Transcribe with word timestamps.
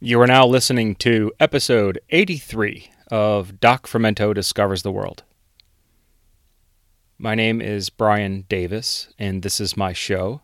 You 0.00 0.20
are 0.20 0.28
now 0.28 0.46
listening 0.46 0.94
to 0.96 1.32
episode 1.40 1.98
83 2.10 2.88
of 3.10 3.58
Doc 3.58 3.88
Fermento 3.88 4.32
Discovers 4.32 4.84
the 4.84 4.92
World. 4.92 5.24
My 7.18 7.34
name 7.34 7.60
is 7.60 7.90
Brian 7.90 8.44
Davis, 8.48 9.12
and 9.18 9.42
this 9.42 9.58
is 9.58 9.76
my 9.76 9.92
show. 9.92 10.40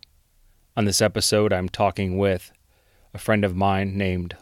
On 0.76 0.86
this 0.86 1.00
episode, 1.00 1.52
I'm 1.52 1.68
talking 1.68 2.18
with 2.18 2.50
a 3.14 3.18
friend 3.18 3.44
of 3.44 3.54
mine 3.54 3.96
named, 3.96 4.36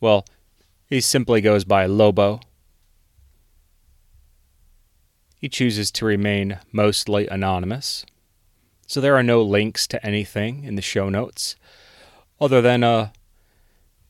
well, 0.00 0.26
he 0.86 1.00
simply 1.00 1.40
goes 1.40 1.62
by 1.62 1.86
Lobo. 1.86 2.40
He 5.36 5.48
chooses 5.48 5.92
to 5.92 6.04
remain 6.04 6.58
mostly 6.72 7.28
anonymous, 7.28 8.04
so 8.88 9.00
there 9.00 9.14
are 9.14 9.22
no 9.22 9.40
links 9.40 9.86
to 9.86 10.04
anything 10.04 10.64
in 10.64 10.74
the 10.74 10.82
show 10.82 11.08
notes 11.08 11.54
other 12.40 12.60
than 12.60 12.82
a 12.82 13.12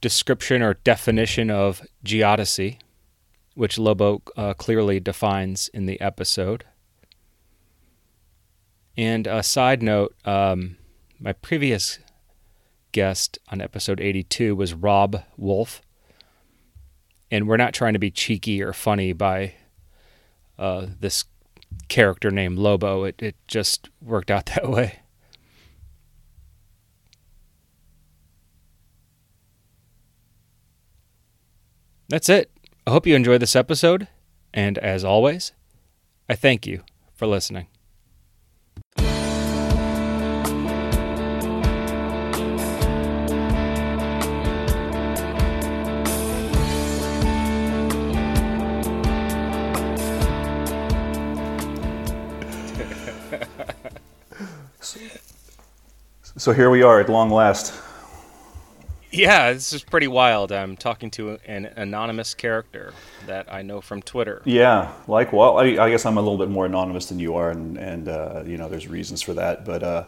description 0.03 0.61
or 0.61 0.75
definition 0.75 1.51
of 1.51 1.81
geodesy, 2.05 2.79
which 3.55 3.79
Lobo 3.79 4.21
uh, 4.37 4.53
clearly 4.53 5.01
defines 5.01 5.69
in 5.69 5.87
the 5.87 5.99
episode. 6.03 6.65
And 8.99 9.27
a 9.27 9.43
side 9.43 9.83
note 9.83 10.15
um, 10.27 10.77
my 11.19 11.33
previous 11.33 11.99
guest 12.91 13.39
on 13.49 13.63
episode 13.63 14.01
82 14.01 14.55
was 14.55 14.75
Rob 14.75 15.23
Wolf. 15.39 15.81
And 17.31 17.49
we're 17.49 17.57
not 17.57 17.73
trying 17.73 17.95
to 17.95 17.99
be 17.99 18.11
cheeky 18.11 18.63
or 18.63 18.75
funny 18.75 19.15
by 19.15 19.55
uh, 20.59 20.87
this 21.01 21.25
character 21.89 22.31
named 22.31 22.59
Lobo. 22.59 23.05
It, 23.05 23.23
it 23.23 23.37
just 23.47 23.89
worked 24.03 24.31
out 24.31 24.47
that 24.55 24.69
way. 24.69 25.02
That's 32.13 32.29
it. 32.29 32.51
I 32.87 32.91
hope 32.91 33.07
you 33.07 33.17
enjoyed 33.17 33.41
this 33.41 33.57
episode. 33.57 34.07
And 34.53 34.77
as 34.77 35.03
always, 35.03 35.53
I 36.29 36.35
thank 36.35 36.67
you 36.67 36.83
for 37.15 37.27
listening. 37.27 37.69
So 56.35 56.53
here 56.53 56.71
we 56.71 56.83
are 56.83 56.99
at 56.99 57.09
long 57.09 57.31
last. 57.31 57.82
Yeah, 59.13 59.53
this 59.53 59.75
is 59.75 59.85
pretty 59.85 60.09
wild. 60.09 60.53
I'm 60.53 60.75
talking 60.75 61.11
to 61.13 61.39
an 61.45 61.67
anonymous 61.67 62.33
character 62.33 62.95
that 63.27 63.53
I 63.53 63.61
know 63.61 63.83
from 63.83 64.01
Twitter. 64.01 64.41
Yeah, 64.47 64.91
like 65.07 65.35
well, 65.35 65.59
I, 65.59 65.65
I 65.65 65.91
guess 65.91 66.07
I'm 66.07 66.17
a 66.17 66.23
little 66.23 66.39
bit 66.39 66.49
more 66.49 66.65
anonymous 66.65 67.07
than 67.07 67.19
you 67.19 67.37
are, 67.37 67.51
and 67.51 67.77
and 67.77 68.09
uh, 68.09 68.43
you 68.47 68.57
know, 68.57 68.71
there's 68.71 68.89
reasons 68.89 69.21
for 69.21 69.35
that. 69.35 69.67
But 69.67 69.83
uh, 69.83 70.05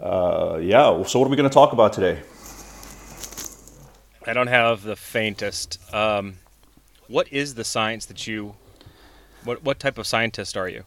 uh, 0.00 0.58
yeah, 0.62 1.02
so 1.02 1.18
what 1.18 1.26
are 1.26 1.28
we 1.28 1.36
going 1.36 1.48
to 1.48 1.54
talk 1.54 1.72
about 1.72 1.92
today? 1.92 2.22
I 4.28 4.32
don't 4.32 4.46
have 4.46 4.84
the 4.84 4.94
faintest. 4.94 5.80
Um, 5.92 6.34
what 7.08 7.32
is 7.32 7.56
the 7.56 7.64
science 7.64 8.06
that 8.06 8.28
you? 8.28 8.54
What 9.42 9.64
what 9.64 9.80
type 9.80 9.98
of 9.98 10.06
scientist 10.06 10.56
are 10.56 10.68
you? 10.68 10.84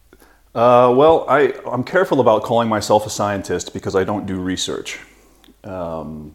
Uh, 0.55 0.93
well, 0.95 1.25
I 1.27 1.53
I'm 1.69 1.83
careful 1.83 2.21
about 2.21 2.43
calling 2.43 2.69
myself 2.69 3.05
a 3.05 3.09
scientist 3.09 3.73
because 3.73 3.97
I 3.97 4.05
don't 4.05 4.25
do 4.25 4.39
research. 4.39 4.99
Um, 5.65 6.33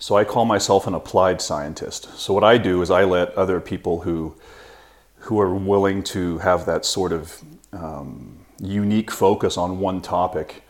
so 0.00 0.16
I 0.16 0.24
call 0.24 0.46
myself 0.46 0.86
an 0.86 0.94
applied 0.94 1.42
scientist. 1.42 2.18
So 2.18 2.32
what 2.32 2.42
I 2.42 2.56
do 2.56 2.80
is 2.80 2.90
I 2.90 3.04
let 3.04 3.34
other 3.34 3.60
people 3.60 4.00
who 4.00 4.34
who 5.24 5.38
are 5.38 5.54
willing 5.54 6.02
to 6.02 6.38
have 6.38 6.64
that 6.64 6.86
sort 6.86 7.12
of 7.12 7.42
um, 7.74 8.46
unique 8.58 9.10
focus 9.10 9.58
on 9.58 9.78
one 9.78 10.00
topic, 10.00 10.62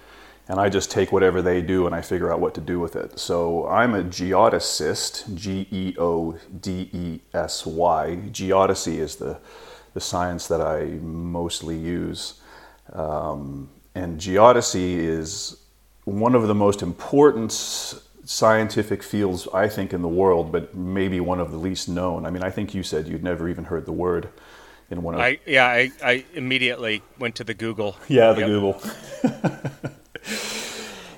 and 0.48 0.58
I 0.58 0.68
just 0.68 0.90
take 0.90 1.12
whatever 1.12 1.40
they 1.40 1.62
do 1.62 1.86
and 1.86 1.94
I 1.94 2.00
figure 2.00 2.32
out 2.32 2.40
what 2.40 2.54
to 2.54 2.60
do 2.60 2.80
with 2.80 2.96
it. 2.96 3.20
So 3.20 3.68
I'm 3.68 3.94
a 3.94 4.02
geodesist, 4.02 5.32
G 5.36 5.68
E 5.70 5.94
O 5.96 6.36
D 6.60 6.90
E 6.92 7.20
S 7.32 7.64
Y. 7.64 8.18
Geodesy 8.32 8.98
is 8.98 9.16
the 9.16 9.38
the 9.94 10.00
science 10.00 10.48
that 10.48 10.60
I 10.60 10.86
mostly 11.00 11.76
use, 11.76 12.40
um, 12.92 13.70
and 13.94 14.20
geodesy 14.20 14.96
is 14.98 15.56
one 16.04 16.34
of 16.34 16.48
the 16.48 16.54
most 16.54 16.82
important 16.82 17.52
scientific 18.30 19.02
fields, 19.02 19.48
I 19.52 19.66
think, 19.66 19.92
in 19.92 20.02
the 20.02 20.08
world, 20.08 20.52
but 20.52 20.72
maybe 20.72 21.18
one 21.18 21.40
of 21.40 21.50
the 21.50 21.56
least 21.56 21.88
known. 21.88 22.24
I 22.24 22.30
mean, 22.30 22.44
I 22.44 22.50
think 22.50 22.72
you 22.74 22.84
said 22.84 23.08
you'd 23.08 23.24
never 23.24 23.48
even 23.48 23.64
heard 23.64 23.86
the 23.86 23.92
word 23.92 24.28
in 24.88 25.02
one 25.02 25.14
of. 25.16 25.20
I 25.20 25.40
yeah, 25.46 25.66
I, 25.66 25.90
I 26.00 26.24
immediately 26.34 27.02
went 27.18 27.34
to 27.36 27.44
the 27.44 27.54
Google. 27.54 27.96
Yeah, 28.08 28.32
the 28.32 28.42
yep. 28.42 28.48
Google. 28.48 28.80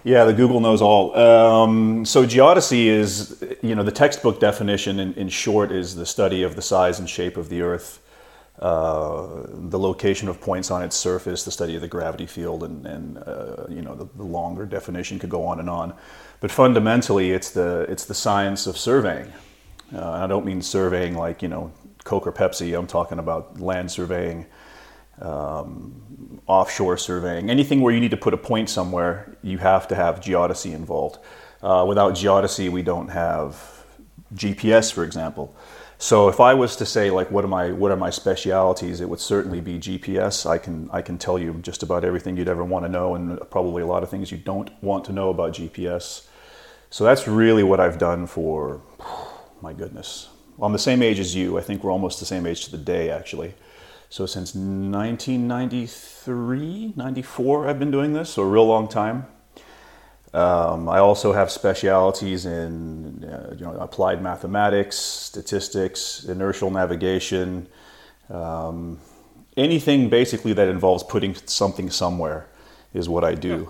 yeah, 0.04 0.24
the 0.24 0.32
Google 0.32 0.60
knows 0.60 0.80
all. 0.80 1.14
Um, 1.14 2.06
so 2.06 2.24
geodesy 2.24 2.86
is, 2.86 3.44
you 3.60 3.74
know, 3.74 3.82
the 3.82 3.92
textbook 3.92 4.40
definition 4.40 4.98
in, 4.98 5.12
in 5.12 5.28
short 5.28 5.70
is 5.70 5.94
the 5.94 6.06
study 6.06 6.42
of 6.42 6.56
the 6.56 6.62
size 6.62 6.98
and 6.98 7.10
shape 7.10 7.36
of 7.36 7.50
the 7.50 7.60
Earth. 7.60 8.00
Uh, 8.62 9.44
the 9.70 9.78
location 9.78 10.28
of 10.28 10.40
points 10.40 10.70
on 10.70 10.84
its 10.84 10.94
surface, 10.94 11.44
the 11.44 11.50
study 11.50 11.74
of 11.74 11.80
the 11.80 11.88
gravity 11.88 12.26
field, 12.26 12.62
and, 12.62 12.86
and 12.86 13.18
uh, 13.18 13.64
you 13.68 13.82
know 13.82 13.96
the, 13.96 14.06
the, 14.14 14.22
longer 14.22 14.64
definition 14.64 15.18
could 15.18 15.30
go 15.30 15.44
on 15.44 15.58
and 15.58 15.68
on. 15.68 15.92
But 16.38 16.52
fundamentally, 16.52 17.32
it's 17.32 17.50
the 17.50 17.80
it's 17.88 18.04
the 18.04 18.14
science 18.14 18.68
of 18.68 18.78
surveying. 18.78 19.32
Uh, 19.92 20.12
I 20.12 20.28
don't 20.28 20.46
mean 20.46 20.62
surveying 20.62 21.16
like 21.16 21.42
you 21.42 21.48
know 21.48 21.72
Coke 22.04 22.24
or 22.24 22.30
Pepsi. 22.30 22.78
I'm 22.78 22.86
talking 22.86 23.18
about 23.18 23.60
land 23.60 23.90
surveying, 23.90 24.46
um, 25.20 26.40
offshore 26.46 26.98
surveying, 26.98 27.50
anything 27.50 27.80
where 27.80 27.92
you 27.92 27.98
need 27.98 28.12
to 28.12 28.16
put 28.16 28.32
a 28.32 28.38
point 28.38 28.70
somewhere. 28.70 29.36
You 29.42 29.58
have 29.58 29.88
to 29.88 29.96
have 29.96 30.20
geodesy 30.20 30.72
involved. 30.72 31.18
Uh, 31.64 31.84
without 31.88 32.12
geodesy, 32.12 32.70
we 32.70 32.82
don't 32.82 33.08
have 33.08 33.84
GPS, 34.36 34.92
for 34.92 35.02
example. 35.02 35.52
So 36.02 36.28
if 36.28 36.40
I 36.40 36.52
was 36.52 36.76
to 36.76 36.84
say 36.84 37.10
like 37.12 37.30
what 37.30 37.44
are 37.44 37.48
my 37.48 37.70
what 37.70 37.92
are 37.92 37.96
my 37.96 38.10
specialities, 38.10 39.00
it 39.00 39.08
would 39.08 39.20
certainly 39.20 39.60
be 39.60 39.78
GPS. 39.78 40.50
I 40.50 40.58
can 40.58 40.90
I 40.92 41.00
can 41.00 41.16
tell 41.16 41.38
you 41.38 41.54
just 41.62 41.84
about 41.84 42.04
everything 42.04 42.36
you'd 42.36 42.48
ever 42.48 42.64
want 42.64 42.84
to 42.84 42.88
know, 42.88 43.14
and 43.14 43.38
probably 43.52 43.82
a 43.82 43.86
lot 43.86 44.02
of 44.02 44.10
things 44.10 44.32
you 44.32 44.36
don't 44.36 44.68
want 44.82 45.04
to 45.04 45.12
know 45.12 45.30
about 45.30 45.52
GPS. 45.52 46.26
So 46.90 47.04
that's 47.04 47.28
really 47.28 47.62
what 47.62 47.78
I've 47.78 47.98
done 47.98 48.26
for, 48.26 48.80
my 49.60 49.72
goodness. 49.72 50.28
Well, 50.56 50.66
I'm 50.66 50.72
the 50.72 50.80
same 50.80 51.04
age 51.04 51.20
as 51.20 51.36
you. 51.36 51.56
I 51.56 51.60
think 51.60 51.84
we're 51.84 51.92
almost 51.92 52.18
the 52.18 52.26
same 52.26 52.46
age 52.46 52.64
to 52.64 52.72
the 52.72 52.78
day, 52.78 53.08
actually. 53.08 53.54
So 54.08 54.26
since 54.26 54.56
1993, 54.56 56.94
94, 56.96 57.68
I've 57.68 57.78
been 57.78 57.92
doing 57.92 58.12
this, 58.12 58.30
so 58.30 58.42
a 58.42 58.46
real 58.46 58.66
long 58.66 58.88
time. 58.88 59.28
Um, 60.34 60.88
I 60.88 60.98
also 60.98 61.32
have 61.32 61.50
specialities 61.50 62.46
in 62.46 63.24
uh, 63.24 63.54
you 63.56 63.66
know, 63.66 63.72
applied 63.72 64.22
mathematics, 64.22 64.96
statistics, 64.96 66.24
inertial 66.24 66.70
navigation, 66.70 67.66
um, 68.30 68.98
anything 69.56 70.08
basically 70.08 70.54
that 70.54 70.68
involves 70.68 71.02
putting 71.02 71.34
something 71.34 71.90
somewhere 71.90 72.46
is 72.94 73.08
what 73.08 73.24
I 73.24 73.34
do. 73.34 73.68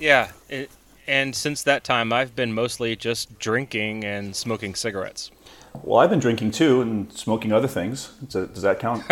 Yeah, 0.00 0.32
it, 0.48 0.70
and 1.06 1.34
since 1.34 1.62
that 1.64 1.84
time, 1.84 2.12
I've 2.12 2.34
been 2.34 2.52
mostly 2.52 2.96
just 2.96 3.38
drinking 3.38 4.04
and 4.04 4.34
smoking 4.34 4.74
cigarettes. 4.74 5.30
Well, 5.82 6.00
I've 6.00 6.10
been 6.10 6.20
drinking 6.20 6.52
too 6.52 6.80
and 6.80 7.12
smoking 7.12 7.52
other 7.52 7.66
things. 7.66 8.08
Does 8.28 8.62
that 8.62 8.78
count? 8.78 9.04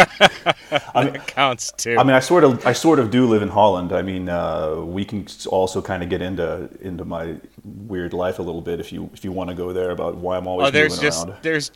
I 0.95 1.05
mean, 1.05 1.17
it 1.17 1.27
counts 1.27 1.73
too. 1.73 1.97
I 1.99 2.05
mean, 2.05 2.15
I 2.15 2.21
sort 2.21 2.45
of, 2.45 2.65
I 2.65 2.73
sort 2.73 2.99
of 2.99 3.11
do 3.11 3.27
live 3.27 3.43
in 3.43 3.49
Holland. 3.49 3.93
I 3.93 4.03
mean, 4.03 4.29
uh, 4.29 4.77
we 4.77 5.05
can 5.05 5.27
also 5.49 5.83
kind 5.83 6.03
of 6.03 6.09
get 6.09 6.23
into 6.23 6.69
into 6.81 7.05
my 7.05 7.37
weird 7.65 8.13
life 8.13 8.39
a 8.39 8.43
little 8.43 8.61
bit 8.61 8.79
if 8.79 8.93
you 8.93 9.11
if 9.13 9.25
you 9.25 9.33
want 9.33 9.51
to 9.51 9.57
go 9.57 9.73
there 9.73 9.91
about 9.91 10.17
why 10.17 10.37
I'm 10.37 10.47
always 10.47 10.69
oh, 10.69 10.71
there's 10.71 10.93
moving 10.93 11.03
just, 11.03 11.27
around. 11.27 11.43
There's, 11.43 11.71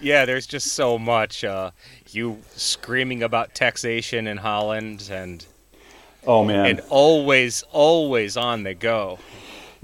yeah, 0.00 0.24
there's 0.24 0.46
just 0.46 0.72
so 0.72 0.98
much. 0.98 1.44
Uh, 1.44 1.70
you 2.10 2.38
screaming 2.54 3.22
about 3.22 3.54
taxation 3.54 4.26
in 4.26 4.36
Holland 4.36 5.08
and 5.10 5.46
oh 6.26 6.44
man, 6.44 6.66
and 6.66 6.80
always, 6.90 7.62
always 7.72 8.36
on 8.36 8.64
the 8.64 8.74
go. 8.74 9.18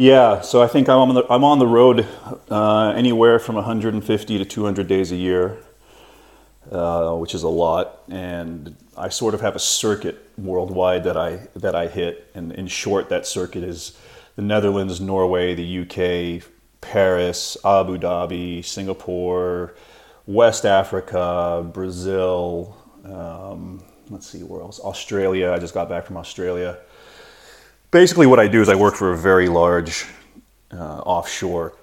Yeah, 0.01 0.41
so 0.41 0.63
I 0.63 0.67
think 0.67 0.89
I'm 0.89 0.97
on 0.97 1.15
the, 1.15 1.27
I'm 1.31 1.45
on 1.45 1.59
the 1.59 1.67
road 1.67 2.07
uh, 2.51 2.95
anywhere 2.97 3.39
from 3.39 3.57
150 3.57 4.39
to 4.39 4.45
200 4.47 4.87
days 4.87 5.13
a 5.13 5.17
year, 5.17 5.59
uh, 6.73 7.15
which 7.17 7.35
is 7.35 7.43
a 7.43 7.51
lot, 7.51 8.01
and 8.09 8.75
I 8.97 9.11
sort 9.11 9.35
of 9.35 9.43
have 9.43 9.57
a 9.57 9.59
circuit 9.59 10.27
worldwide 10.39 11.05
that 11.05 11.19
I 11.19 11.49
that 11.55 11.75
I 11.75 11.87
hit. 11.87 12.31
And 12.35 12.51
in 12.53 12.67
short, 12.67 13.11
that 13.11 13.27
circuit 13.27 13.63
is 13.63 13.95
the 14.37 14.43
Netherlands, 14.43 15.03
Norway, 15.03 15.55
the 15.55 15.81
UK, 15.83 16.49
Paris, 16.81 17.59
Abu 17.63 17.99
Dhabi, 17.99 18.65
Singapore, 18.65 19.75
West 20.25 20.65
Africa, 20.65 21.69
Brazil. 21.75 22.75
Um, 23.05 23.85
let's 24.09 24.27
see 24.27 24.43
where 24.45 24.63
else. 24.63 24.81
Australia. 24.81 25.53
I 25.53 25.59
just 25.59 25.75
got 25.75 25.91
back 25.91 26.07
from 26.07 26.17
Australia 26.17 26.79
basically 27.91 28.27
what 28.27 28.41
I 28.41 28.49
do 28.49 28.63
is 28.63 28.69
I 28.69 28.75
work 28.75 28.95
for 28.95 29.13
a 29.13 29.17
very 29.17 29.49
large 29.49 30.07
uh, 30.73 30.99
offshore 31.01 31.75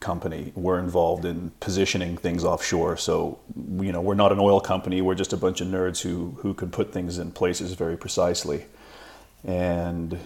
company. 0.00 0.52
We're 0.54 0.78
involved 0.78 1.24
in 1.24 1.50
positioning 1.60 2.16
things 2.16 2.44
offshore. 2.44 2.96
So, 2.96 3.38
you 3.56 3.92
know, 3.92 4.00
we're 4.00 4.14
not 4.14 4.32
an 4.32 4.38
oil 4.38 4.60
company. 4.60 5.00
We're 5.00 5.14
just 5.14 5.32
a 5.32 5.36
bunch 5.36 5.60
of 5.60 5.68
nerds 5.68 6.00
who, 6.00 6.36
who 6.40 6.54
can 6.54 6.70
put 6.70 6.92
things 6.92 7.18
in 7.18 7.32
places 7.32 7.72
very 7.74 7.96
precisely. 7.96 8.66
And 9.44 10.18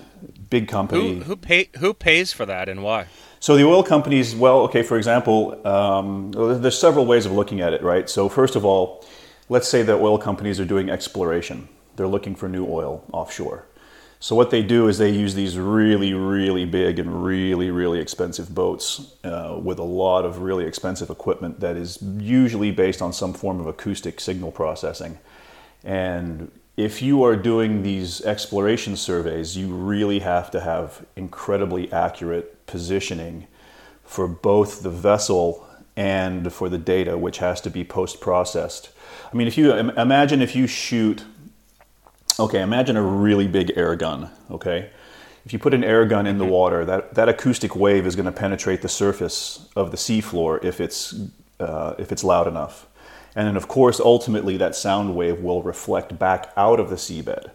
big 0.49 0.69
company. 0.69 1.19
Who, 1.19 1.25
who, 1.25 1.37
pay, 1.37 1.69
who 1.79 1.93
pays 1.93 2.33
for 2.33 2.47
that 2.47 2.69
and 2.69 2.83
why? 2.83 3.07
So 3.39 3.57
the 3.57 3.65
oil 3.65 3.83
companies, 3.83 4.35
well, 4.35 4.61
okay, 4.61 4.83
for 4.83 4.97
example, 4.97 5.67
um, 5.67 6.33
there's 6.33 6.79
several 6.79 7.07
ways 7.07 7.27
of 7.27 7.33
looking 7.33 7.61
at 7.61 7.73
it, 7.73 7.83
right? 7.83 8.09
So 8.09 8.29
first 8.29 8.57
of 8.57 8.65
all, 8.65 9.05
let's 9.49 9.69
say 9.69 9.83
that 9.83 9.97
oil 9.97 10.19
companies 10.19 10.59
are 10.59 10.65
doing 10.65 10.89
exploration. 10.89 11.69
They're 11.97 12.09
looking 12.09 12.35
for 12.35 12.49
new 12.49 12.67
oil 12.67 13.05
offshore. 13.13 13.67
So 14.23 14.37
what 14.37 14.51
they 14.51 14.63
do 14.63 14.87
is 14.89 14.99
they 14.99 15.11
use 15.11 15.35
these 15.35 15.57
really, 15.57 16.13
really 16.13 16.67
big 16.67 16.99
and 16.99 17.25
really, 17.25 17.71
really 17.71 18.01
expensive 18.01 18.55
boats 18.55 19.15
uh, 19.25 19.59
with 19.61 19.79
a 19.79 19.85
lot 19.85 20.27
of 20.27 20.43
really 20.43 20.67
expensive 20.67 21.09
equipment 21.09 21.61
that 21.61 21.75
is 21.75 21.99
usually 22.19 22.71
based 22.71 23.01
on 23.01 23.15
some 23.15 23.33
form 23.33 23.61
of 23.61 23.67
acoustic 23.67 24.21
signal 24.21 24.53
processing. 24.53 25.19
And 25.83 26.51
if 26.77 27.01
you 27.01 27.25
are 27.25 27.35
doing 27.35 27.83
these 27.83 28.21
exploration 28.21 28.95
surveys, 28.95 29.57
you 29.57 29.69
really 29.75 30.19
have 30.19 30.51
to 30.51 30.61
have 30.61 31.07
incredibly 31.17 31.91
accurate 31.91 32.67
positioning 32.67 33.47
for 34.05 34.29
both 34.29 34.83
the 34.83 34.91
vessel 34.91 35.67
and 35.97 36.53
for 36.53 36.69
the 36.69 36.79
data, 36.79 37.17
which 37.17 37.39
has 37.39 37.63
to 37.63 37.71
be 37.71 37.85
post 37.85 38.21
processed. 38.21 38.91
I 39.33 39.37
mean, 39.37 39.47
if 39.47 39.57
you 39.57 39.73
imagine 39.73 40.43
if 40.43 40.55
you 40.55 40.67
shoot 40.67 41.25
Okay, 42.41 42.63
imagine 42.63 42.97
a 42.97 43.03
really 43.03 43.47
big 43.47 43.71
air 43.77 43.95
gun, 43.95 44.31
okay? 44.51 44.89
If 45.45 45.53
you 45.53 45.59
put 45.59 45.75
an 45.75 45.85
air 45.85 46.07
gun 46.07 46.27
in 46.27 46.39
the 46.39 46.45
mm-hmm. 46.45 46.55
water, 46.55 46.85
that, 46.87 47.15
that 47.15 47.29
acoustic 47.29 47.77
wave 47.77 48.07
is 48.07 48.17
going 48.17 48.25
to 48.25 48.33
penetrate 48.33 48.81
the 48.81 48.89
surface 48.89 49.69
of 49.77 49.91
the 49.91 49.99
seafloor 49.99 50.65
if 50.65 50.81
it's, 50.81 51.21
uh, 51.59 51.97
if 51.99 52.11
it's 52.11 52.25
loud 52.25 52.49
enough. 52.49 52.87
And 53.37 53.47
then, 53.47 53.59
of 53.59 53.69
course, 53.69 54.01
ultimately, 54.01 54.57
that 54.57 54.75
sound 54.75 55.15
wave 55.15 55.41
will 55.41 55.63
reflect 55.63 56.19
back 56.19 56.51
out 56.57 56.81
of 56.81 56.89
the 56.89 56.97
seabed. 56.97 57.51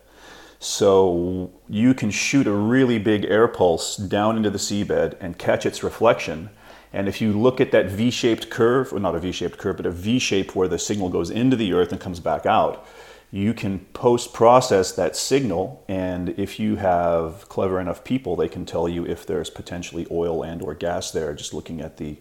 So 0.59 1.51
you 1.67 1.95
can 1.95 2.11
shoot 2.11 2.45
a 2.45 2.51
really 2.51 2.99
big 2.99 3.25
air 3.25 3.47
pulse 3.47 3.97
down 3.97 4.37
into 4.37 4.51
the 4.51 4.59
seabed 4.59 5.17
and 5.19 5.39
catch 5.39 5.65
its 5.65 5.81
reflection. 5.81 6.51
And 6.93 7.07
if 7.07 7.21
you 7.21 7.33
look 7.33 7.59
at 7.59 7.71
that 7.71 7.87
V 7.87 8.11
shaped 8.11 8.51
curve, 8.51 8.93
or 8.93 8.99
not 8.99 9.15
a 9.15 9.19
V 9.19 9.31
shaped 9.31 9.57
curve, 9.57 9.77
but 9.77 9.87
a 9.87 9.91
V 9.91 10.19
shape 10.19 10.55
where 10.55 10.67
the 10.67 10.77
signal 10.77 11.09
goes 11.09 11.31
into 11.31 11.55
the 11.55 11.73
earth 11.73 11.91
and 11.91 11.99
comes 11.99 12.19
back 12.19 12.45
out, 12.45 12.87
you 13.35 13.53
can 13.53 13.79
post 13.91 14.33
process 14.33 14.93
that 14.93 15.13
signal 15.13 15.83
and 15.89 16.29
if 16.39 16.57
you 16.57 16.77
have 16.77 17.49
clever 17.49 17.81
enough 17.81 18.01
people 18.05 18.37
they 18.37 18.47
can 18.47 18.65
tell 18.65 18.87
you 18.87 19.05
if 19.05 19.25
there's 19.25 19.49
potentially 19.49 20.07
oil 20.09 20.41
and 20.41 20.61
or 20.61 20.73
gas 20.73 21.11
there 21.11 21.33
just 21.33 21.53
looking 21.53 21.81
at 21.81 21.97
the 21.97 22.15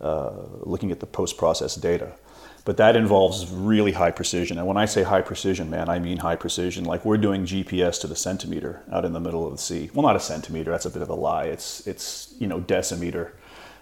uh, 0.00 0.32
looking 0.60 0.90
at 0.90 1.00
the 1.00 1.06
post 1.06 1.36
process 1.36 1.74
data. 1.74 2.12
But 2.64 2.78
that 2.78 2.96
involves 2.96 3.50
really 3.50 3.92
high 3.92 4.10
precision. 4.10 4.58
And 4.58 4.66
when 4.66 4.78
i 4.78 4.86
say 4.86 5.02
high 5.02 5.20
precision 5.20 5.68
man 5.68 5.90
i 5.90 5.98
mean 5.98 6.18
high 6.18 6.36
precision. 6.36 6.84
Like 6.84 7.04
we're 7.04 7.18
doing 7.18 7.44
gps 7.44 8.00
to 8.00 8.06
the 8.06 8.16
centimeter 8.16 8.82
out 8.90 9.04
in 9.04 9.12
the 9.12 9.20
middle 9.20 9.44
of 9.44 9.52
the 9.52 9.58
sea. 9.58 9.90
Well 9.92 10.06
not 10.06 10.16
a 10.16 10.20
centimeter 10.20 10.70
that's 10.70 10.86
a 10.86 10.90
bit 10.90 11.02
of 11.02 11.10
a 11.10 11.14
lie. 11.14 11.44
It's 11.44 11.86
it's 11.86 12.34
you 12.38 12.46
know 12.46 12.60
decimeter 12.60 13.32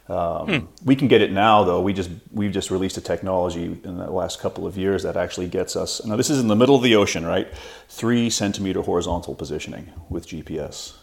um, 0.06 0.46
hmm. 0.46 0.66
We 0.84 0.96
can 0.96 1.08
get 1.08 1.22
it 1.22 1.32
now, 1.32 1.64
though. 1.64 1.80
We 1.80 1.94
just 1.94 2.10
we've 2.30 2.52
just 2.52 2.70
released 2.70 2.98
a 2.98 3.00
technology 3.00 3.64
in 3.64 3.96
the 3.96 4.10
last 4.10 4.38
couple 4.38 4.66
of 4.66 4.76
years 4.76 5.02
that 5.02 5.16
actually 5.16 5.48
gets 5.48 5.76
us. 5.76 6.04
Now 6.04 6.16
this 6.16 6.28
is 6.28 6.40
in 6.40 6.48
the 6.48 6.56
middle 6.56 6.76
of 6.76 6.82
the 6.82 6.94
ocean, 6.94 7.24
right? 7.24 7.48
Three 7.88 8.28
centimeter 8.28 8.82
horizontal 8.82 9.34
positioning 9.34 9.92
with 10.10 10.26
GPS. 10.26 10.94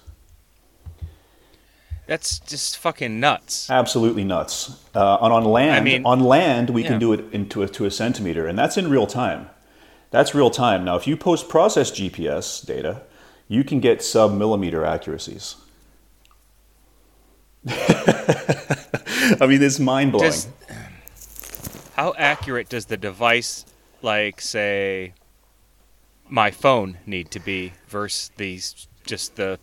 That's 2.05 2.39
just 2.39 2.77
fucking 2.77 3.19
nuts. 3.19 3.69
Absolutely 3.69 4.23
nuts. 4.23 4.77
Uh, 4.93 5.17
and 5.21 5.33
on 5.33 5.45
land, 5.45 5.75
I 5.75 5.79
mean, 5.79 6.05
on 6.05 6.19
land, 6.19 6.69
we 6.69 6.83
yeah. 6.83 6.89
can 6.89 6.99
do 6.99 7.13
it 7.13 7.23
into 7.31 7.63
a, 7.63 7.69
to 7.69 7.85
a 7.85 7.91
centimeter, 7.91 8.45
and 8.47 8.59
that's 8.59 8.77
in 8.77 8.89
real 8.89 9.07
time. 9.07 9.49
That's 10.11 10.35
real 10.35 10.49
time. 10.51 10.83
Now, 10.83 10.97
if 10.97 11.07
you 11.07 11.15
post 11.15 11.47
process 11.47 11.89
GPS 11.89 12.65
data, 12.65 13.03
you 13.47 13.63
can 13.63 13.79
get 13.79 14.03
sub 14.03 14.33
millimeter 14.33 14.83
accuracies. 14.83 15.55
I 17.67 19.45
mean, 19.47 19.61
it's 19.61 19.79
mind 19.79 20.11
blowing. 20.11 20.33
How 21.95 22.13
accurate 22.17 22.69
does 22.69 22.85
the 22.85 22.97
device, 22.97 23.65
like 24.01 24.41
say, 24.41 25.13
my 26.27 26.49
phone, 26.49 26.97
need 27.05 27.29
to 27.31 27.39
be 27.39 27.73
versus 27.87 28.31
these 28.37 28.87
just 29.05 29.35
the 29.35 29.59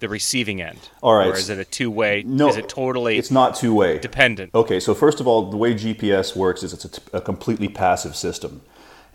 the 0.00 0.08
receiving 0.08 0.60
end? 0.60 0.90
All 1.02 1.14
right. 1.14 1.28
Or 1.28 1.36
is 1.36 1.48
it 1.48 1.58
a 1.58 1.64
two 1.64 1.90
way? 1.90 2.24
No, 2.26 2.48
is 2.48 2.56
it 2.56 2.68
totally? 2.68 3.18
It's 3.18 3.30
not 3.30 3.54
two 3.54 3.74
way. 3.74 3.98
Dependent. 3.98 4.54
Okay, 4.54 4.80
so 4.80 4.94
first 4.94 5.20
of 5.20 5.26
all, 5.26 5.50
the 5.50 5.56
way 5.56 5.74
GPS 5.74 6.34
works 6.34 6.62
is 6.62 6.72
it's 6.72 6.84
a, 6.84 6.88
t- 6.88 7.02
a 7.12 7.20
completely 7.20 7.68
passive 7.68 8.16
system, 8.16 8.62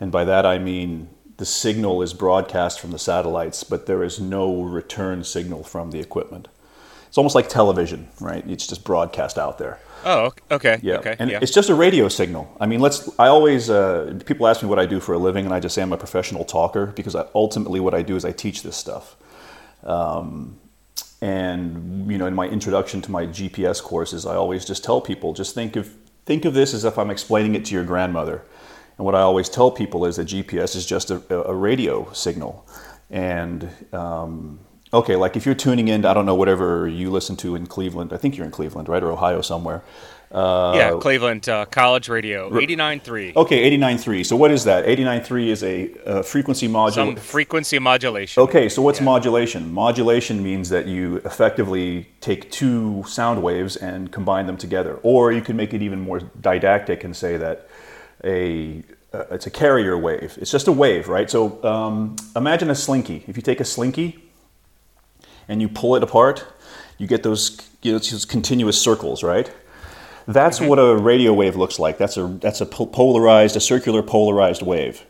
and 0.00 0.10
by 0.10 0.24
that 0.24 0.46
I 0.46 0.58
mean 0.58 1.08
the 1.36 1.44
signal 1.44 2.00
is 2.00 2.14
broadcast 2.14 2.78
from 2.80 2.92
the 2.92 2.98
satellites, 2.98 3.64
but 3.64 3.86
there 3.86 4.04
is 4.04 4.20
no 4.20 4.62
return 4.62 5.24
signal 5.24 5.64
from 5.64 5.90
the 5.90 5.98
equipment. 5.98 6.48
It's 7.14 7.18
almost 7.18 7.36
like 7.36 7.48
television, 7.48 8.08
right? 8.18 8.44
It's 8.48 8.66
just 8.66 8.82
broadcast 8.82 9.38
out 9.38 9.56
there. 9.56 9.78
Oh, 10.04 10.34
okay. 10.50 10.80
Yeah, 10.82 10.96
okay. 10.96 11.14
and 11.16 11.30
yeah. 11.30 11.38
it's 11.40 11.52
just 11.52 11.70
a 11.70 11.74
radio 11.76 12.08
signal. 12.08 12.52
I 12.58 12.66
mean, 12.66 12.80
let's. 12.80 13.08
I 13.20 13.28
always 13.28 13.70
uh, 13.70 14.18
people 14.26 14.48
ask 14.48 14.64
me 14.64 14.68
what 14.68 14.80
I 14.80 14.86
do 14.86 14.98
for 14.98 15.12
a 15.12 15.18
living, 15.18 15.44
and 15.44 15.54
I 15.54 15.60
just 15.60 15.76
say 15.76 15.82
I'm 15.82 15.92
a 15.92 15.96
professional 15.96 16.44
talker 16.44 16.86
because 16.86 17.14
I, 17.14 17.28
ultimately 17.32 17.78
what 17.78 17.94
I 17.94 18.02
do 18.02 18.16
is 18.16 18.24
I 18.24 18.32
teach 18.32 18.64
this 18.64 18.76
stuff. 18.76 19.14
Um, 19.84 20.58
and 21.20 22.10
you 22.10 22.18
know, 22.18 22.26
in 22.26 22.34
my 22.34 22.48
introduction 22.48 23.00
to 23.02 23.12
my 23.12 23.26
GPS 23.26 23.80
courses, 23.80 24.26
I 24.26 24.34
always 24.34 24.64
just 24.64 24.82
tell 24.82 25.00
people 25.00 25.34
just 25.34 25.54
think 25.54 25.76
of 25.76 25.94
think 26.26 26.44
of 26.44 26.52
this 26.52 26.74
as 26.74 26.84
if 26.84 26.98
I'm 26.98 27.12
explaining 27.12 27.54
it 27.54 27.64
to 27.66 27.74
your 27.76 27.84
grandmother. 27.84 28.42
And 28.98 29.04
what 29.04 29.14
I 29.14 29.20
always 29.20 29.48
tell 29.48 29.70
people 29.70 30.04
is 30.04 30.16
that 30.16 30.26
GPS 30.26 30.74
is 30.74 30.84
just 30.84 31.12
a, 31.12 31.46
a 31.46 31.54
radio 31.54 32.12
signal, 32.12 32.66
and 33.08 33.68
um, 33.92 34.58
okay, 34.94 35.16
like 35.16 35.36
if 35.36 35.44
you're 35.44 35.54
tuning 35.54 35.88
in, 35.88 36.04
I 36.04 36.14
don't 36.14 36.26
know, 36.26 36.34
whatever 36.34 36.88
you 36.88 37.10
listen 37.10 37.36
to 37.36 37.54
in 37.54 37.66
Cleveland, 37.66 38.12
I 38.12 38.16
think 38.16 38.36
you're 38.36 38.46
in 38.46 38.52
Cleveland, 38.52 38.88
right? 38.88 39.02
Or 39.02 39.12
Ohio 39.12 39.40
somewhere. 39.40 39.82
Uh, 40.32 40.72
yeah, 40.74 40.98
Cleveland 41.00 41.48
uh, 41.48 41.64
College 41.66 42.08
Radio, 42.08 42.50
89.3. 42.50 43.36
Okay, 43.36 43.70
89.3. 43.78 44.26
So 44.26 44.34
what 44.34 44.50
is 44.50 44.64
that? 44.64 44.84
89.3 44.84 45.46
is 45.46 45.62
a, 45.62 45.90
a 46.06 46.22
frequency 46.24 46.66
modulation. 46.66 47.16
Some 47.16 47.24
frequency 47.24 47.78
modulation. 47.78 48.42
Okay, 48.42 48.68
so 48.68 48.82
what's 48.82 48.98
yeah. 48.98 49.04
modulation? 49.04 49.72
Modulation 49.72 50.42
means 50.42 50.70
that 50.70 50.86
you 50.86 51.16
effectively 51.18 52.08
take 52.20 52.50
two 52.50 53.04
sound 53.06 53.44
waves 53.44 53.76
and 53.76 54.10
combine 54.10 54.46
them 54.46 54.56
together. 54.56 54.98
Or 55.04 55.30
you 55.30 55.40
can 55.40 55.56
make 55.56 55.72
it 55.72 55.82
even 55.82 56.00
more 56.00 56.18
didactic 56.40 57.04
and 57.04 57.14
say 57.14 57.36
that 57.36 57.68
a 58.24 58.82
uh, 59.12 59.26
it's 59.30 59.46
a 59.46 59.50
carrier 59.50 59.96
wave. 59.96 60.36
It's 60.40 60.50
just 60.50 60.66
a 60.66 60.72
wave, 60.72 61.08
right? 61.08 61.30
So 61.30 61.62
um, 61.62 62.16
imagine 62.34 62.70
a 62.70 62.74
slinky. 62.74 63.22
If 63.28 63.36
you 63.36 63.42
take 63.42 63.60
a 63.60 63.64
slinky 63.64 64.23
and 65.48 65.60
you 65.60 65.68
pull 65.68 65.96
it 65.96 66.02
apart, 66.02 66.46
you 66.98 67.06
get 67.06 67.22
those, 67.22 67.60
you 67.82 67.92
know, 67.92 67.98
those 67.98 68.24
continuous 68.24 68.80
circles, 68.80 69.22
right? 69.22 69.52
That's 70.26 70.58
mm-hmm. 70.58 70.68
what 70.68 70.78
a 70.78 70.96
radio 70.96 71.32
wave 71.32 71.56
looks 71.56 71.78
like. 71.78 71.98
That's 71.98 72.16
a, 72.16 72.26
that's 72.40 72.60
a 72.60 72.66
polarized, 72.66 73.56
a 73.56 73.60
circular 73.60 74.02
polarized 74.02 74.62
wave. 74.62 75.04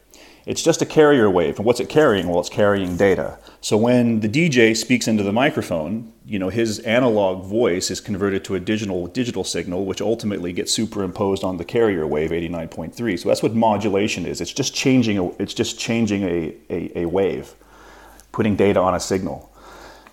It's 0.47 0.63
just 0.63 0.83
a 0.83 0.87
carrier 0.87 1.31
wave. 1.31 1.57
And 1.57 1.65
what's 1.65 1.81
it 1.81 1.89
carrying? 1.89 2.29
Well, 2.29 2.41
it's 2.41 2.51
carrying 2.51 2.97
data. 2.99 3.39
So 3.63 3.79
when 3.79 4.21
the 4.21 4.29
DJ 4.29 4.77
speaks 4.77 5.09
into 5.09 5.23
the 5.23 5.33
microphone, 5.33 6.13
you 6.27 6.39
know, 6.39 6.51
his 6.51 6.81
analog 6.81 7.47
voice 7.47 7.91
is 7.91 8.01
converted 8.01 8.45
to 8.45 8.55
a 8.55 8.61
digital 8.61 9.07
digital 9.07 9.43
signal, 9.45 9.87
which 9.87 10.03
ultimately 10.03 10.53
gets 10.53 10.73
superimposed 10.73 11.45
on 11.45 11.57
the 11.57 11.65
carrier 11.65 12.07
wave 12.07 12.31
89.3. 12.31 13.19
So 13.19 13.29
that's 13.29 13.43
what 13.43 13.55
modulation 13.55 14.27
is. 14.27 14.43
It's 14.43 14.53
just 14.53 14.75
changing 14.75 15.19
a, 15.19 15.29
it's 15.41 15.55
just 15.55 15.79
changing 15.79 16.25
a, 16.25 16.55
a, 16.69 17.01
a 17.01 17.05
wave, 17.07 17.55
putting 18.33 18.55
data 18.55 18.81
on 18.81 18.95
a 18.95 19.01
signal. 19.01 19.51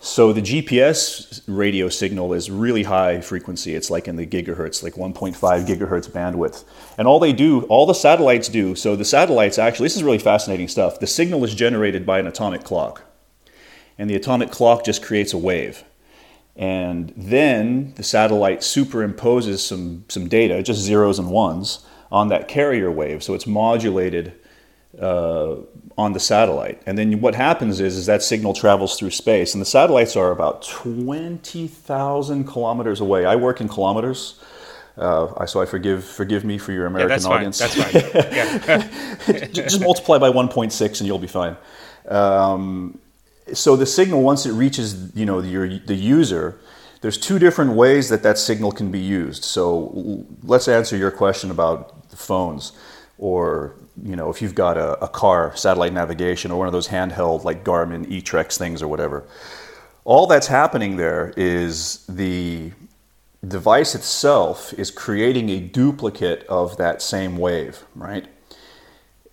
So 0.04 0.34
the 0.34 0.42
GPS 0.42 1.44
radio 1.46 1.88
signal 1.88 2.34
is 2.34 2.50
really 2.50 2.82
high 2.82 3.22
frequency. 3.22 3.76
It's 3.76 3.92
like 3.92 4.08
in 4.08 4.16
the 4.16 4.26
gigahertz, 4.26 4.82
like 4.82 4.96
1.5 4.96 5.36
gigahertz 5.38 6.10
bandwidth. 6.10 6.64
And 6.98 7.08
all 7.08 7.20
they 7.20 7.32
do, 7.34 7.62
all 7.66 7.86
the 7.86 7.94
satellites 7.94 8.50
do, 8.50 8.74
so 8.74 8.96
the 8.96 9.06
satellites 9.06 9.60
actually, 9.60 9.86
this 9.86 9.96
is 9.96 10.02
really 10.02 10.18
fascinating 10.18 10.68
stuff. 10.70 11.00
The 11.00 11.06
signal 11.06 11.44
is 11.44 11.54
generated 11.54 12.04
by 12.04 12.18
an 12.18 12.26
atomic 12.26 12.64
clock. 12.64 13.04
And 14.00 14.10
the 14.10 14.16
atomic 14.16 14.50
clock 14.50 14.84
just 14.84 15.04
creates 15.04 15.34
a 15.34 15.38
wave. 15.38 15.84
And 16.56 17.14
then 17.16 17.94
the 17.94 18.04
satellite 18.04 18.62
superimposes 18.62 19.60
some, 19.60 20.06
some 20.10 20.28
data, 20.28 20.64
just 20.64 20.80
zeros 20.80 21.20
and 21.20 21.30
ones, 21.30 21.86
on 22.12 22.30
that 22.30 22.48
carrier 22.48 22.90
wave. 22.90 23.22
So 23.22 23.36
it's 23.36 23.46
modulated 23.46 24.34
uh, 25.00 25.56
on 25.98 26.14
the 26.14 26.20
satellite. 26.20 26.82
And 26.86 26.98
then 26.98 27.22
what 27.22 27.36
happens 27.36 27.80
is, 27.80 27.96
is 27.96 28.06
that 28.08 28.22
signal 28.24 28.54
travels 28.54 28.98
through 28.98 29.12
space. 29.12 29.54
And 29.54 29.62
the 29.62 29.66
satellites 29.66 30.16
are 30.16 30.32
about 30.32 30.64
20,000 30.64 32.46
kilometers 32.46 33.00
away. 33.00 33.26
I 33.26 33.36
work 33.36 33.62
in 33.62 33.68
kilometers. 33.68 34.40
Uh, 34.98 35.46
so 35.46 35.62
I 35.62 35.66
forgive 35.66 36.04
forgive 36.04 36.44
me 36.44 36.58
for 36.58 36.74
your 36.74 36.86
American 36.86 37.10
yeah, 37.10 37.16
that's 37.16 37.26
audience. 37.26 37.62
Fine. 37.62 38.12
That's 38.12 39.26
fine. 39.26 39.54
Just 39.54 39.80
multiply 39.80 40.18
by 40.18 40.30
1.6 40.30 41.00
and 41.00 41.08
you'll 41.08 41.18
be 41.18 41.28
fine. 41.28 41.56
Um, 42.10 43.00
so 43.54 43.76
the 43.76 43.86
signal, 43.86 44.22
once 44.22 44.46
it 44.46 44.52
reaches 44.52 45.16
you 45.16 45.26
know 45.26 45.40
your, 45.40 45.80
the 45.80 45.96
user, 45.96 46.60
there's 47.02 47.18
two 47.18 47.40
different 47.40 47.72
ways 47.74 48.10
that 48.10 48.22
that 48.24 48.38
signal 48.38 48.72
can 48.72 48.92
be 48.92 49.00
used. 49.00 49.44
So 49.44 50.26
let's 50.44 50.68
answer 50.68 50.98
your 50.98 51.12
question 51.12 51.52
about 51.52 52.10
the 52.10 52.18
phones, 52.18 52.74
or 53.18 53.76
you 54.04 54.16
know, 54.16 54.30
if 54.30 54.42
you've 54.42 54.56
got 54.56 54.78
a, 54.78 55.04
a 55.04 55.08
car, 55.08 55.56
satellite 55.56 55.94
navigation, 55.94 56.52
or 56.52 56.58
one 56.58 56.68
of 56.68 56.74
those 56.74 56.88
handheld 56.88 57.44
like 57.44 57.64
Garmin 57.64 58.06
eTrex 58.08 58.58
things 58.58 58.82
or 58.82 58.88
whatever. 58.88 59.24
All 60.04 60.26
that's 60.26 60.48
happening 60.48 60.98
there 60.98 61.34
is 61.38 62.04
the 62.08 62.72
device 63.48 63.94
itself 63.94 64.74
is 64.74 64.90
creating 64.90 65.50
a 65.50 65.60
duplicate 65.60 66.44
of 66.48 66.78
that 66.78 67.02
same 67.02 67.38
wave, 67.38 67.84
right? 67.96 68.28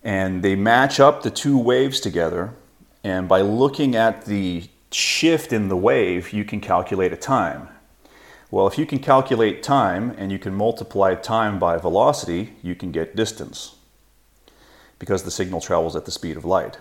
And 0.03 0.43
they 0.43 0.55
match 0.55 0.99
up 0.99 1.23
the 1.23 1.31
two 1.31 1.57
waves 1.57 1.99
together, 1.99 2.53
and 3.03 3.27
by 3.27 3.41
looking 3.41 3.95
at 3.95 4.25
the 4.25 4.69
shift 4.91 5.51
in 5.51 5.69
the 5.69 5.77
wave, 5.77 6.31
you 6.31 6.43
can 6.45 6.61
calculate 6.61 7.11
a 7.11 7.17
time. 7.17 7.67
Well, 8.51 8.67
if 8.67 8.77
you 8.77 8.85
can 8.85 8.99
calculate 8.99 9.61
time 9.61 10.15
and 10.17 10.31
you 10.31 10.39
can 10.39 10.55
multiply 10.55 11.13
time 11.15 11.59
by 11.59 11.77
velocity, 11.77 12.53
you 12.63 12.75
can 12.75 12.91
get 12.91 13.15
distance 13.15 13.75
because 14.99 15.23
the 15.23 15.31
signal 15.31 15.61
travels 15.61 15.95
at 15.95 16.05
the 16.05 16.11
speed 16.11 16.37
of 16.37 16.45
light. 16.45 16.77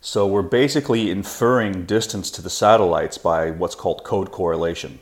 So 0.00 0.26
we're 0.26 0.42
basically 0.42 1.10
inferring 1.10 1.86
distance 1.86 2.30
to 2.32 2.42
the 2.42 2.50
satellites 2.50 3.18
by 3.18 3.52
what's 3.52 3.76
called 3.76 4.02
code 4.02 4.32
correlation. 4.32 4.98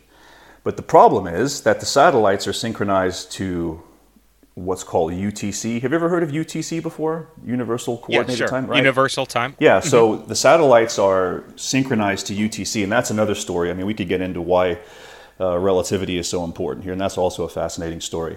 But 0.63 0.77
the 0.77 0.83
problem 0.83 1.27
is 1.27 1.63
that 1.63 1.81
the 1.81 1.87
satellites 1.87 2.47
are 2.47 2.53
synchronized 2.53 3.33
to 3.33 3.83
what's 4.55 4.85
called 4.85 5.13
UTC. 5.13 5.81
Have 5.81 5.93
you 5.93 5.97
ever 5.97 6.11
heard 6.11 6.23
of 6.23 6.31
UTC 6.31 6.83
before? 6.83 7.29
Universal 7.45 7.99
Coordinated 7.99 8.31
yeah, 8.31 8.37
sure. 8.37 8.49
Time, 8.49 8.67
right? 8.67 8.77
Universal 8.77 9.27
time. 9.27 9.57
Yeah, 9.59 9.81
so 9.81 10.17
the 10.17 10.35
satellites 10.35 10.99
are 10.99 11.45
synchronized 11.57 12.27
to 12.27 12.35
UTC, 12.35 12.83
and 12.83 12.93
that's 12.93 13.11
another 13.11 13.35
story. 13.35 13.71
I 13.71 13.75
mean, 13.75 13.87
we 13.87 13.95
could 13.95 14.09
get 14.09 14.21
into 14.21 14.43
why 14.43 14.79
uh, 15.41 15.57
relativity 15.59 16.19
is 16.19 16.29
so 16.29 16.45
important 16.45 16.85
here, 16.85 16.93
and 16.93 17.01
that's 17.01 17.17
also 17.17 17.45
a 17.45 17.49
fascinating 17.49 18.01
story. 18.01 18.37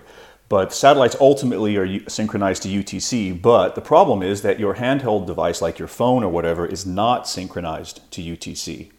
But 0.53 0.71
satellites 0.71 1.15
ultimately 1.19 1.77
are 1.77 2.07
synchronized 2.07 2.61
to 2.61 2.69
UTC, 2.69 3.41
but 3.41 3.73
the 3.73 3.81
problem 3.81 4.21
is 4.21 4.43
that 4.43 4.59
your 4.59 4.75
handheld 4.75 5.25
device, 5.25 5.63
like 5.63 5.79
your 5.79 5.87
phone 5.87 6.23
or 6.23 6.29
whatever, 6.29 6.63
is 6.63 6.85
not 6.85 7.27
synchronized 7.27 8.01
to 8.11 8.21
UTC. 8.21 8.91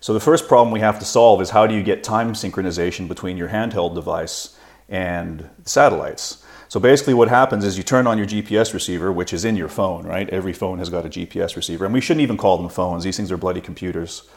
So 0.00 0.12
the 0.12 0.20
first 0.20 0.46
problem 0.46 0.70
we 0.70 0.80
have 0.80 0.98
to 0.98 1.06
solve 1.06 1.40
is 1.40 1.48
how 1.48 1.66
do 1.66 1.74
you 1.74 1.82
get 1.82 2.04
time 2.04 2.34
synchronization 2.34 3.08
between 3.08 3.38
your 3.38 3.48
handheld 3.48 3.94
device 3.94 4.58
and 4.90 5.48
satellites? 5.64 6.44
So 6.68 6.78
basically, 6.78 7.14
what 7.14 7.30
happens 7.30 7.64
is 7.64 7.78
you 7.78 7.82
turn 7.82 8.06
on 8.06 8.18
your 8.18 8.26
GPS 8.26 8.74
receiver, 8.74 9.10
which 9.10 9.32
is 9.32 9.46
in 9.46 9.56
your 9.56 9.70
phone, 9.70 10.06
right? 10.06 10.28
Every 10.28 10.52
phone 10.52 10.80
has 10.80 10.90
got 10.90 11.06
a 11.06 11.08
GPS 11.08 11.56
receiver, 11.56 11.86
and 11.86 11.94
we 11.94 12.02
shouldn't 12.02 12.24
even 12.24 12.36
call 12.36 12.58
them 12.58 12.68
phones. 12.68 13.04
These 13.04 13.16
things 13.16 13.32
are 13.32 13.38
bloody 13.38 13.62
computers. 13.62 14.28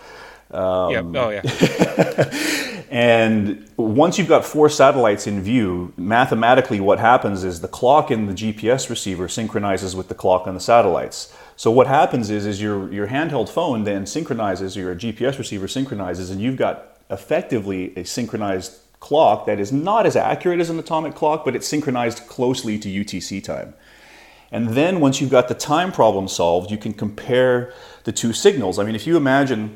Um, 0.54 0.92
yep. 0.92 1.06
Oh, 1.16 1.30
yeah. 1.30 2.86
and 2.92 3.68
once 3.76 4.18
you've 4.18 4.28
got 4.28 4.46
four 4.46 4.70
satellites 4.70 5.26
in 5.26 5.42
view, 5.42 5.94
mathematically, 5.98 6.80
what 6.80 7.00
happens 7.00 7.44
is 7.44 7.62
the 7.62 7.68
clock 7.68 8.12
in 8.12 8.28
the 8.28 8.34
GPS 8.34 8.90
receiver 8.90 9.28
synchronizes 9.28 9.96
with 9.96 10.10
the 10.10 10.16
clock 10.16 10.48
on 10.48 10.54
the 10.54 10.60
satellites. 10.60 11.36
So 11.56 11.72
what 11.72 11.88
happens 11.88 12.30
is, 12.30 12.46
is 12.46 12.62
your 12.62 12.92
your 12.92 13.08
handheld 13.08 13.50
phone 13.50 13.84
then 13.84 14.06
synchronizes, 14.06 14.76
your 14.76 14.96
GPS 14.96 15.38
receiver 15.38 15.68
synchronizes, 15.68 16.30
and 16.30 16.42
you've 16.42 16.58
got 16.58 16.98
effectively 17.10 17.94
a 17.98 18.04
synchronized 18.04 18.80
clock 19.00 19.46
that 19.46 19.60
is 19.60 19.72
not 19.72 20.06
as 20.06 20.16
accurate 20.16 20.60
as 20.60 20.70
an 20.70 20.80
atomic 20.80 21.14
clock, 21.14 21.44
but 21.44 21.56
it's 21.56 21.68
synchronized 21.68 22.28
closely 22.28 22.80
to 22.80 22.88
UTC 22.88 23.44
time. 23.44 23.74
And 24.52 24.70
then 24.70 25.00
once 25.00 25.20
you've 25.20 25.32
got 25.32 25.48
the 25.48 25.56
time 25.56 25.92
problem 25.92 26.28
solved, 26.28 26.70
you 26.70 26.78
can 26.78 26.94
compare 26.94 27.74
the 28.04 28.12
two 28.12 28.34
signals. 28.34 28.78
I 28.78 28.84
mean, 28.84 28.96
if 28.96 29.08
you 29.08 29.18
imagine 29.18 29.76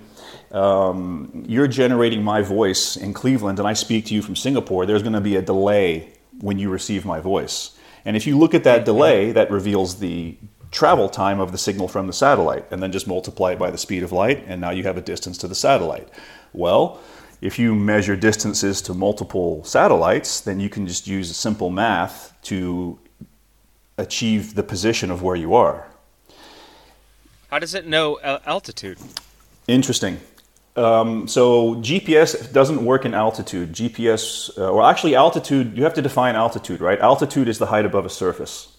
um, 0.51 1.43
you're 1.47 1.67
generating 1.67 2.23
my 2.23 2.41
voice 2.41 2.95
in 2.95 3.13
Cleveland 3.13 3.59
and 3.59 3.67
I 3.67 3.73
speak 3.73 4.05
to 4.05 4.13
you 4.13 4.21
from 4.21 4.35
Singapore, 4.35 4.85
there's 4.85 5.03
going 5.03 5.13
to 5.13 5.21
be 5.21 5.35
a 5.35 5.41
delay 5.41 6.13
when 6.39 6.59
you 6.59 6.69
receive 6.69 7.05
my 7.05 7.19
voice. 7.19 7.77
And 8.05 8.15
if 8.15 8.25
you 8.25 8.37
look 8.37 8.53
at 8.53 8.63
that 8.63 8.85
delay, 8.85 9.31
that 9.31 9.51
reveals 9.51 9.99
the 9.99 10.37
travel 10.71 11.09
time 11.09 11.39
of 11.39 11.51
the 11.51 11.57
signal 11.57 11.87
from 11.87 12.07
the 12.07 12.13
satellite, 12.13 12.65
and 12.71 12.81
then 12.81 12.91
just 12.91 13.07
multiply 13.07 13.53
it 13.53 13.59
by 13.59 13.71
the 13.71 13.77
speed 13.77 14.03
of 14.03 14.11
light, 14.11 14.43
and 14.47 14.61
now 14.61 14.69
you 14.69 14.83
have 14.83 14.97
a 14.97 15.01
distance 15.01 15.37
to 15.39 15.47
the 15.47 15.55
satellite. 15.55 16.07
Well, 16.53 16.99
if 17.41 17.59
you 17.59 17.75
measure 17.75 18.15
distances 18.15 18.81
to 18.83 18.93
multiple 18.93 19.63
satellites, 19.63 20.41
then 20.41 20.59
you 20.59 20.69
can 20.69 20.87
just 20.87 21.07
use 21.07 21.35
simple 21.35 21.69
math 21.69 22.33
to 22.43 22.99
achieve 23.97 24.55
the 24.55 24.63
position 24.63 25.11
of 25.11 25.21
where 25.21 25.35
you 25.35 25.53
are. 25.53 25.87
How 27.49 27.59
does 27.59 27.73
it 27.73 27.87
know 27.87 28.19
altitude? 28.45 28.97
Interesting. 29.67 30.19
Um, 30.77 31.27
so 31.27 31.75
GPS 31.75 32.53
doesn't 32.53 32.85
work 32.85 33.03
in 33.03 33.15
altitude. 33.15 33.73
GPS, 33.73 34.55
uh, 34.57 34.69
or 34.69 34.83
actually 34.83 35.15
altitude, 35.15 35.75
you 35.75 35.83
have 35.83 35.95
to 35.95 36.03
define 36.03 36.35
altitude, 36.35 36.81
right? 36.81 36.99
Altitude 36.99 37.47
is 37.47 37.57
the 37.57 37.65
height 37.65 37.85
above 37.85 38.05
a 38.05 38.09
surface. 38.09 38.77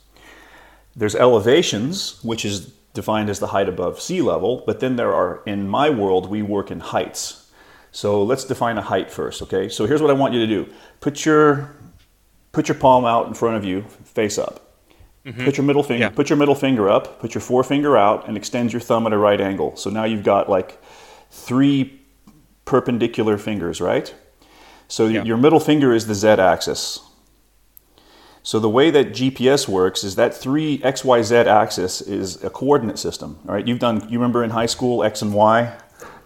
There's 0.95 1.17
elevations, 1.17 2.23
which 2.23 2.45
is 2.45 2.73
defined 2.95 3.28
as 3.31 3.40
the 3.40 3.49
height 3.49 3.69
above 3.69 4.00
sea 4.00 4.23
level, 4.23 4.62
but 4.64 4.78
then 4.78 4.97
there 4.97 5.12
are, 5.12 5.43
in 5.45 5.69
my 5.69 5.90
world, 5.90 6.31
we 6.31 6.40
work 6.40 6.71
in 6.71 6.81
heights. 6.81 7.50
So 7.90 8.23
let's 8.23 8.45
define 8.45 8.78
a 8.78 8.83
height 8.83 9.11
first, 9.11 9.43
okay? 9.43 9.69
So 9.69 9.87
here's 9.87 10.00
what 10.00 10.11
I 10.11 10.14
want 10.14 10.35
you 10.35 10.40
to 10.40 10.47
do. 10.47 10.73
Put 11.00 11.25
your, 11.25 11.75
put 12.52 12.69
your 12.69 12.76
palm 12.76 13.05
out 13.05 13.26
in 13.26 13.35
front 13.35 13.57
of 13.57 13.64
you, 13.64 13.83
face 14.05 14.38
up. 14.38 14.69
Mm-hmm. 15.25 15.45
Put 15.45 15.57
your 15.57 15.67
middle 15.67 15.83
finger, 15.83 16.05
yeah. 16.05 16.11
put 16.11 16.31
your 16.31 16.37
middle 16.37 16.55
finger 16.55 16.88
up, 16.88 17.21
put 17.21 17.35
your 17.35 17.40
forefinger 17.40 17.97
out, 17.97 18.28
and 18.28 18.37
extend 18.37 18.73
your 18.73 18.81
thumb 18.81 19.07
at 19.07 19.12
a 19.12 19.19
right 19.19 19.40
angle. 19.40 19.76
So 19.76 19.90
now 19.90 20.05
you've 20.05 20.23
got 20.23 20.49
like 20.49 20.81
three 21.30 22.00
perpendicular 22.64 23.38
fingers, 23.38 23.80
right? 23.80 24.14
So 24.88 25.06
yeah. 25.06 25.23
your 25.23 25.37
middle 25.37 25.61
finger 25.61 25.92
is 25.92 26.06
the 26.06 26.14
z-axis. 26.14 27.00
So 28.42 28.58
the 28.58 28.68
way 28.68 28.90
that 28.90 29.08
GPS 29.08 29.68
works 29.68 30.02
is 30.04 30.14
that 30.16 30.35
three 30.35 30.82
x, 30.82 31.04
y, 31.04 31.20
z 31.20 31.35
axis 31.35 32.00
is 32.00 32.42
a 32.42 32.49
coordinate 32.49 32.99
system. 32.99 33.38
All 33.47 33.54
right, 33.54 33.66
you've 33.66 33.78
done. 33.78 34.08
You 34.08 34.18
remember 34.18 34.42
in 34.42 34.50
high 34.50 34.66
school 34.66 35.04
x 35.04 35.20
and 35.20 35.35
y, 35.35 35.76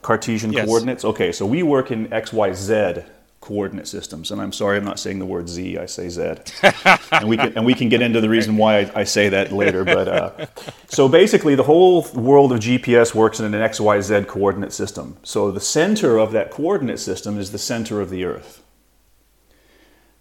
Cartesian 0.02 0.52
yes. 0.52 0.66
coordinates. 0.66 1.04
Okay, 1.04 1.32
so 1.32 1.44
we 1.46 1.64
work 1.64 1.90
in 1.90 2.12
x, 2.12 2.32
y, 2.32 2.52
z 2.52 3.02
coordinate 3.42 3.86
systems. 3.86 4.30
And 4.30 4.40
I'm 4.40 4.52
sorry, 4.52 4.78
I'm 4.78 4.84
not 4.84 4.98
saying 4.98 5.18
the 5.18 5.26
word 5.26 5.48
Z, 5.48 5.76
I 5.76 5.84
say 5.84 6.08
Z. 6.08 6.22
and, 7.12 7.28
we 7.28 7.36
can, 7.36 7.52
and 7.56 7.66
we 7.66 7.74
can 7.74 7.90
get 7.90 8.00
into 8.00 8.22
the 8.22 8.30
reason 8.30 8.56
why 8.56 8.80
I, 8.80 9.00
I 9.00 9.04
say 9.04 9.28
that 9.28 9.52
later. 9.52 9.84
But 9.84 10.08
uh, 10.08 10.46
so 10.88 11.08
basically, 11.08 11.54
the 11.54 11.64
whole 11.64 12.06
world 12.14 12.52
of 12.52 12.60
GPS 12.60 13.14
works 13.14 13.40
in 13.40 13.52
an 13.52 13.60
XYZ 13.60 14.26
coordinate 14.26 14.72
system. 14.72 15.18
So 15.22 15.50
the 15.50 15.60
center 15.60 16.18
of 16.18 16.32
that 16.32 16.50
coordinate 16.50 17.00
system 17.00 17.38
is 17.38 17.52
the 17.52 17.58
center 17.58 18.00
of 18.00 18.08
the 18.08 18.24
Earth. 18.24 18.62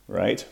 Right? 0.08 0.46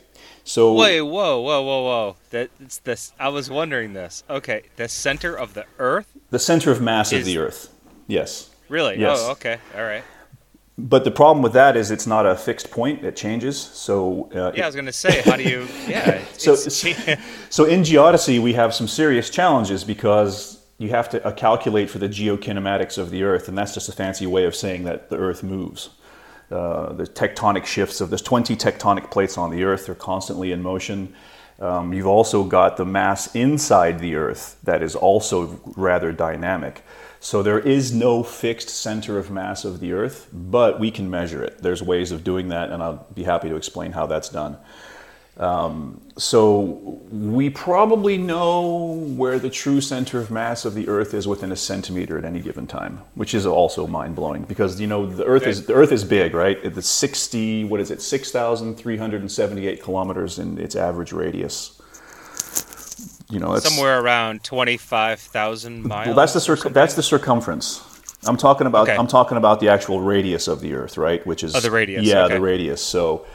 So 0.45 0.73
wait, 0.73 1.01
whoa, 1.01 1.41
whoa, 1.41 1.61
whoa, 1.61 1.83
whoa! 1.83 2.15
That's 2.29 2.77
this. 2.79 3.13
I 3.19 3.29
was 3.29 3.49
wondering 3.49 3.93
this. 3.93 4.23
Okay, 4.29 4.63
the 4.77 4.87
center 4.87 5.35
of 5.35 5.53
the 5.53 5.65
Earth. 5.77 6.07
The 6.29 6.39
center 6.39 6.71
of 6.71 6.81
mass 6.81 7.11
is, 7.11 7.19
of 7.19 7.25
the 7.25 7.37
Earth. 7.39 7.69
Yes. 8.07 8.49
Really? 8.69 8.99
Yes. 8.99 9.19
Oh, 9.21 9.31
okay. 9.31 9.57
All 9.75 9.83
right. 9.83 10.03
But 10.79 11.03
the 11.03 11.11
problem 11.11 11.43
with 11.43 11.53
that 11.53 11.75
is 11.75 11.91
it's 11.91 12.07
not 12.07 12.25
a 12.25 12.35
fixed 12.35 12.71
point; 12.71 13.03
it 13.03 13.15
changes. 13.15 13.59
So 13.59 14.29
uh, 14.33 14.53
yeah, 14.55 14.63
I 14.63 14.65
was 14.65 14.75
going 14.75 14.85
to 14.85 14.93
say, 14.93 15.21
how 15.21 15.35
do 15.35 15.43
you? 15.43 15.67
Yeah. 15.87 16.21
so 16.37 16.55
so 17.49 17.65
in 17.65 17.81
geodesy, 17.81 18.39
we 18.39 18.53
have 18.53 18.73
some 18.73 18.87
serious 18.87 19.29
challenges 19.29 19.83
because 19.83 20.59
you 20.77 20.89
have 20.89 21.09
to 21.09 21.25
uh, 21.25 21.31
calculate 21.31 21.89
for 21.89 21.97
the 21.97 22.07
geokinematics 22.07 22.97
of 22.97 23.09
the 23.09 23.23
Earth, 23.23 23.49
and 23.49 23.57
that's 23.57 23.73
just 23.73 23.89
a 23.89 23.91
fancy 23.91 24.25
way 24.25 24.45
of 24.45 24.55
saying 24.55 24.83
that 24.85 25.09
the 25.09 25.17
Earth 25.17 25.43
moves. 25.43 25.89
Uh, 26.49 26.93
the 26.93 27.03
tectonic 27.03 27.65
shifts 27.65 28.01
of 28.01 28.09
there's 28.09 28.21
20 28.21 28.55
tectonic 28.55 29.11
plates 29.11 29.37
on 29.37 29.51
the 29.51 29.63
Earth; 29.63 29.85
they're 29.87 29.95
constantly 29.95 30.51
in 30.53 30.61
motion. 30.61 31.13
Um, 31.59 31.93
you've 31.93 32.07
also 32.07 32.45
got 32.45 32.77
the 32.77 32.85
mass 32.85 33.35
inside 33.35 33.99
the 33.99 34.15
Earth 34.15 34.57
that 34.63 34.81
is 34.81 34.95
also 34.95 35.59
rather 35.75 36.13
dynamic. 36.13 36.83
So 37.19 37.43
there 37.43 37.59
is 37.59 37.93
no 37.93 38.23
fixed 38.23 38.69
center 38.69 39.17
of 39.17 39.29
mass 39.29 39.65
of 39.65 39.79
the 39.79 39.91
Earth, 39.91 40.29
but 40.31 40.79
we 40.79 40.89
can 40.89 41.09
measure 41.09 41.43
it. 41.43 41.61
There's 41.61 41.83
ways 41.83 42.11
of 42.11 42.23
doing 42.23 42.49
that, 42.49 42.71
and 42.71 42.81
I'll 42.81 43.05
be 43.13 43.23
happy 43.23 43.49
to 43.49 43.55
explain 43.55 43.91
how 43.91 44.05
that's 44.05 44.29
done. 44.29 44.57
Um, 45.37 46.01
so 46.17 46.99
we 47.11 47.49
probably 47.49 48.17
know 48.17 48.93
where 49.15 49.39
the 49.39 49.49
true 49.49 49.79
center 49.79 50.19
of 50.19 50.29
mass 50.29 50.65
of 50.65 50.75
the 50.75 50.89
Earth 50.89 51.13
is 51.13 51.27
within 51.27 51.51
a 51.53 51.55
centimeter 51.55 52.17
at 52.17 52.25
any 52.25 52.41
given 52.41 52.67
time, 52.67 53.01
which 53.15 53.33
is 53.33 53.45
also 53.45 53.87
mind 53.87 54.15
blowing 54.15 54.43
because 54.43 54.81
you 54.81 54.87
know 54.87 55.05
the 55.05 55.23
Earth 55.23 55.47
is 55.47 55.65
the 55.65 55.73
Earth 55.73 55.93
is 55.93 56.03
big, 56.03 56.33
right? 56.33 56.57
It's 56.61 56.89
60, 56.89 57.63
what 57.65 57.79
is 57.79 57.89
it, 57.89 58.01
6,378 58.01 59.81
kilometers 59.81 60.39
in 60.39 60.57
its 60.57 60.75
average 60.75 61.13
radius 61.13 61.78
you 63.29 63.39
know, 63.39 63.57
somewhere 63.59 63.99
around 63.99 64.43
twenty 64.43 64.77
five 64.77 65.19
thousand 65.19 65.83
miles. 65.83 66.07
Well, 66.07 66.15
that's 66.15 66.33
the 66.33 66.41
circ- 66.41 66.73
that's 66.73 66.95
the 66.95 67.03
circumference. 67.03 67.85
I'm 68.25 68.37
talking 68.37 68.67
about 68.67 68.89
okay. 68.89 68.97
I'm 68.97 69.07
talking 69.07 69.37
about 69.37 69.59
the 69.59 69.69
actual 69.69 70.01
radius 70.01 70.47
of 70.47 70.61
the 70.61 70.73
Earth, 70.73 70.97
right? 70.97 71.25
Which 71.25 71.43
is 71.43 71.55
oh, 71.55 71.59
the 71.59 71.71
radius. 71.71 72.05
Yeah, 72.05 72.25
okay. 72.25 72.35
the 72.35 72.41
radius. 72.41 72.81
So 72.81 73.25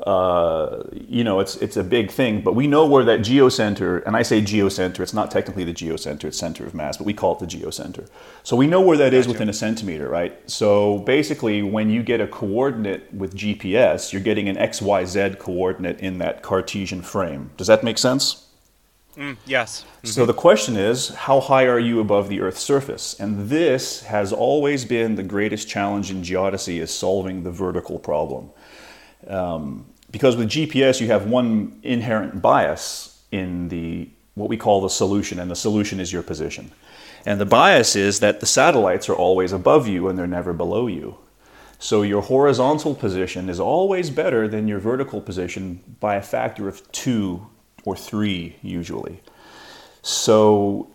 uh, 0.00 0.82
you 0.92 1.22
know, 1.22 1.40
it's 1.40 1.56
it's 1.56 1.76
a 1.76 1.84
big 1.84 2.10
thing. 2.10 2.40
But 2.40 2.54
we 2.54 2.66
know 2.66 2.84
where 2.86 3.04
that 3.04 3.20
geocenter, 3.20 4.04
and 4.04 4.16
I 4.16 4.22
say 4.22 4.42
geocenter, 4.42 5.00
it's 5.00 5.14
not 5.14 5.30
technically 5.30 5.64
the 5.64 5.72
geocenter, 5.72 6.24
it's 6.24 6.38
center 6.38 6.66
of 6.66 6.74
mass, 6.74 6.96
but 6.96 7.06
we 7.06 7.14
call 7.14 7.34
it 7.34 7.38
the 7.38 7.46
geocenter. 7.46 8.08
So 8.42 8.56
we 8.56 8.66
know 8.66 8.80
where 8.80 8.96
that 8.96 9.14
is 9.14 9.28
within 9.28 9.48
a 9.48 9.52
centimeter, 9.52 10.08
right? 10.08 10.38
So 10.50 10.98
basically, 11.00 11.62
when 11.62 11.90
you 11.90 12.02
get 12.02 12.20
a 12.20 12.26
coordinate 12.26 13.12
with 13.14 13.34
GPS, 13.36 14.12
you're 14.12 14.22
getting 14.22 14.48
an 14.48 14.58
x, 14.58 14.82
y, 14.82 15.04
z 15.04 15.36
coordinate 15.38 16.00
in 16.00 16.18
that 16.18 16.42
Cartesian 16.42 17.02
frame. 17.02 17.50
Does 17.56 17.68
that 17.68 17.84
make 17.84 17.98
sense? 17.98 18.43
Mm, 19.16 19.36
yes. 19.46 19.82
Mm-hmm. 19.82 20.08
So 20.08 20.26
the 20.26 20.34
question 20.34 20.76
is, 20.76 21.08
how 21.08 21.40
high 21.40 21.66
are 21.66 21.78
you 21.78 22.00
above 22.00 22.28
the 22.28 22.40
Earth's 22.40 22.60
surface? 22.60 23.18
And 23.20 23.48
this 23.48 24.02
has 24.02 24.32
always 24.32 24.84
been 24.84 25.14
the 25.14 25.22
greatest 25.22 25.68
challenge 25.68 26.10
in 26.10 26.22
geodesy 26.22 26.80
is 26.80 26.92
solving 26.92 27.42
the 27.42 27.50
vertical 27.50 27.98
problem. 27.98 28.50
Um, 29.26 29.86
because 30.10 30.36
with 30.36 30.48
GPS, 30.48 31.00
you 31.00 31.08
have 31.08 31.26
one 31.26 31.80
inherent 31.82 32.42
bias 32.42 33.22
in 33.30 33.68
the 33.68 34.08
what 34.34 34.48
we 34.48 34.56
call 34.56 34.80
the 34.80 34.90
solution, 34.90 35.38
and 35.38 35.48
the 35.48 35.56
solution 35.56 36.00
is 36.00 36.12
your 36.12 36.22
position. 36.22 36.72
And 37.24 37.40
the 37.40 37.46
bias 37.46 37.96
is 37.96 38.20
that 38.20 38.40
the 38.40 38.46
satellites 38.46 39.08
are 39.08 39.14
always 39.14 39.52
above 39.52 39.88
you 39.88 40.08
and 40.08 40.18
they're 40.18 40.26
never 40.26 40.52
below 40.52 40.88
you. 40.88 41.18
So 41.78 42.02
your 42.02 42.22
horizontal 42.22 42.94
position 42.94 43.48
is 43.48 43.60
always 43.60 44.10
better 44.10 44.48
than 44.48 44.68
your 44.68 44.78
vertical 44.78 45.20
position 45.20 45.82
by 46.00 46.16
a 46.16 46.22
factor 46.22 46.68
of 46.68 46.90
two 46.92 47.46
or 47.84 47.96
three, 47.96 48.56
usually. 48.62 49.20
So, 50.02 50.88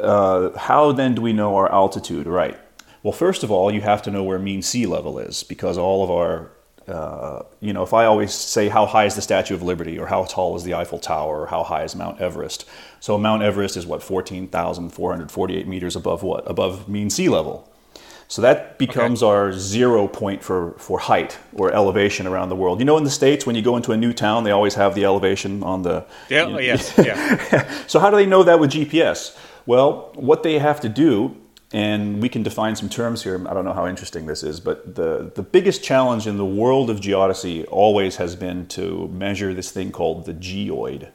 uh, 0.00 0.56
how 0.58 0.92
then 0.92 1.14
do 1.14 1.22
we 1.22 1.32
know 1.32 1.56
our 1.56 1.70
altitude? 1.70 2.26
Right. 2.26 2.58
Well, 3.02 3.12
first 3.12 3.42
of 3.42 3.50
all, 3.50 3.70
you 3.70 3.82
have 3.82 4.02
to 4.02 4.10
know 4.10 4.24
where 4.24 4.38
mean 4.38 4.62
sea 4.62 4.86
level 4.86 5.18
is 5.18 5.42
because 5.42 5.76
all 5.76 6.02
of 6.02 6.10
our 6.10 6.50
uh, 6.86 7.42
you 7.60 7.72
know, 7.72 7.82
if 7.82 7.94
I 7.94 8.04
always 8.04 8.32
say 8.34 8.68
how 8.68 8.84
high 8.84 9.06
is 9.06 9.14
the 9.14 9.22
Statue 9.22 9.54
of 9.54 9.62
Liberty 9.62 9.98
or 9.98 10.06
how 10.06 10.24
tall 10.24 10.54
is 10.56 10.64
the 10.64 10.74
Eiffel 10.74 10.98
Tower 10.98 11.42
or 11.42 11.46
how 11.46 11.62
high 11.62 11.84
is 11.84 11.96
Mount 11.96 12.20
Everest. 12.20 12.66
So 13.00 13.16
Mount 13.16 13.42
Everest 13.42 13.76
is 13.76 13.86
what 13.86 14.02
14,448 14.02 15.66
meters 15.66 15.96
above 15.96 16.22
what? 16.22 16.48
Above 16.48 16.88
mean 16.88 17.08
sea 17.08 17.28
level. 17.28 17.70
So 18.28 18.42
that 18.42 18.78
becomes 18.78 19.22
okay. 19.22 19.30
our 19.30 19.52
zero 19.52 20.08
point 20.08 20.42
for, 20.42 20.72
for 20.72 20.98
height 20.98 21.38
or 21.52 21.72
elevation 21.72 22.26
around 22.26 22.48
the 22.48 22.56
world. 22.56 22.78
You 22.78 22.84
know, 22.84 22.96
in 22.96 23.04
the 23.04 23.10
States, 23.10 23.46
when 23.46 23.54
you 23.54 23.62
go 23.62 23.76
into 23.76 23.92
a 23.92 23.96
new 23.96 24.12
town, 24.12 24.44
they 24.44 24.50
always 24.50 24.74
have 24.74 24.94
the 24.94 25.04
elevation 25.04 25.62
on 25.62 25.82
the. 25.82 26.04
Yeah, 26.28 26.46
you 26.46 26.52
know, 26.52 26.58
yes, 26.58 26.94
yeah. 26.98 27.84
so, 27.86 28.00
how 28.00 28.10
do 28.10 28.16
they 28.16 28.26
know 28.26 28.42
that 28.42 28.58
with 28.58 28.70
GPS? 28.70 29.36
Well, 29.66 30.12
what 30.14 30.42
they 30.42 30.58
have 30.58 30.80
to 30.80 30.88
do 30.88 31.36
and 31.74 32.22
we 32.22 32.28
can 32.28 32.44
define 32.44 32.76
some 32.76 32.88
terms 32.88 33.24
here. 33.24 33.44
I 33.48 33.52
don't 33.52 33.64
know 33.64 33.72
how 33.72 33.88
interesting 33.88 34.26
this 34.26 34.44
is, 34.44 34.60
but 34.60 34.94
the, 34.94 35.32
the 35.34 35.42
biggest 35.42 35.82
challenge 35.82 36.28
in 36.28 36.36
the 36.36 36.44
world 36.44 36.88
of 36.88 37.00
geodesy 37.00 37.66
always 37.68 38.14
has 38.16 38.36
been 38.36 38.66
to 38.68 39.08
measure 39.08 39.52
this 39.52 39.72
thing 39.72 39.90
called 39.90 40.24
the 40.24 40.34
geoid. 40.34 41.10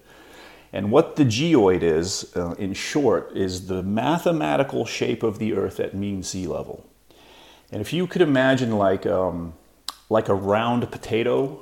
And 0.74 0.92
what 0.92 1.16
the 1.16 1.24
geoid 1.24 1.82
is, 1.82 2.36
uh, 2.36 2.56
in 2.60 2.74
short, 2.74 3.32
is 3.38 3.68
the 3.68 3.82
mathematical 3.82 4.86
shape 4.86 5.24
of 5.24 5.40
the 5.40 5.54
Earth 5.54 5.80
at 5.80 5.94
mean 5.94 6.24
sea 6.24 6.46
level. 6.46 6.86
And 7.72 7.82
if 7.82 7.94
you 7.94 8.08
could 8.08 8.22
imagine 8.22 8.78
like, 8.78 9.06
um, 9.06 9.54
like 10.10 10.30
a 10.30 10.34
round 10.34 10.90
potato, 10.92 11.60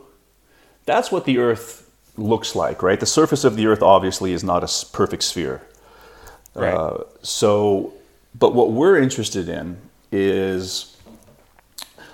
that's 0.85 1.11
what 1.11 1.25
the 1.25 1.37
Earth 1.37 1.89
looks 2.15 2.55
like, 2.55 2.81
right? 2.81 2.99
The 2.99 3.05
surface 3.05 3.43
of 3.43 3.55
the 3.55 3.67
Earth 3.67 3.83
obviously 3.83 4.33
is 4.33 4.43
not 4.43 4.63
a 4.63 4.85
perfect 4.91 5.23
sphere. 5.23 5.61
Right. 6.55 6.73
Uh, 6.73 7.03
so 7.21 7.93
but 8.37 8.53
what 8.53 8.71
we're 8.71 8.97
interested 8.97 9.49
in 9.49 9.77
is 10.11 10.95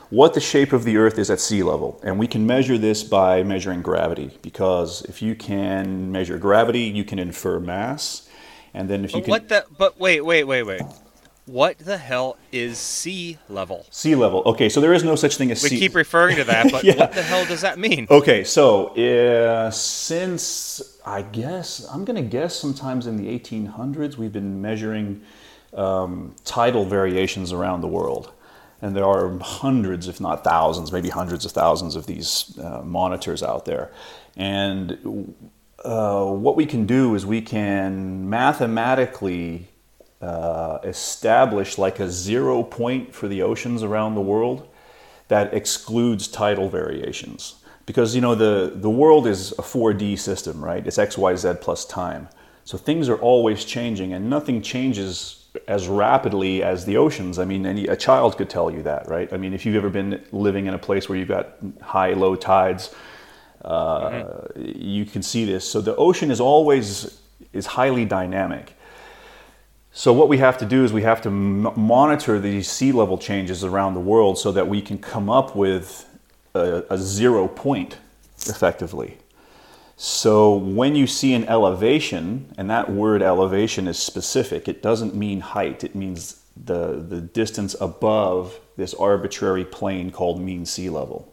what 0.09 0.33
the 0.33 0.39
shape 0.39 0.73
of 0.73 0.83
the 0.83 0.97
Earth 0.97 1.17
is 1.17 1.29
at 1.29 1.39
sea 1.39 1.63
level. 1.63 1.99
And 2.03 2.19
we 2.19 2.27
can 2.27 2.45
measure 2.45 2.77
this 2.77 3.03
by 3.03 3.43
measuring 3.43 3.81
gravity, 3.81 4.37
because 4.41 5.01
if 5.03 5.21
you 5.21 5.35
can 5.35 6.11
measure 6.11 6.37
gravity, 6.37 6.81
you 6.81 7.03
can 7.03 7.19
infer 7.19 7.59
mass. 7.59 8.29
And 8.73 8.89
then 8.89 9.05
if 9.05 9.11
but 9.11 9.17
you 9.17 9.23
can. 9.23 9.31
What 9.31 9.49
the, 9.49 9.65
but 9.77 9.99
wait, 9.99 10.21
wait, 10.21 10.43
wait, 10.45 10.63
wait. 10.63 10.81
What 11.45 11.77
the 11.77 11.97
hell 11.97 12.37
is 12.53 12.77
sea 12.77 13.37
level? 13.49 13.85
Sea 13.89 14.15
level. 14.15 14.43
Okay, 14.45 14.69
so 14.69 14.79
there 14.79 14.93
is 14.93 15.03
no 15.03 15.15
such 15.15 15.35
thing 15.35 15.51
as 15.51 15.61
we 15.61 15.69
sea. 15.69 15.75
We 15.75 15.79
keep 15.81 15.95
referring 15.95 16.37
to 16.37 16.45
that, 16.45 16.71
but 16.71 16.85
yeah. 16.85 16.95
what 16.95 17.11
the 17.11 17.21
hell 17.21 17.45
does 17.45 17.61
that 17.61 17.77
mean? 17.77 18.07
Okay, 18.09 18.45
so 18.45 18.87
uh, 18.95 19.69
since 19.69 20.99
I 21.05 21.21
guess 21.21 21.85
I'm 21.91 22.05
going 22.05 22.15
to 22.15 22.29
guess 22.29 22.55
sometimes 22.55 23.07
in 23.07 23.17
the 23.17 23.27
1800s, 23.27 24.15
we've 24.15 24.31
been 24.31 24.61
measuring 24.61 25.21
um, 25.73 26.33
tidal 26.45 26.85
variations 26.85 27.51
around 27.51 27.81
the 27.81 27.87
world. 27.87 28.31
And 28.81 28.95
there 28.95 29.05
are 29.05 29.37
hundreds, 29.39 30.07
if 30.07 30.21
not 30.21 30.43
thousands, 30.43 30.91
maybe 30.91 31.09
hundreds 31.09 31.45
of 31.45 31.51
thousands 31.51 31.95
of 31.95 32.05
these 32.05 32.57
uh, 32.57 32.81
monitors 32.83 33.41
out 33.43 33.65
there. 33.65 33.91
And 34.35 35.35
uh, 35.83 36.25
what 36.25 36.55
we 36.55 36.65
can 36.65 36.85
do 36.85 37.15
is 37.15 37.25
we 37.25 37.41
can 37.41 38.29
mathematically 38.29 39.69
uh, 40.23 40.79
establish 40.83 41.77
like 41.77 41.99
a 41.99 42.09
zero 42.09 42.63
point 42.63 43.13
for 43.13 43.27
the 43.27 43.41
oceans 43.41 43.83
around 43.83 44.15
the 44.15 44.21
world 44.21 44.69
that 45.27 45.53
excludes 45.53 46.27
tidal 46.27 46.69
variations. 46.69 47.55
Because 47.85 48.15
you 48.15 48.21
know 48.21 48.33
the, 48.33 48.71
the 48.73 48.89
world 48.89 49.27
is 49.27 49.51
a 49.53 49.61
4D 49.61 50.17
system, 50.17 50.63
right? 50.63 50.85
It's 50.87 50.97
x, 50.97 51.17
y, 51.17 51.35
z 51.35 51.55
plus 51.59 51.83
time. 51.83 52.29
So 52.63 52.77
things 52.77 53.09
are 53.09 53.17
always 53.17 53.65
changing, 53.65 54.13
and 54.13 54.29
nothing 54.29 54.61
changes 54.61 55.45
as 55.67 55.89
rapidly 55.89 56.63
as 56.63 56.85
the 56.85 56.95
oceans. 56.95 57.37
I 57.37 57.43
mean, 57.43 57.65
any, 57.65 57.87
a 57.87 57.97
child 57.97 58.37
could 58.37 58.49
tell 58.49 58.71
you 58.71 58.81
that, 58.83 59.09
right? 59.09 59.31
I 59.33 59.37
mean, 59.37 59.53
if 59.53 59.65
you've 59.65 59.75
ever 59.75 59.89
been 59.89 60.23
living 60.31 60.67
in 60.67 60.73
a 60.73 60.79
place 60.79 61.09
where 61.09 61.17
you've 61.17 61.27
got 61.27 61.57
high, 61.81 62.13
low 62.13 62.37
tides, 62.37 62.95
uh, 63.65 64.09
mm-hmm. 64.09 64.71
you 64.73 65.05
can 65.05 65.21
see 65.21 65.43
this. 65.43 65.69
So 65.69 65.81
the 65.81 65.95
ocean 65.97 66.31
is 66.31 66.39
always 66.39 67.19
is 67.51 67.65
highly 67.65 68.05
dynamic. 68.05 68.73
So 69.95 70.11
what 70.11 70.27
we 70.27 70.39
have 70.39 70.57
to 70.57 70.65
do 70.65 70.83
is 70.83 70.91
we 70.91 71.03
have 71.03 71.21
to 71.21 71.29
m- 71.29 71.71
monitor 71.75 72.39
these 72.39 72.69
sea 72.69 72.91
level 72.91 73.17
changes 73.19 73.63
around 73.63 73.93
the 73.93 73.99
world 73.99 74.39
so 74.39 74.51
that 74.51 74.67
we 74.67 74.81
can 74.81 74.97
come 74.97 75.29
up 75.29 75.55
with 75.55 76.09
a, 76.55 76.83
a 76.89 76.97
zero 76.97 77.47
point 77.47 77.97
effectively. 78.47 79.19
So 79.95 80.55
when 80.55 80.95
you 80.95 81.05
see 81.05 81.35
an 81.35 81.45
elevation, 81.45 82.51
and 82.57 82.67
that 82.71 82.91
word 82.91 83.21
elevation 83.21 83.87
is 83.87 83.99
specific, 83.99 84.67
it 84.67 84.81
doesn't 84.81 85.13
mean 85.13 85.41
height, 85.41 85.83
it 85.83 85.93
means 85.93 86.41
the, 86.57 86.93
the 86.95 87.21
distance 87.21 87.75
above 87.79 88.59
this 88.75 88.95
arbitrary 88.95 89.63
plane 89.63 90.09
called 90.09 90.41
mean 90.41 90.65
sea 90.65 90.89
level. 90.89 91.31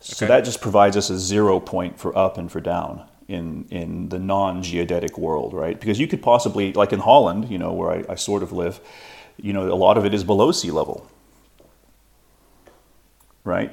So 0.00 0.26
okay. 0.26 0.28
that 0.28 0.44
just 0.44 0.60
provides 0.60 0.96
us 0.96 1.08
a 1.08 1.18
zero 1.18 1.58
point 1.58 1.98
for 1.98 2.16
up 2.16 2.36
and 2.36 2.52
for 2.52 2.60
down 2.60 3.08
in, 3.28 3.66
in 3.70 4.08
the 4.08 4.18
non 4.18 4.62
geodetic 4.62 5.18
world, 5.18 5.52
right? 5.54 5.78
Because 5.78 5.98
you 5.98 6.06
could 6.06 6.22
possibly, 6.22 6.72
like 6.72 6.92
in 6.92 7.00
Holland, 7.00 7.50
you 7.50 7.58
know, 7.58 7.72
where 7.72 7.90
I, 7.90 8.12
I 8.12 8.14
sort 8.16 8.42
of 8.42 8.52
live, 8.52 8.80
you 9.36 9.52
know, 9.52 9.72
a 9.72 9.74
lot 9.74 9.96
of 9.98 10.04
it 10.04 10.14
is 10.14 10.24
below 10.24 10.52
sea 10.52 10.70
level, 10.70 11.08
right? 13.44 13.72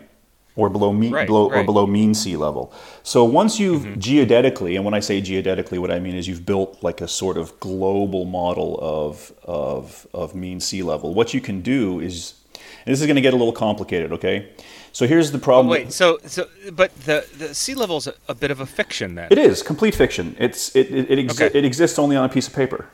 or 0.60 0.70
below 0.70 0.92
mean 0.92 1.14
right, 1.14 1.26
below, 1.26 1.50
right. 1.50 1.60
or 1.60 1.64
below 1.64 1.88
mean 1.88 2.14
sea 2.14 2.36
level. 2.36 2.74
So 3.04 3.24
once 3.24 3.60
you've 3.60 3.84
mm-hmm. 3.84 4.00
geodetically, 4.00 4.76
and 4.76 4.84
when 4.84 4.94
I 4.94 5.00
say 5.00 5.22
geodetically, 5.22 5.80
what 5.80 5.90
I 5.90 6.00
mean 6.00 6.16
is 6.16 6.28
you've 6.28 6.46
built 6.46 6.84
like 6.84 7.00
a 7.00 7.08
sort 7.08 7.38
of 7.38 7.58
global 7.62 8.26
model 8.26 8.78
of 8.82 9.32
of 9.44 10.06
of 10.14 10.36
mean 10.36 10.60
sea 10.60 10.84
level. 10.84 11.14
What 11.14 11.34
you 11.34 11.40
can 11.40 11.62
do 11.62 12.02
is, 12.02 12.34
and 12.56 12.92
this 12.92 13.00
is 13.00 13.06
going 13.06 13.16
to 13.16 13.22
get 13.22 13.34
a 13.34 13.38
little 13.38 13.54
complicated, 13.54 14.12
okay? 14.14 14.52
So 14.92 15.08
here's 15.08 15.32
the 15.32 15.40
problem. 15.40 15.68
Oh, 15.68 15.72
wait, 15.72 15.94
so 15.94 16.20
so 16.26 16.48
but 16.74 16.94
the 17.02 17.26
the 17.38 17.54
sea 17.54 17.76
level 17.76 17.98
is 17.98 18.08
a, 18.08 18.14
a, 18.28 18.36
bit 18.36 18.52
of 18.52 18.60
a 18.60 18.66
fiction 18.66 19.16
then. 19.16 19.28
It 19.32 19.38
is 19.38 19.62
complete 19.62 19.96
fiction. 19.96 20.36
It's 20.40 20.76
it 20.76 20.92
it, 20.92 21.12
it, 21.12 21.28
exi- 21.28 21.48
okay. 21.48 21.58
it 21.58 21.66
exists 21.66 22.00
only 22.00 22.16
on 22.16 22.26
a 22.26 22.30
piece 22.30 22.48
of 22.48 22.54
paper. 22.54 22.88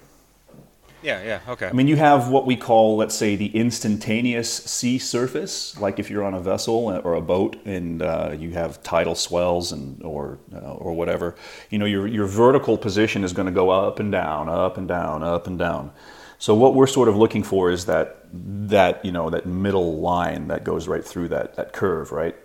Yeah, 1.05 1.21
yeah, 1.23 1.39
okay. 1.49 1.67
I 1.67 1.71
mean, 1.71 1.87
you 1.87 1.97
have 1.97 2.29
what 2.29 2.47
we 2.47 2.55
call, 2.55 2.97
let's 2.97 3.13
say, 3.13 3.35
the 3.35 3.55
instantaneous 3.55 4.51
sea 4.51 4.97
surface, 4.97 5.79
like 5.79 5.99
if 5.99 6.09
you're 6.09 6.23
on 6.23 6.33
a 6.33 6.39
vessel 6.39 6.99
or 7.03 7.13
a 7.13 7.21
boat 7.21 7.57
and 7.63 8.01
uh, 8.01 8.35
you 8.35 8.49
have 8.51 8.81
tidal 8.81 9.13
swells 9.13 9.71
and 9.71 10.01
or 10.01 10.39
uh, 10.51 10.73
or 10.73 10.93
whatever. 10.93 11.35
You 11.69 11.77
know, 11.77 11.85
your 11.85 12.07
your 12.07 12.25
vertical 12.25 12.75
position 12.75 13.23
is 13.23 13.33
going 13.33 13.45
to 13.45 13.51
go 13.51 13.69
up 13.69 13.99
and 13.99 14.11
down, 14.11 14.49
up 14.49 14.77
and 14.77 14.87
down, 14.87 15.21
up 15.21 15.45
and 15.45 15.59
down. 15.59 15.91
So 16.37 16.53
what 16.53 16.75
we're 16.75 16.87
sort 16.87 17.07
of 17.07 17.15
looking 17.15 17.43
for 17.43 17.71
is 17.71 17.85
that 17.85 18.21
that 18.33 19.03
you 19.05 19.11
know 19.11 19.29
that 19.29 19.45
middle 19.45 19.99
line 19.99 20.47
that 20.47 20.63
goes 20.63 20.87
right 20.87 21.03
through 21.03 21.29
that 21.29 21.55
that 21.55 21.73
curve, 21.73 22.11
right? 22.11 22.35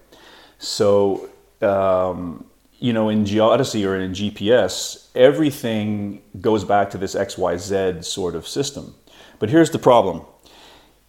So 0.59 1.29
um, 1.63 2.45
you 2.79 2.93
know, 2.93 3.09
in 3.09 3.25
geodesy 3.25 3.87
or 3.87 3.97
in 3.97 4.13
GPS, 4.13 5.09
everything 5.15 6.23
goes 6.41 6.65
back 6.65 6.91
to 6.91 6.99
this 6.99 7.15
XYZ 7.15 8.05
sort 8.05 8.35
of 8.35 8.49
system. 8.49 8.95
But 9.39 9.51
here's 9.51 9.71
the 9.71 9.79
problem. 9.79 10.25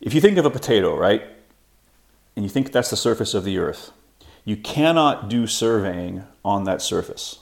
If 0.02 0.14
you 0.14 0.20
think 0.20 0.38
of 0.38 0.46
a 0.46 0.50
potato, 0.50 0.98
right, 0.98 1.24
and 2.36 2.44
you 2.44 2.50
think 2.50 2.72
that's 2.72 2.90
the 2.90 2.98
surface 2.98 3.34
of 3.34 3.46
the 3.46 3.58
earth, 3.58 3.92
you 4.44 4.58
cannot 4.58 5.30
do 5.30 5.48
surveying 5.48 6.24
on 6.44 6.64
that 6.66 6.82
surface 6.82 7.41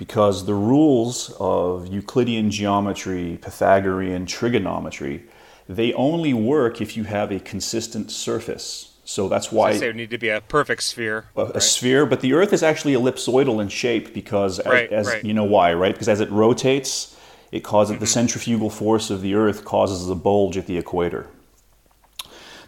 because 0.00 0.46
the 0.46 0.54
rules 0.54 1.30
of 1.38 1.86
Euclidean 1.86 2.50
geometry, 2.50 3.38
Pythagorean 3.42 4.24
trigonometry, 4.24 5.24
they 5.68 5.92
only 5.92 6.32
work 6.32 6.80
if 6.80 6.96
you 6.96 7.04
have 7.04 7.30
a 7.30 7.38
consistent 7.38 8.10
surface. 8.10 8.96
So 9.04 9.28
that's 9.28 9.52
why 9.52 9.76
so 9.76 9.84
it 9.84 9.88
would 9.88 9.96
need 9.96 10.08
to 10.08 10.16
be 10.16 10.30
a 10.30 10.40
perfect 10.40 10.84
sphere. 10.84 11.26
A, 11.36 11.44
right? 11.44 11.62
sphere, 11.62 12.06
but 12.06 12.22
the 12.22 12.32
Earth 12.32 12.54
is 12.54 12.62
actually 12.62 12.94
ellipsoidal 12.94 13.60
in 13.60 13.68
shape 13.68 14.14
because, 14.14 14.58
right, 14.64 14.90
as, 14.90 15.06
right. 15.06 15.22
you 15.22 15.34
know 15.34 15.44
why, 15.44 15.74
right? 15.74 15.92
Because 15.92 16.08
as 16.08 16.20
it 16.20 16.30
rotates, 16.30 17.14
it 17.52 17.60
causes 17.60 17.96
mm-hmm. 17.96 18.00
the 18.00 18.06
centrifugal 18.06 18.70
force 18.70 19.10
of 19.10 19.20
the 19.20 19.34
Earth 19.34 19.66
causes 19.66 20.08
a 20.08 20.14
bulge 20.14 20.56
at 20.56 20.66
the 20.66 20.78
equator. 20.78 21.26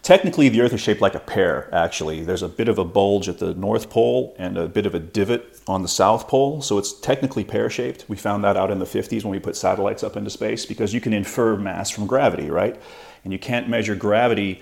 Technically, 0.03 0.49
the 0.49 0.61
Earth 0.61 0.73
is 0.73 0.81
shaped 0.81 1.01
like 1.01 1.15
a 1.15 1.21
pear, 1.21 1.73
actually. 1.73 2.25
There's 2.25 2.43
a 2.43 2.49
bit 2.49 2.69
of 2.69 2.77
a 2.77 2.85
bulge 2.85 3.29
at 3.29 3.39
the 3.39 3.55
North 3.55 3.89
Pole 3.89 4.35
and 4.37 4.59
a 4.59 4.67
bit 4.67 4.85
of 4.85 4.97
a 4.97 4.99
divot 4.99 5.61
on 5.69 5.83
the 5.83 5.89
South 5.89 6.27
Pole, 6.27 6.61
so 6.61 6.77
it's 6.77 6.93
technically 6.93 7.45
pear 7.45 7.71
shaped. 7.71 8.05
We 8.09 8.17
found 8.17 8.43
that 8.43 8.57
out 8.57 8.73
in 8.73 8.81
the 8.81 8.85
50s 8.85 9.23
when 9.23 9.31
we 9.31 9.39
put 9.39 9.55
satellites 9.55 10.03
up 10.03 10.17
into 10.17 10.29
space 10.29 10.67
because 10.67 10.93
you 10.93 11.01
can 11.01 11.13
infer 11.13 11.57
mass 11.57 11.89
from 11.89 12.09
gravity, 12.09 12.51
right? 12.51 12.81
And 13.23 13.33
you 13.33 13.39
can't 13.39 13.69
measure 13.69 13.95
gravity 13.95 14.61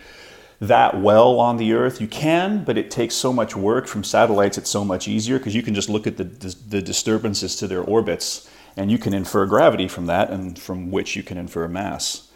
that 0.60 1.00
well 1.00 1.40
on 1.40 1.56
the 1.56 1.72
Earth. 1.72 2.02
You 2.02 2.06
can, 2.06 2.62
but 2.62 2.76
it 2.76 2.90
takes 2.90 3.14
so 3.14 3.32
much 3.32 3.56
work 3.56 3.86
from 3.86 4.04
satellites, 4.04 4.58
it's 4.58 4.68
so 4.68 4.84
much 4.84 5.08
easier 5.08 5.38
because 5.38 5.54
you 5.54 5.62
can 5.62 5.74
just 5.74 5.88
look 5.88 6.06
at 6.06 6.18
the, 6.18 6.24
the 6.68 6.82
disturbances 6.82 7.56
to 7.56 7.66
their 7.66 7.80
orbits 7.80 8.50
and 8.76 8.90
you 8.90 8.98
can 8.98 9.14
infer 9.14 9.46
gravity 9.46 9.88
from 9.88 10.06
that, 10.06 10.30
and 10.30 10.58
from 10.58 10.90
which 10.90 11.16
you 11.16 11.22
can 11.22 11.36
infer 11.36 11.66
mass. 11.66 12.29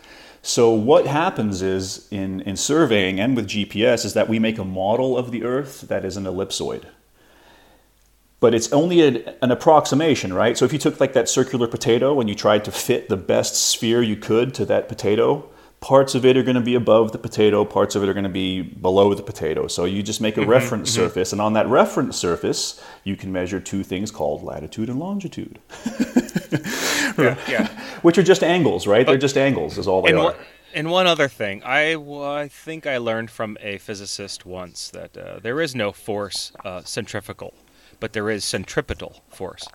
So 0.47 0.69
what 0.69 1.07
happens 1.07 1.63
is 1.63 2.07
in, 2.11 2.43
in 2.43 2.57
surveying 2.57 3.19
and 3.19 3.35
with 3.35 3.49
GPS 3.49 4.05
is 4.05 4.13
that 4.13 4.29
we 4.29 4.39
make 4.39 4.59
a 4.59 4.65
model 4.65 5.17
of 5.17 5.31
the 5.31 5.43
Earth 5.43 5.89
that 5.89 6.05
is 6.05 6.19
an 6.19 6.25
ellipsoid. 6.25 6.85
But 8.41 8.53
it's 8.53 8.71
only 8.71 9.01
a, 9.01 9.35
an 9.41 9.51
approximation, 9.51 10.35
right? 10.35 10.59
So 10.59 10.67
if 10.67 10.73
you 10.75 10.79
took 10.79 11.01
like 11.01 11.15
that 11.15 11.31
circular 11.31 11.67
potato 11.67 12.21
and 12.21 12.29
you 12.29 12.35
tried 12.35 12.63
to 12.67 12.71
fit 12.71 13.09
the 13.09 13.17
best 13.17 13.55
sphere 13.55 14.03
you 14.03 14.17
could 14.17 14.53
to 14.57 14.67
that 14.67 14.87
potato, 14.87 15.49
parts 15.85 16.15
of 16.15 16.25
it 16.25 16.35
are 16.35 16.43
going 16.43 16.55
to 16.55 16.63
be 16.63 16.77
above 16.77 17.13
the 17.13 17.19
potato, 17.19 17.63
parts 17.63 17.95
of 17.95 18.03
it 18.03 18.09
are 18.09 18.15
going 18.15 18.25
to 18.25 18.31
be 18.31 18.63
below 18.63 19.13
the 19.13 19.23
potato. 19.23 19.67
So 19.67 19.85
you 19.85 20.03
just 20.03 20.19
make 20.19 20.39
a 20.39 20.41
mm-hmm, 20.41 20.49
reference 20.49 20.91
mm-hmm. 20.91 21.03
surface, 21.03 21.33
and 21.33 21.43
on 21.43 21.53
that 21.53 21.67
reference 21.67 22.17
surface, 22.17 22.83
you 23.05 23.17
can 23.17 23.31
measure 23.31 23.61
two 23.61 23.85
things 23.85 24.11
called 24.11 24.43
latitude 24.43 24.89
and 24.89 24.99
longitude. 24.99 25.59
yeah, 27.19 27.37
yeah. 27.47 27.69
Which 28.03 28.17
are 28.17 28.23
just 28.23 28.43
angles, 28.43 28.87
right? 28.87 29.05
But, 29.05 29.13
They're 29.13 29.19
just 29.19 29.37
angles, 29.37 29.77
is 29.77 29.87
all 29.87 30.01
they 30.01 30.09
and 30.09 30.19
are. 30.21 30.25
One, 30.25 30.35
and 30.73 30.91
one 30.91 31.07
other 31.07 31.29
thing, 31.29 31.63
I, 31.63 31.95
I 31.95 32.49
think 32.49 32.87
I 32.87 32.97
learned 32.97 33.31
from 33.31 33.59
a 33.61 33.77
physicist 33.77 34.47
once 34.47 34.89
that 34.89 35.15
uh, 35.19 35.39
there 35.43 35.61
is 35.61 35.75
no 35.75 35.93
force 35.93 36.51
uh, 36.65 36.83
centrifugal, 36.85 37.53
but 38.01 38.15
there 38.15 38.31
is 38.31 38.43
centripetal 38.43 39.23
force. 39.29 39.69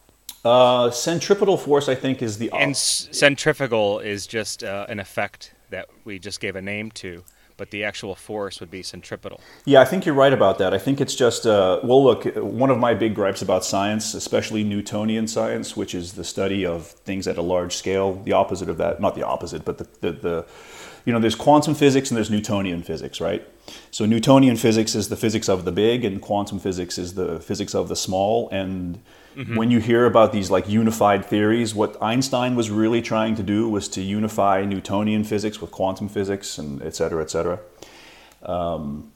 Uh, 0.43 0.89
centripetal 0.89 1.57
force, 1.57 1.87
I 1.87 1.93
think, 1.93 2.23
is 2.23 2.39
the. 2.39 2.51
And 2.51 2.75
centrifugal 2.75 3.99
is 3.99 4.25
just 4.25 4.63
uh, 4.63 4.87
an 4.89 4.99
effect 4.99 5.53
that 5.69 5.89
we 6.03 6.19
just 6.19 6.39
gave 6.39 6.55
a 6.55 6.61
name 6.61 6.91
to 6.91 7.23
but 7.59 7.71
the 7.71 7.83
actual 7.83 8.15
force 8.15 8.61
would 8.61 8.71
be 8.71 8.81
centripetal. 8.81 9.41
Yeah, 9.65 9.81
I 9.81 9.85
think 9.85 10.05
you're 10.05 10.15
right 10.15 10.31
about 10.31 10.59
that. 10.59 10.73
I 10.73 10.77
think 10.77 11.01
it's 11.01 11.13
just, 11.13 11.45
uh, 11.45 11.81
well, 11.83 12.01
look, 12.01 12.23
one 12.37 12.69
of 12.69 12.79
my 12.79 12.93
big 12.93 13.13
gripes 13.13 13.41
about 13.41 13.65
science, 13.65 14.13
especially 14.13 14.63
Newtonian 14.63 15.27
science, 15.27 15.75
which 15.75 15.93
is 15.93 16.13
the 16.13 16.23
study 16.23 16.65
of 16.65 16.87
things 16.87 17.27
at 17.27 17.37
a 17.37 17.41
large 17.41 17.75
scale, 17.75 18.13
the 18.23 18.31
opposite 18.31 18.69
of 18.69 18.77
that, 18.77 19.01
not 19.01 19.13
the 19.13 19.23
opposite, 19.23 19.65
but 19.65 19.77
the, 19.77 19.87
the, 19.99 20.11
the 20.13 20.45
you 21.03 21.11
know, 21.11 21.19
there's 21.19 21.35
quantum 21.35 21.75
physics 21.75 22.09
and 22.09 22.15
there's 22.15 22.29
Newtonian 22.29 22.81
physics, 22.81 23.19
right? 23.19 23.45
So 23.91 24.05
Newtonian 24.05 24.55
physics 24.55 24.95
is 24.95 25.09
the 25.09 25.17
physics 25.17 25.49
of 25.49 25.65
the 25.65 25.71
big, 25.73 26.05
and 26.05 26.21
quantum 26.21 26.59
physics 26.59 26.97
is 26.97 27.15
the 27.15 27.41
physics 27.41 27.75
of 27.75 27.89
the 27.89 27.95
small. 27.95 28.47
And 28.51 29.01
Mm-hmm. 29.35 29.55
When 29.55 29.71
you 29.71 29.79
hear 29.79 30.05
about 30.05 30.31
these 30.31 30.49
like 30.49 30.67
unified 30.67 31.23
theories, 31.25 31.75
what 31.75 32.01
Einstein 32.01 32.55
was 32.55 32.69
really 32.69 33.01
trying 33.01 33.35
to 33.35 33.43
do 33.43 33.69
was 33.69 33.87
to 33.89 34.01
unify 34.01 34.65
Newtonian 34.65 35.23
physics 35.23 35.61
with 35.61 35.71
quantum 35.71 36.09
physics 36.09 36.57
and 36.57 36.81
et 36.81 36.95
cetera, 36.95 37.21
et 37.21 37.29
cetera. 37.29 37.59
Um, 38.43 39.11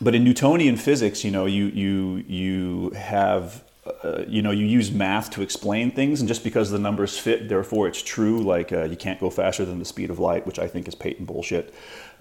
but 0.00 0.14
in 0.14 0.22
Newtonian 0.22 0.76
physics, 0.76 1.24
you 1.24 1.30
know, 1.30 1.46
you 1.46 1.66
you 1.66 2.24
you 2.28 2.90
have 2.90 3.64
uh, 4.04 4.22
you 4.28 4.42
know 4.42 4.50
you 4.50 4.66
use 4.66 4.92
math 4.92 5.30
to 5.30 5.42
explain 5.42 5.90
things, 5.90 6.20
and 6.20 6.28
just 6.28 6.44
because 6.44 6.70
the 6.70 6.78
numbers 6.78 7.18
fit, 7.18 7.48
therefore 7.48 7.88
it's 7.88 8.02
true. 8.02 8.40
Like 8.40 8.72
uh, 8.72 8.84
you 8.84 8.96
can't 8.96 9.18
go 9.18 9.30
faster 9.30 9.64
than 9.64 9.78
the 9.78 9.84
speed 9.84 10.10
of 10.10 10.18
light, 10.18 10.46
which 10.46 10.58
I 10.58 10.68
think 10.68 10.86
is 10.86 10.94
patent 10.94 11.26
bullshit. 11.26 11.74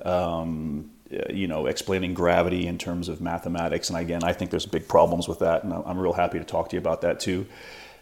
Um, 0.04 0.92
you 1.30 1.48
know, 1.48 1.68
explaining 1.68 2.14
gravity 2.14 2.68
in 2.68 2.78
terms 2.78 3.10
of 3.10 3.22
mathematics. 3.22 3.90
And 3.90 3.98
again, 3.98 4.24
I 4.24 4.34
think 4.34 4.52
there's 4.52 4.66
big 4.66 4.88
problems 4.88 5.28
with 5.28 5.40
that, 5.40 5.64
and 5.64 5.74
I'm 5.74 5.98
real 5.98 6.14
happy 6.14 6.40
to 6.40 6.46
talk 6.46 6.70
to 6.70 6.76
you 6.76 6.80
about 6.80 7.02
that 7.02 7.20
too. 7.20 7.46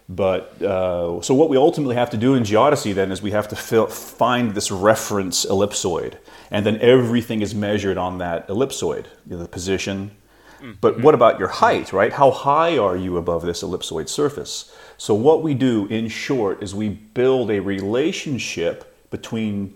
But 0.08 0.62
uh, 0.62 1.22
so 1.22 1.34
what 1.34 1.50
we 1.50 1.58
ultimately 1.58 1.96
have 1.96 2.12
to 2.12 2.18
do 2.18 2.36
in 2.36 2.44
geodesy 2.44 2.94
then 2.94 3.12
is 3.12 3.22
we 3.22 3.32
have 3.32 3.48
to 3.48 3.56
fill, 3.56 3.88
find 3.88 4.54
this 4.54 4.70
reference 4.70 5.46
ellipsoid, 5.46 6.18
and 6.52 6.65
then 6.65 6.80
everything 6.80 7.41
is 7.41 7.56
measured 7.56 7.98
on 7.98 8.20
that 8.20 8.48
ellipsoid, 8.48 9.06
you 9.28 9.36
know, 9.36 9.38
the 9.38 9.48
position. 9.48 10.12
Mm-hmm. 10.58 10.74
But 10.80 11.02
what 11.02 11.15
about 11.15 11.39
your 11.39 11.48
height, 11.48 11.91
right? 11.91 12.13
How 12.13 12.30
high 12.30 12.78
are 12.78 12.96
you 12.96 13.18
above 13.18 13.44
this 13.46 13.63
ellipsoid 13.63 14.08
surface? 14.08 14.76
So 14.98 15.15
what 15.15 15.41
we 15.41 15.56
do, 15.56 15.88
in 15.88 16.08
short, 16.08 16.62
is 16.62 16.76
we 16.76 16.89
build 16.89 17.50
a 17.50 17.60
relationship 17.60 19.10
between 19.10 19.76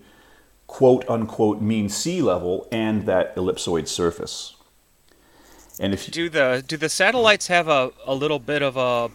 quote 0.70 1.04
unquote 1.10 1.60
mean 1.60 1.88
sea 1.88 2.22
level 2.22 2.68
and 2.70 3.04
that 3.04 3.34
ellipsoid 3.34 3.88
surface. 3.88 4.54
And 5.80 5.92
if 5.92 6.08
do 6.12 6.28
the 6.28 6.62
do 6.66 6.76
the 6.76 6.88
satellites 6.88 7.48
have 7.48 7.66
a, 7.66 7.90
a 8.06 8.14
little 8.14 8.38
bit 8.38 8.62
of 8.62 8.76
a 8.76 9.10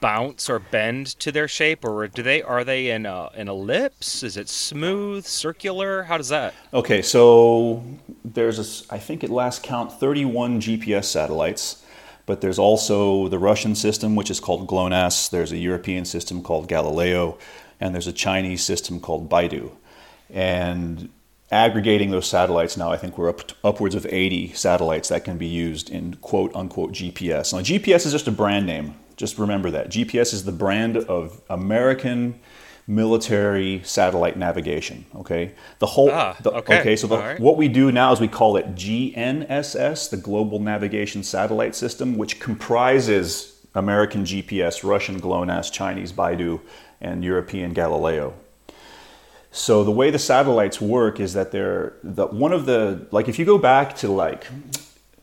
bounce 0.00 0.50
or 0.50 0.58
bend 0.58 1.06
to 1.20 1.32
their 1.32 1.48
shape, 1.48 1.86
or 1.86 2.06
do 2.06 2.22
they 2.22 2.42
are 2.42 2.64
they 2.64 2.90
in 2.90 3.06
a, 3.06 3.30
an 3.34 3.48
ellipse? 3.48 4.22
Is 4.22 4.36
it 4.36 4.50
smooth, 4.50 5.24
circular? 5.24 6.02
How 6.02 6.18
does 6.18 6.28
that? 6.28 6.52
Okay, 6.74 7.00
so 7.00 7.82
there's 8.22 8.58
a, 8.58 8.94
I 8.94 8.98
think 8.98 9.24
at 9.24 9.30
last 9.30 9.62
count 9.62 9.90
31 9.90 10.60
GPS 10.60 11.06
satellites, 11.06 11.82
but 12.26 12.42
there's 12.42 12.58
also 12.58 13.28
the 13.28 13.38
Russian 13.38 13.74
system 13.74 14.16
which 14.16 14.30
is 14.30 14.38
called 14.38 14.68
GLONASS. 14.68 15.30
There's 15.30 15.50
a 15.50 15.56
European 15.56 16.04
system 16.04 16.42
called 16.42 16.68
Galileo, 16.68 17.38
and 17.80 17.94
there's 17.94 18.06
a 18.06 18.12
Chinese 18.12 18.62
system 18.62 19.00
called 19.00 19.30
BeiDou 19.30 19.70
and 20.30 21.08
aggregating 21.50 22.10
those 22.10 22.26
satellites 22.26 22.76
now, 22.76 22.90
I 22.90 22.96
think 22.96 23.16
we're 23.18 23.28
up 23.28 23.52
upwards 23.62 23.94
of 23.94 24.06
80 24.06 24.52
satellites 24.52 25.08
that 25.08 25.24
can 25.24 25.38
be 25.38 25.46
used 25.46 25.90
in 25.90 26.14
quote 26.16 26.54
unquote 26.54 26.92
GPS. 26.92 27.52
Now, 27.52 27.60
GPS 27.60 28.06
is 28.06 28.12
just 28.12 28.28
a 28.28 28.32
brand 28.32 28.66
name. 28.66 28.94
Just 29.16 29.38
remember 29.38 29.70
that. 29.70 29.88
GPS 29.88 30.34
is 30.34 30.44
the 30.44 30.52
brand 30.52 30.96
of 30.96 31.40
American 31.48 32.38
military 32.86 33.80
satellite 33.82 34.36
navigation. 34.36 35.06
Okay, 35.14 35.52
the 35.78 35.86
whole. 35.86 36.10
Ah, 36.10 36.36
the, 36.42 36.52
okay. 36.52 36.80
okay. 36.80 36.96
So 36.96 37.06
the, 37.06 37.18
right. 37.18 37.40
what 37.40 37.56
we 37.56 37.68
do 37.68 37.90
now 37.90 38.12
is 38.12 38.20
we 38.20 38.28
call 38.28 38.56
it 38.56 38.74
GNSS, 38.74 40.10
the 40.10 40.16
Global 40.16 40.60
Navigation 40.60 41.22
Satellite 41.22 41.74
System, 41.74 42.16
which 42.16 42.38
comprises 42.40 43.66
American 43.74 44.24
GPS, 44.24 44.84
Russian 44.84 45.20
GLONASS, 45.20 45.70
Chinese 45.70 46.12
BeiDou, 46.12 46.60
and 47.00 47.24
European 47.24 47.72
Galileo. 47.72 48.34
So 49.56 49.84
the 49.84 49.90
way 49.90 50.10
the 50.10 50.18
satellites 50.18 50.82
work 50.82 51.18
is 51.18 51.32
that 51.32 51.50
they're 51.50 51.94
the, 52.04 52.26
one 52.26 52.52
of 52.52 52.66
the 52.66 53.06
like 53.10 53.26
if 53.26 53.38
you 53.38 53.46
go 53.46 53.56
back 53.56 53.96
to 53.96 54.08
like 54.08 54.46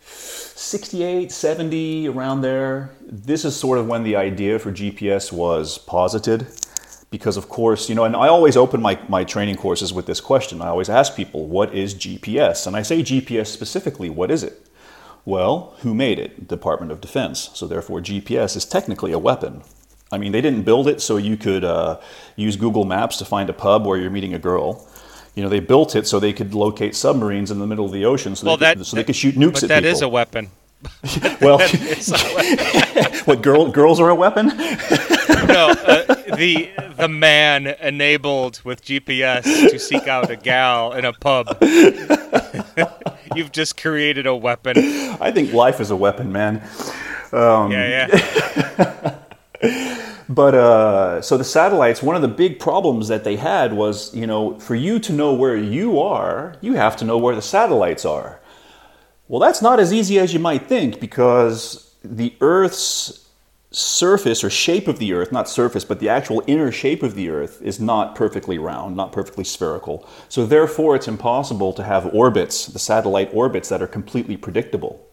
68, 0.01 1.31
70 1.31 2.07
around 2.07 2.41
there, 2.41 2.89
this 3.05 3.45
is 3.45 3.55
sort 3.55 3.77
of 3.77 3.87
when 3.87 4.01
the 4.01 4.15
idea 4.15 4.57
for 4.57 4.71
GPS 4.71 5.31
was 5.31 5.77
posited 5.77 6.47
because 7.11 7.37
of 7.37 7.47
course, 7.47 7.89
you 7.89 7.93
know, 7.93 8.05
and 8.05 8.15
I 8.15 8.27
always 8.27 8.57
open 8.57 8.81
my, 8.81 8.99
my 9.07 9.23
training 9.23 9.55
courses 9.55 9.93
with 9.93 10.07
this 10.07 10.19
question. 10.19 10.63
I 10.63 10.69
always 10.69 10.89
ask 10.89 11.15
people, 11.15 11.45
what 11.45 11.71
is 11.75 11.93
GPS? 11.93 12.65
And 12.65 12.75
I 12.75 12.81
say 12.81 13.03
GPS 13.03 13.47
specifically, 13.47 14.09
what 14.09 14.31
is 14.31 14.41
it? 14.41 14.65
Well, 15.25 15.75
who 15.81 15.93
made 15.93 16.17
it? 16.17 16.47
Department 16.47 16.91
of 16.91 17.01
Defense. 17.01 17.51
So 17.53 17.67
therefore 17.67 17.99
GPS 17.99 18.57
is 18.57 18.65
technically 18.65 19.11
a 19.11 19.19
weapon. 19.19 19.61
I 20.13 20.19
mean, 20.19 20.31
they 20.31 20.41
didn't 20.41 20.61
build 20.61 20.87
it 20.87 21.01
so 21.01 21.17
you 21.17 21.35
could 21.35 21.63
uh, 21.63 21.99
use 22.35 22.55
Google 22.55 22.85
Maps 22.85 23.17
to 23.17 23.25
find 23.25 23.49
a 23.49 23.53
pub 23.53 23.85
where 23.85 23.97
you're 23.97 24.11
meeting 24.11 24.35
a 24.35 24.39
girl. 24.39 24.87
You 25.33 25.41
know, 25.41 25.49
they 25.49 25.59
built 25.59 25.95
it 25.95 26.05
so 26.05 26.19
they 26.19 26.33
could 26.33 26.53
locate 26.53 26.95
submarines 26.95 27.49
in 27.49 27.57
the 27.57 27.65
middle 27.65 27.85
of 27.85 27.91
the 27.91 28.05
ocean, 28.05 28.35
so, 28.35 28.45
well, 28.45 28.57
they, 28.57 28.75
could, 28.75 28.85
so 28.85 28.95
they 28.95 29.03
could 29.03 29.15
shoot 29.15 29.33
nukes 29.33 29.53
but 29.53 29.63
at 29.63 29.69
that 29.69 29.83
people. 29.83 29.89
That 29.89 29.95
is 29.95 30.01
a 30.03 30.09
weapon. 30.09 30.51
well, 31.41 31.57
weapon. 32.95 33.19
what 33.25 33.41
girl, 33.41 33.71
girls 33.71 33.99
are 33.99 34.09
a 34.09 34.15
weapon? 34.15 34.47
no, 34.47 35.73
uh, 35.87 36.13
the 36.35 36.69
the 36.97 37.07
man 37.07 37.67
enabled 37.67 38.61
with 38.63 38.83
GPS 38.83 39.43
to 39.43 39.79
seek 39.79 40.07
out 40.07 40.29
a 40.29 40.35
gal 40.35 40.93
in 40.93 41.05
a 41.05 41.13
pub. 41.13 41.57
You've 43.33 43.53
just 43.53 43.81
created 43.81 44.27
a 44.27 44.35
weapon. 44.35 44.77
I 44.77 45.31
think 45.31 45.53
life 45.53 45.79
is 45.79 45.89
a 45.89 45.95
weapon, 45.95 46.31
man. 46.31 46.61
Um, 47.31 47.71
yeah, 47.71 48.07
yeah 48.11 49.19
but 50.29 50.53
uh, 50.55 51.21
so 51.21 51.37
the 51.37 51.43
satellites, 51.43 52.01
one 52.01 52.15
of 52.15 52.21
the 52.21 52.27
big 52.27 52.59
problems 52.59 53.07
that 53.07 53.23
they 53.23 53.35
had 53.35 53.73
was, 53.73 54.13
you 54.13 54.27
know, 54.27 54.59
for 54.59 54.75
you 54.75 54.99
to 54.99 55.13
know 55.13 55.33
where 55.33 55.57
you 55.57 55.99
are, 55.99 56.55
you 56.61 56.73
have 56.73 56.95
to 56.97 57.05
know 57.05 57.17
where 57.17 57.35
the 57.35 57.41
satellites 57.41 58.05
are. 58.05 58.39
Well, 59.27 59.39
that's 59.39 59.61
not 59.61 59.79
as 59.79 59.93
easy 59.93 60.19
as 60.19 60.33
you 60.33 60.39
might 60.39 60.67
think 60.67 60.99
because 60.99 61.95
the 62.03 62.35
Earth's 62.41 63.27
surface 63.71 64.43
or 64.43 64.49
shape 64.49 64.87
of 64.87 64.99
the 64.99 65.13
Earth, 65.13 65.31
not 65.31 65.49
surface, 65.49 65.83
but 65.83 65.99
the 65.99 66.09
actual 66.09 66.43
inner 66.45 66.71
shape 66.71 67.01
of 67.01 67.15
the 67.15 67.29
Earth 67.29 67.61
is 67.61 67.79
not 67.79 68.15
perfectly 68.15 68.57
round, 68.57 68.95
not 68.95 69.11
perfectly 69.11 69.43
spherical. 69.43 70.07
So 70.29 70.45
therefore, 70.45 70.95
it's 70.95 71.07
impossible 71.07 71.73
to 71.73 71.83
have 71.83 72.13
orbits, 72.13 72.67
the 72.67 72.79
satellite 72.79 73.33
orbits, 73.33 73.69
that 73.69 73.81
are 73.81 73.87
completely 73.87 74.37
predictable. 74.37 75.07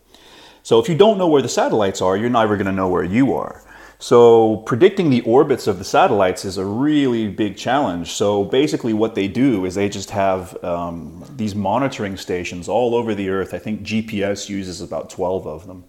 So 0.63 0.79
if 0.79 0.89
you 0.89 0.95
don't 0.95 1.17
know 1.17 1.29
where 1.29 1.41
the 1.41 1.49
satellites 1.49 2.03
are, 2.03 2.17
you're 2.17 2.29
never 2.29 2.57
going 2.57 2.67
to 2.67 2.73
know 2.73 2.89
where 2.89 3.05
you 3.05 3.35
are. 3.35 3.63
So 4.01 4.57
predicting 4.57 5.11
the 5.11 5.21
orbits 5.23 5.67
of 5.67 5.79
the 5.79 5.85
satellites 5.85 6.47
is 6.47 6.57
a 6.57 6.65
really 6.65 7.29
big 7.29 7.59
challenge. 7.59 8.13
So 8.13 8.45
basically, 8.45 8.95
what 8.95 9.15
they 9.15 9.29
do 9.29 9.67
is 9.67 9.75
they 9.75 9.91
just 9.91 10.11
have 10.11 10.57
um, 10.65 11.23
these 11.37 11.55
monitoring 11.55 12.17
stations 12.17 12.67
all 12.67 12.95
over 12.95 13.15
the 13.15 13.29
Earth. 13.29 13.53
I 13.53 13.59
think 13.59 13.83
GPS 13.83 14.49
uses 14.49 14.81
about 14.81 15.11
12 15.11 15.47
of 15.47 15.67
them 15.67 15.85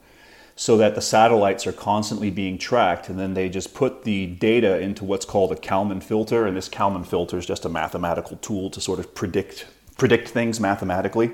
so 0.58 0.76
that 0.76 0.94
the 0.94 1.02
satellites 1.02 1.66
are 1.66 1.72
constantly 1.72 2.30
being 2.30 2.58
tracked. 2.58 3.08
And 3.08 3.18
then 3.18 3.34
they 3.34 3.48
just 3.48 3.74
put 3.74 4.04
the 4.04 4.28
data 4.28 4.82
into 4.82 5.06
what's 5.06 5.26
called 5.26 5.54
a 5.54 5.56
Kalman 5.56 6.02
filter. 6.02 6.46
And 6.46 6.58
this 6.58 6.68
Kalman 6.68 7.06
filter 7.06 7.38
is 7.38 7.46
just 7.46 7.64
a 7.64 7.70
mathematical 7.70 8.36
tool 8.38 8.70
to 8.72 8.82
sort 8.82 9.00
of 9.00 9.16
predict, 9.16 9.68
predict 9.98 10.28
things 10.28 10.60
mathematically. 10.60 11.32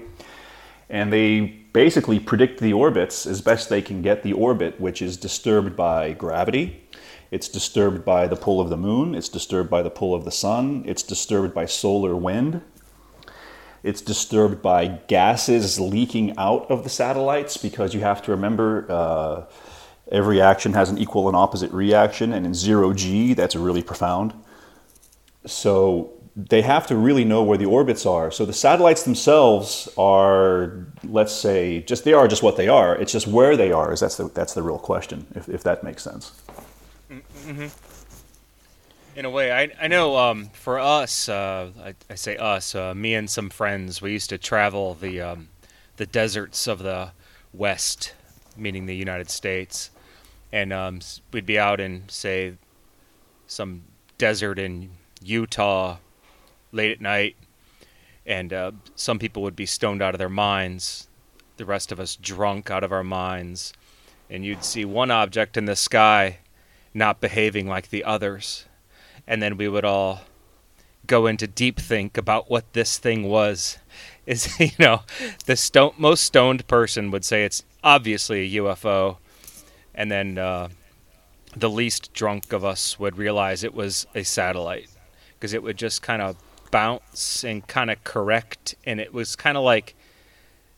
And 0.90 1.12
they 1.12 1.60
basically 1.78 2.20
predict 2.20 2.60
the 2.60 2.74
orbits 2.74 3.28
as 3.28 3.40
best 3.40 3.70
they 3.70 3.84
can 3.84 4.02
get 4.02 4.24
the 4.24 4.34
orbit, 4.34 4.80
which 4.82 5.00
is 5.00 5.16
disturbed 5.16 5.76
by 5.76 6.12
gravity. 6.12 6.84
It's 7.30 7.48
disturbed 7.48 8.04
by 8.04 8.26
the 8.26 8.36
pull 8.36 8.60
of 8.60 8.70
the 8.70 8.76
moon. 8.76 9.14
It's 9.14 9.30
disturbed 9.30 9.70
by 9.70 9.84
the 9.84 9.92
pull 9.92 10.16
of 10.16 10.26
the 10.26 10.32
sun. 10.32 10.82
It's 10.88 11.04
disturbed 11.04 11.54
by 11.54 11.68
solar 11.68 12.16
wind. 12.16 12.62
It's 13.84 14.02
disturbed 14.02 14.64
by 14.64 14.88
gases 15.08 15.80
leaking 15.80 16.36
out 16.36 16.66
of 16.72 16.84
the 16.84 16.90
satellites 16.90 17.58
because 17.58 17.94
you 17.94 18.00
have 18.00 18.24
to 18.24 18.32
remember 18.32 18.88
uh, 18.90 19.44
every 20.12 20.42
action 20.42 20.74
has 20.74 20.90
an 20.90 20.98
equal 20.98 21.28
and 21.28 21.38
opposite 21.38 21.72
reaction, 21.72 22.34
and 22.34 22.44
in 22.44 22.56
zero 22.56 22.92
G, 22.92 23.36
that's 23.36 23.56
really 23.56 23.84
profound. 23.84 24.34
So 25.46 26.17
they 26.38 26.62
have 26.62 26.86
to 26.86 26.96
really 26.96 27.26
know 27.26 27.42
where 27.42 27.58
the 27.58 27.66
orbits 27.66 28.06
are. 28.06 28.30
So 28.30 28.46
the 28.46 28.54
satellites 28.54 29.02
themselves 29.02 29.90
are, 29.98 30.86
let's 31.04 31.34
say, 31.34 31.82
just 31.82 32.04
they 32.04 32.14
are 32.14 32.28
just 32.28 32.44
what 32.44 32.58
they 32.58 32.68
are. 32.68 32.96
It's 32.96 33.12
just 33.12 33.26
where 33.26 33.58
they 33.58 33.72
are 33.72 33.92
is 33.92 34.02
that's 34.02 34.18
the 34.18 34.28
that's 34.30 34.54
the 34.54 34.62
real 34.62 34.78
question, 34.78 35.26
if, 35.34 35.50
if 35.50 35.64
that 35.64 35.84
makes 35.84 36.04
sense. 36.04 36.40
Mm-hmm 37.10 37.68
in 39.16 39.26
a 39.26 39.30
way. 39.32 39.52
I 39.52 39.72
I 39.82 39.88
know 39.88 40.16
um, 40.16 40.50
for 40.54 40.78
us, 40.78 41.28
uh, 41.28 41.72
I, 41.84 41.96
I, 42.08 42.14
say 42.14 42.38
us, 42.38 42.76
uh, 42.76 42.94
me 42.94 43.16
and 43.16 43.28
some 43.28 43.50
friends, 43.50 44.00
we 44.00 44.12
used 44.12 44.30
to 44.30 44.38
travel 44.38 44.94
the 44.94 45.22
um, 45.22 45.50
the 45.96 46.06
deserts 46.06 46.68
of 46.68 46.84
the 46.84 47.10
West, 47.52 48.14
meaning 48.56 48.86
the 48.86 48.96
United 48.96 49.32
States, 49.32 49.90
and 50.52 50.72
um, 50.72 51.00
we'd 51.34 51.48
be 51.48 51.58
out 51.58 51.80
in 51.80 52.04
say 52.10 52.58
some 53.48 53.86
desert 54.20 54.60
in 54.60 54.92
Utah 55.24 55.98
late 56.72 56.92
at 56.92 57.02
night, 57.02 57.36
and 58.26 58.52
uh, 58.52 58.72
some 58.96 59.20
people 59.20 59.44
would 59.44 59.56
be 59.56 59.66
stoned 59.66 60.02
out 60.02 60.14
of 60.14 60.20
their 60.20 60.30
minds, 60.30 61.08
the 61.58 61.66
rest 61.66 61.92
of 61.92 62.00
us 62.00 62.16
drunk 62.16 62.70
out 62.70 62.84
of 62.84 62.92
our 62.92 63.04
minds, 63.04 63.74
and 64.30 64.46
you'd 64.46 64.64
see 64.64 64.86
one 64.86 65.12
object 65.12 65.58
in 65.58 65.66
the 65.66 65.76
sky 65.76 66.40
not 66.94 67.22
behaving 67.22 67.68
like 67.68 67.90
the 67.90 68.04
others 68.04 68.66
and 69.28 69.42
then 69.42 69.58
we 69.58 69.68
would 69.68 69.86
all 69.86 70.22
go 71.06 71.28
into 71.28 71.46
deep 71.46 71.80
think 71.80 72.18
about 72.18 72.50
what 72.50 72.74
this 72.74 72.98
thing 72.98 73.24
was. 73.24 73.78
Is 74.26 74.60
you 74.60 74.72
know, 74.80 75.04
the 75.46 75.56
stone 75.56 75.94
most 75.98 76.24
stoned 76.24 76.68
person 76.68 77.12
would 77.12 77.24
say 77.24 77.44
it's 77.46 77.64
obviously 77.84 78.42
a 78.42 78.62
UFO, 78.62 79.18
and 79.96 80.12
then 80.12 80.38
uh, 80.38 80.68
the 81.56 81.70
least 81.70 82.14
drunk 82.14 82.52
of 82.52 82.66
us 82.66 83.00
would 83.00 83.18
realize 83.18 83.64
it 83.64 83.74
was 83.74 84.06
a 84.14 84.24
satellite 84.24 84.90
because 85.36 85.54
it 85.54 85.64
would 85.64 85.78
just 85.78 86.02
kind 86.02 86.22
of 86.22 86.36
bounce 86.72 87.44
and 87.44 87.68
kind 87.68 87.90
of 87.90 88.04
correct, 88.04 88.76
and 88.86 89.00
it 89.00 89.14
was 89.14 89.36
kind 89.36 89.58
of 89.58 89.64
like 89.64 89.96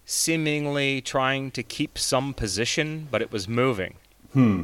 seemingly 0.05 1.01
trying 1.01 1.51
to 1.51 1.63
keep 1.63 1.97
some 1.97 2.33
position, 2.33 3.07
but 3.11 3.21
it 3.21 3.31
was 3.31 3.47
moving. 3.47 3.95
Hmm. 4.33 4.63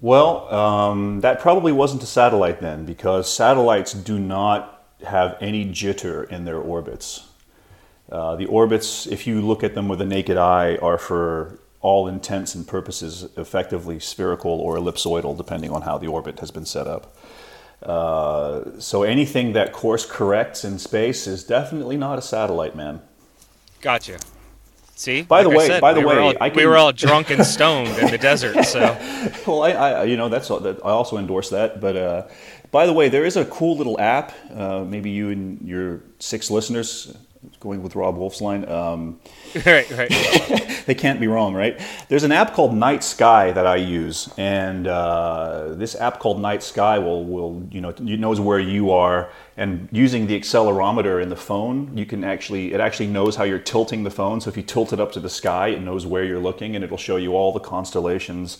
Well, 0.00 0.52
um, 0.52 1.20
that 1.20 1.38
probably 1.38 1.70
wasn't 1.70 2.02
a 2.02 2.06
satellite 2.06 2.60
then, 2.60 2.84
because 2.84 3.32
satellites 3.32 3.92
do 3.92 4.18
not 4.18 4.84
have 5.06 5.36
any 5.40 5.64
jitter 5.66 6.28
in 6.28 6.44
their 6.44 6.58
orbits. 6.58 7.28
Uh, 8.10 8.34
the 8.36 8.46
orbits, 8.46 9.06
if 9.06 9.26
you 9.26 9.40
look 9.40 9.62
at 9.62 9.74
them 9.74 9.88
with 9.88 10.00
a 10.00 10.06
naked 10.06 10.36
eye, 10.36 10.76
are 10.76 10.98
for 10.98 11.60
all 11.80 12.08
intents 12.08 12.54
and 12.54 12.66
purposes 12.66 13.28
effectively 13.36 14.00
spherical 14.00 14.50
or 14.50 14.76
ellipsoidal, 14.76 15.36
depending 15.36 15.70
on 15.70 15.82
how 15.82 15.98
the 15.98 16.06
orbit 16.08 16.40
has 16.40 16.50
been 16.50 16.66
set 16.66 16.88
up. 16.88 17.16
Uh, 17.82 18.78
so 18.78 19.02
anything 19.02 19.52
that 19.52 19.72
course 19.72 20.06
corrects 20.06 20.64
in 20.64 20.78
space 20.78 21.26
is 21.26 21.44
definitely 21.44 21.96
not 21.96 22.18
a 22.18 22.22
satellite, 22.22 22.74
man. 22.74 23.00
Gotcha. 23.80 24.18
See, 24.96 25.22
by 25.22 25.42
like 25.42 25.50
the 25.50 25.58
way, 25.58 25.66
said, 25.66 25.80
by 25.82 25.92
the 25.92 26.00
we 26.00 26.06
way, 26.06 26.18
all, 26.18 26.34
can... 26.34 26.54
we 26.54 26.64
were 26.64 26.78
all 26.78 26.90
drunk 26.90 27.28
and 27.30 27.44
stoned 27.44 27.98
in 27.98 28.10
the 28.10 28.16
desert. 28.16 28.64
So, 28.64 28.80
well, 29.46 29.62
I, 29.62 29.72
I, 29.72 30.04
you 30.04 30.16
know, 30.16 30.30
that's 30.30 30.48
that, 30.48 30.80
I 30.82 30.88
also 30.88 31.18
endorse 31.18 31.50
that. 31.50 31.82
But 31.82 31.96
uh, 31.96 32.28
by 32.70 32.86
the 32.86 32.94
way, 32.94 33.10
there 33.10 33.26
is 33.26 33.36
a 33.36 33.44
cool 33.44 33.76
little 33.76 34.00
app. 34.00 34.32
Uh, 34.50 34.84
maybe 34.84 35.10
you 35.10 35.28
and 35.28 35.60
your 35.60 36.00
six 36.18 36.50
listeners 36.50 37.14
going 37.60 37.82
with 37.82 37.96
Rob 37.96 38.16
Wolf's 38.16 38.40
line. 38.40 38.68
Um, 38.68 39.20
right, 39.66 39.90
right. 39.90 40.10
they 40.86 40.94
can't 40.94 41.20
be 41.20 41.26
wrong, 41.26 41.54
right? 41.54 41.80
There's 42.08 42.24
an 42.24 42.32
app 42.32 42.52
called 42.52 42.74
Night 42.74 43.02
Sky 43.02 43.52
that 43.52 43.66
I 43.66 43.76
use, 43.76 44.32
and 44.36 44.86
uh, 44.86 45.74
this 45.74 45.94
app 45.94 46.18
called 46.18 46.40
Night 46.40 46.62
Sky 46.62 46.98
will 46.98 47.24
will 47.24 47.66
you 47.70 47.80
know 47.80 47.90
it 47.90 48.00
knows 48.00 48.40
where 48.40 48.58
you 48.58 48.90
are, 48.90 49.30
and 49.56 49.88
using 49.92 50.26
the 50.26 50.38
accelerometer 50.38 51.22
in 51.22 51.28
the 51.28 51.36
phone, 51.36 51.96
you 51.96 52.06
can 52.06 52.24
actually 52.24 52.72
it 52.72 52.80
actually 52.80 53.08
knows 53.08 53.36
how 53.36 53.44
you're 53.44 53.58
tilting 53.58 54.04
the 54.04 54.10
phone. 54.10 54.40
So 54.40 54.50
if 54.50 54.56
you 54.56 54.62
tilt 54.62 54.92
it 54.92 55.00
up 55.00 55.12
to 55.12 55.20
the 55.20 55.30
sky, 55.30 55.68
it 55.68 55.80
knows 55.80 56.06
where 56.06 56.24
you're 56.24 56.40
looking, 56.40 56.74
and 56.74 56.84
it'll 56.84 56.96
show 56.96 57.16
you 57.16 57.34
all 57.34 57.52
the 57.52 57.60
constellations. 57.60 58.58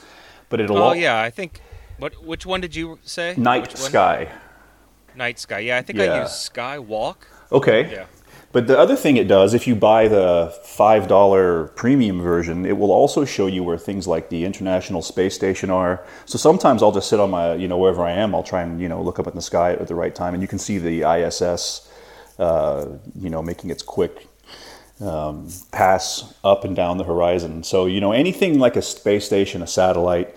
But 0.49 0.61
it'll. 0.61 0.79
Oh 0.79 0.83
all, 0.83 0.95
yeah, 0.95 1.21
I 1.21 1.31
think. 1.31 1.61
What 1.99 2.25
which 2.25 2.45
one 2.45 2.61
did 2.61 2.77
you 2.77 2.99
say? 3.03 3.35
Night 3.37 3.77
Sky. 3.77 4.29
Night 5.15 5.39
Sky. 5.39 5.61
Yeah, 5.61 5.79
I 5.79 5.83
think 5.83 5.99
yeah. 5.99 6.13
I 6.13 6.23
use 6.23 6.51
Skywalk. 6.51 7.17
Okay. 7.51 7.91
Yeah. 7.91 8.07
But 8.57 8.69
the 8.69 8.79
other 8.79 8.97
thing 8.97 9.19
it 9.19 9.29
does, 9.29 9.53
if 9.53 9.67
you 9.67 9.75
buy 9.75 10.09
the 10.09 10.51
$5 10.65 11.77
premium 11.77 12.23
version, 12.23 12.65
it 12.65 12.79
will 12.79 12.91
also 12.91 13.27
show 13.27 13.49
you 13.49 13.63
where 13.63 13.77
things 13.77 14.07
like 14.07 14.31
the 14.31 14.47
International 14.47 15.03
Space 15.03 15.35
Station 15.35 15.69
are. 15.69 16.03
So 16.25 16.39
sometimes 16.39 16.83
I'll 16.83 16.91
just 16.91 17.11
sit 17.11 17.21
on 17.21 17.31
my, 17.31 17.53
you 17.53 17.69
know, 17.69 17.77
wherever 17.77 18.03
I 18.03 18.13
am, 18.13 18.35
I'll 18.35 18.43
try 18.43 18.63
and, 18.63 18.81
you 18.81 18.89
know, 18.89 19.03
look 19.03 19.19
up 19.19 19.27
in 19.27 19.35
the 19.35 19.43
sky 19.43 19.73
at 19.73 19.89
the 19.89 19.95
right 19.95 20.15
time. 20.15 20.33
And 20.33 20.43
you 20.43 20.49
can 20.49 20.59
see 20.59 20.79
the 20.79 21.03
ISS, 21.03 21.93
uh, 22.39 22.87
you 23.21 23.29
know, 23.29 23.43
making 23.43 23.69
its 23.69 23.83
quick 23.83 24.27
um, 25.03 25.51
pass 25.71 26.35
up 26.43 26.65
and 26.65 26.75
down 26.75 26.97
the 26.97 27.05
horizon. 27.05 27.63
So, 27.63 27.85
you 27.85 28.01
know, 28.01 28.13
anything 28.13 28.59
like 28.59 28.77
a 28.77 28.81
space 28.81 29.27
station, 29.27 29.61
a 29.61 29.67
satellite, 29.67 30.35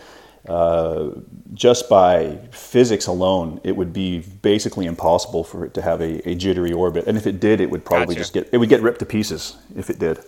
uh, 0.50 1.12
just 1.54 1.88
by 1.90 2.38
physics 2.52 3.06
alone, 3.06 3.62
it 3.64 3.76
would 3.76 3.94
be 3.94 4.20
basically 4.20 4.88
impossible 4.88 5.44
for 5.44 5.64
it 5.64 5.74
to 5.76 5.82
have 5.82 6.02
a, 6.02 6.28
a 6.28 6.34
jittery 6.34 6.74
orbit. 6.74 7.06
And 7.06 7.18
if 7.18 7.28
it 7.28 7.40
did, 7.40 7.62
it 7.62 7.70
would 7.70 7.86
probably 7.86 8.16
gotcha. 8.16 8.22
just 8.22 8.34
get 8.34 8.50
it 8.52 8.58
would 8.58 8.70
get 8.70 8.82
ripped 8.82 9.00
to 9.00 9.06
pieces 9.06 9.58
if 9.76 9.90
it 9.90 10.00
did. 10.00 10.20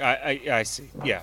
I, 0.00 0.04
I, 0.04 0.40
I 0.52 0.62
see. 0.62 0.88
Yeah, 1.04 1.22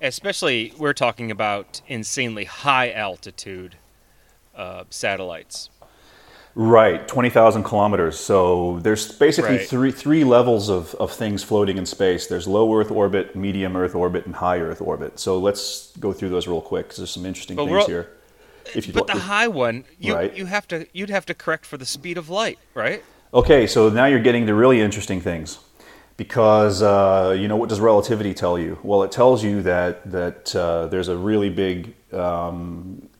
especially 0.00 0.72
we're 0.78 0.92
talking 0.92 1.30
about 1.30 1.80
insanely 1.88 2.44
high 2.44 2.92
altitude 2.92 3.76
uh, 4.54 4.84
satellites. 4.90 5.70
Right, 6.58 7.06
20,000 7.06 7.64
kilometers. 7.64 8.18
So 8.18 8.78
there's 8.80 9.12
basically 9.12 9.58
right. 9.58 9.68
three, 9.68 9.92
three 9.92 10.24
levels 10.24 10.70
of, 10.70 10.94
of 10.94 11.12
things 11.12 11.44
floating 11.44 11.76
in 11.76 11.84
space. 11.84 12.28
There's 12.28 12.48
low 12.48 12.74
Earth 12.74 12.90
orbit, 12.90 13.36
medium 13.36 13.76
Earth 13.76 13.94
orbit, 13.94 14.24
and 14.24 14.34
high 14.34 14.60
Earth 14.60 14.80
orbit. 14.80 15.20
So 15.20 15.38
let's 15.38 15.94
go 15.98 16.14
through 16.14 16.30
those 16.30 16.48
real 16.48 16.62
quick 16.62 16.86
because 16.86 16.96
there's 16.96 17.10
some 17.10 17.26
interesting 17.26 17.56
but 17.56 17.66
things 17.66 17.84
here. 17.84 18.10
If 18.74 18.88
you 18.88 18.94
but 18.94 19.06
the 19.06 19.18
high 19.18 19.48
one, 19.48 19.84
you, 19.98 20.14
right. 20.14 20.34
you 20.34 20.46
have 20.46 20.66
to, 20.68 20.86
you'd 20.94 21.10
have 21.10 21.26
to 21.26 21.34
correct 21.34 21.66
for 21.66 21.76
the 21.76 21.84
speed 21.84 22.16
of 22.16 22.30
light, 22.30 22.58
right? 22.72 23.04
Okay, 23.34 23.66
so 23.66 23.90
now 23.90 24.06
you're 24.06 24.18
getting 24.18 24.46
to 24.46 24.54
really 24.54 24.80
interesting 24.80 25.20
things. 25.20 25.58
Because, 26.16 26.80
uh, 26.80 27.36
you 27.38 27.48
know, 27.48 27.56
what 27.56 27.68
does 27.68 27.80
relativity 27.80 28.32
tell 28.32 28.58
you? 28.58 28.78
Well, 28.82 29.02
it 29.02 29.12
tells 29.12 29.44
you 29.44 29.60
that, 29.64 30.10
that 30.10 30.56
uh, 30.56 30.86
there's 30.86 31.08
a 31.08 31.16
really 31.18 31.50
big 31.50 31.94
um, 32.14 33.10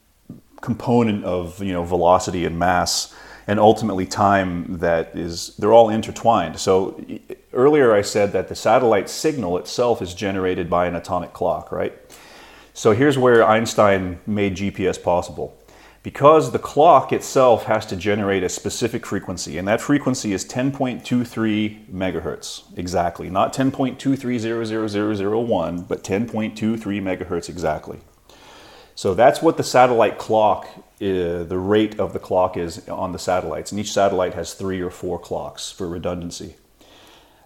component 0.62 1.22
of, 1.27 1.62
you 1.62 1.75
know, 1.75 1.85
velocity 1.85 2.46
and 2.46 2.59
mass 2.59 3.14
and 3.46 3.61
ultimately 3.61 4.06
time 4.06 4.78
that 4.78 5.14
is 5.14 5.54
they're 5.56 5.72
all 5.72 5.88
intertwined. 5.88 6.59
So 6.59 7.00
earlier 7.52 7.94
i 7.94 8.02
said 8.02 8.32
that 8.32 8.48
the 8.48 8.54
satellite 8.54 9.09
signal 9.09 9.59
itself 9.59 10.02
is 10.02 10.14
generated 10.14 10.68
by 10.68 10.87
an 10.87 10.94
atomic 10.94 11.32
clock 11.32 11.72
right? 11.72 11.94
So 12.74 12.92
here's 12.92 13.16
where 13.16 13.42
einstein 13.44 14.18
made 14.26 14.56
gps 14.56 15.02
possible. 15.02 15.56
Because 16.02 16.52
the 16.52 16.59
clock 16.61 17.12
itself 17.12 17.64
has 17.64 17.85
to 17.87 17.96
generate 17.96 18.44
a 18.44 18.48
specific 18.48 19.04
frequency 19.04 19.59
and 19.59 19.66
that 19.66 19.80
frequency 19.80 20.32
is 20.32 20.44
10.23 20.44 21.90
megahertz 21.90 22.62
exactly. 22.78 23.28
Not 23.30 23.52
10.230001 23.52 25.88
but 25.88 26.04
10.23 26.04 27.02
megahertz 27.02 27.48
exactly 27.48 27.98
So 28.96 29.12
that's 29.12 29.42
what 29.42 29.59
the 29.59 29.62
satellite 29.62 30.16
clock, 30.16 30.66
uh, 30.74 31.44
the 31.44 31.59
rate 31.59 32.00
of 32.00 32.14
the 32.14 32.18
clock 32.18 32.56
is 32.56 32.88
on 32.88 33.12
the 33.12 33.18
satellites. 33.18 33.70
And 33.70 33.78
each 33.78 33.92
satellite 33.92 34.32
has 34.32 34.54
three 34.54 34.80
or 34.80 34.90
four 34.90 35.18
clocks 35.18 35.70
for 35.70 35.87
redundancy. 35.87 36.56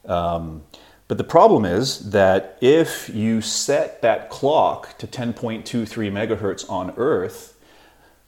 Um, 0.04 0.62
but 1.08 1.18
the 1.18 1.24
problem 1.24 1.64
is 1.64 2.10
that 2.10 2.56
if 2.60 3.10
you 3.12 3.40
set 3.40 4.00
that 4.00 4.30
clock 4.30 4.96
to 4.98 5.08
10.23 5.08 5.64
megahertz 6.12 6.70
on 6.70 6.94
Earth, 6.96 7.58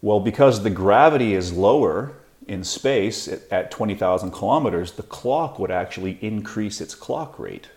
well, 0.01 0.19
because 0.19 0.65
the 0.65 0.71
gravity 0.71 1.33
is 1.35 1.53
lower 1.53 2.17
in 2.49 2.65
space 2.65 3.29
at 3.53 3.71
20,000 3.71 4.33
kilometers, 4.33 4.93
the 4.93 5.05
clock 5.05 5.61
would 5.61 5.71
actually 5.71 6.19
increase 6.21 6.81
its 6.81 6.97
clock 6.97 7.39
rate. 7.39 7.69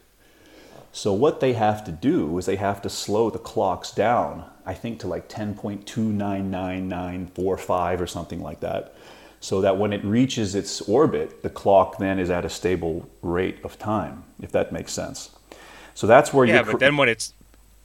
So 0.96 1.12
what 1.12 1.42
they 1.42 1.52
have 1.52 1.84
to 1.84 1.92
do 1.92 2.38
is 2.38 2.46
they 2.46 2.56
have 2.56 2.82
to 2.84 2.90
slow 2.90 3.30
the 3.30 3.38
clocks 3.38 3.92
down, 3.92 4.46
I 4.66 4.74
think 4.74 5.02
to 5.02 5.08
like 5.08 5.28
10.299945 5.28 8.00
or 8.00 8.08
something 8.08 8.42
like 8.42 8.62
that, 8.62 8.96
so 9.42 9.60
that 9.60 9.78
when 9.78 9.92
it 9.92 10.02
reaches 10.06 10.56
its 10.56 10.80
orbit, 10.80 11.44
the 11.44 11.50
clock 11.50 11.98
then 11.98 12.18
is 12.18 12.30
at 12.30 12.46
a 12.46 12.50
stable 12.50 13.10
rate 13.22 13.58
of 13.66 13.78
time, 13.78 14.24
if 14.42 14.54
that 14.54 14.72
makes 14.72 14.94
sense. 14.94 15.32
So 15.96 16.08
that's 16.08 16.34
where 16.34 16.46
yeah, 16.46 16.62
you 16.62 16.72
but 16.72 16.80
then 16.80 16.96
when 16.96 17.10
it's 17.10 17.34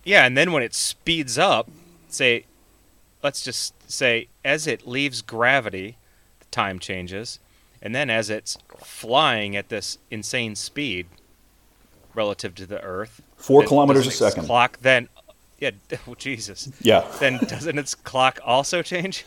yeah, 0.04 0.24
and 0.24 0.36
then 0.36 0.52
when 0.52 0.62
it 0.62 0.72
speeds 0.72 1.36
up, 1.36 1.68
say 2.08 2.44
let's 3.24 3.42
just 3.42 3.74
say 3.90 4.28
as 4.44 4.68
it 4.68 4.86
leaves 4.86 5.20
gravity, 5.20 5.96
the 6.38 6.46
time 6.52 6.78
changes, 6.78 7.40
and 7.82 7.92
then 7.92 8.08
as 8.08 8.30
it's 8.30 8.56
flying 8.78 9.56
at 9.56 9.68
this 9.68 9.98
insane 10.12 10.54
speed, 10.54 11.08
relative 12.14 12.54
to 12.56 12.66
the 12.66 12.80
Earth. 12.82 13.22
Four 13.36 13.64
kilometers 13.64 14.06
a 14.06 14.10
second. 14.10 14.46
Clock 14.46 14.78
then, 14.80 15.08
yeah, 15.58 15.70
oh, 16.08 16.14
Jesus. 16.14 16.70
Yeah. 16.80 17.06
Then 17.18 17.38
doesn't 17.38 17.78
its 17.78 17.94
clock 17.94 18.40
also 18.44 18.82
change? 18.82 19.24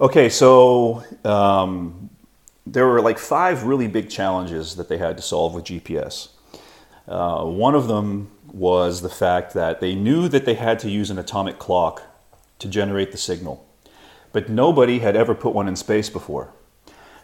Okay, 0.00 0.28
so 0.28 1.04
um, 1.24 2.10
there 2.66 2.86
were 2.86 3.00
like 3.00 3.18
five 3.18 3.64
really 3.64 3.88
big 3.88 4.08
challenges 4.08 4.76
that 4.76 4.88
they 4.88 4.98
had 4.98 5.16
to 5.16 5.22
solve 5.22 5.54
with 5.54 5.64
GPS. 5.64 6.28
Uh, 7.06 7.44
one 7.44 7.74
of 7.74 7.88
them 7.88 8.30
was 8.52 9.02
the 9.02 9.08
fact 9.08 9.54
that 9.54 9.80
they 9.80 9.94
knew 9.94 10.28
that 10.28 10.44
they 10.44 10.54
had 10.54 10.78
to 10.78 10.90
use 10.90 11.10
an 11.10 11.18
atomic 11.18 11.58
clock 11.58 12.02
to 12.58 12.68
generate 12.68 13.12
the 13.12 13.18
signal, 13.18 13.66
but 14.32 14.48
nobody 14.48 15.00
had 15.00 15.16
ever 15.16 15.34
put 15.34 15.54
one 15.54 15.66
in 15.66 15.74
space 15.74 16.08
before. 16.08 16.52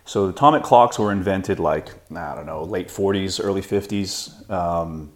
So 0.09 0.27
atomic 0.27 0.63
clocks 0.63 0.99
were 0.99 1.13
invented 1.13 1.61
like 1.61 1.91
I 2.17 2.35
don't 2.35 2.47
know, 2.47 2.63
late 2.65 2.89
40s, 2.89 3.45
early 3.45 3.61
50s, 3.61 4.51
um, 4.51 5.13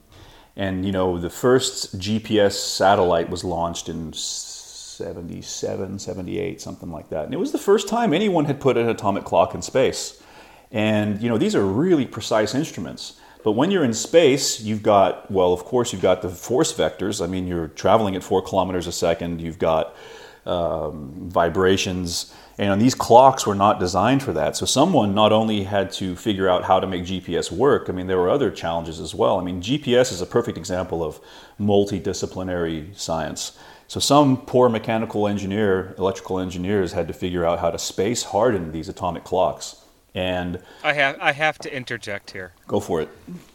and 0.55 0.85
you 0.85 0.93
know 0.93 1.19
the 1.19 1.31
first 1.31 1.99
GPS 1.99 2.53
satellite 2.53 3.31
was 3.31 3.43
launched 3.43 3.89
in 3.89 4.13
77, 4.13 5.99
78, 5.99 6.61
something 6.61 6.93
like 6.93 7.09
that, 7.09 7.25
and 7.25 7.33
it 7.33 7.39
was 7.39 7.53
the 7.53 7.59
first 7.59 7.89
time 7.89 8.13
anyone 8.13 8.45
had 8.45 8.61
put 8.61 8.77
an 8.77 8.87
atomic 8.87 9.25
clock 9.25 9.55
in 9.55 9.63
space. 9.63 10.23
And 10.71 11.23
you 11.23 11.31
know 11.31 11.39
these 11.39 11.55
are 11.55 11.65
really 11.65 12.05
precise 12.05 12.55
instruments. 12.55 13.19
But 13.43 13.53
when 13.53 13.71
you're 13.71 13.85
in 13.85 13.95
space, 13.95 14.61
you've 14.61 14.83
got 14.83 15.31
well, 15.31 15.55
of 15.55 15.65
course, 15.65 15.95
you've 15.95 16.03
got 16.03 16.21
the 16.21 16.29
force 16.29 16.71
vectors. 16.71 17.25
I 17.25 17.29
mean, 17.29 17.47
you're 17.47 17.69
traveling 17.69 18.15
at 18.15 18.23
four 18.23 18.43
kilometers 18.43 18.87
a 18.87 18.93
second. 18.93 19.41
You've 19.41 19.59
got 19.59 19.97
um, 20.45 21.31
vibrations 21.31 22.35
and 22.59 22.81
these 22.81 22.95
clocks 22.95 23.47
were 23.47 23.55
not 23.55 23.81
designed 23.81 24.23
for 24.23 24.33
that. 24.33 24.57
So 24.57 24.67
someone 24.67 25.15
not 25.15 25.33
only 25.33 25.65
had 25.65 25.91
to 25.93 26.17
figure 26.17 26.49
out 26.49 26.65
how 26.65 26.81
to 26.81 26.87
make 26.87 27.05
GPS 27.05 27.51
work, 27.51 27.89
I 27.89 27.93
mean, 27.93 28.07
there 28.07 28.19
were 28.19 28.31
other 28.31 28.51
challenges 28.51 29.01
as 29.01 29.15
well. 29.15 29.39
I 29.39 29.45
mean, 29.45 29.63
GPS 29.63 30.13
is 30.13 30.21
a 30.21 30.27
perfect 30.27 30.59
example 30.59 31.03
of 31.03 31.21
multidisciplinary 31.59 32.97
science. 32.97 33.59
So 33.89 34.01
some 34.01 34.39
poor 34.39 34.69
mechanical 34.69 35.29
engineer, 35.29 35.95
electrical 35.99 36.39
engineers 36.39 36.93
had 36.93 37.09
to 37.09 37.15
figure 37.15 37.45
out 37.45 37.59
how 37.59 37.71
to 37.71 37.79
space 37.79 38.25
harden 38.25 38.73
these 38.73 38.89
atomic 38.89 39.25
clocks. 39.25 39.77
And 40.15 40.61
I 40.85 40.93
have 40.93 41.19
I 41.21 41.33
have 41.33 41.59
to 41.61 41.75
interject 41.75 42.33
here. 42.33 42.53
Go 42.67 42.81
for 42.81 43.01
it. 43.01 43.09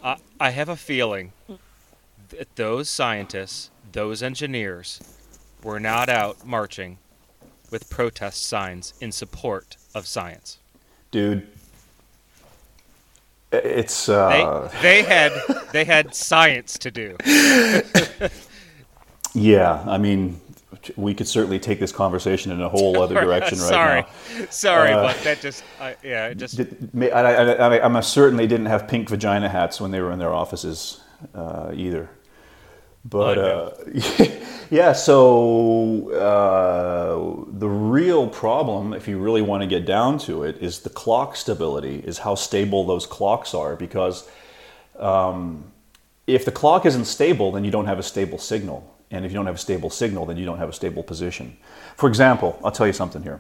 I, 0.04 0.18
I 0.40 0.50
have 0.50 0.70
a 0.70 0.76
feeling 0.76 1.34
that 2.30 2.56
those 2.56 2.90
scientists, 2.90 3.70
those 3.92 4.24
engineers, 4.24 5.00
were 5.64 5.80
not 5.80 6.10
out 6.10 6.46
marching 6.46 6.98
with 7.72 7.90
protest 7.90 8.46
signs 8.46 8.94
in 9.02 9.12
support 9.12 9.78
of 9.94 10.08
science. 10.08 10.60
Dude, 11.12 11.48
it's 13.52 14.10
uh... 14.10 14.70
they, 14.82 15.02
they 15.02 15.04
had 15.04 15.32
they 15.72 15.86
had 15.86 16.14
science 16.14 16.78
to 16.80 16.92
do. 16.92 17.16
yeah, 19.34 19.84
I 19.88 19.98
mean, 19.98 20.40
we 20.96 21.14
could 21.14 21.28
certainly 21.28 21.60
take 21.60 21.80
this 21.80 21.92
conversation 21.92 22.52
in 22.52 22.62
a 22.62 22.70
whole 22.70 23.02
other 23.02 23.16
direction 23.16 23.60
right 23.60 23.68
Sorry. 23.68 24.02
now. 24.02 24.46
Sorry, 24.50 24.92
uh, 24.92 25.04
but 25.04 25.24
that 25.24 25.42
just 25.42 25.64
uh, 25.80 25.94
yeah, 26.04 26.34
just. 26.34 26.60
I, 26.60 27.10
I, 27.10 27.78
I, 27.78 27.98
I, 27.98 28.00
certainly 28.02 28.48
didn't 28.48 28.68
have 28.68 28.88
pink 28.88 29.10
vagina 29.10 29.50
hats 29.50 29.80
when 29.80 29.92
they 29.92 30.02
were 30.02 30.12
in 30.12 30.20
their 30.20 30.34
offices 30.34 31.02
uh, 31.34 31.72
either. 31.74 32.10
But 33.10 33.38
uh, 33.38 33.72
yeah, 34.70 34.92
so 34.92 36.12
uh, 36.12 37.46
the 37.58 37.70
real 37.70 38.28
problem, 38.28 38.94
if 38.94 39.08
you 39.08 39.18
really 39.18 39.42
want 39.42 39.62
to 39.64 39.68
get 39.68 39.86
down 39.86 40.18
to 40.20 40.44
it, 40.44 40.58
is 40.58 40.80
the 40.80 40.90
clock 40.90 41.36
stability, 41.36 42.00
is 42.00 42.18
how 42.18 42.36
stable 42.36 42.86
those 42.86 43.06
clocks 43.06 43.54
are. 43.54 43.76
Because 43.76 44.28
um, 45.00 45.72
if 46.26 46.44
the 46.44 46.52
clock 46.52 46.86
isn't 46.86 47.06
stable, 47.06 47.52
then 47.52 47.64
you 47.64 47.72
don't 47.72 47.86
have 47.86 48.00
a 48.00 48.04
stable 48.04 48.38
signal. 48.38 48.94
And 49.10 49.26
if 49.26 49.32
you 49.32 49.38
don't 49.38 49.46
have 49.46 49.56
a 49.56 49.60
stable 49.60 49.90
signal, 49.90 50.26
then 50.26 50.36
you 50.36 50.46
don't 50.46 50.58
have 50.58 50.70
a 50.70 50.74
stable 50.74 51.02
position. 51.02 51.56
For 51.96 52.10
example, 52.10 52.60
I'll 52.64 52.72
tell 52.72 52.88
you 52.88 52.94
something 52.94 53.24
here. 53.24 53.40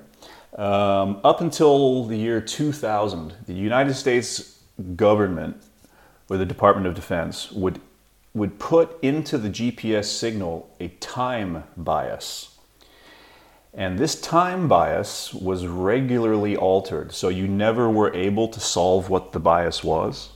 Um, 0.53 1.19
up 1.25 1.41
until 1.41 2.05
the 2.05 2.15
year 2.15 2.39
2000, 2.39 3.33
the 3.45 3.53
United 3.53 3.95
States 3.95 4.59
government, 4.95 5.61
or 6.29 6.37
the 6.37 6.45
Department 6.45 6.87
of 6.87 6.95
Defense, 6.95 7.51
would 7.51 7.81
would 8.37 8.59
put 8.59 8.97
into 9.01 9.37
the 9.37 9.49
GPS 9.49 10.05
signal 10.05 10.73
a 10.79 10.89
time 10.99 11.63
bias. 11.75 12.57
And 13.73 13.99
this 13.99 14.19
time 14.19 14.67
bias 14.67 15.33
was 15.33 15.67
regularly 15.67 16.55
altered, 16.55 17.11
so 17.11 17.29
you 17.29 17.47
never 17.47 17.89
were 17.89 18.13
able 18.13 18.47
to 18.47 18.59
solve 18.59 19.09
what 19.09 19.33
the 19.33 19.39
bias 19.39 19.83
was. 19.83 20.29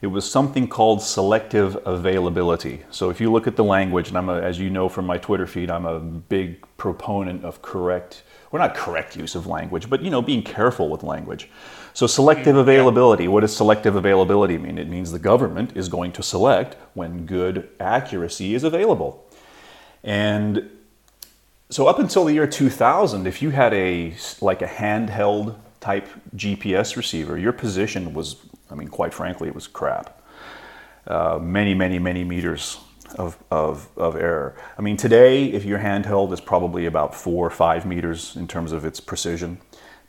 It 0.00 0.08
was 0.08 0.30
something 0.30 0.68
called 0.68 1.02
selective 1.02 1.76
availability. 1.84 2.82
So 2.90 3.10
if 3.10 3.20
you 3.20 3.32
look 3.32 3.46
at 3.46 3.56
the 3.56 3.64
language, 3.64 4.08
and 4.08 4.18
I'm 4.18 4.28
a, 4.28 4.40
as 4.40 4.58
you 4.58 4.70
know 4.70 4.88
from 4.88 5.06
my 5.06 5.18
Twitter 5.18 5.46
feed, 5.46 5.70
I'm 5.70 5.86
a 5.86 5.98
big 5.98 6.64
proponent 6.76 7.44
of 7.44 7.62
correct, 7.62 8.22
or 8.52 8.58
not 8.58 8.74
correct 8.74 9.16
use 9.16 9.34
of 9.34 9.46
language, 9.46 9.90
but 9.90 10.02
you 10.02 10.10
know, 10.10 10.22
being 10.22 10.42
careful 10.42 10.88
with 10.88 11.02
language. 11.02 11.50
So 11.98 12.06
selective 12.06 12.54
availability, 12.54 13.26
what 13.26 13.40
does 13.40 13.56
selective 13.56 13.96
availability 13.96 14.56
mean? 14.56 14.78
It 14.78 14.88
means 14.88 15.10
the 15.10 15.18
government 15.18 15.76
is 15.76 15.88
going 15.88 16.12
to 16.12 16.22
select 16.22 16.76
when 16.94 17.26
good 17.26 17.68
accuracy 17.80 18.54
is 18.54 18.62
available. 18.62 19.26
And 20.04 20.70
so 21.70 21.88
up 21.88 21.98
until 21.98 22.24
the 22.24 22.34
year 22.34 22.46
2000, 22.46 23.26
if 23.26 23.42
you 23.42 23.50
had 23.50 23.74
a 23.74 24.14
like 24.40 24.62
a 24.62 24.68
handheld 24.68 25.56
type 25.80 26.06
GPS 26.36 26.94
receiver, 26.94 27.36
your 27.36 27.52
position 27.52 28.14
was, 28.14 28.36
I 28.70 28.76
mean, 28.76 28.86
quite 28.86 29.12
frankly, 29.12 29.48
it 29.48 29.54
was 29.56 29.66
crap. 29.66 30.22
Uh, 31.04 31.40
many, 31.42 31.74
many, 31.74 31.98
many 31.98 32.22
meters 32.22 32.78
of, 33.16 33.36
of, 33.50 33.88
of 33.96 34.14
error. 34.14 34.54
I 34.78 34.82
mean, 34.82 34.96
today, 34.96 35.46
if 35.46 35.64
your 35.64 35.80
handheld 35.80 36.32
is 36.32 36.40
probably 36.40 36.86
about 36.86 37.16
four 37.16 37.44
or 37.44 37.50
five 37.50 37.84
meters 37.84 38.36
in 38.36 38.46
terms 38.46 38.70
of 38.70 38.84
its 38.84 39.00
precision. 39.00 39.58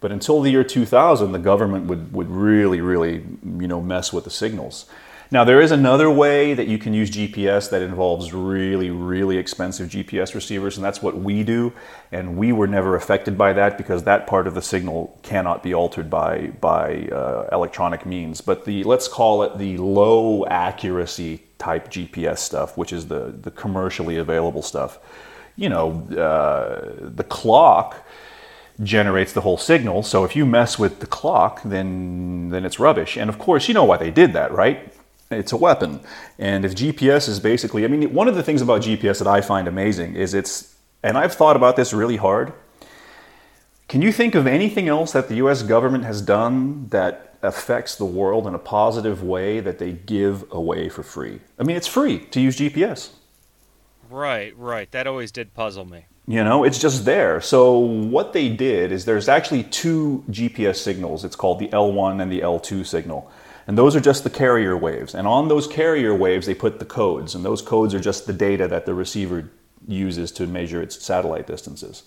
But 0.02 0.12
until 0.12 0.42
the 0.42 0.50
year 0.50 0.64
2000, 0.64 1.32
the 1.32 1.40
government 1.40 1.86
would, 1.88 2.14
would 2.14 2.30
really, 2.30 2.82
really, 2.82 3.26
you 3.44 3.68
know, 3.68 3.82
mess 3.82 4.14
with 4.14 4.24
the 4.24 4.30
signals. 4.30 4.86
Now, 5.32 5.44
there 5.44 5.62
is 5.62 5.72
another 5.72 6.10
way 6.10 6.56
that 6.56 6.68
you 6.68 6.80
can 6.80 6.96
use 6.96 7.12
GPS 7.12 7.70
that 7.70 7.84
involves 7.84 8.34
really, 8.34 8.90
really 8.90 9.38
expensive 9.38 9.90
GPS 9.90 10.34
receivers, 10.34 10.76
and 10.76 10.84
that's 10.84 11.04
what 11.04 11.18
we 11.18 11.44
do. 11.44 11.72
And 12.12 12.36
we 12.36 12.52
were 12.52 12.66
never 12.66 12.96
affected 12.96 13.38
by 13.38 13.54
that 13.54 13.78
because 13.78 14.06
that 14.06 14.26
part 14.26 14.48
of 14.48 14.56
the 14.56 14.62
signal 14.64 15.20
cannot 15.22 15.62
be 15.62 15.72
altered 15.72 16.10
by, 16.10 16.48
by 16.62 17.10
uh, 17.12 17.48
electronic 17.52 18.08
means. 18.08 18.42
But 18.42 18.66
the 18.66 18.84
let's 18.84 19.08
call 19.08 19.44
it 19.44 19.60
the 19.60 19.78
low 19.78 20.48
accuracy 20.48 21.44
type 21.60 21.92
GPS 21.92 22.40
stuff, 22.40 22.76
which 22.76 22.92
is 22.92 23.08
the, 23.08 23.36
the 23.40 23.52
commercially 23.52 24.18
available 24.18 24.64
stuff. 24.64 24.98
You 25.56 25.70
know, 25.70 26.08
uh, 26.18 26.96
the 27.02 27.26
clock 27.26 28.04
generates 28.84 29.34
the 29.34 29.42
whole 29.42 29.58
signal. 29.58 30.04
So 30.04 30.24
if 30.24 30.36
you 30.36 30.46
mess 30.46 30.80
with 30.80 31.00
the 31.00 31.08
clock, 31.08 31.62
then 31.64 32.50
then 32.50 32.66
it's 32.66 32.80
rubbish. 32.80 33.18
And 33.18 33.30
of 33.30 33.38
course, 33.38 33.68
you 33.68 33.74
know 33.74 33.84
why 33.84 33.98
they 33.98 34.12
did 34.12 34.34
that, 34.34 34.52
right? 34.52 34.94
It's 35.32 35.52
a 35.52 35.58
weapon. 35.58 36.00
And 36.40 36.66
if 36.66 36.74
GPS 36.74 37.30
is 37.30 37.40
basically, 37.40 37.86
I 37.86 37.88
mean, 37.88 38.14
one 38.14 38.28
of 38.28 38.36
the 38.36 38.42
things 38.42 38.62
about 38.62 38.82
GPS 38.82 39.20
that 39.20 39.28
I 39.28 39.42
find 39.42 39.68
amazing 39.68 40.16
is 40.16 40.34
it's, 40.34 40.76
and 41.04 41.18
I've 41.18 41.34
thought 41.34 41.56
about 41.56 41.76
this 41.76 41.94
really 41.94 42.18
hard. 42.18 42.52
Can 43.88 44.02
you 44.02 44.12
think 44.12 44.34
of 44.34 44.48
anything 44.48 44.88
else 44.88 45.12
that 45.12 45.30
the 45.30 45.36
US 45.36 45.62
government 45.62 46.04
has 46.04 46.22
done 46.22 46.88
that 46.90 47.38
affects 47.42 47.96
the 47.96 48.06
world 48.06 48.48
in 48.48 48.56
a 48.56 48.60
positive 48.60 49.24
way 49.24 49.60
that 49.60 49.78
they 49.78 49.92
give 49.92 50.46
away 50.52 50.90
for 50.90 51.04
free? 51.04 51.42
I 51.60 51.64
mean, 51.64 51.76
it's 51.76 51.88
free 51.88 52.20
to 52.20 52.42
use 52.42 52.58
GPS. 52.58 53.12
Right, 54.10 54.58
right. 54.58 54.90
That 54.92 55.06
always 55.06 55.32
did 55.32 55.54
puzzle 55.54 55.86
me. 55.86 56.06
You 56.30 56.44
know, 56.44 56.64
it's 56.64 56.78
just 56.78 57.06
there. 57.06 57.42
So 57.42 57.80
what 57.80 58.34
they 58.34 58.50
did 58.50 58.92
is 58.92 59.06
there's 59.06 59.28
actually 59.28 59.64
two 59.64 60.24
GPS 60.30 60.76
signals. 60.76 61.26
It's 61.26 61.36
called 61.36 61.58
the 61.58 61.70
L1 61.70 62.22
and 62.22 62.32
the 62.32 62.42
L2 62.42 62.86
signal. 62.86 63.32
And 63.66 63.76
those 63.76 63.96
are 63.96 64.00
just 64.00 64.24
the 64.24 64.30
carrier 64.30 64.78
waves. 64.78 65.16
And 65.16 65.26
on 65.26 65.48
those 65.48 65.66
carrier 65.66 66.14
waves, 66.14 66.46
they 66.46 66.54
put 66.54 66.78
the 66.78 66.86
codes. 66.86 67.34
And 67.34 67.44
those 67.44 67.64
codes 67.64 67.96
are 67.96 68.00
just 68.00 68.28
the 68.28 68.34
data 68.34 68.68
that 68.68 68.86
the 68.86 68.94
receiver 68.94 69.50
uses 69.88 70.32
to 70.34 70.46
measure 70.46 70.84
its 70.84 71.04
satellite 71.04 71.48
distances. 71.48 72.04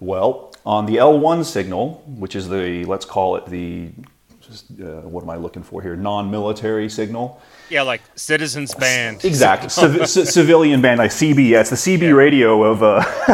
Well, 0.00 0.52
on 0.66 0.86
the 0.86 0.96
L1 0.96 1.44
signal, 1.44 2.02
which 2.04 2.34
is 2.34 2.48
the, 2.48 2.84
let's 2.86 3.04
call 3.04 3.36
it 3.36 3.46
the, 3.46 3.90
uh, 4.52 5.02
what 5.08 5.22
am 5.22 5.30
I 5.30 5.36
looking 5.36 5.62
for 5.62 5.82
here? 5.82 5.96
Non 5.96 6.30
military 6.30 6.88
signal. 6.88 7.40
Yeah, 7.68 7.82
like 7.82 8.02
Citizens 8.14 8.74
Band. 8.74 9.24
Exactly. 9.24 9.68
C- 10.06 10.24
civilian 10.24 10.82
band, 10.82 10.98
like 10.98 11.10
CB. 11.10 11.48
Yeah, 11.48 11.60
it's 11.60 11.70
the 11.70 11.76
CB 11.76 12.02
yeah. 12.02 12.10
radio 12.10 12.62
of, 12.62 12.82
uh, 12.82 13.00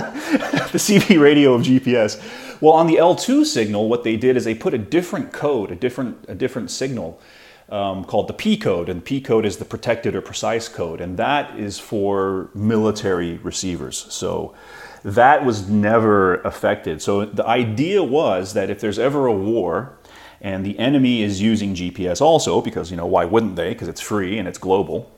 the 0.72 0.78
CB 0.78 1.20
radio 1.20 1.54
of 1.54 1.62
GPS. 1.62 2.20
Well, 2.60 2.72
on 2.72 2.86
the 2.86 2.96
L2 2.96 3.44
signal, 3.44 3.88
what 3.88 4.04
they 4.04 4.16
did 4.16 4.36
is 4.36 4.44
they 4.44 4.54
put 4.54 4.74
a 4.74 4.78
different 4.78 5.32
code, 5.32 5.70
a 5.70 5.76
different, 5.76 6.24
a 6.28 6.34
different 6.34 6.70
signal 6.70 7.20
um, 7.68 8.04
called 8.04 8.28
the 8.28 8.32
P 8.32 8.56
code, 8.56 8.88
and 8.88 9.00
the 9.00 9.04
P 9.04 9.20
code 9.20 9.44
is 9.44 9.58
the 9.58 9.64
protected 9.64 10.14
or 10.14 10.20
precise 10.20 10.68
code, 10.68 11.00
and 11.00 11.16
that 11.18 11.58
is 11.58 11.78
for 11.78 12.50
military 12.54 13.36
receivers. 13.38 14.06
So 14.10 14.54
that 15.04 15.44
was 15.44 15.68
never 15.68 16.36
affected. 16.42 17.02
So 17.02 17.24
the 17.24 17.46
idea 17.46 18.02
was 18.02 18.54
that 18.54 18.70
if 18.70 18.80
there's 18.80 18.98
ever 18.98 19.26
a 19.26 19.32
war 19.32 19.97
and 20.40 20.64
the 20.64 20.78
enemy 20.78 21.22
is 21.22 21.40
using 21.40 21.74
GPS 21.74 22.20
also, 22.20 22.60
because 22.60 22.90
you 22.90 22.96
know 22.96 23.06
why 23.06 23.24
wouldn't 23.24 23.56
they? 23.56 23.70
Because 23.70 23.88
it's 23.88 24.00
free 24.00 24.38
and 24.38 24.46
it's 24.46 24.58
global. 24.58 25.10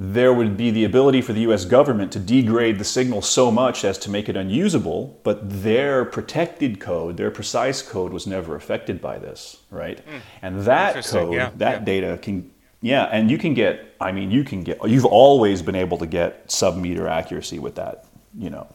There 0.00 0.32
would 0.32 0.56
be 0.56 0.70
the 0.70 0.84
ability 0.84 1.22
for 1.22 1.32
the 1.32 1.40
U.S. 1.40 1.64
government 1.64 2.12
to 2.12 2.20
degrade 2.20 2.78
the 2.78 2.84
signal 2.84 3.20
so 3.20 3.50
much 3.50 3.84
as 3.84 3.98
to 3.98 4.10
make 4.10 4.28
it 4.28 4.36
unusable, 4.36 5.18
but 5.24 5.40
their 5.62 6.04
protected 6.04 6.78
code, 6.78 7.16
their 7.16 7.32
precise 7.32 7.82
code, 7.82 8.12
was 8.12 8.24
never 8.24 8.54
affected 8.54 9.00
by 9.00 9.18
this, 9.18 9.62
right? 9.72 9.98
Mm. 10.06 10.20
And 10.42 10.60
that 10.60 11.04
code, 11.04 11.34
yeah. 11.34 11.50
that 11.56 11.80
yeah. 11.80 11.84
data 11.84 12.18
can 12.22 12.48
yeah, 12.80 13.04
and 13.04 13.30
you 13.30 13.38
can 13.38 13.54
get, 13.54 13.96
I 14.00 14.12
mean, 14.12 14.30
you 14.30 14.44
can 14.44 14.62
get, 14.62 14.78
you've 14.88 15.04
always 15.04 15.62
been 15.62 15.74
able 15.74 15.98
to 15.98 16.06
get 16.06 16.50
sub 16.50 16.76
meter 16.76 17.08
accuracy 17.08 17.58
with 17.58 17.74
that, 17.74 18.04
you 18.36 18.50
know. 18.50 18.68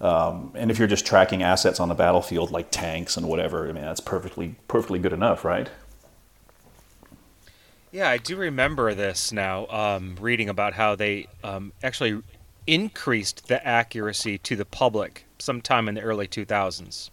Um, 0.00 0.52
and 0.54 0.70
if 0.70 0.78
you're 0.78 0.88
just 0.88 1.06
tracking 1.06 1.42
assets 1.42 1.80
on 1.80 1.88
the 1.88 1.94
battlefield 1.94 2.50
like 2.50 2.70
tanks 2.70 3.16
and 3.16 3.28
whatever, 3.28 3.68
I 3.68 3.72
mean 3.72 3.82
that's 3.82 4.00
perfectly 4.00 4.56
perfectly 4.68 4.98
good 4.98 5.12
enough, 5.12 5.44
right? 5.44 5.70
Yeah, 7.92 8.10
I 8.10 8.18
do 8.18 8.36
remember 8.36 8.92
this 8.94 9.32
now. 9.32 9.66
Um, 9.68 10.16
reading 10.20 10.50
about 10.50 10.74
how 10.74 10.96
they 10.96 11.28
um, 11.42 11.72
actually 11.82 12.20
increased 12.66 13.48
the 13.48 13.64
accuracy 13.66 14.38
to 14.38 14.56
the 14.56 14.64
public 14.64 15.24
sometime 15.38 15.88
in 15.88 15.94
the 15.94 16.02
early 16.02 16.26
2000s, 16.26 17.10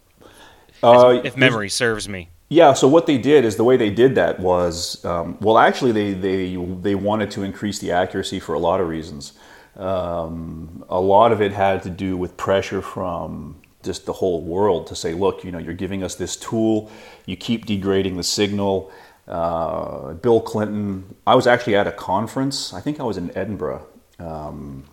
uh, 0.82 1.22
if 1.24 1.38
memory 1.38 1.70
serves 1.70 2.10
me. 2.10 2.30
Yeah, 2.50 2.74
so 2.74 2.88
what 2.88 3.08
they 3.08 3.18
did 3.18 3.46
is 3.46 3.56
the 3.56 3.64
way 3.64 3.78
they 3.78 3.90
did 3.90 4.16
that 4.16 4.40
was, 4.40 5.04
um, 5.06 5.38
well, 5.42 5.58
actually, 5.58 5.92
they, 5.92 6.14
they, 6.14 6.56
they 6.56 6.96
wanted 6.96 7.32
to 7.32 7.44
increase 7.44 7.80
the 7.80 7.92
accuracy 7.92 8.40
for 8.40 8.54
a 8.54 8.60
lot 8.60 8.80
of 8.80 8.88
reasons. 8.88 9.34
Um, 9.76 10.86
a 10.90 11.00
lot 11.00 11.32
of 11.32 11.42
it 11.42 11.52
had 11.52 11.84
to 11.84 11.90
do 11.90 12.16
with 12.16 12.38
pressure 12.38 12.82
from 12.82 13.56
just 13.84 14.06
the 14.06 14.14
whole 14.14 14.42
world 14.42 14.88
to 14.88 14.96
say, 14.96 15.14
look, 15.14 15.44
you 15.44 15.52
know, 15.52 15.58
you're 15.58 15.74
giving 15.74 16.04
us 16.04 16.16
this 16.16 16.36
tool, 16.36 16.92
you 17.26 17.36
keep 17.36 17.66
degrading 17.66 18.18
the 18.18 18.24
signal. 18.24 18.92
Uh, 19.28 20.14
Bill 20.14 20.42
Clinton, 20.42 21.16
I 21.26 21.36
was 21.36 21.48
actually 21.48 21.76
at 21.76 21.88
a 21.88 21.92
conference, 21.92 22.74
I 22.74 22.82
think 22.82 23.00
I 23.00 23.04
was 23.04 23.18
in 23.18 23.36
Edinburgh, 23.38 23.86
um, 24.20 24.84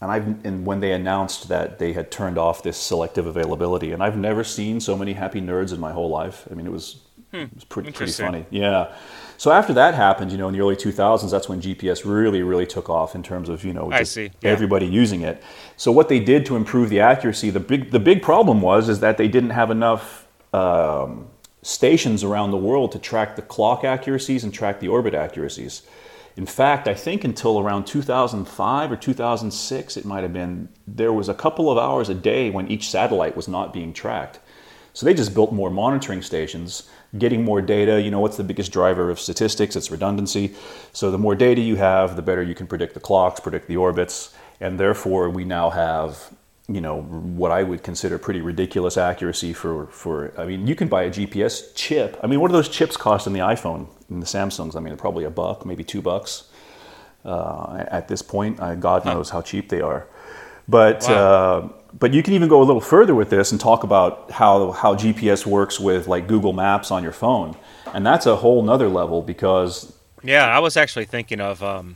and 0.00 0.10
I've, 0.10 0.44
and 0.44 0.64
when 0.64 0.80
they 0.80 0.92
announced 0.92 1.48
that 1.48 1.78
they 1.78 1.92
had 1.92 2.10
turned 2.10 2.38
off 2.38 2.62
this 2.62 2.76
selective 2.76 3.26
availability, 3.26 3.92
and 3.92 4.02
I've 4.02 4.16
never 4.16 4.44
seen 4.44 4.80
so 4.80 4.96
many 4.96 5.14
happy 5.14 5.40
nerds 5.40 5.72
in 5.72 5.80
my 5.80 5.92
whole 5.92 6.08
life. 6.08 6.46
I 6.50 6.54
mean, 6.54 6.66
it 6.66 6.72
was 6.72 7.00
hmm. 7.32 7.36
it 7.36 7.54
was 7.54 7.64
pretty 7.64 7.90
pretty 7.90 8.12
funny. 8.12 8.46
Yeah. 8.50 8.94
So 9.38 9.52
after 9.52 9.72
that 9.74 9.94
happened, 9.94 10.32
you 10.32 10.36
know, 10.36 10.48
in 10.48 10.52
the 10.52 10.60
early 10.60 10.74
2000s, 10.74 11.30
that's 11.30 11.48
when 11.48 11.60
GPS 11.60 12.04
really, 12.04 12.42
really 12.42 12.66
took 12.66 12.90
off 12.90 13.14
in 13.14 13.22
terms 13.22 13.48
of, 13.48 13.64
you 13.64 13.72
know, 13.72 13.88
yeah. 14.42 14.50
everybody 14.50 14.84
using 14.84 15.22
it. 15.22 15.40
So 15.76 15.92
what 15.92 16.08
they 16.08 16.18
did 16.18 16.44
to 16.46 16.56
improve 16.56 16.90
the 16.90 16.98
accuracy, 16.98 17.50
the 17.50 17.60
big, 17.60 17.92
the 17.92 18.00
big 18.00 18.20
problem 18.20 18.60
was 18.60 18.88
is 18.88 18.98
that 18.98 19.16
they 19.16 19.28
didn't 19.28 19.50
have 19.50 19.70
enough 19.70 20.26
um, 20.52 21.28
stations 21.62 22.24
around 22.24 22.50
the 22.50 22.56
world 22.56 22.90
to 22.92 22.98
track 22.98 23.36
the 23.36 23.42
clock 23.42 23.84
accuracies 23.84 24.42
and 24.42 24.52
track 24.52 24.80
the 24.80 24.88
orbit 24.88 25.14
accuracies. 25.14 25.82
In 26.36 26.46
fact, 26.46 26.88
I 26.88 26.94
think 26.94 27.22
until 27.22 27.60
around 27.60 27.84
2005 27.84 28.90
or 28.90 28.96
2006, 28.96 29.96
it 29.96 30.04
might 30.04 30.22
have 30.22 30.32
been, 30.32 30.68
there 30.84 31.12
was 31.12 31.28
a 31.28 31.34
couple 31.34 31.70
of 31.70 31.78
hours 31.78 32.08
a 32.08 32.14
day 32.14 32.50
when 32.50 32.66
each 32.66 32.90
satellite 32.90 33.36
was 33.36 33.46
not 33.46 33.72
being 33.72 33.92
tracked. 33.92 34.40
So 34.94 35.06
they 35.06 35.14
just 35.14 35.32
built 35.32 35.52
more 35.52 35.70
monitoring 35.70 36.22
stations 36.22 36.88
getting 37.16 37.44
more 37.44 37.62
data. 37.62 38.00
You 38.00 38.10
know, 38.10 38.20
what's 38.20 38.36
the 38.36 38.44
biggest 38.44 38.72
driver 38.72 39.10
of 39.10 39.18
statistics? 39.18 39.76
It's 39.76 39.90
redundancy. 39.90 40.54
So 40.92 41.10
the 41.10 41.18
more 41.18 41.34
data 41.34 41.60
you 41.60 41.76
have, 41.76 42.16
the 42.16 42.22
better 42.22 42.42
you 42.42 42.54
can 42.54 42.66
predict 42.66 42.94
the 42.94 43.00
clocks, 43.00 43.40
predict 43.40 43.68
the 43.68 43.76
orbits, 43.76 44.34
and 44.60 44.78
therefore 44.78 45.30
we 45.30 45.44
now 45.44 45.70
have 45.70 46.30
you 46.70 46.82
know 46.82 47.00
what 47.00 47.50
I 47.50 47.62
would 47.62 47.82
consider 47.82 48.18
pretty 48.18 48.42
ridiculous 48.42 48.98
accuracy 48.98 49.54
for 49.54 49.86
for 49.86 50.34
I 50.38 50.44
mean 50.44 50.66
you 50.66 50.74
can 50.74 50.88
buy 50.88 51.04
a 51.04 51.10
GPS 51.10 51.74
chip. 51.74 52.18
I 52.22 52.26
mean 52.26 52.40
what 52.40 52.48
do 52.48 52.52
those 52.52 52.68
chips 52.68 52.96
cost 52.96 53.26
in 53.26 53.32
the 53.32 53.40
iPhone 53.40 53.88
and 54.10 54.20
the 54.20 54.26
Samsungs? 54.26 54.76
I 54.76 54.80
mean 54.80 54.94
probably 54.98 55.24
a 55.24 55.30
buck, 55.30 55.64
maybe 55.64 55.82
two 55.82 56.02
bucks 56.02 56.48
uh, 57.24 57.84
at 57.88 58.08
this 58.08 58.20
point. 58.20 58.60
Uh, 58.60 58.74
God 58.74 59.06
knows 59.06 59.30
how 59.30 59.40
cheap 59.40 59.70
they 59.70 59.80
are. 59.80 60.06
But 60.68 61.04
wow. 61.08 61.14
uh, 61.14 61.68
but 61.98 62.12
you 62.12 62.22
can 62.22 62.34
even 62.34 62.48
go 62.48 62.60
a 62.60 62.64
little 62.64 62.80
further 62.80 63.14
with 63.14 63.30
this 63.30 63.52
and 63.52 63.60
talk 63.60 63.84
about 63.84 64.30
how 64.30 64.72
how 64.72 64.94
GPS 64.94 65.46
works 65.46 65.80
with 65.80 66.06
like 66.06 66.26
Google 66.28 66.52
Maps 66.52 66.90
on 66.90 67.02
your 67.02 67.12
phone, 67.12 67.56
and 67.94 68.06
that's 68.06 68.26
a 68.26 68.36
whole 68.36 68.62
nother 68.62 68.88
level 68.88 69.22
because. 69.22 69.94
Yeah, 70.24 70.46
I 70.46 70.58
was 70.58 70.76
actually 70.76 71.04
thinking 71.04 71.40
of 71.40 71.62
um, 71.62 71.94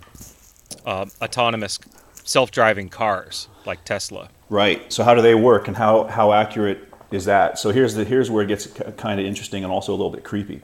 uh, 0.86 1.06
autonomous 1.20 1.80
self-driving 2.22 2.88
cars 2.88 3.48
like 3.66 3.84
Tesla. 3.84 4.28
Right. 4.48 4.92
So 4.92 5.02
how 5.02 5.14
do 5.14 5.22
they 5.22 5.34
work, 5.34 5.68
and 5.68 5.76
how 5.76 6.04
how 6.04 6.32
accurate 6.32 6.88
is 7.10 7.24
that? 7.26 7.58
So 7.58 7.70
here's 7.70 7.94
the 7.94 8.04
here's 8.04 8.30
where 8.30 8.44
it 8.44 8.48
gets 8.48 8.66
kind 8.96 9.20
of 9.20 9.26
interesting 9.26 9.64
and 9.64 9.72
also 9.72 9.92
a 9.92 9.96
little 9.96 10.10
bit 10.10 10.24
creepy. 10.24 10.62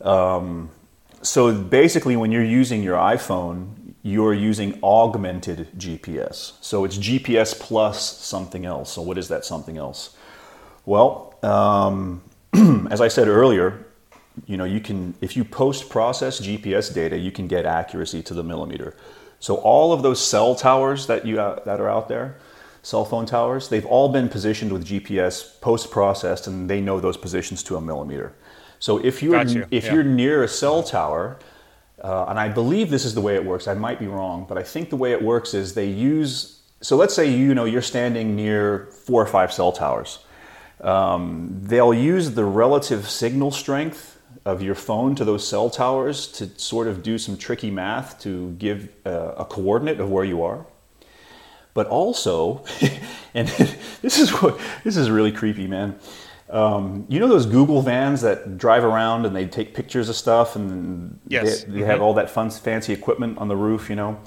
Um, 0.00 0.70
so 1.22 1.52
basically, 1.52 2.16
when 2.16 2.30
you're 2.32 2.44
using 2.44 2.82
your 2.82 2.96
iPhone, 2.96 3.83
you're 4.04 4.34
using 4.34 4.78
augmented 4.82 5.66
GPS. 5.78 6.52
So 6.60 6.84
it's 6.84 6.98
GPS 6.98 7.58
plus 7.58 8.18
something 8.18 8.66
else. 8.66 8.92
So, 8.92 9.02
what 9.02 9.16
is 9.16 9.28
that 9.28 9.46
something 9.46 9.78
else? 9.78 10.14
Well, 10.84 11.34
um, 11.42 12.22
as 12.90 13.00
I 13.00 13.08
said 13.08 13.28
earlier, 13.28 13.86
you 14.46 14.58
know, 14.58 14.64
you 14.64 14.80
can, 14.80 15.14
if 15.22 15.36
you 15.36 15.44
post 15.44 15.88
process 15.88 16.38
GPS 16.38 16.92
data, 16.92 17.16
you 17.16 17.32
can 17.32 17.48
get 17.48 17.64
accuracy 17.64 18.22
to 18.24 18.34
the 18.34 18.42
millimeter. 18.42 18.94
So, 19.40 19.56
all 19.56 19.94
of 19.94 20.02
those 20.02 20.24
cell 20.24 20.54
towers 20.54 21.06
that, 21.06 21.24
you, 21.24 21.40
uh, 21.40 21.64
that 21.64 21.80
are 21.80 21.88
out 21.88 22.08
there, 22.08 22.36
cell 22.82 23.06
phone 23.06 23.24
towers, 23.24 23.70
they've 23.70 23.86
all 23.86 24.10
been 24.10 24.28
positioned 24.28 24.70
with 24.70 24.84
GPS 24.84 25.58
post 25.62 25.90
processed 25.90 26.46
and 26.46 26.68
they 26.68 26.82
know 26.82 27.00
those 27.00 27.16
positions 27.16 27.62
to 27.62 27.76
a 27.76 27.80
millimeter. 27.80 28.34
So, 28.80 28.98
if 28.98 29.22
you're, 29.22 29.42
you. 29.46 29.66
if 29.70 29.84
yeah. 29.84 29.94
you're 29.94 30.04
near 30.04 30.44
a 30.44 30.48
cell 30.48 30.82
tower, 30.82 31.38
uh, 32.04 32.26
and 32.28 32.38
I 32.38 32.50
believe 32.50 32.90
this 32.90 33.06
is 33.06 33.14
the 33.14 33.22
way 33.22 33.34
it 33.34 33.42
works. 33.42 33.66
I 33.66 33.72
might 33.72 33.98
be 33.98 34.06
wrong, 34.06 34.44
but 34.46 34.58
I 34.58 34.62
think 34.62 34.90
the 34.90 34.96
way 34.96 35.12
it 35.12 35.22
works 35.22 35.54
is 35.54 35.72
they 35.72 35.88
use. 35.88 36.60
So 36.82 36.96
let's 36.96 37.14
say 37.14 37.30
you 37.30 37.54
know 37.54 37.64
you're 37.64 37.80
standing 37.80 38.36
near 38.36 38.90
four 39.06 39.22
or 39.22 39.26
five 39.26 39.50
cell 39.50 39.72
towers. 39.72 40.18
Um, 40.82 41.58
they'll 41.62 41.94
use 41.94 42.32
the 42.32 42.44
relative 42.44 43.08
signal 43.08 43.50
strength 43.50 44.20
of 44.44 44.60
your 44.60 44.74
phone 44.74 45.14
to 45.14 45.24
those 45.24 45.48
cell 45.48 45.70
towers 45.70 46.28
to 46.32 46.46
sort 46.58 46.88
of 46.88 47.02
do 47.02 47.16
some 47.16 47.38
tricky 47.38 47.70
math 47.70 48.20
to 48.20 48.50
give 48.58 48.90
uh, 49.06 49.32
a 49.38 49.46
coordinate 49.46 49.98
of 49.98 50.10
where 50.10 50.24
you 50.24 50.42
are. 50.42 50.66
But 51.72 51.86
also, 51.86 52.66
and 53.34 53.48
this 54.02 54.18
is 54.18 54.30
what 54.42 54.60
this 54.84 54.98
is 54.98 55.08
really 55.08 55.32
creepy, 55.32 55.66
man. 55.66 55.98
Um, 56.50 57.06
you 57.08 57.20
know 57.20 57.28
those 57.28 57.46
Google 57.46 57.80
vans 57.80 58.20
that 58.20 58.58
drive 58.58 58.84
around 58.84 59.24
and 59.24 59.34
they 59.34 59.46
take 59.46 59.74
pictures 59.74 60.08
of 60.08 60.16
stuff 60.16 60.56
and 60.56 61.18
yes. 61.26 61.64
they, 61.64 61.70
they 61.70 61.78
mm-hmm. 61.78 61.86
have 61.86 62.02
all 62.02 62.14
that 62.14 62.28
fun, 62.28 62.50
fancy 62.50 62.92
equipment 62.92 63.38
on 63.38 63.48
the 63.48 63.56
roof, 63.56 63.88
you 63.88 63.96
know. 63.96 64.20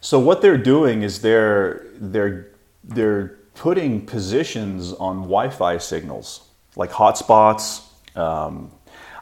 So 0.00 0.18
what 0.18 0.40
they're 0.40 0.58
doing 0.58 1.02
is 1.02 1.20
they're 1.20 1.86
they're 1.94 2.50
they're 2.84 3.38
putting 3.54 4.04
positions 4.04 4.92
on 4.92 5.22
Wi-Fi 5.22 5.78
signals 5.78 6.48
like 6.76 6.90
hotspots. 6.90 7.82
Um, 8.16 8.70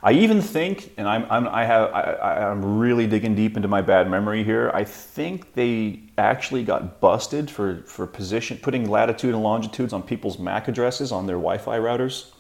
I 0.05 0.13
even 0.13 0.43
think, 0.43 0.93
and 0.97 1.09
I'm, 1.09 1.27
I'm 1.31 1.47
I 1.47 1.65
have 1.65 1.93
I, 1.95 2.51
I'm 2.51 2.79
really 2.79 3.07
digging 3.07 3.37
deep 3.37 3.57
into 3.57 3.69
my 3.69 3.81
bad 3.81 4.11
memory 4.11 4.43
here. 4.43 4.71
I 4.75 4.83
think 4.83 5.55
they 5.55 6.01
actually 6.19 6.65
got 6.65 7.01
busted 7.01 7.49
for 7.51 7.83
for 7.87 8.07
position 8.07 8.59
putting 8.61 8.91
latitude 8.91 9.35
and 9.35 9.43
longitudes 9.43 9.93
on 9.93 10.03
people's 10.03 10.39
MAC 10.39 10.67
addresses 10.67 11.13
on 11.13 11.27
their 11.27 11.37
Wi-Fi 11.37 11.79
routers. 11.79 12.33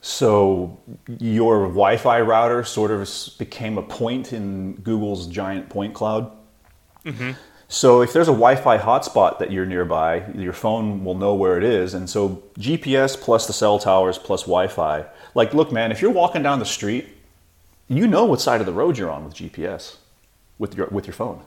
So 0.00 0.78
your 1.18 1.66
Wi-Fi 1.66 2.20
router 2.22 2.64
sort 2.64 2.90
of 2.90 3.08
became 3.38 3.76
a 3.76 3.82
point 3.82 4.32
in 4.32 4.74
Google's 4.76 5.26
giant 5.26 5.68
point 5.68 5.94
cloud. 5.94 6.30
Mm-hmm. 7.04 7.32
So 7.68 8.02
if 8.02 8.12
there's 8.12 8.28
a 8.28 8.32
Wi-Fi 8.32 8.78
hotspot 8.78 9.38
that 9.38 9.52
you're 9.52 9.66
nearby, 9.66 10.24
your 10.34 10.52
phone 10.52 11.04
will 11.04 11.14
know 11.14 11.34
where 11.34 11.56
it 11.56 11.62
is. 11.62 11.94
And 11.94 12.10
so 12.10 12.42
GPS 12.58 13.18
plus 13.20 13.46
the 13.46 13.52
cell 13.52 13.78
towers 13.78 14.18
plus 14.18 14.42
Wi-Fi. 14.42 15.04
Like, 15.34 15.54
look, 15.54 15.70
man, 15.70 15.92
if 15.92 16.02
you're 16.02 16.10
walking 16.10 16.42
down 16.42 16.58
the 16.58 16.64
street, 16.64 17.06
you 17.86 18.06
know 18.06 18.24
what 18.24 18.40
side 18.40 18.60
of 18.60 18.66
the 18.66 18.72
road 18.72 18.96
you're 18.96 19.10
on 19.10 19.24
with 19.24 19.34
GPS, 19.34 19.96
with 20.58 20.76
your 20.76 20.86
with 20.86 21.06
your 21.06 21.14
phone. 21.14 21.42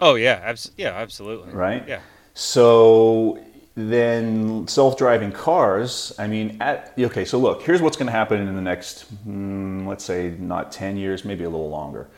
Oh 0.00 0.14
yeah, 0.14 0.40
abs- 0.44 0.72
yeah, 0.76 0.90
absolutely. 0.90 1.52
Right. 1.52 1.86
Yeah. 1.88 2.00
So 2.34 3.42
then 3.76 4.66
self-driving 4.66 5.32
cars. 5.32 6.12
I 6.18 6.26
mean, 6.26 6.56
at 6.60 6.94
okay. 6.98 7.26
So 7.26 7.38
look, 7.38 7.62
here's 7.62 7.82
what's 7.82 7.96
going 7.96 8.06
to 8.06 8.12
happen 8.12 8.48
in 8.48 8.56
the 8.56 8.62
next, 8.62 9.04
mm, 9.28 9.86
let's 9.86 10.02
say, 10.02 10.34
not 10.38 10.72
10 10.72 10.96
years, 10.96 11.24
maybe 11.24 11.44
a 11.44 11.50
little 11.50 11.68
longer. 11.68 12.08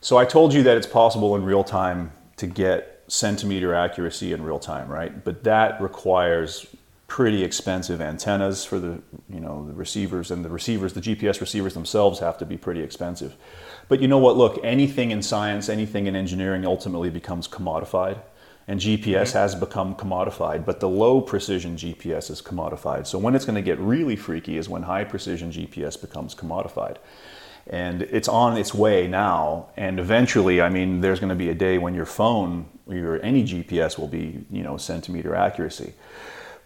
So 0.00 0.16
I 0.16 0.24
told 0.24 0.54
you 0.54 0.62
that 0.64 0.76
it's 0.76 0.86
possible 0.86 1.36
in 1.36 1.44
real 1.44 1.62
time 1.62 2.12
to 2.38 2.46
get 2.46 3.04
centimeter 3.06 3.74
accuracy 3.74 4.32
in 4.32 4.42
real 4.42 4.58
time, 4.58 4.88
right? 4.88 5.22
But 5.22 5.44
that 5.44 5.80
requires 5.80 6.66
pretty 7.06 7.44
expensive 7.44 8.00
antennas 8.00 8.64
for 8.64 8.80
the 8.80 9.00
you 9.28 9.38
know 9.38 9.66
the 9.66 9.74
receivers 9.74 10.30
and 10.30 10.42
the 10.42 10.48
receivers 10.48 10.94
the 10.94 11.00
GPS 11.02 11.38
receivers 11.40 11.74
themselves 11.74 12.18
have 12.18 12.38
to 12.38 12.46
be 12.46 12.56
pretty 12.56 12.82
expensive. 12.82 13.36
But 13.88 14.00
you 14.00 14.08
know 14.08 14.18
what? 14.18 14.38
Look, 14.38 14.58
anything 14.64 15.10
in 15.10 15.20
science, 15.20 15.68
anything 15.68 16.06
in 16.06 16.16
engineering 16.16 16.66
ultimately 16.66 17.10
becomes 17.10 17.46
commodified. 17.46 18.20
And 18.66 18.80
GPS 18.80 19.32
has 19.32 19.54
become 19.54 19.94
commodified, 19.94 20.64
but 20.64 20.80
the 20.80 20.88
low 20.88 21.20
precision 21.20 21.76
GPS 21.76 22.30
is 22.30 22.40
commodified. 22.40 23.06
So 23.06 23.18
when 23.18 23.34
it's 23.34 23.44
going 23.44 23.56
to 23.56 23.62
get 23.62 23.78
really 23.78 24.16
freaky 24.16 24.56
is 24.56 24.70
when 24.70 24.82
high 24.82 25.04
precision 25.04 25.52
GPS 25.52 26.00
becomes 26.00 26.34
commodified. 26.34 26.96
And 27.66 28.02
it's 28.02 28.28
on 28.28 28.56
its 28.56 28.74
way 28.74 29.06
now 29.06 29.68
and 29.76 29.98
eventually 29.98 30.60
i 30.60 30.68
mean 30.68 31.00
there's 31.00 31.18
going 31.18 31.30
to 31.30 31.34
be 31.34 31.48
a 31.48 31.54
day 31.54 31.78
when 31.78 31.94
your 31.94 32.04
phone 32.04 32.66
or 32.86 32.94
your 32.94 33.22
any 33.22 33.42
gps 33.42 33.98
will 33.98 34.08
be 34.08 34.44
you 34.50 34.62
know 34.62 34.76
centimeter 34.76 35.34
accuracy. 35.34 35.94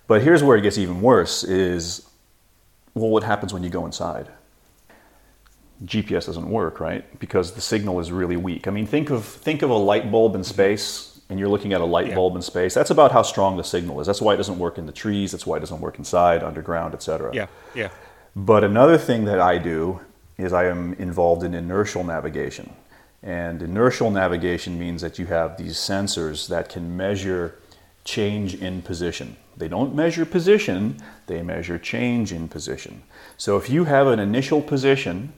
But 0.08 0.22
here's 0.22 0.42
where 0.42 0.56
it 0.56 0.62
gets 0.62 0.78
even 0.78 1.00
worse 1.00 1.44
is 1.44 2.08
well 2.94 3.10
what 3.10 3.22
happens 3.22 3.52
when 3.52 3.62
you 3.62 3.70
go 3.70 3.86
inside? 3.86 4.28
Gps 5.84 6.26
doesn't 6.26 6.50
work 6.50 6.80
right? 6.80 7.18
Because 7.20 7.52
the 7.52 7.60
signal 7.60 8.00
is 8.00 8.10
really 8.10 8.36
weak. 8.36 8.66
I 8.66 8.72
mean 8.72 8.86
think 8.86 9.10
of 9.10 9.24
think 9.24 9.62
of 9.62 9.70
a 9.70 9.76
light 9.76 10.10
bulb 10.10 10.34
in 10.34 10.42
space 10.42 11.07
and 11.28 11.38
you're 11.38 11.48
looking 11.48 11.72
at 11.72 11.80
a 11.80 11.84
light 11.84 12.08
yeah. 12.08 12.14
bulb 12.14 12.36
in 12.36 12.42
space 12.42 12.74
that's 12.74 12.90
about 12.90 13.12
how 13.12 13.22
strong 13.22 13.56
the 13.56 13.64
signal 13.64 14.00
is 14.00 14.06
that's 14.06 14.20
why 14.20 14.34
it 14.34 14.36
doesn't 14.36 14.58
work 14.58 14.78
in 14.78 14.86
the 14.86 14.92
trees 14.92 15.32
that's 15.32 15.46
why 15.46 15.56
it 15.56 15.60
doesn't 15.60 15.80
work 15.80 15.98
inside 15.98 16.42
underground 16.42 16.94
etc 16.94 17.30
yeah 17.34 17.46
yeah 17.74 17.90
but 18.34 18.64
another 18.64 18.98
thing 18.98 19.24
that 19.24 19.40
i 19.40 19.58
do 19.58 20.00
is 20.38 20.52
I 20.52 20.66
am 20.66 20.94
involved 20.94 21.42
in 21.42 21.52
inertial 21.52 22.04
navigation. 22.04 22.72
And 23.22 23.60
inertial 23.60 24.10
navigation 24.10 24.78
means 24.78 25.02
that 25.02 25.18
you 25.18 25.26
have 25.26 25.58
these 25.58 25.76
sensors 25.76 26.48
that 26.48 26.68
can 26.68 26.96
measure 26.96 27.56
change 28.04 28.54
in 28.54 28.80
position. 28.80 29.36
They 29.56 29.66
don't 29.66 29.94
measure 29.94 30.24
position, 30.24 30.98
they 31.26 31.42
measure 31.42 31.78
change 31.78 32.32
in 32.32 32.48
position. 32.48 33.02
So 33.36 33.56
if 33.56 33.68
you 33.68 33.84
have 33.84 34.06
an 34.06 34.20
initial 34.20 34.62
position, 34.62 35.32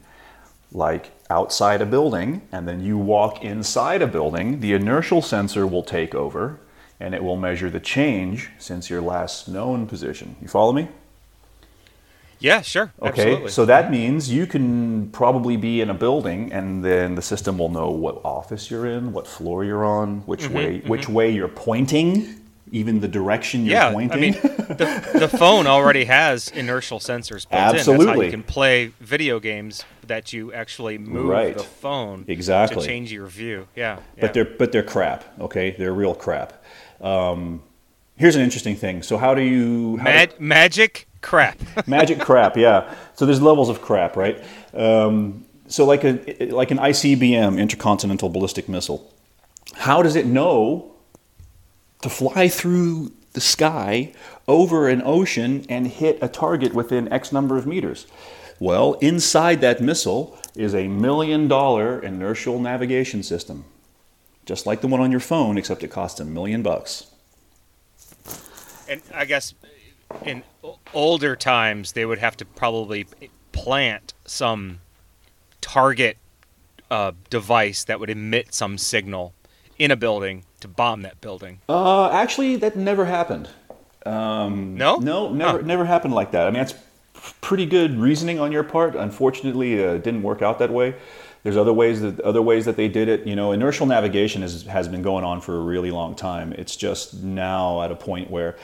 like 0.73 1.11
outside 1.29 1.81
a 1.81 1.87
building, 1.87 2.43
and 2.53 2.67
then 2.67 2.81
you 2.85 2.99
walk 2.99 3.43
inside 3.43 4.03
a 4.03 4.07
building, 4.07 4.61
the 4.61 4.73
inertial 4.73 5.23
sensor 5.23 5.67
will 5.67 5.83
take 5.83 6.15
over 6.15 6.59
and 7.01 7.15
it 7.15 7.25
will 7.25 7.37
measure 7.37 7.71
the 7.71 7.81
change 7.81 8.51
since 8.59 8.91
your 8.91 9.01
last 9.01 9.49
known 9.49 9.87
position. 9.87 10.37
You 10.43 10.49
follow 10.49 10.73
me? 10.73 10.89
Yeah, 12.39 12.63
sure. 12.63 12.93
Okay, 13.03 13.33
absolutely. 13.33 13.51
so 13.51 13.67
that 13.67 13.91
means 13.91 14.31
you 14.31 14.47
can 14.47 15.11
probably 15.11 15.57
be 15.57 15.83
in 15.83 15.91
a 15.91 15.95
building, 15.95 16.53
and 16.53 16.83
then 16.83 17.15
the 17.15 17.23
system 17.23 17.59
will 17.59 17.69
know 17.69 17.91
what 17.91 18.25
office 18.25 18.71
you're 18.71 18.87
in, 18.87 19.13
what 19.13 19.27
floor 19.27 19.63
you're 19.63 19.85
on, 19.85 20.21
which 20.21 20.45
mm-hmm, 20.45 20.55
way 20.55 20.79
mm-hmm. 20.79 20.89
which 20.89 21.09
way 21.09 21.31
you're 21.31 21.49
pointing, 21.49 22.40
even 22.73 23.01
the 23.01 23.09
direction 23.09 23.65
you're 23.65 23.73
yeah, 23.73 23.93
pointing. 23.93 24.17
I 24.17 24.21
mean, 24.21 24.33
the, 24.33 25.19
the 25.19 25.29
phone 25.39 25.67
already 25.67 26.05
has 26.05 26.49
inertial 26.49 26.99
sensors 26.99 27.49
built 27.49 27.61
Absolutely. 27.75 28.05
in. 28.05 28.07
That's 28.07 28.19
how 28.19 28.25
you 28.25 28.31
can 28.31 28.43
play 28.43 28.93
video 29.01 29.41
games 29.41 29.85
that 30.07 30.33
you 30.33 30.53
actually 30.53 30.99
move 30.99 31.27
right. 31.27 31.57
the 31.57 31.63
phone 31.63 32.25
exactly 32.29 32.83
to 32.83 32.87
change 32.87 33.13
your 33.13 33.27
view. 33.27 33.69
Yeah, 33.75 33.97
yeah. 34.17 34.21
but 34.21 34.35
they're 34.35 34.45
but 34.45 34.73
they're 34.73 34.83
crap. 34.83 35.25
Okay, 35.41 35.73
they're 35.73 35.93
real 35.93 36.15
crap. 36.15 36.65
Um, 37.01 37.63
here's 38.17 38.37
an 38.37 38.43
interesting 38.43 38.77
thing. 38.77 39.03
So 39.03 39.17
how 39.19 39.35
do 39.35 39.43
you 39.43 39.97
how 39.99 40.05
Mag- 40.05 40.31
do, 40.31 40.45
magic 40.45 41.09
crap. 41.21 41.59
magic 41.87 42.21
crap, 42.21 42.57
yeah. 42.57 42.95
So 43.15 43.27
there's 43.27 43.43
levels 43.43 43.69
of 43.69 43.83
crap, 43.83 44.17
right? 44.17 44.43
Um, 44.75 45.45
so 45.67 45.85
like 45.85 46.05
a 46.05 46.51
like 46.51 46.71
an 46.71 46.79
ICBM, 46.79 47.59
intercontinental 47.59 48.29
ballistic 48.29 48.69
missile. 48.69 49.11
How 49.75 50.03
does 50.03 50.17
it 50.17 50.27
know 50.27 50.90
to 52.03 52.11
fly 52.11 52.49
through 52.49 53.13
the 53.33 53.41
sky 53.41 54.13
over 54.49 54.89
an 54.89 55.03
ocean 55.05 55.65
and 55.69 55.87
hit 55.87 56.19
a 56.21 56.29
target 56.29 56.75
within 56.75 57.13
X 57.13 57.33
number 57.33 57.57
of 57.57 57.67
meters? 57.67 58.07
Well, 58.59 58.95
inside 58.95 59.61
that 59.63 59.81
missile 59.81 60.37
is 60.55 60.75
a 60.75 60.89
million 60.89 61.49
dollar 61.49 62.01
inertial 62.01 62.59
navigation 62.59 63.23
system. 63.23 63.65
Just 64.45 64.67
like 64.67 64.81
the 64.81 64.89
one 64.89 65.01
on 65.01 65.11
your 65.11 65.21
phone, 65.21 65.57
except 65.57 65.83
it 65.83 65.89
costs 65.89 66.21
a 66.21 66.25
million 66.25 66.63
bucks. 66.63 67.07
And 68.89 69.01
I 69.15 69.25
guess 69.25 69.55
in 70.25 70.43
older 70.93 71.37
times 71.37 71.93
they 71.93 72.05
would 72.05 72.19
have 72.19 72.37
to 72.39 72.45
probably 72.45 73.07
plant 73.53 74.13
some 74.25 74.81
target 75.61 76.17
uh, 76.91 77.13
device 77.29 77.85
that 77.85 78.01
would 78.01 78.11
emit 78.11 78.53
some 78.53 78.77
signal 78.77 79.33
in 79.79 79.91
a 79.91 79.97
building 79.97 80.45
to 80.61 80.69
bomb 80.69 81.03
that 81.03 81.21
building. 81.21 81.61
Uh, 81.69 82.11
actually, 82.11 82.57
that 82.57 82.77
never 82.77 83.05
happened. 83.05 83.49
Um, 84.07 84.77
no, 84.77 84.97
no, 84.97 85.33
never, 85.33 85.59
huh. 85.59 85.67
never 85.67 85.85
happened 85.85 86.15
like 86.15 86.31
that. 86.33 86.47
I 86.47 86.51
mean, 86.51 86.61
that's 86.61 86.75
pretty 87.41 87.67
good 87.67 87.99
reasoning 87.99 88.39
on 88.39 88.53
your 88.53 88.63
part. 88.63 88.97
Unfortunately, 88.97 89.83
uh, 89.83 89.95
it 89.95 90.05
didn't 90.05 90.23
work 90.23 90.43
out 90.43 90.59
that 90.59 90.71
way. 90.71 90.95
There's 91.43 91.57
other 91.57 91.73
ways 91.73 92.01
that 92.01 92.21
other 92.21 92.43
ways 92.43 92.65
that 92.67 92.77
they 92.77 92.89
did 92.89 93.09
it. 93.09 93.27
You 93.27 93.37
know, 93.37 93.53
inertial 93.53 93.87
navigation 93.87 94.43
is, 94.43 94.65
has 94.67 94.89
been 94.89 95.03
going 95.03 95.25
on 95.25 95.41
for 95.41 95.57
a 95.57 95.61
really 95.61 95.91
long 95.91 96.15
time. 96.15 96.53
It's 96.53 96.77
just 96.77 97.23
now 97.23 97.83
at 97.83 97.91
a 97.91 97.97
point 97.97 98.31
where 98.31 98.57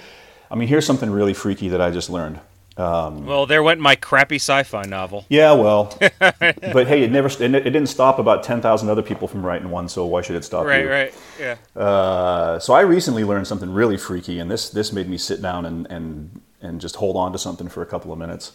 I 0.51 0.55
mean, 0.55 0.69
here's 0.69 0.87
something 0.87 1.11
really 1.11 1.35
freaky 1.35 1.69
that 1.69 1.81
I 1.81 1.91
just 1.91 2.11
learned. 2.11 2.41
Um, 2.77 3.25
well, 3.25 3.47
there 3.47 3.63
went 3.63 3.81
my 3.81 3.97
crappy 3.97 4.37
sci-fi 4.37 4.83
novel. 4.83 5.25
Yeah, 5.31 5.53
well, 5.53 5.97
but 6.19 6.87
hey, 6.87 7.03
it 7.05 7.11
never 7.11 7.29
it, 7.29 7.53
didn't 7.53 7.87
stop 7.87 8.19
about 8.19 8.43
ten 8.43 8.61
thousand 8.61 8.91
other 8.91 9.03
people 9.03 9.29
from 9.29 9.45
writing 9.45 9.71
one. 9.71 9.89
So 9.89 10.05
why 10.05 10.21
should 10.21 10.37
it 10.37 10.45
stop 10.45 10.67
right, 10.67 10.83
you? 10.83 10.91
Right, 10.91 11.15
right, 11.41 11.57
yeah. 11.77 11.81
Uh, 11.81 12.59
so 12.59 12.75
I 12.75 12.83
recently 12.83 13.25
learned 13.25 13.47
something 13.47 13.73
really 13.73 13.97
freaky, 13.97 14.39
and 14.41 14.51
this 14.51 14.69
this 14.69 14.93
made 14.93 15.09
me 15.09 15.17
sit 15.17 15.41
down 15.41 15.65
and 15.65 15.87
and 15.91 16.41
and 16.61 16.81
just 16.81 16.97
hold 16.97 17.17
on 17.17 17.33
to 17.33 17.39
something 17.39 17.69
for 17.69 17.83
a 17.83 17.87
couple 17.87 18.13
of 18.13 18.19
minutes. 18.19 18.53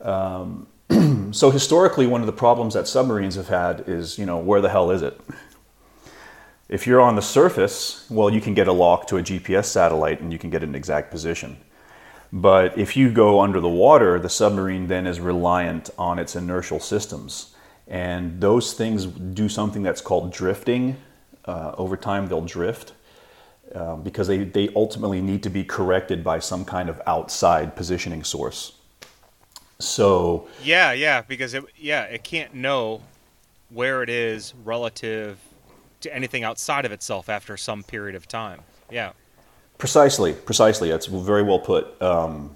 Um, 0.00 0.66
so 1.32 1.50
historically, 1.50 2.06
one 2.06 2.20
of 2.20 2.26
the 2.26 2.32
problems 2.32 2.74
that 2.74 2.88
submarines 2.88 3.34
have 3.34 3.48
had 3.48 3.84
is, 3.86 4.18
you 4.18 4.24
know, 4.24 4.38
where 4.38 4.60
the 4.60 4.70
hell 4.70 4.90
is 4.90 5.02
it? 5.02 5.20
If 6.68 6.86
you're 6.86 7.00
on 7.00 7.16
the 7.16 7.22
surface, 7.22 8.06
well, 8.10 8.30
you 8.30 8.40
can 8.40 8.54
get 8.54 8.68
a 8.68 8.72
lock 8.72 9.06
to 9.08 9.16
a 9.16 9.22
GPS 9.22 9.66
satellite 9.66 10.20
and 10.20 10.32
you 10.32 10.38
can 10.38 10.50
get 10.50 10.62
an 10.62 10.74
exact 10.74 11.10
position. 11.10 11.58
But 12.32 12.76
if 12.76 12.96
you 12.96 13.10
go 13.10 13.40
under 13.40 13.60
the 13.60 13.68
water, 13.68 14.18
the 14.18 14.28
submarine 14.28 14.86
then 14.86 15.06
is 15.06 15.18
reliant 15.18 15.90
on 15.96 16.18
its 16.18 16.36
inertial 16.36 16.80
systems. 16.80 17.54
And 17.86 18.40
those 18.40 18.74
things 18.74 19.06
do 19.06 19.48
something 19.48 19.82
that's 19.82 20.02
called 20.02 20.32
drifting. 20.32 20.96
Uh, 21.44 21.74
over 21.78 21.96
time, 21.96 22.28
they'll 22.28 22.42
drift 22.42 22.92
um, 23.74 24.02
because 24.02 24.26
they, 24.28 24.44
they 24.44 24.68
ultimately 24.76 25.22
need 25.22 25.42
to 25.42 25.50
be 25.50 25.64
corrected 25.64 26.22
by 26.22 26.38
some 26.38 26.64
kind 26.64 26.88
of 26.88 27.00
outside 27.06 27.76
positioning 27.76 28.24
source. 28.24 28.72
So 29.78 30.48
yeah, 30.62 30.92
yeah, 30.92 31.22
because 31.22 31.54
it 31.54 31.64
yeah 31.76 32.02
it 32.02 32.24
can't 32.24 32.52
know 32.52 33.00
where 33.70 34.02
it 34.02 34.08
is 34.08 34.52
relative 34.64 35.38
to 36.00 36.14
anything 36.14 36.44
outside 36.44 36.84
of 36.84 36.92
itself 36.92 37.28
after 37.28 37.56
some 37.56 37.82
period 37.82 38.16
of 38.16 38.26
time. 38.26 38.60
Yeah. 38.90 39.12
Precisely, 39.78 40.32
precisely. 40.32 40.90
That's 40.90 41.06
very 41.06 41.42
well 41.42 41.60
put. 41.60 42.00
Um, 42.02 42.54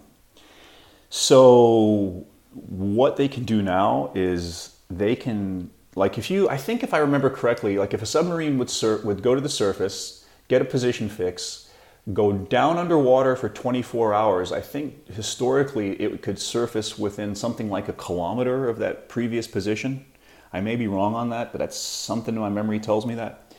so, 1.09 2.27
what 2.53 3.17
they 3.17 3.29
can 3.29 3.45
do 3.45 3.63
now 3.63 4.11
is 4.15 4.77
they 4.91 5.15
can, 5.15 5.71
like, 5.95 6.19
if 6.19 6.31
you, 6.31 6.49
I 6.49 6.57
think 6.57 6.83
if 6.83 6.93
I 6.93 6.99
remember 6.99 7.31
correctly, 7.31 7.79
like, 7.79 7.95
if 7.95 8.03
a 8.03 8.07
submarine 8.07 8.59
would 8.59 8.71
sur- 8.71 9.01
would 9.05 9.23
go 9.23 9.35
to 9.35 9.41
the 9.41 9.49
surface, 9.49 10.27
get 10.49 10.61
a 10.61 10.65
position 10.65 11.09
fix, 11.09 11.71
go 12.13 12.33
down 12.33 12.77
underwater 12.77 13.37
for 13.37 13.49
24 13.49 14.13
hours, 14.13 14.51
I 14.51 14.61
think 14.61 15.07
historically 15.07 15.93
it 16.03 16.23
could 16.23 16.41
surface 16.41 16.99
within 16.99 17.37
something 17.37 17.71
like 17.71 17.89
a 17.89 17.93
kilometer 17.93 18.69
of 18.69 18.79
that 18.79 19.09
previous 19.09 19.47
position. 19.47 20.05
I 20.53 20.61
may 20.61 20.75
be 20.75 20.89
wrong 20.89 21.15
on 21.15 21.31
that, 21.31 21.53
but 21.53 21.59
that's 21.59 21.77
something 21.77 22.35
my 22.35 22.49
memory 22.49 22.81
tells 22.81 23.07
me 23.07 23.15
that. 23.15 23.55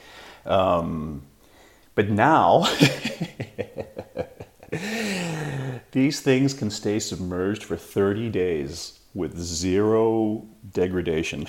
Um, 0.45 1.23
but 1.95 2.09
now, 2.09 2.65
these 5.91 6.19
things 6.21 6.53
can 6.53 6.69
stay 6.71 6.99
submerged 6.99 7.63
for 7.63 7.77
30 7.77 8.29
days 8.29 8.99
with 9.13 9.37
zero 9.39 10.45
degradation. 10.71 11.45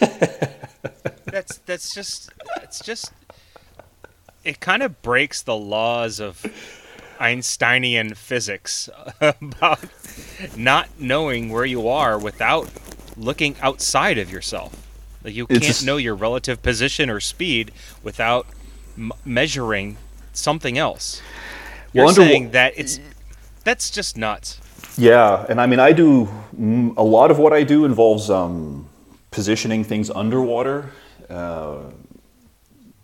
that's 1.26 1.58
that's 1.66 1.92
just 1.92 2.30
it's 2.62 2.78
just 2.80 3.12
it 4.44 4.60
kind 4.60 4.82
of 4.82 5.02
breaks 5.02 5.42
the 5.42 5.56
laws 5.56 6.20
of 6.20 6.44
Einsteinian 7.18 8.14
physics 8.14 8.88
about 9.20 9.80
not 10.56 10.88
knowing 10.98 11.48
where 11.50 11.64
you 11.64 11.88
are 11.88 12.18
without 12.18 12.70
looking 13.16 13.56
outside 13.60 14.18
of 14.18 14.30
yourself. 14.30 14.86
Like 15.24 15.34
you 15.34 15.44
It's 15.44 15.52
can't 15.52 15.64
just- 15.64 15.84
know 15.86 15.96
your 15.96 16.14
relative 16.14 16.62
position 16.62 17.10
or 17.10 17.18
speed 17.18 17.72
without 18.04 18.46
m- 18.96 19.12
measuring 19.24 19.96
something 20.32 20.78
else. 20.78 21.22
You're 21.92 22.04
Well, 22.04 22.08
under- 22.10 22.22
saying 22.22 22.50
that 22.50 22.74
it's 22.76 23.00
that's 23.64 23.90
just 23.90 24.16
nuts. 24.16 24.60
Yeah, 24.96 25.46
and 25.48 25.60
I 25.60 25.66
mean, 25.66 25.80
I 25.80 25.92
do 25.92 26.28
a 26.96 27.02
lot 27.02 27.30
of 27.30 27.38
what 27.38 27.52
I 27.52 27.62
do 27.64 27.84
involves 27.84 28.30
um, 28.30 28.86
positioning 29.30 29.82
things 29.84 30.10
underwater, 30.10 30.90
uh, 31.30 31.78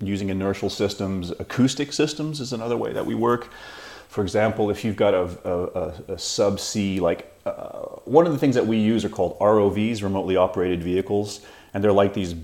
using 0.01 0.29
inertial 0.29 0.71
systems. 0.71 1.31
Acoustic 1.31 1.93
systems 1.93 2.41
is 2.41 2.53
another 2.53 2.77
way 2.77 2.93
that 2.93 3.05
we 3.05 3.15
work. 3.15 3.49
For 4.09 4.23
example, 4.23 4.71
if 4.71 4.85
you've 4.85 4.97
got 4.97 5.15
a, 5.15 5.23
a, 5.45 5.55
a, 5.55 5.89
a 6.09 6.17
subsea, 6.17 7.01
like 7.01 7.33
uh, 7.47 7.81
one 8.05 8.27
of 8.27 8.33
the 8.33 8.39
things 8.39 8.55
that 8.55 8.67
we 8.67 8.77
use 8.77 9.05
are 9.05 9.09
called 9.09 9.39
ROVs, 9.39 10.03
remotely 10.03 10.37
operated 10.37 10.83
vehicles, 10.83 11.41
and 11.75 11.83
they're 11.83 11.93
like 11.93 12.13
these 12.15 12.35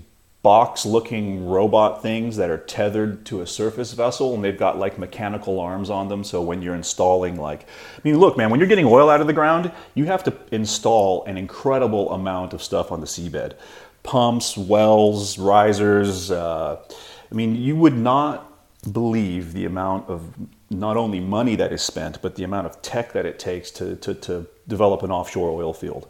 box-looking 0.47 1.45
robot 1.45 2.01
things 2.01 2.37
that 2.37 2.49
are 2.49 2.57
tethered 2.57 3.25
to 3.25 3.41
a 3.41 3.45
surface 3.45 3.91
vessel, 3.91 4.33
and 4.33 4.41
they've 4.41 4.57
got 4.57 4.79
like 4.79 4.97
mechanical 4.97 5.59
arms 5.59 5.89
on 5.89 6.07
them. 6.07 6.23
So 6.23 6.41
when 6.41 6.61
you're 6.61 6.73
installing, 6.73 7.35
like, 7.35 7.63
I 7.63 7.99
mean, 8.05 8.17
look, 8.17 8.37
man, 8.37 8.49
when 8.49 8.57
you're 8.57 8.69
getting 8.69 8.85
oil 8.85 9.09
out 9.09 9.19
of 9.19 9.27
the 9.27 9.33
ground, 9.33 9.73
you 9.93 10.05
have 10.05 10.23
to 10.23 10.33
install 10.53 11.25
an 11.25 11.37
incredible 11.37 12.13
amount 12.13 12.53
of 12.53 12.63
stuff 12.63 12.93
on 12.93 13.01
the 13.01 13.07
seabed, 13.07 13.55
pumps, 14.03 14.55
wells, 14.55 15.37
risers. 15.37 16.31
Uh, 16.31 16.81
I 17.29 17.35
mean, 17.35 17.53
you 17.57 17.75
would 17.75 17.97
not 17.97 18.49
believe 18.93 19.51
the 19.51 19.65
amount 19.65 20.07
of 20.07 20.33
not 20.69 20.95
only 20.95 21.19
money 21.19 21.57
that 21.57 21.73
is 21.73 21.81
spent, 21.81 22.21
but 22.21 22.35
the 22.35 22.45
amount 22.45 22.67
of 22.67 22.81
tech 22.81 23.11
that 23.11 23.25
it 23.25 23.37
takes 23.37 23.69
to, 23.71 23.97
to, 23.97 24.13
to 24.13 24.47
develop 24.65 25.03
an 25.03 25.11
offshore 25.11 25.49
oil 25.49 25.73
field. 25.73 26.07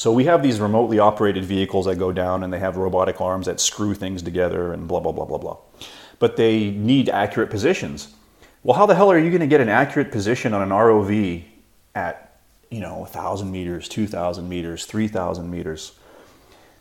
So 0.00 0.10
we 0.10 0.24
have 0.24 0.42
these 0.42 0.60
remotely 0.60 0.98
operated 0.98 1.44
vehicles 1.44 1.84
that 1.84 1.96
go 1.96 2.10
down 2.10 2.42
and 2.42 2.50
they 2.50 2.58
have 2.58 2.78
robotic 2.78 3.20
arms 3.20 3.44
that 3.44 3.60
screw 3.60 3.92
things 3.92 4.22
together 4.22 4.72
and 4.72 4.88
blah, 4.88 4.98
blah, 4.98 5.12
blah, 5.12 5.26
blah, 5.26 5.36
blah. 5.36 5.58
But 6.18 6.38
they 6.38 6.70
need 6.70 7.10
accurate 7.10 7.50
positions. 7.50 8.14
Well, 8.62 8.78
how 8.78 8.86
the 8.86 8.94
hell 8.94 9.12
are 9.12 9.18
you 9.18 9.28
going 9.28 9.42
to 9.42 9.46
get 9.46 9.60
an 9.60 9.68
accurate 9.68 10.10
position 10.10 10.54
on 10.54 10.62
an 10.62 10.70
ROV 10.70 11.44
at, 11.94 12.40
you 12.70 12.80
know, 12.80 13.00
1,000 13.00 13.52
meters, 13.52 13.90
2,000 13.90 14.48
meters, 14.48 14.86
3,000 14.86 15.50
meters? 15.50 15.92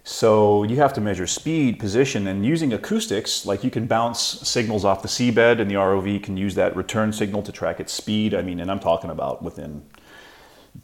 So 0.05 0.63
you 0.63 0.77
have 0.77 0.93
to 0.93 1.01
measure 1.01 1.27
speed, 1.27 1.77
position, 1.77 2.25
and 2.25 2.45
using 2.45 2.71
acoustics, 2.71 3.45
like 3.45 3.65
you 3.65 3.69
can 3.69 3.85
bounce 3.85 4.21
signals 4.21 4.85
off 4.85 5.01
the 5.01 5.09
seabed, 5.09 5.59
and 5.59 5.69
the 5.69 5.75
ROV 5.75 6.23
can 6.23 6.37
use 6.37 6.55
that 6.55 6.73
return 6.73 7.11
signal 7.11 7.41
to 7.41 7.51
track 7.51 7.81
its 7.81 7.91
speed. 7.91 8.33
I 8.33 8.43
mean, 8.43 8.61
and 8.61 8.71
I'm 8.71 8.79
talking 8.79 9.09
about 9.09 9.43
within 9.43 9.83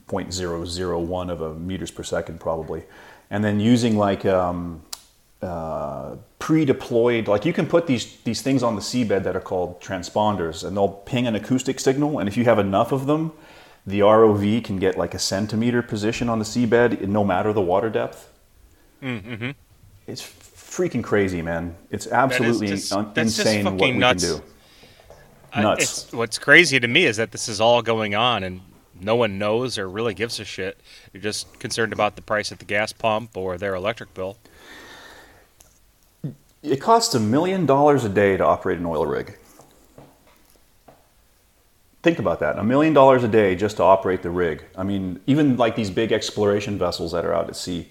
0.001 0.08 1.30
of 1.30 1.40
a 1.40 1.54
meters 1.54 1.90
per 1.90 2.02
second, 2.02 2.40
probably. 2.40 2.84
And 3.30 3.44
then 3.44 3.58
using 3.60 3.96
like 3.96 4.24
um, 4.24 4.82
uh, 5.42 6.16
pre-deployed, 6.38 7.28
like 7.28 7.44
you 7.44 7.52
can 7.52 7.66
put 7.66 7.86
these 7.86 8.16
these 8.24 8.42
things 8.42 8.62
on 8.62 8.74
the 8.76 8.80
seabed 8.80 9.24
that 9.24 9.34
are 9.36 9.40
called 9.40 9.80
transponders, 9.80 10.64
and 10.64 10.76
they'll 10.76 10.88
ping 10.88 11.26
an 11.26 11.34
acoustic 11.34 11.80
signal. 11.80 12.18
And 12.18 12.28
if 12.28 12.36
you 12.36 12.44
have 12.44 12.58
enough 12.58 12.92
of 12.92 13.06
them, 13.06 13.32
the 13.86 14.00
ROV 14.00 14.64
can 14.64 14.78
get 14.78 14.96
like 14.96 15.14
a 15.14 15.18
centimeter 15.18 15.82
position 15.82 16.28
on 16.28 16.38
the 16.38 16.44
seabed, 16.44 17.00
no 17.02 17.24
matter 17.24 17.52
the 17.52 17.60
water 17.60 17.90
depth. 17.90 18.32
Mm-hmm. 19.02 19.50
It's 20.06 20.22
freaking 20.22 21.02
crazy, 21.02 21.42
man. 21.42 21.74
It's 21.90 22.06
absolutely 22.06 22.68
just- 22.68 22.92
un- 22.92 23.12
insane 23.16 23.64
what 23.64 23.80
we 23.80 23.92
nuts. 23.92 24.24
can 24.24 24.36
do. 24.36 24.42
Nuts. 25.56 25.82
it's, 25.82 26.12
what's 26.12 26.38
crazy 26.38 26.78
to 26.78 26.86
me 26.86 27.06
is 27.06 27.16
that 27.16 27.32
this 27.32 27.48
is 27.48 27.62
all 27.62 27.80
going 27.80 28.14
on 28.14 28.44
and 28.44 28.60
no 29.00 29.16
one 29.16 29.38
knows 29.38 29.78
or 29.78 29.88
really 29.88 30.14
gives 30.14 30.40
a 30.40 30.44
shit. 30.44 30.80
You're 31.12 31.22
just 31.22 31.58
concerned 31.58 31.92
about 31.92 32.16
the 32.16 32.22
price 32.22 32.52
at 32.52 32.58
the 32.58 32.64
gas 32.64 32.92
pump 32.92 33.36
or 33.36 33.58
their 33.58 33.74
electric 33.74 34.14
bill. 34.14 34.36
It 36.62 36.80
costs 36.80 37.14
a 37.14 37.20
million 37.20 37.66
dollars 37.66 38.04
a 38.04 38.08
day 38.08 38.36
to 38.36 38.44
operate 38.44 38.78
an 38.78 38.86
oil 38.86 39.06
rig. 39.06 39.38
Think 42.02 42.18
about 42.18 42.40
that. 42.40 42.58
A 42.58 42.64
million 42.64 42.92
dollars 42.92 43.24
a 43.24 43.28
day 43.28 43.56
just 43.56 43.78
to 43.78 43.82
operate 43.82 44.22
the 44.22 44.30
rig. 44.30 44.64
I 44.76 44.84
mean, 44.84 45.20
even 45.26 45.56
like 45.56 45.76
these 45.76 45.90
big 45.90 46.12
exploration 46.12 46.78
vessels 46.78 47.12
that 47.12 47.24
are 47.24 47.34
out 47.34 47.48
at 47.48 47.56
sea, 47.56 47.88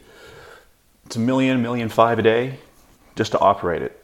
it's 1.05 1.15
a 1.15 1.19
million, 1.19 1.61
million 1.61 1.89
five 1.89 2.19
a 2.19 2.21
day 2.21 2.59
just 3.15 3.31
to 3.33 3.39
operate 3.39 3.81
it. 3.81 4.01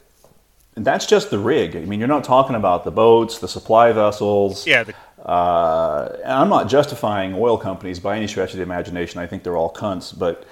And 0.75 0.85
that's 0.85 1.05
just 1.05 1.29
the 1.31 1.39
rig. 1.39 1.75
I 1.75 1.79
mean, 1.79 1.99
you're 1.99 2.07
not 2.07 2.23
talking 2.23 2.55
about 2.55 2.85
the 2.85 2.91
boats, 2.91 3.39
the 3.39 3.47
supply 3.47 3.91
vessels. 3.91 4.65
Yeah, 4.65 4.83
the, 4.83 4.93
Uh, 5.25 6.17
I'm 6.25 6.49
not 6.49 6.67
justifying 6.67 7.33
oil 7.33 7.57
companies 7.57 7.99
by 7.99 8.17
any 8.17 8.27
stretch 8.27 8.51
of 8.51 8.57
the 8.57 8.63
imagination. 8.63 9.19
I 9.19 9.27
think 9.27 9.43
they're 9.43 9.57
all 9.57 9.71
cunts, 9.71 10.17
but 10.17 10.45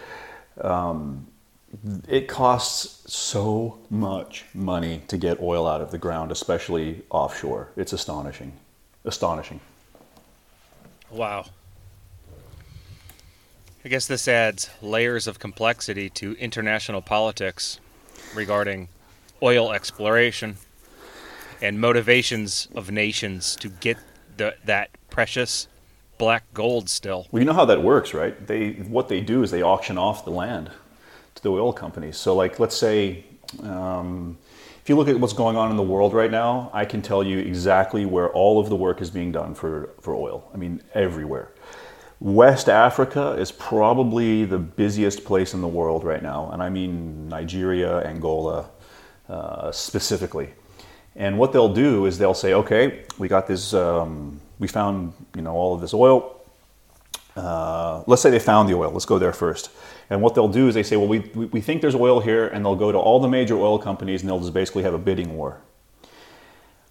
um, 0.61 1.27
it 2.07 2.27
costs 2.27 3.11
so 3.13 3.79
much 3.89 4.45
money 4.53 5.01
to 5.07 5.17
get 5.17 5.41
oil 5.41 5.67
out 5.67 5.81
of 5.81 5.91
the 5.91 5.97
ground, 5.97 6.31
especially 6.31 7.03
offshore. 7.09 7.69
It's 7.75 7.93
astonishing. 7.93 8.53
Astonishing. 9.05 9.59
wow. 11.09 11.45
I 13.83 13.87
guess 13.87 14.07
this 14.07 14.27
adds 14.27 14.69
layers 14.81 15.25
of 15.25 15.39
complexity 15.39 16.09
to 16.11 16.33
international 16.33 17.01
politics 17.01 17.79
regarding 18.35 18.89
oil 19.41 19.71
exploration 19.71 20.57
and 21.61 21.79
motivations 21.79 22.67
of 22.75 22.91
nations 22.91 23.55
to 23.55 23.69
get 23.69 23.97
the, 24.39 24.55
that 24.65 24.89
precious 25.11 25.67
black 26.17 26.43
gold 26.53 26.89
still. 26.89 27.27
Well, 27.31 27.39
you 27.41 27.45
know 27.45 27.53
how 27.53 27.65
that 27.65 27.83
works, 27.83 28.13
right? 28.13 28.47
They 28.47 28.71
what 28.71 29.07
they 29.07 29.21
do 29.21 29.43
is 29.43 29.51
they 29.51 29.61
auction 29.61 29.97
off 29.97 30.25
the 30.25 30.31
land 30.31 30.71
to 31.35 31.43
the 31.43 31.49
oil 31.49 31.71
companies. 31.71 32.17
So, 32.17 32.35
like, 32.35 32.59
let's 32.59 32.75
say 32.75 33.23
um, 33.61 34.37
if 34.81 34.89
you 34.89 34.95
look 34.95 35.07
at 35.07 35.19
what's 35.19 35.33
going 35.33 35.55
on 35.55 35.69
in 35.69 35.77
the 35.77 35.83
world 35.83 36.13
right 36.13 36.31
now, 36.31 36.71
I 36.73 36.85
can 36.85 37.01
tell 37.01 37.23
you 37.23 37.37
exactly 37.37 38.05
where 38.05 38.29
all 38.29 38.59
of 38.59 38.69
the 38.69 38.75
work 38.75 39.01
is 39.01 39.11
being 39.11 39.31
done 39.31 39.53
for 39.53 39.91
for 40.01 40.15
oil. 40.15 40.49
I 40.53 40.57
mean, 40.57 40.81
everywhere. 40.93 41.51
West 42.21 42.67
Africa 42.67 43.31
is 43.39 43.49
probably 43.49 44.43
the 44.43 44.57
busiest 44.57 45.23
place 45.23 45.53
in 45.53 45.61
the 45.61 45.67
world 45.67 46.03
right 46.03 46.21
now, 46.21 46.49
and 46.51 46.61
I 46.61 46.69
mean 46.69 47.29
Nigeria, 47.29 48.01
Angola, 48.05 48.69
uh, 49.29 49.71
specifically. 49.71 50.49
And 51.15 51.37
what 51.37 51.51
they'll 51.51 51.73
do 51.73 52.05
is 52.05 52.17
they'll 52.17 52.33
say, 52.33 52.53
okay, 52.53 53.03
we 53.17 53.27
got 53.27 53.47
this, 53.47 53.73
um, 53.73 54.39
we 54.59 54.67
found, 54.67 55.13
you 55.35 55.41
know, 55.41 55.53
all 55.53 55.75
of 55.75 55.81
this 55.81 55.93
oil. 55.93 56.35
Uh, 57.35 58.03
let's 58.07 58.21
say 58.21 58.29
they 58.29 58.39
found 58.39 58.69
the 58.69 58.73
oil. 58.73 58.91
Let's 58.91 59.05
go 59.05 59.19
there 59.19 59.33
first. 59.33 59.71
And 60.09 60.21
what 60.21 60.35
they'll 60.35 60.47
do 60.47 60.67
is 60.67 60.75
they 60.75 60.83
say, 60.83 60.97
well, 60.97 61.07
we, 61.07 61.19
we 61.19 61.45
we 61.45 61.61
think 61.61 61.81
there's 61.81 61.95
oil 61.95 62.19
here, 62.19 62.47
and 62.47 62.65
they'll 62.65 62.75
go 62.75 62.91
to 62.91 62.97
all 62.97 63.19
the 63.19 63.27
major 63.27 63.57
oil 63.57 63.77
companies 63.77 64.21
and 64.21 64.29
they'll 64.29 64.39
just 64.39 64.53
basically 64.53 64.83
have 64.83 64.93
a 64.93 64.97
bidding 64.97 65.37
war. 65.37 65.61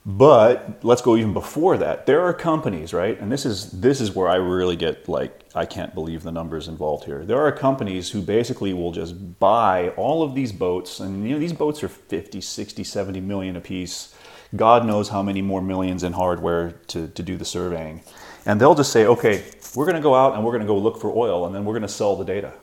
But 0.07 0.81
let's 0.83 1.03
go 1.03 1.17
even 1.17 1.35
before 1.35 1.77
that. 1.79 2.07
There 2.07 2.23
are 2.23 2.33
companies, 2.33 2.95
right? 2.95 3.21
And 3.21 3.31
this 3.31 3.45
is 3.45 3.71
this 3.73 4.01
is 4.01 4.15
where 4.15 4.29
I 4.29 4.37
really 4.37 4.77
get 4.77 5.09
like 5.09 5.45
I 5.55 5.67
can't 5.67 5.95
believe 5.95 6.23
the 6.23 6.33
numbers 6.33 6.67
involved 6.67 7.05
here. 7.05 7.25
There 7.25 7.41
are 7.41 7.53
companies 7.53 8.11
who 8.11 8.23
basically 8.23 8.73
will 8.73 8.93
just 8.93 9.39
buy 9.39 9.91
all 9.91 10.23
of 10.23 10.35
these 10.35 10.51
boats 10.53 11.01
and 11.01 11.25
you 11.29 11.35
know 11.35 11.39
these 11.39 11.53
boats 11.53 11.83
are 11.83 11.89
50, 11.89 12.41
60, 12.41 12.85
70 12.85 13.21
million 13.21 13.57
a 13.57 13.61
piece. 13.61 14.15
God 14.57 14.87
knows 14.87 15.11
how 15.11 15.23
many 15.23 15.43
more 15.43 15.61
millions 15.61 16.03
in 16.03 16.15
hardware 16.15 16.73
to, 16.89 17.09
to 17.09 17.23
do 17.23 17.37
the 17.37 17.45
surveying. 17.45 18.03
And 18.47 18.59
they'll 18.59 18.75
just 18.75 18.93
say, 18.93 19.05
okay, 19.05 19.45
we're 19.75 19.85
going 19.85 19.97
to 19.97 20.03
go 20.03 20.15
out 20.15 20.35
and 20.35 20.45
we're 20.45 20.53
going 20.53 20.63
to 20.63 20.67
go 20.67 20.79
look 20.79 21.01
for 21.01 21.15
oil 21.15 21.45
and 21.45 21.55
then 21.55 21.67
we're 21.67 21.75
going 21.75 21.83
to 21.83 21.89
sell 21.89 22.17
the 22.17 22.25
data. 22.25 22.55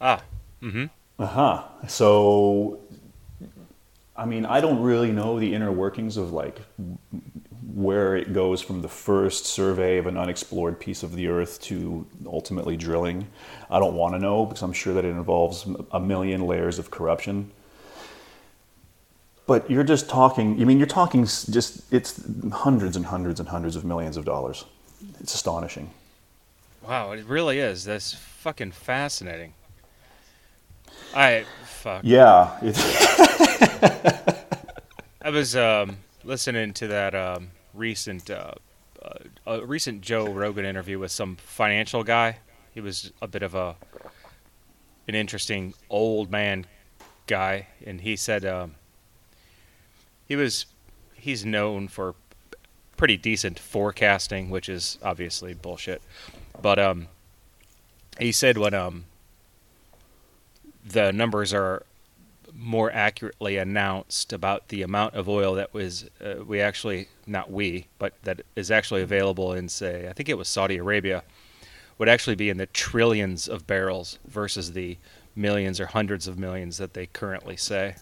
Ah, 0.00 0.22
mm-hmm. 0.62 0.86
Uh 1.18 1.26
huh. 1.26 1.64
So, 1.88 2.80
I 4.20 4.26
mean, 4.26 4.44
I 4.44 4.60
don't 4.60 4.82
really 4.82 5.12
know 5.12 5.40
the 5.40 5.54
inner 5.54 5.72
workings 5.72 6.18
of 6.18 6.30
like 6.30 6.60
where 7.72 8.14
it 8.16 8.34
goes 8.34 8.60
from 8.60 8.82
the 8.82 8.88
first 8.88 9.46
survey 9.46 9.96
of 9.96 10.06
an 10.06 10.18
unexplored 10.18 10.78
piece 10.78 11.02
of 11.02 11.14
the 11.14 11.28
earth 11.28 11.58
to 11.62 12.06
ultimately 12.26 12.76
drilling. 12.76 13.26
I 13.70 13.78
don't 13.78 13.94
want 13.94 14.14
to 14.14 14.18
know 14.18 14.44
because 14.44 14.60
I'm 14.60 14.74
sure 14.74 14.92
that 14.92 15.06
it 15.06 15.08
involves 15.08 15.66
a 15.92 15.98
million 15.98 16.46
layers 16.46 16.78
of 16.78 16.90
corruption. 16.90 17.50
But 19.46 19.70
you're 19.70 19.84
just 19.84 20.10
talking, 20.10 20.60
I 20.60 20.64
mean, 20.66 20.76
you're 20.76 20.86
talking 20.86 21.24
just, 21.24 21.90
it's 21.90 22.22
hundreds 22.52 22.96
and 22.96 23.06
hundreds 23.06 23.40
and 23.40 23.48
hundreds 23.48 23.74
of 23.74 23.86
millions 23.86 24.18
of 24.18 24.26
dollars. 24.26 24.66
It's 25.20 25.34
astonishing. 25.34 25.88
Wow, 26.86 27.12
it 27.12 27.24
really 27.24 27.58
is. 27.58 27.84
That's 27.84 28.12
fucking 28.12 28.72
fascinating. 28.72 29.54
I 31.14 31.46
fuck. 31.64 32.02
Yeah. 32.04 32.58
I 35.22 35.30
was 35.30 35.54
um, 35.54 35.98
listening 36.24 36.72
to 36.74 36.86
that 36.88 37.14
um, 37.14 37.50
recent 37.74 38.30
uh, 38.30 38.52
uh, 39.02 39.18
a 39.46 39.66
recent 39.66 40.00
Joe 40.00 40.26
Rogan 40.32 40.64
interview 40.64 40.98
with 40.98 41.10
some 41.12 41.36
financial 41.36 42.02
guy. 42.02 42.38
He 42.72 42.80
was 42.80 43.12
a 43.20 43.28
bit 43.28 43.42
of 43.42 43.54
a 43.54 43.76
an 45.08 45.14
interesting 45.14 45.74
old 45.90 46.30
man 46.30 46.66
guy, 47.26 47.66
and 47.84 48.00
he 48.00 48.16
said 48.16 48.44
um, 48.46 48.76
he 50.26 50.36
was 50.36 50.66
he's 51.14 51.44
known 51.44 51.88
for 51.88 52.14
pretty 52.96 53.18
decent 53.18 53.58
forecasting, 53.58 54.48
which 54.48 54.68
is 54.68 54.98
obviously 55.02 55.52
bullshit. 55.52 56.00
But 56.62 56.78
um, 56.78 57.08
he 58.18 58.32
said 58.32 58.56
when 58.56 58.72
um, 58.72 59.04
the 60.84 61.12
numbers 61.12 61.52
are 61.52 61.84
more 62.60 62.92
accurately 62.92 63.56
announced 63.56 64.32
about 64.32 64.68
the 64.68 64.82
amount 64.82 65.14
of 65.14 65.28
oil 65.28 65.54
that 65.54 65.72
was 65.72 66.08
uh, 66.22 66.44
we 66.46 66.60
actually 66.60 67.08
not 67.26 67.50
we 67.50 67.86
but 67.98 68.12
that 68.24 68.42
is 68.54 68.70
actually 68.70 69.00
available 69.00 69.54
in 69.54 69.66
say 69.68 70.06
I 70.08 70.12
think 70.12 70.28
it 70.28 70.36
was 70.36 70.46
Saudi 70.46 70.76
Arabia 70.76 71.22
would 71.96 72.08
actually 72.08 72.36
be 72.36 72.50
in 72.50 72.58
the 72.58 72.66
trillions 72.66 73.48
of 73.48 73.66
barrels 73.66 74.18
versus 74.26 74.72
the 74.72 74.98
millions 75.34 75.80
or 75.80 75.86
hundreds 75.86 76.28
of 76.28 76.38
millions 76.38 76.78
that 76.78 76.94
they 76.94 77.06
currently 77.06 77.56
say. 77.56 77.96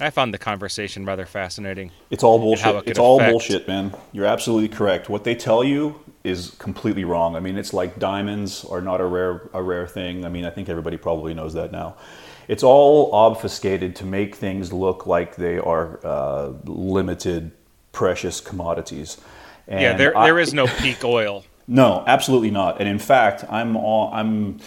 I 0.00 0.10
found 0.10 0.32
the 0.32 0.38
conversation 0.38 1.04
rather 1.04 1.26
fascinating. 1.26 1.90
It's 2.10 2.22
all 2.22 2.38
bullshit. 2.38 2.74
It 2.76 2.86
it's 2.86 2.98
all 2.98 3.18
bullshit, 3.18 3.66
man. 3.66 3.92
You're 4.12 4.26
absolutely 4.26 4.68
correct. 4.68 5.08
What 5.08 5.24
they 5.24 5.34
tell 5.34 5.64
you 5.64 6.00
is 6.22 6.50
completely 6.58 7.04
wrong. 7.04 7.34
I 7.34 7.40
mean, 7.40 7.58
it's 7.58 7.72
like 7.72 7.98
diamonds 7.98 8.64
are 8.64 8.80
not 8.80 9.00
a 9.00 9.04
rare 9.04 9.48
a 9.52 9.62
rare 9.62 9.86
thing. 9.86 10.24
I 10.24 10.28
mean, 10.28 10.44
I 10.44 10.50
think 10.50 10.68
everybody 10.68 10.96
probably 10.96 11.34
knows 11.34 11.54
that 11.54 11.72
now. 11.72 11.96
It's 12.48 12.62
all 12.62 13.12
obfuscated 13.12 13.94
to 13.96 14.06
make 14.06 14.34
things 14.34 14.72
look 14.72 15.06
like 15.06 15.36
they 15.36 15.58
are 15.58 16.00
uh, 16.04 16.52
limited, 16.64 17.52
precious 17.92 18.40
commodities. 18.40 19.18
And 19.66 19.80
yeah, 19.82 19.96
there, 19.96 20.16
I, 20.16 20.26
there 20.26 20.38
is 20.38 20.54
no 20.54 20.66
peak 20.66 21.04
oil. 21.04 21.44
No, 21.70 22.02
absolutely 22.06 22.50
not. 22.50 22.80
And 22.80 22.88
in 22.88 22.98
fact, 22.98 23.44
I'm 23.50 23.76
all, 23.76 24.10
I'm, 24.10 24.58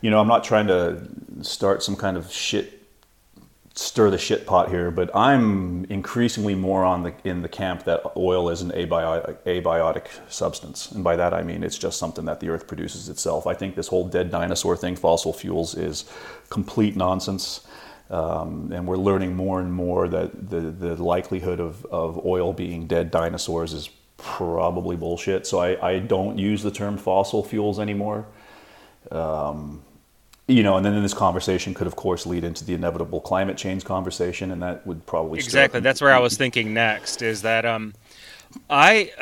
you 0.00 0.10
know, 0.10 0.18
I'm 0.18 0.26
not 0.26 0.42
trying 0.42 0.68
to 0.68 1.06
start 1.42 1.82
some 1.82 1.96
kind 1.96 2.16
of 2.16 2.32
shit 2.32 2.79
stir 3.80 4.10
the 4.10 4.18
shit 4.18 4.46
pot 4.46 4.68
here, 4.68 4.90
but 4.90 5.14
I'm 5.16 5.86
increasingly 5.86 6.54
more 6.54 6.84
on 6.84 7.02
the 7.02 7.14
in 7.24 7.40
the 7.40 7.48
camp 7.48 7.84
that 7.84 8.02
oil 8.14 8.50
is 8.50 8.60
an 8.60 8.70
abiotic, 8.72 9.38
abiotic 9.44 10.06
substance, 10.28 10.92
and 10.92 11.02
by 11.02 11.16
that 11.16 11.32
I 11.32 11.42
mean 11.42 11.62
it's 11.62 11.78
just 11.78 11.98
something 11.98 12.26
that 12.26 12.40
the 12.40 12.50
Earth 12.50 12.66
produces 12.66 13.08
itself. 13.08 13.46
I 13.46 13.54
think 13.54 13.76
this 13.76 13.88
whole 13.88 14.06
dead 14.06 14.30
dinosaur 14.30 14.76
thing, 14.76 14.96
fossil 14.96 15.32
fuels, 15.32 15.74
is 15.74 16.04
complete 16.50 16.94
nonsense. 16.94 17.66
Um, 18.10 18.72
and 18.72 18.88
we're 18.88 18.96
learning 18.96 19.36
more 19.36 19.60
and 19.60 19.72
more 19.72 20.08
that 20.08 20.50
the, 20.50 20.60
the 20.60 21.00
likelihood 21.00 21.60
of, 21.60 21.86
of 21.86 22.26
oil 22.26 22.52
being 22.52 22.88
dead 22.88 23.12
dinosaurs 23.12 23.72
is 23.72 23.88
probably 24.16 24.96
bullshit. 24.96 25.46
So 25.46 25.60
I, 25.60 25.90
I 25.92 25.98
don't 26.00 26.36
use 26.36 26.64
the 26.64 26.72
term 26.72 26.98
fossil 26.98 27.44
fuels 27.44 27.78
anymore. 27.78 28.26
Um, 29.12 29.84
you 30.50 30.62
know, 30.62 30.76
and 30.76 30.84
then 30.84 31.00
this 31.02 31.14
conversation 31.14 31.74
could, 31.74 31.86
of 31.86 31.96
course, 31.96 32.26
lead 32.26 32.44
into 32.44 32.64
the 32.64 32.74
inevitable 32.74 33.20
climate 33.20 33.56
change 33.56 33.84
conversation, 33.84 34.50
and 34.50 34.62
that 34.62 34.86
would 34.86 35.06
probably 35.06 35.38
exactly. 35.38 35.80
That's 35.80 36.00
where 36.00 36.12
I 36.12 36.18
was 36.18 36.36
thinking 36.36 36.74
next. 36.74 37.22
Is 37.22 37.42
that 37.42 37.64
um, 37.64 37.94
I 38.68 39.12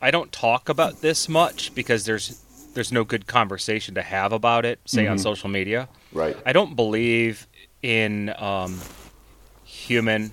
I 0.00 0.10
don't 0.10 0.32
talk 0.32 0.68
about 0.68 1.00
this 1.00 1.28
much 1.28 1.74
because 1.74 2.04
there's 2.04 2.42
there's 2.74 2.92
no 2.92 3.04
good 3.04 3.26
conversation 3.26 3.94
to 3.94 4.02
have 4.02 4.32
about 4.32 4.64
it, 4.64 4.80
say 4.86 5.02
mm-hmm. 5.02 5.12
on 5.12 5.18
social 5.18 5.48
media. 5.48 5.88
Right. 6.12 6.36
I 6.46 6.52
don't 6.52 6.74
believe 6.76 7.46
in 7.82 8.32
um, 8.38 8.80
human 9.64 10.32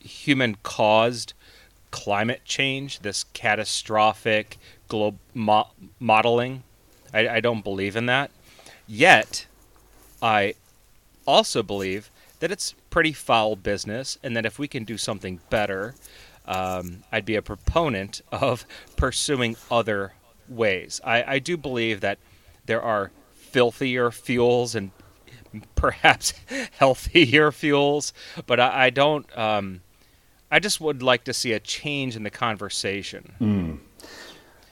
human 0.00 0.56
caused 0.62 1.34
climate 1.90 2.42
change, 2.44 3.00
this 3.00 3.24
catastrophic 3.32 4.58
globe 4.88 5.18
mo- 5.34 5.70
modeling. 6.00 6.62
I, 7.14 7.28
I 7.28 7.40
don't 7.40 7.62
believe 7.62 7.96
in 7.96 8.06
that. 8.06 8.30
Yet, 8.86 9.46
I 10.20 10.54
also 11.26 11.62
believe 11.62 12.10
that 12.40 12.50
it's 12.50 12.74
pretty 12.90 13.12
foul 13.12 13.56
business, 13.56 14.18
and 14.22 14.36
that 14.36 14.44
if 14.44 14.58
we 14.58 14.68
can 14.68 14.84
do 14.84 14.98
something 14.98 15.40
better, 15.48 15.94
um, 16.46 17.04
I'd 17.12 17.24
be 17.24 17.36
a 17.36 17.42
proponent 17.42 18.20
of 18.32 18.66
pursuing 18.96 19.56
other 19.70 20.14
ways. 20.48 21.00
I, 21.04 21.34
I 21.34 21.38
do 21.38 21.56
believe 21.56 22.00
that 22.00 22.18
there 22.66 22.82
are 22.82 23.10
filthier 23.34 24.10
fuels 24.10 24.74
and 24.74 24.90
perhaps 25.74 26.34
healthier 26.72 27.52
fuels, 27.52 28.12
but 28.46 28.58
I, 28.58 28.86
I 28.86 28.90
don't. 28.90 29.38
Um, 29.38 29.82
I 30.50 30.58
just 30.58 30.80
would 30.80 31.02
like 31.02 31.24
to 31.24 31.32
see 31.32 31.52
a 31.52 31.60
change 31.60 32.14
in 32.14 32.24
the 32.24 32.30
conversation. 32.30 33.32
Mm. 33.40 33.78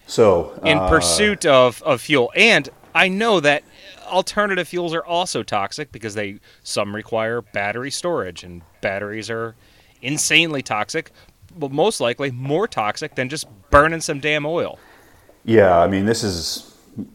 So, 0.06 0.60
in 0.64 0.76
uh, 0.76 0.88
pursuit 0.88 1.46
of, 1.46 1.82
of 1.84 2.02
fuel, 2.02 2.32
and 2.34 2.68
I 2.94 3.08
know 3.08 3.40
that 3.40 3.62
alternative 4.10 4.68
fuels 4.68 4.94
are 4.94 5.04
also 5.04 5.42
toxic 5.42 5.92
because 5.92 6.14
they 6.14 6.40
some 6.62 6.94
require 6.94 7.40
battery 7.42 7.90
storage, 7.90 8.44
and 8.44 8.62
batteries 8.80 9.30
are 9.30 9.54
insanely 10.02 10.62
toxic, 10.62 11.10
but 11.56 11.72
most 11.72 12.00
likely 12.00 12.30
more 12.30 12.68
toxic 12.68 13.14
than 13.14 13.28
just 13.28 13.46
burning 13.70 14.00
some 14.00 14.20
damn 14.20 14.44
oil. 14.44 14.78
Yeah, 15.44 15.78
I 15.78 15.86
mean, 15.86 16.04
this 16.04 16.22
is 16.22 16.70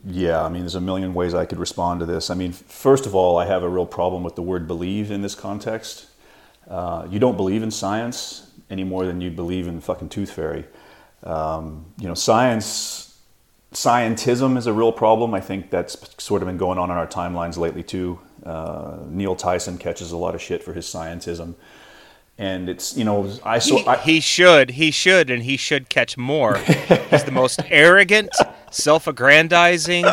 yeah, 0.05 0.43
I 0.43 0.49
mean, 0.49 0.61
there's 0.61 0.75
a 0.75 0.81
million 0.81 1.13
ways 1.13 1.33
I 1.33 1.45
could 1.45 1.59
respond 1.59 1.99
to 1.99 2.05
this. 2.05 2.29
I 2.29 2.33
mean, 2.33 2.51
first 2.51 3.05
of 3.05 3.13
all, 3.13 3.37
I 3.37 3.45
have 3.45 3.63
a 3.63 3.69
real 3.69 3.85
problem 3.85 4.23
with 4.23 4.35
the 4.35 4.41
word 4.41 4.67
believe 4.67 5.11
in 5.11 5.21
this 5.21 5.35
context. 5.35 6.07
Uh, 6.67 7.07
you 7.09 7.19
don't 7.19 7.37
believe 7.37 7.61
in 7.61 7.71
science 7.71 8.51
any 8.69 8.83
more 8.83 9.05
than 9.05 9.21
you 9.21 9.29
believe 9.29 9.67
in 9.67 9.79
fucking 9.81 10.09
tooth 10.09 10.31
fairy. 10.31 10.65
Um, 11.23 11.85
you 11.99 12.07
know, 12.07 12.13
science 12.13 13.14
scientism 13.75 14.57
is 14.57 14.67
a 14.67 14.73
real 14.73 14.91
problem. 14.91 15.33
I 15.33 15.41
think 15.41 15.69
that's 15.69 15.97
sort 16.23 16.41
of 16.41 16.47
been 16.47 16.57
going 16.57 16.79
on 16.79 16.89
in 16.89 16.97
our 16.97 17.07
timelines 17.07 17.57
lately 17.57 17.83
too. 17.83 18.19
Uh, 18.43 18.97
Neil 19.07 19.35
Tyson 19.35 19.77
catches 19.77 20.11
a 20.11 20.17
lot 20.17 20.35
of 20.35 20.41
shit 20.41 20.63
for 20.63 20.73
his 20.73 20.85
scientism, 20.85 21.55
and 22.37 22.69
it's 22.69 22.95
you 22.95 23.03
know 23.03 23.29
I 23.43 23.59
so 23.59 23.77
he, 23.77 23.85
I, 23.85 23.97
he 23.97 24.19
should 24.19 24.71
he 24.71 24.91
should 24.91 25.29
and 25.29 25.43
he 25.43 25.57
should 25.57 25.89
catch 25.89 26.17
more. 26.17 26.57
He's 26.57 27.23
the 27.23 27.31
most 27.31 27.59
arrogant, 27.69 28.33
self-aggrandizing, 28.71 30.05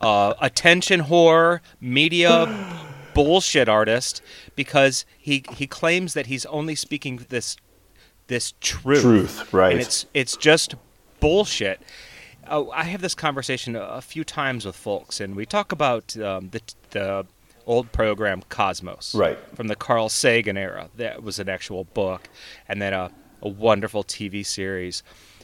uh, 0.00 0.34
attention 0.40 1.02
whore, 1.02 1.60
media 1.80 2.78
bullshit 3.14 3.68
artist 3.68 4.22
because 4.56 5.04
he 5.18 5.44
he 5.52 5.66
claims 5.66 6.14
that 6.14 6.26
he's 6.26 6.46
only 6.46 6.74
speaking 6.74 7.26
this 7.28 7.56
this 8.28 8.54
truth. 8.60 9.02
Truth, 9.02 9.52
right? 9.52 9.72
And 9.72 9.80
it's 9.80 10.06
it's 10.14 10.36
just 10.36 10.76
bullshit 11.20 11.80
uh, 12.52 12.68
I 12.68 12.84
have 12.84 13.00
this 13.00 13.14
conversation 13.14 13.74
a 13.74 14.02
few 14.02 14.24
times 14.24 14.66
with 14.66 14.76
folks, 14.76 15.20
and 15.20 15.34
we 15.34 15.46
talk 15.46 15.72
about 15.72 16.16
um, 16.18 16.50
the, 16.50 16.60
the 16.90 17.26
old 17.66 17.90
program 17.92 18.42
Cosmos, 18.50 19.14
right, 19.14 19.38
from 19.54 19.68
the 19.68 19.74
Carl 19.74 20.10
Sagan 20.10 20.58
era. 20.58 20.90
That 20.96 21.22
was 21.22 21.38
an 21.38 21.48
actual 21.48 21.84
book, 21.84 22.28
and 22.68 22.80
then 22.80 22.92
a, 22.92 23.10
a 23.40 23.48
wonderful 23.48 24.04
TV 24.04 24.44
series. 24.44 25.02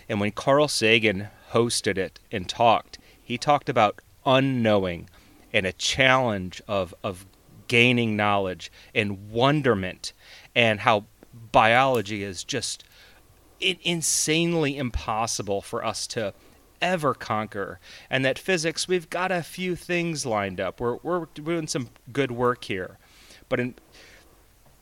And 0.08 0.20
when 0.20 0.32
Carl 0.32 0.68
Sagan 0.68 1.28
hosted 1.52 1.96
it 1.96 2.20
and 2.30 2.46
talked, 2.46 2.98
he 3.22 3.38
talked 3.38 3.70
about 3.70 4.00
unknowing 4.26 5.08
and 5.52 5.64
a 5.64 5.72
challenge 5.72 6.60
of 6.68 6.94
of 7.02 7.24
gaining 7.68 8.16
knowledge 8.16 8.70
and 8.94 9.30
wonderment, 9.30 10.12
and 10.54 10.80
how 10.80 11.06
biology 11.52 12.22
is 12.22 12.44
just 12.44 12.84
insanely 13.60 14.76
impossible 14.76 15.62
for 15.62 15.84
us 15.84 16.06
to 16.06 16.34
ever 16.80 17.14
conquer. 17.14 17.78
And 18.10 18.24
that 18.24 18.38
physics, 18.38 18.88
we've 18.88 19.08
got 19.10 19.30
a 19.32 19.42
few 19.42 19.76
things 19.76 20.24
lined 20.26 20.60
up. 20.60 20.80
We're 20.80 20.96
we're 21.02 21.26
doing 21.34 21.66
some 21.66 21.90
good 22.12 22.30
work 22.30 22.64
here, 22.64 22.98
but 23.48 23.60
in 23.60 23.74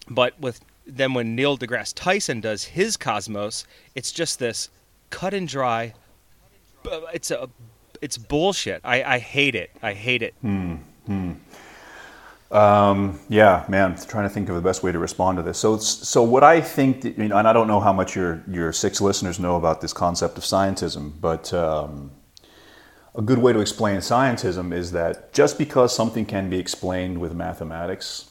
but 0.08 0.38
with 0.40 0.60
then 0.86 1.14
when 1.14 1.34
Neil 1.34 1.58
deGrasse 1.58 1.92
Tyson 1.94 2.40
does 2.40 2.64
his 2.64 2.96
Cosmos, 2.96 3.66
it's 3.94 4.12
just 4.12 4.38
this 4.38 4.70
cut 5.10 5.34
and 5.34 5.48
dry. 5.48 5.94
It's 7.12 7.30
a 7.30 7.48
it's 8.00 8.18
bullshit. 8.18 8.80
I, 8.84 9.02
I 9.02 9.18
hate 9.18 9.54
it. 9.54 9.70
I 9.82 9.94
hate 9.94 10.22
it. 10.22 10.34
Hmm. 10.40 10.74
hmm. 11.06 11.32
Um, 12.50 13.18
yeah, 13.28 13.64
man, 13.68 13.96
trying 13.96 14.28
to 14.28 14.28
think 14.28 14.48
of 14.48 14.54
the 14.54 14.60
best 14.60 14.82
way 14.82 14.92
to 14.92 14.98
respond 14.98 15.38
to 15.38 15.42
this. 15.42 15.58
So, 15.58 15.78
so 15.78 16.22
what 16.22 16.44
I 16.44 16.60
think, 16.60 17.02
that, 17.02 17.18
you 17.18 17.28
know, 17.28 17.38
and 17.38 17.48
I 17.48 17.52
don't 17.52 17.66
know 17.66 17.80
how 17.80 17.92
much 17.92 18.14
your 18.14 18.42
your 18.48 18.72
six 18.72 19.00
listeners 19.00 19.40
know 19.40 19.56
about 19.56 19.80
this 19.80 19.92
concept 19.92 20.38
of 20.38 20.44
scientism, 20.44 21.12
but 21.20 21.52
um, 21.52 22.12
a 23.16 23.22
good 23.22 23.38
way 23.38 23.52
to 23.52 23.60
explain 23.60 23.96
scientism 23.96 24.72
is 24.72 24.92
that 24.92 25.32
just 25.32 25.58
because 25.58 25.94
something 25.94 26.24
can 26.24 26.48
be 26.48 26.58
explained 26.58 27.18
with 27.18 27.34
mathematics, 27.34 28.30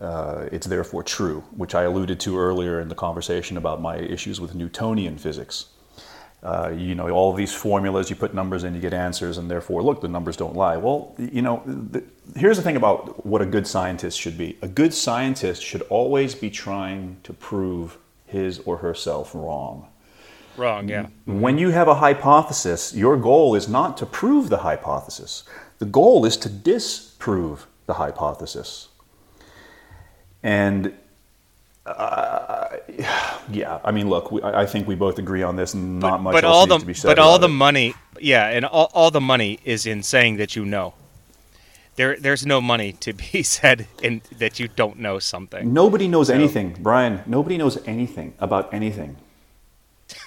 uh, 0.00 0.48
it's 0.50 0.66
therefore 0.66 1.02
true, 1.02 1.42
which 1.54 1.74
I 1.74 1.82
alluded 1.82 2.18
to 2.20 2.38
earlier 2.38 2.80
in 2.80 2.88
the 2.88 2.94
conversation 2.94 3.58
about 3.58 3.82
my 3.82 3.98
issues 3.98 4.40
with 4.40 4.54
Newtonian 4.54 5.18
physics. 5.18 5.66
Uh, 6.42 6.72
you 6.76 6.94
know, 6.94 7.08
all 7.10 7.32
these 7.32 7.52
formulas, 7.52 8.08
you 8.10 8.14
put 8.14 8.34
numbers 8.34 8.62
in, 8.62 8.74
you 8.74 8.80
get 8.80 8.92
answers, 8.92 9.38
and 9.38 9.50
therefore, 9.50 9.82
look, 9.82 10.00
the 10.00 10.08
numbers 10.08 10.36
don't 10.36 10.54
lie. 10.54 10.76
Well, 10.76 11.14
you 11.18 11.42
know, 11.42 11.62
the, 11.66 12.04
here's 12.36 12.56
the 12.56 12.62
thing 12.62 12.76
about 12.76 13.26
what 13.26 13.42
a 13.42 13.46
good 13.46 13.66
scientist 13.66 14.20
should 14.20 14.38
be 14.38 14.56
a 14.62 14.68
good 14.68 14.94
scientist 14.94 15.62
should 15.62 15.82
always 15.82 16.34
be 16.34 16.50
trying 16.50 17.16
to 17.24 17.32
prove 17.32 17.98
his 18.26 18.60
or 18.60 18.76
herself 18.78 19.34
wrong. 19.34 19.88
Wrong, 20.56 20.88
yeah. 20.88 21.08
When 21.24 21.58
you 21.58 21.70
have 21.70 21.88
a 21.88 21.94
hypothesis, 21.94 22.94
your 22.94 23.16
goal 23.16 23.54
is 23.54 23.68
not 23.68 23.96
to 23.98 24.06
prove 24.06 24.48
the 24.48 24.58
hypothesis, 24.58 25.44
the 25.78 25.84
goal 25.84 26.24
is 26.24 26.36
to 26.38 26.48
disprove 26.48 27.66
the 27.86 27.94
hypothesis. 27.94 28.88
And 30.42 30.94
Yeah, 33.50 33.78
I 33.84 33.90
mean, 33.92 34.08
look, 34.08 34.32
we, 34.32 34.42
I 34.42 34.62
I 34.62 34.66
think 34.66 34.86
we 34.88 34.94
both 34.94 35.18
agree 35.18 35.42
on 35.42 35.56
this. 35.56 35.74
Not 35.74 36.20
much 36.22 36.32
but 36.32 36.44
else 36.44 36.54
all 36.54 36.66
needs 36.66 36.74
the 36.74 36.80
to 36.80 36.86
be 36.86 36.94
said. 36.94 37.08
but 37.08 37.18
all 37.18 37.38
the 37.38 37.46
it. 37.48 37.52
money, 37.66 37.94
yeah, 38.20 38.48
and 38.48 38.64
all, 38.64 38.90
all 38.92 39.10
the 39.10 39.20
money 39.20 39.60
is 39.64 39.86
in 39.86 40.02
saying 40.02 40.36
that 40.38 40.56
you 40.56 40.64
know. 40.64 40.94
There, 41.96 42.16
there's 42.20 42.44
no 42.44 42.60
money 42.60 42.92
to 42.92 43.12
be 43.14 43.42
said 43.56 43.86
in 44.02 44.20
that 44.38 44.58
you 44.60 44.68
don't 44.68 44.98
know 44.98 45.18
something. 45.18 45.72
Nobody 45.72 46.08
knows 46.08 46.28
anything, 46.28 46.76
Brian. 46.80 47.22
Nobody 47.26 47.56
knows 47.56 47.78
anything 47.86 48.34
about 48.38 48.72
anything. 48.74 49.16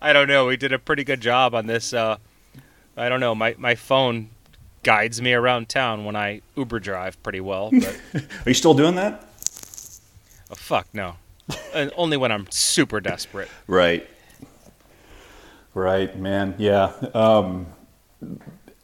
I 0.00 0.12
don't 0.12 0.28
know. 0.28 0.46
We 0.46 0.56
did 0.56 0.72
a 0.72 0.78
pretty 0.78 1.04
good 1.04 1.20
job 1.20 1.54
on 1.54 1.66
this. 1.66 1.92
Uh, 1.92 2.16
I 2.96 3.08
don't 3.08 3.20
know. 3.20 3.34
My 3.34 3.54
my 3.58 3.74
phone 3.74 4.30
guides 4.88 5.20
me 5.20 5.34
around 5.34 5.68
town 5.68 6.06
when 6.06 6.16
I 6.16 6.40
Uber 6.56 6.80
drive 6.80 7.22
pretty 7.22 7.42
well, 7.42 7.70
but 7.72 8.00
Are 8.14 8.48
you 8.48 8.54
still 8.54 8.72
doing 8.72 8.94
that? 8.94 9.22
oh, 10.50 10.54
fuck 10.54 10.86
no. 10.94 11.16
and 11.74 11.92
only 11.94 12.16
when 12.16 12.32
I'm 12.32 12.46
super 12.50 12.98
desperate. 12.98 13.50
Right. 13.66 14.08
Right, 15.74 16.18
man. 16.18 16.54
Yeah. 16.56 16.94
Um, 17.12 17.66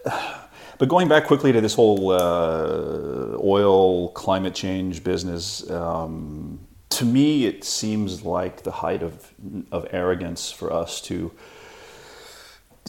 but 0.04 0.88
going 0.88 1.08
back 1.08 1.24
quickly 1.24 1.52
to 1.52 1.62
this 1.62 1.72
whole 1.74 2.10
uh, 2.10 3.38
oil 3.42 4.10
climate 4.10 4.54
change 4.54 5.02
business, 5.04 5.68
um, 5.70 6.60
to 6.90 7.06
me, 7.06 7.46
it 7.46 7.64
seems 7.64 8.26
like 8.26 8.62
the 8.62 8.72
height 8.72 9.02
of 9.02 9.32
of 9.72 9.86
arrogance 9.90 10.50
for 10.50 10.70
us 10.70 11.00
to. 11.02 11.32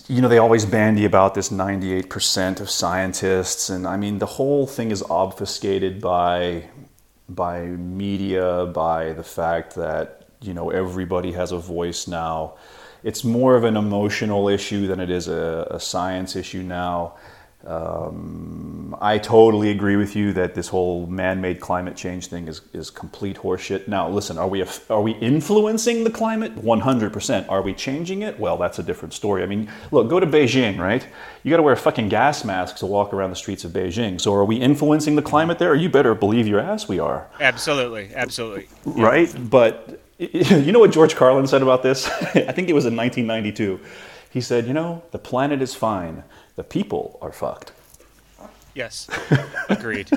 You 0.08 0.22
know, 0.22 0.28
they 0.28 0.38
always 0.38 0.66
bandy 0.66 1.06
about 1.06 1.34
this 1.34 1.50
98% 1.50 2.60
of 2.60 2.70
scientists, 2.70 3.70
and 3.70 3.88
I 3.88 3.98
mean, 3.98 4.20
the 4.20 4.26
whole 4.26 4.68
thing 4.68 4.91
is 4.91 5.04
obfuscated 5.10 6.02
by 6.02 6.70
by 7.28 7.62
media, 7.66 8.68
by 8.68 9.14
the 9.14 9.24
fact 9.24 9.74
that 9.76 10.28
you 10.41 10.54
know 10.54 10.70
everybody 10.70 11.32
has 11.32 11.52
a 11.52 11.58
voice 11.58 12.08
now. 12.08 12.54
It's 13.04 13.24
more 13.24 13.56
of 13.56 13.64
an 13.64 13.78
emotional 13.78 14.48
issue 14.50 14.88
than 14.88 15.00
it 15.00 15.10
is 15.10 15.28
a, 15.28 15.68
a 15.72 15.80
science 15.80 16.36
issue 16.36 16.64
now. 16.64 17.14
Um, 17.66 18.95
I 19.01 19.18
totally 19.18 19.72
agree 19.72 19.95
with 19.95 20.16
you 20.16 20.34
that 20.34 20.53
this 20.53 20.68
whole 20.68 21.07
man-made 21.07 21.59
climate 21.59 21.95
change 21.95 22.28
thing 22.28 22.47
is, 22.47 22.61
is 22.74 22.89
complete 22.89 23.38
horseshit. 23.38 23.88
Now, 23.88 24.07
listen, 24.07 24.38
are 24.38 24.47
we 24.47 24.63
are 24.89 25.01
we 25.01 25.13
influencing 25.13 26.03
the 26.03 26.11
climate? 26.11 26.55
One 26.57 26.80
hundred 26.82 27.11
percent. 27.11 27.49
Are 27.49 27.61
we 27.61 27.74
changing 27.74 28.22
it? 28.22 28.39
Well, 28.39 28.57
that's 28.57 28.78
a 28.80 28.84
different 28.84 29.13
story. 29.13 29.41
I 29.43 29.47
mean, 29.47 29.70
look, 29.91 30.09
go 30.09 30.20
to 30.20 30.28
Beijing, 30.28 30.78
right? 30.78 31.07
You 31.43 31.49
got 31.49 31.57
to 31.57 31.63
wear 31.63 31.74
a 31.74 31.78
fucking 31.78 32.09
gas 32.09 32.45
mask 32.45 32.78
to 32.78 32.86
walk 32.86 33.13
around 33.13 33.32
the 33.32 33.36
streets 33.36 33.63
of 33.66 33.72
Beijing. 33.72 34.22
So, 34.22 34.34
are 34.36 34.45
we 34.45 34.57
influencing 34.57 35.16
the 35.16 35.22
climate 35.24 35.57
there? 35.59 35.74
You 35.76 35.89
better 35.89 36.13
believe 36.13 36.47
your 36.47 36.59
ass 36.59 36.88
we 36.88 36.99
are 36.99 37.28
Absolutely, 37.39 38.11
absolutely. 38.13 38.68
right? 38.86 39.34
But 39.49 39.99
you 40.20 40.72
know 40.72 40.80
what 40.80 40.91
George 40.91 41.16
Carlin 41.16 41.47
said 41.47 41.61
about 41.63 41.84
this? 41.84 42.07
I 42.36 42.51
think 42.51 42.70
it 42.70 42.74
was 42.74 42.86
in 42.86 42.95
1992. 42.95 43.80
He 44.30 44.41
said, 44.41 44.68
"You 44.68 44.74
know, 44.74 45.01
the 45.11 45.18
planet 45.20 45.61
is 45.61 45.74
fine. 45.74 46.24
The 46.56 46.64
people 46.64 47.18
are 47.22 47.32
fucked." 47.32 47.72
Yes, 48.74 49.10
agreed. 49.70 50.10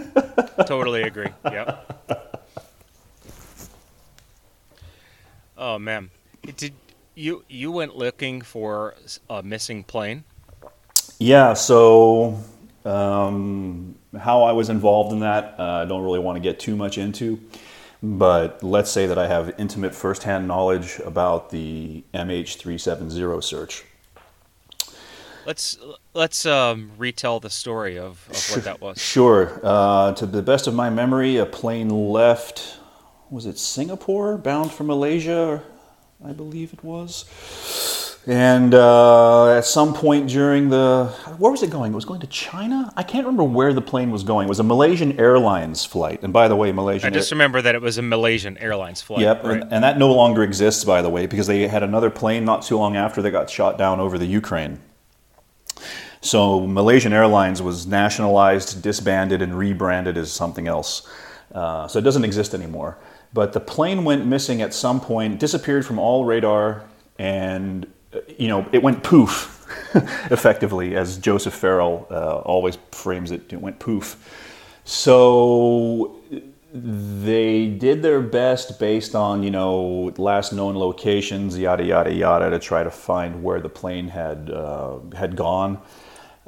totally 0.66 1.02
agree. 1.02 1.28
Yep. 1.44 2.28
Oh 5.56 5.78
man, 5.78 6.10
did 6.56 6.72
you 7.14 7.44
you 7.48 7.72
went 7.72 7.96
looking 7.96 8.40
for 8.42 8.94
a 9.28 9.42
missing 9.42 9.84
plane? 9.84 10.24
Yeah. 11.18 11.54
So, 11.54 12.38
um, 12.84 13.96
how 14.18 14.42
I 14.44 14.52
was 14.52 14.68
involved 14.68 15.12
in 15.12 15.20
that, 15.20 15.56
uh, 15.58 15.62
I 15.62 15.84
don't 15.84 16.02
really 16.02 16.20
want 16.20 16.36
to 16.36 16.40
get 16.40 16.60
too 16.60 16.76
much 16.76 16.96
into. 16.98 17.40
But 18.00 18.62
let's 18.62 18.90
say 18.92 19.06
that 19.06 19.18
I 19.18 19.26
have 19.26 19.54
intimate 19.58 19.92
firsthand 19.94 20.46
knowledge 20.46 21.00
about 21.04 21.50
the 21.50 22.04
MH370 22.14 23.42
search. 23.42 23.84
Let's 25.48 25.78
let's 26.12 26.44
um, 26.44 26.90
retell 26.98 27.40
the 27.40 27.48
story 27.48 27.98
of, 27.98 28.22
of 28.28 28.50
what 28.50 28.64
that 28.64 28.82
was. 28.82 29.00
Sure. 29.00 29.58
Uh, 29.62 30.12
to 30.12 30.26
the 30.26 30.42
best 30.42 30.66
of 30.66 30.74
my 30.74 30.90
memory, 30.90 31.38
a 31.38 31.46
plane 31.46 31.88
left, 31.88 32.76
was 33.30 33.46
it 33.46 33.56
Singapore, 33.56 34.36
bound 34.36 34.72
for 34.72 34.84
Malaysia, 34.84 35.62
I 36.22 36.32
believe 36.32 36.74
it 36.74 36.84
was. 36.84 37.24
And 38.26 38.74
uh, 38.74 39.56
at 39.56 39.64
some 39.64 39.94
point 39.94 40.28
during 40.28 40.68
the, 40.68 41.06
where 41.38 41.50
was 41.50 41.62
it 41.62 41.70
going? 41.70 41.92
It 41.92 41.94
was 41.94 42.04
going 42.04 42.20
to 42.20 42.26
China? 42.26 42.92
I 42.94 43.02
can't 43.02 43.24
remember 43.24 43.44
where 43.44 43.72
the 43.72 43.80
plane 43.80 44.10
was 44.10 44.24
going. 44.24 44.48
It 44.48 44.50
was 44.50 44.60
a 44.60 44.64
Malaysian 44.64 45.18
Airlines 45.18 45.82
flight. 45.82 46.22
And 46.22 46.30
by 46.30 46.48
the 46.48 46.56
way, 46.56 46.72
Malaysian 46.72 47.06
I 47.06 47.10
just 47.10 47.30
remember 47.30 47.62
that 47.62 47.74
it 47.74 47.80
was 47.80 47.96
a 47.96 48.02
Malaysian 48.02 48.58
Airlines 48.58 49.00
flight. 49.00 49.22
Yep, 49.22 49.44
right? 49.44 49.62
and, 49.62 49.72
and 49.72 49.82
that 49.82 49.96
no 49.96 50.12
longer 50.12 50.42
exists, 50.42 50.84
by 50.84 51.00
the 51.00 51.08
way, 51.08 51.24
because 51.24 51.46
they 51.46 51.66
had 51.68 51.82
another 51.82 52.10
plane 52.10 52.44
not 52.44 52.60
too 52.60 52.76
long 52.76 52.96
after 52.96 53.22
they 53.22 53.30
got 53.30 53.48
shot 53.48 53.78
down 53.78 53.98
over 53.98 54.18
the 54.18 54.26
Ukraine. 54.26 54.82
So 56.20 56.66
Malaysian 56.66 57.12
Airlines 57.12 57.62
was 57.62 57.86
nationalized, 57.86 58.82
disbanded, 58.82 59.42
and 59.42 59.56
rebranded 59.56 60.16
as 60.16 60.32
something 60.32 60.66
else. 60.66 61.08
Uh, 61.54 61.86
so 61.88 61.98
it 61.98 62.02
doesn't 62.02 62.24
exist 62.24 62.54
anymore. 62.54 62.98
But 63.32 63.52
the 63.52 63.60
plane 63.60 64.04
went 64.04 64.26
missing 64.26 64.62
at 64.62 64.74
some 64.74 65.00
point, 65.00 65.38
disappeared 65.38 65.86
from 65.86 65.98
all 65.98 66.24
radar, 66.24 66.84
and 67.18 67.86
uh, 68.12 68.20
you 68.36 68.48
know 68.48 68.66
it 68.72 68.82
went 68.82 69.02
poof, 69.02 69.66
effectively, 70.30 70.96
as 70.96 71.18
Joseph 71.18 71.54
Farrell 71.54 72.06
uh, 72.10 72.38
always 72.38 72.78
frames 72.90 73.30
it. 73.30 73.52
It 73.52 73.60
went 73.60 73.78
poof. 73.78 74.16
So 74.84 76.16
they 76.72 77.66
did 77.66 78.02
their 78.02 78.20
best 78.20 78.78
based 78.78 79.14
on 79.14 79.42
you 79.42 79.50
know 79.50 80.12
last 80.18 80.52
known 80.52 80.76
locations 80.76 81.58
yada 81.58 81.82
yada 81.82 82.12
yada 82.12 82.50
to 82.50 82.58
try 82.58 82.82
to 82.82 82.90
find 82.90 83.42
where 83.42 83.60
the 83.60 83.68
plane 83.68 84.08
had 84.08 84.50
uh, 84.50 84.98
had 85.16 85.34
gone 85.34 85.80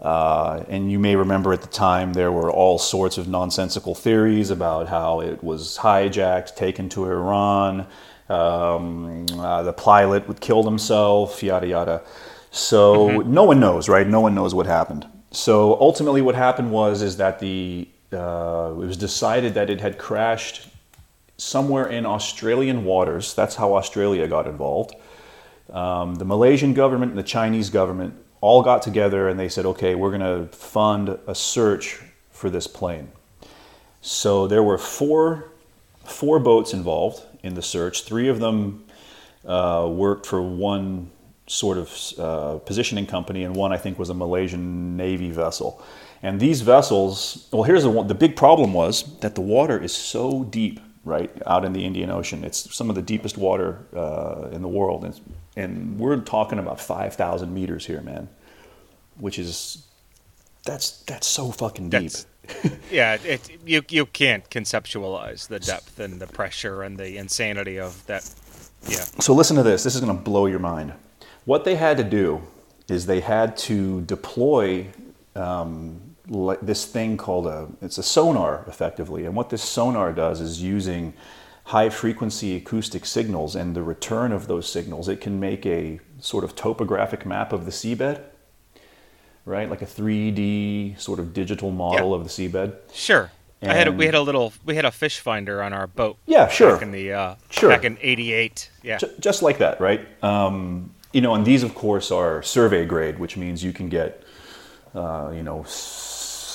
uh, 0.01 0.65
and 0.69 0.91
you 0.91 0.99
may 0.99 1.15
remember 1.17 1.53
at 1.53 1.61
the 1.61 1.69
time 1.69 2.13
there 2.13 2.33
were 2.33 2.51
all 2.51 2.79
sorts 2.79 3.19
of 3.19 3.29
nonsensical 3.29 3.95
theories 3.95 4.51
about 4.51 4.89
how 4.89 5.21
it 5.21 5.43
was 5.43 5.79
hijacked 5.79 6.57
taken 6.57 6.89
to 6.89 7.05
iran 7.05 7.87
um, 8.29 9.27
uh, 9.39 9.63
the 9.63 9.73
pilot 9.73 10.27
would 10.29 10.41
kill 10.41 10.63
himself 10.63 11.43
yada 11.43 11.67
yada 11.67 12.03
so 12.51 13.21
no 13.21 13.45
one 13.45 13.61
knows 13.61 13.89
right 13.89 14.07
no 14.07 14.21
one 14.21 14.35
knows 14.35 14.55
what 14.55 14.67
happened 14.67 15.07
so 15.31 15.79
ultimately 15.81 16.23
what 16.23 16.35
happened 16.35 16.71
was 16.71 17.03
is 17.03 17.17
that 17.17 17.39
the 17.39 17.89
uh, 18.13 18.71
it 18.73 18.87
was 18.87 18.97
decided 18.97 19.55
that 19.55 19.71
it 19.71 19.81
had 19.81 19.99
crashed 19.99 20.69
somewhere 21.37 21.87
in 21.87 22.05
Australian 22.05 22.85
waters. 22.85 23.35
That's 23.35 23.57
how 23.57 23.75
Australia 23.75 24.27
got 24.29 24.47
involved. 24.47 24.95
Um, 25.71 26.17
the 26.17 26.25
Malaysian 26.25 26.75
government 26.75 27.13
and 27.13 27.19
the 27.19 27.23
Chinese 27.25 27.71
government 27.71 28.15
all 28.41 28.63
got 28.63 28.83
together 28.83 29.29
and 29.29 29.39
they 29.39 29.49
said, 29.49 29.67
okay, 29.67 29.95
we're 29.95 30.17
going 30.17 30.49
to 30.49 30.57
fund 30.57 31.19
a 31.27 31.35
search 31.35 32.01
for 32.31 32.51
this 32.51 32.67
plane. 32.67 33.11
So 34.01 34.47
there 34.47 34.63
were 34.63 34.79
four, 34.79 35.51
four 36.05 36.39
boats 36.39 36.73
involved 36.73 37.23
in 37.43 37.55
the 37.55 37.63
search. 37.63 38.05
Three 38.05 38.29
of 38.29 38.41
them 38.41 38.85
uh, 39.45 39.89
worked 39.91 40.27
for 40.27 40.41
one 40.41 41.11
sort 41.47 41.79
of 41.79 42.13
uh, 42.19 42.59
positioning 42.59 43.07
company, 43.07 43.43
and 43.43 43.57
one 43.57 43.73
I 43.73 43.77
think 43.77 43.99
was 43.99 44.09
a 44.09 44.15
Malaysian 44.15 44.97
Navy 44.97 45.31
vessel. 45.31 45.83
And 46.23 46.39
these 46.39 46.61
vessels, 46.61 47.49
well, 47.51 47.65
here's 47.65 47.83
the 47.83 47.91
one. 47.91 48.07
The 48.07 48.15
big 48.15 48.37
problem 48.37 48.73
was 48.73 49.19
that 49.19 49.35
the 49.35 49.41
water 49.41 49.83
is 49.83 49.93
so 49.93 50.45
deep, 50.45 50.79
right, 51.05 51.31
out 51.47 51.65
in 51.65 51.73
the 51.73 51.85
Indian 51.85 52.11
Ocean. 52.11 52.45
It's 52.45 52.75
some 52.75 52.89
of 52.91 52.97
the 52.97 53.03
deepest 53.03 53.39
water 53.39 53.79
uh, 53.95 54.49
in 54.53 54.63
the 54.63 54.69
world, 54.69 55.05
and, 55.05 55.21
and 55.57 55.99
we're 55.99 56.19
talking 56.21 56.59
about 56.59 56.81
five 56.81 57.15
thousand 57.15 57.55
meters 57.55 57.87
here, 57.87 58.01
man, 58.01 58.29
which 59.19 59.39
is 59.39 59.87
that's 60.65 61.03
that's 61.03 61.27
so 61.27 61.51
fucking 61.51 61.91
deep. 61.91 62.13
Yeah, 62.91 63.17
it, 63.25 63.49
you 63.65 63.83
you 63.89 64.07
can't 64.07 64.49
conceptualize 64.51 65.47
the 65.49 65.61
depth 65.61 66.01
and 66.01 66.21
the 66.21 66.27
pressure 66.27 66.83
and 66.83 66.99
the 66.99 67.17
insanity 67.17 67.79
of 67.79 68.05
that. 68.07 68.29
Yeah, 68.89 69.05
So 69.21 69.35
listen 69.35 69.57
to 69.57 69.63
this. 69.63 69.85
This 69.85 69.95
is 69.95 70.01
going 70.01 70.17
to 70.17 70.23
blow 70.23 70.47
your 70.47 70.59
mind. 70.59 70.95
What 71.45 71.65
they 71.65 71.77
had 71.77 71.97
to 71.99 72.05
do 72.05 72.43
is 72.89 73.07
they 73.07 73.21
had 73.21 73.57
to 73.59 74.01
deploy 74.03 74.87
um, 75.37 76.01
this 76.63 76.85
thing 76.85 77.17
called 77.17 77.47
a 77.47 77.69
it's 77.83 77.99
a 77.99 78.03
sonar 78.03 78.65
effectively, 78.69 79.25
and 79.27 79.35
what 79.35 79.51
this 79.51 79.63
sonar 79.63 80.13
does 80.13 80.41
is 80.41 80.63
using 80.63 81.13
high 81.65 81.89
frequency 81.91 82.57
acoustic 82.57 83.05
signals 83.05 83.55
and 83.57 83.75
the 83.77 83.83
return 83.83 84.33
of 84.33 84.47
those 84.47 84.69
signals. 84.69 85.09
It 85.09 85.21
can 85.21 85.39
make 85.41 85.67
a 85.67 86.01
sort 86.21 86.45
of 86.45 86.55
topographic 86.57 87.25
map 87.27 87.53
of 87.53 87.65
the 87.65 87.71
seabed, 87.71 88.23
right? 89.45 89.69
Like 89.69 89.83
a 89.83 89.87
3D 89.87 90.99
sort 91.01 91.19
of 91.19 91.33
digital 91.33 91.71
model 91.71 92.11
Yeah. 92.11 92.17
of 92.17 92.25
the 92.25 92.31
seabed. 92.31 92.77
sure. 92.93 93.31
I 93.63 93.75
had 93.75 93.89
a, 93.89 93.93
we 93.93 94.07
had 94.07 94.15
a 94.15 94.23
little 94.23 94.55
we 94.65 94.75
had 94.75 94.87
a 94.87 94.91
fish 94.91 95.19
finder 95.21 95.63
on 95.63 95.75
our 95.75 95.87
boat. 95.87 96.17
Yeah, 96.27 96.49
sure. 96.49 96.73
Back 96.75 96.83
in 96.83 96.93
the 96.93 97.13
uh, 97.13 97.35
Sure. 97.51 97.69
back 97.69 97.85
in 97.85 97.99
'88. 98.01 98.71
Yeah. 98.83 98.97
Ju- 98.97 99.11
just 99.21 99.43
like 99.43 99.59
that, 99.59 99.79
right? 99.83 100.01
Um, 100.25 100.95
you 101.13 101.21
know, 101.21 101.35
and 101.35 101.45
these, 101.45 101.63
of 101.63 101.75
course, 101.75 102.11
are 102.11 102.43
survey 102.43 102.87
grade, 102.87 103.19
which 103.19 103.37
means 103.37 103.63
you 103.63 103.73
can 103.75 103.91
get, 103.91 104.23
uh, 104.95 105.31
you 105.35 105.43
know, 105.43 105.65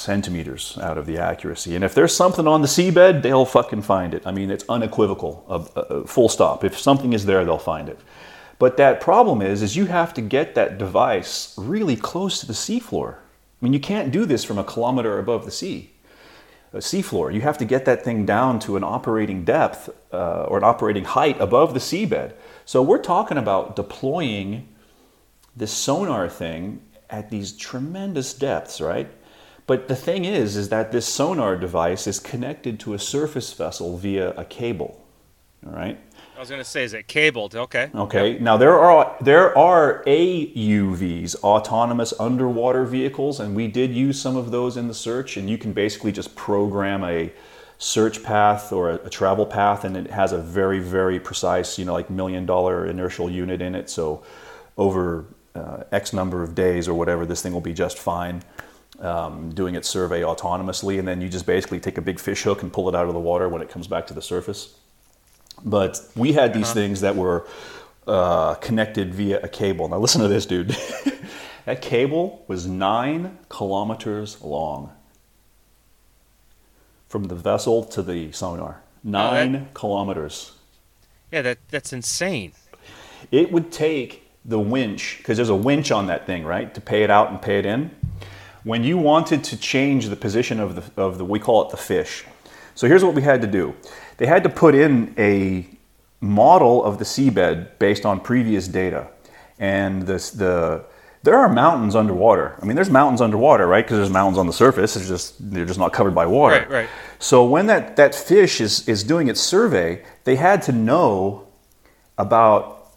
centimeters 0.06 0.78
out 0.82 0.97
of 0.97 1.06
the 1.06 1.18
accuracy. 1.18 1.76
And 1.76 1.84
if 1.84 1.93
there's 1.93 2.16
something 2.16 2.47
on 2.47 2.62
the 2.62 2.68
seabed, 2.68 3.22
they'll 3.22 3.45
fucking 3.45 3.82
find 3.82 4.14
it. 4.14 4.22
I 4.26 4.32
mean, 4.32 4.51
it's 4.51 4.64
unequivocal, 4.70 5.43
uh, 5.47 5.80
uh, 5.80 6.06
full 6.06 6.30
stop. 6.30 6.64
If 6.64 6.80
something 6.80 7.14
is 7.14 7.26
there, 7.26 7.43
they'll 7.43 7.58
find 7.58 7.89
it. 7.89 7.99
But 8.58 8.78
that 8.78 9.01
problem 9.01 9.41
is, 9.41 9.62
is 9.62 9.76
you 9.76 9.88
have 9.88 10.14
to 10.14 10.22
get 10.22 10.56
that 10.56 10.78
device 10.78 11.53
really 11.58 11.95
close 11.95 12.39
to 12.39 12.45
the 12.45 12.53
seafloor. 12.53 13.16
I 13.16 13.60
mean, 13.62 13.74
you 13.74 13.80
can't 13.80 14.12
do 14.12 14.26
this 14.26 14.43
from 14.43 14.58
a 14.58 14.64
kilometer 14.64 15.20
above 15.20 15.43
the 15.43 15.51
sea, 15.51 15.91
a 16.72 16.78
seafloor. 16.78 17.34
You 17.34 17.41
have 17.41 17.58
to 17.58 17.66
get 17.66 17.86
that 17.86 18.03
thing 18.03 18.26
down 18.26 18.60
to 18.60 18.78
an 18.78 18.84
operating 18.84 19.43
depth 19.43 19.89
uh, 20.14 20.43
or 20.43 20.58
an 20.58 20.64
operating 20.64 21.06
height 21.06 21.41
above 21.41 21.74
the 21.74 21.80
seabed. 21.80 22.34
So 22.66 22.82
we're 22.82 23.01
talking 23.01 23.38
about 23.38 23.76
deploying 23.76 24.68
this 25.56 25.72
sonar 25.72 26.30
thing 26.30 26.82
at 27.10 27.30
these 27.30 27.51
tremendous 27.53 28.34
depths, 28.34 28.82
right? 28.82 29.08
But 29.68 29.88
the 29.88 29.95
thing 29.95 30.26
is, 30.26 30.55
is 30.55 30.70
that 30.70 30.91
this 30.91 31.07
sonar 31.07 31.55
device 31.55 32.05
is 32.05 32.20
connected 32.20 32.80
to 32.82 32.93
a 32.93 32.99
surface 32.99 33.51
vessel 33.53 33.97
via 33.97 34.32
a 34.32 34.45
cable, 34.45 35.03
all 35.66 35.74
right? 35.74 35.99
I 36.36 36.39
was 36.39 36.49
going 36.49 36.61
to 36.61 36.70
say, 36.70 36.84
is 36.84 36.93
it 36.93 37.07
cabled? 37.07 37.55
Okay. 37.55 37.89
Okay. 37.95 38.34
Yep. 38.34 38.41
Now 38.41 38.57
there 38.57 38.78
are 38.78 39.16
there 39.22 39.57
are 39.57 40.03
AUVs, 40.03 41.36
autonomous 41.43 42.13
underwater 42.20 42.84
vehicles, 42.84 43.39
and 43.39 43.55
we 43.55 43.68
did 43.68 43.91
use 43.91 44.20
some 44.20 44.36
of 44.36 44.51
those 44.51 44.76
in 44.76 44.88
the 44.89 44.93
search. 44.93 45.38
And 45.38 45.49
you 45.49 45.57
can 45.57 45.72
basically 45.72 46.11
just 46.11 46.36
program 46.36 47.05
a 47.05 47.32
search 47.78 48.22
path 48.22 48.74
or 48.74 48.91
a, 48.91 48.95
a 49.05 49.09
travel 49.09 49.45
path, 49.45 49.86
and 49.86 49.95
it 49.95 50.11
has 50.11 50.34
a 50.34 50.38
very 50.38 50.80
very 50.80 51.22
precise, 51.22 51.80
you 51.80 51.86
know, 51.86 51.93
like 51.93 52.09
million 52.09 52.45
dollar 52.45 52.86
inertial 52.86 53.30
unit 53.30 53.61
in 53.61 53.74
it. 53.74 53.89
So 53.89 54.22
over 54.78 55.26
uh, 55.55 55.84
X 55.93 56.11
number 56.11 56.43
of 56.43 56.53
days 56.53 56.89
or 56.89 56.93
whatever, 56.93 57.26
this 57.26 57.41
thing 57.41 57.53
will 57.53 57.61
be 57.61 57.74
just 57.74 57.97
fine. 57.97 58.43
Um, 58.99 59.53
doing 59.53 59.75
its 59.75 59.89
survey 59.89 60.21
autonomously, 60.21 60.99
and 60.99 61.07
then 61.07 61.19
you 61.19 61.27
just 61.27 61.45
basically 61.45 61.81
take 61.81 61.97
a 61.97 62.01
big 62.01 62.17
fish 62.17 62.43
hook 62.43 62.63
and 62.63 62.71
pull 62.71 62.87
it 62.87 62.95
out 62.95 63.07
of 63.07 63.13
the 63.13 63.19
water 63.19 63.49
when 63.49 63.61
it 63.61 63.69
comes 63.69 63.87
back 63.87 64.07
to 64.07 64.13
the 64.13 64.21
surface. 64.21 64.73
But 65.65 65.99
we 66.15 66.31
had 66.31 66.53
these 66.53 66.65
uh-huh. 66.65 66.73
things 66.73 67.01
that 67.01 67.15
were 67.15 67.45
uh, 68.07 68.55
connected 68.55 69.13
via 69.13 69.41
a 69.41 69.47
cable. 69.47 69.87
Now, 69.89 69.97
listen 69.97 70.21
to 70.21 70.27
this, 70.27 70.45
dude. 70.45 70.69
that 71.65 71.81
cable 71.81 72.43
was 72.47 72.67
nine 72.67 73.37
kilometers 73.49 74.41
long 74.41 74.91
from 77.07 77.25
the 77.25 77.35
vessel 77.35 77.83
to 77.83 78.01
the 78.01 78.31
sonar. 78.31 78.81
Nine 79.03 79.55
oh, 79.55 79.59
that, 79.59 79.73
kilometers. 79.73 80.53
Yeah, 81.31 81.41
that, 81.43 81.57
that's 81.69 81.93
insane. 81.93 82.53
It 83.31 83.51
would 83.51 83.71
take 83.71 84.29
the 84.43 84.59
winch, 84.59 85.17
because 85.17 85.37
there's 85.37 85.49
a 85.49 85.55
winch 85.55 85.91
on 85.91 86.07
that 86.07 86.25
thing, 86.25 86.43
right, 86.43 86.73
to 86.73 86.81
pay 86.81 87.03
it 87.03 87.09
out 87.09 87.31
and 87.31 87.41
pay 87.41 87.57
it 87.57 87.65
in. 87.65 87.91
When 88.66 88.84
you 88.84 88.97
wanted 88.97 89.43
to 89.45 89.57
change 89.57 90.09
the 90.09 90.16
position 90.16 90.59
of 90.59 90.76
the, 90.76 91.01
of 91.01 91.20
the 91.20 91.24
we 91.24 91.39
call 91.39 91.63
it 91.66 91.70
the 91.70 91.78
fish. 91.78 92.26
So 92.74 92.88
here's 92.88 93.03
what 93.03 93.13
we 93.13 93.22
had 93.22 93.41
to 93.41 93.47
do. 93.47 93.76
They 94.18 94.26
had 94.26 94.41
to 94.41 94.49
put 94.49 94.74
in 94.74 95.13
a 95.20 95.68
model 96.20 96.84
of 96.84 96.97
the 96.97 97.05
seabed 97.05 97.78
based 97.78 98.07
on 98.07 98.20
previous 98.20 98.68
data. 98.68 99.07
And 99.59 100.07
this, 100.07 100.32
the, 100.32 100.84
there 101.22 101.38
are 101.38 101.47
mountains 101.47 101.95
underwater. 101.95 102.57
I 102.59 102.66
mean, 102.66 102.76
there's 102.76 102.89
mountains 102.89 103.22
underwater, 103.22 103.68
right? 103.68 103.86
Because 103.86 103.97
there's 103.97 104.09
mountains 104.09 104.39
on 104.39 104.47
the 104.47 104.53
surface. 104.53 104.95
It's 104.95 105.07
just 105.07 105.51
they're 105.51 105.68
just 105.68 105.80
not 105.80 105.93
covered 105.93 106.16
by 106.16 106.26
water. 106.26 106.55
Right, 106.55 106.70
right. 106.72 106.89
So 107.20 107.45
when 107.45 107.68
that, 107.68 107.97
that 107.97 108.16
fish 108.16 108.59
is, 108.59 108.89
is 108.89 109.03
doing 109.03 109.28
its 109.28 109.41
survey, 109.41 110.03
they 110.24 110.38
had 110.38 110.63
to 110.63 110.72
know 110.72 111.47
about 112.18 112.95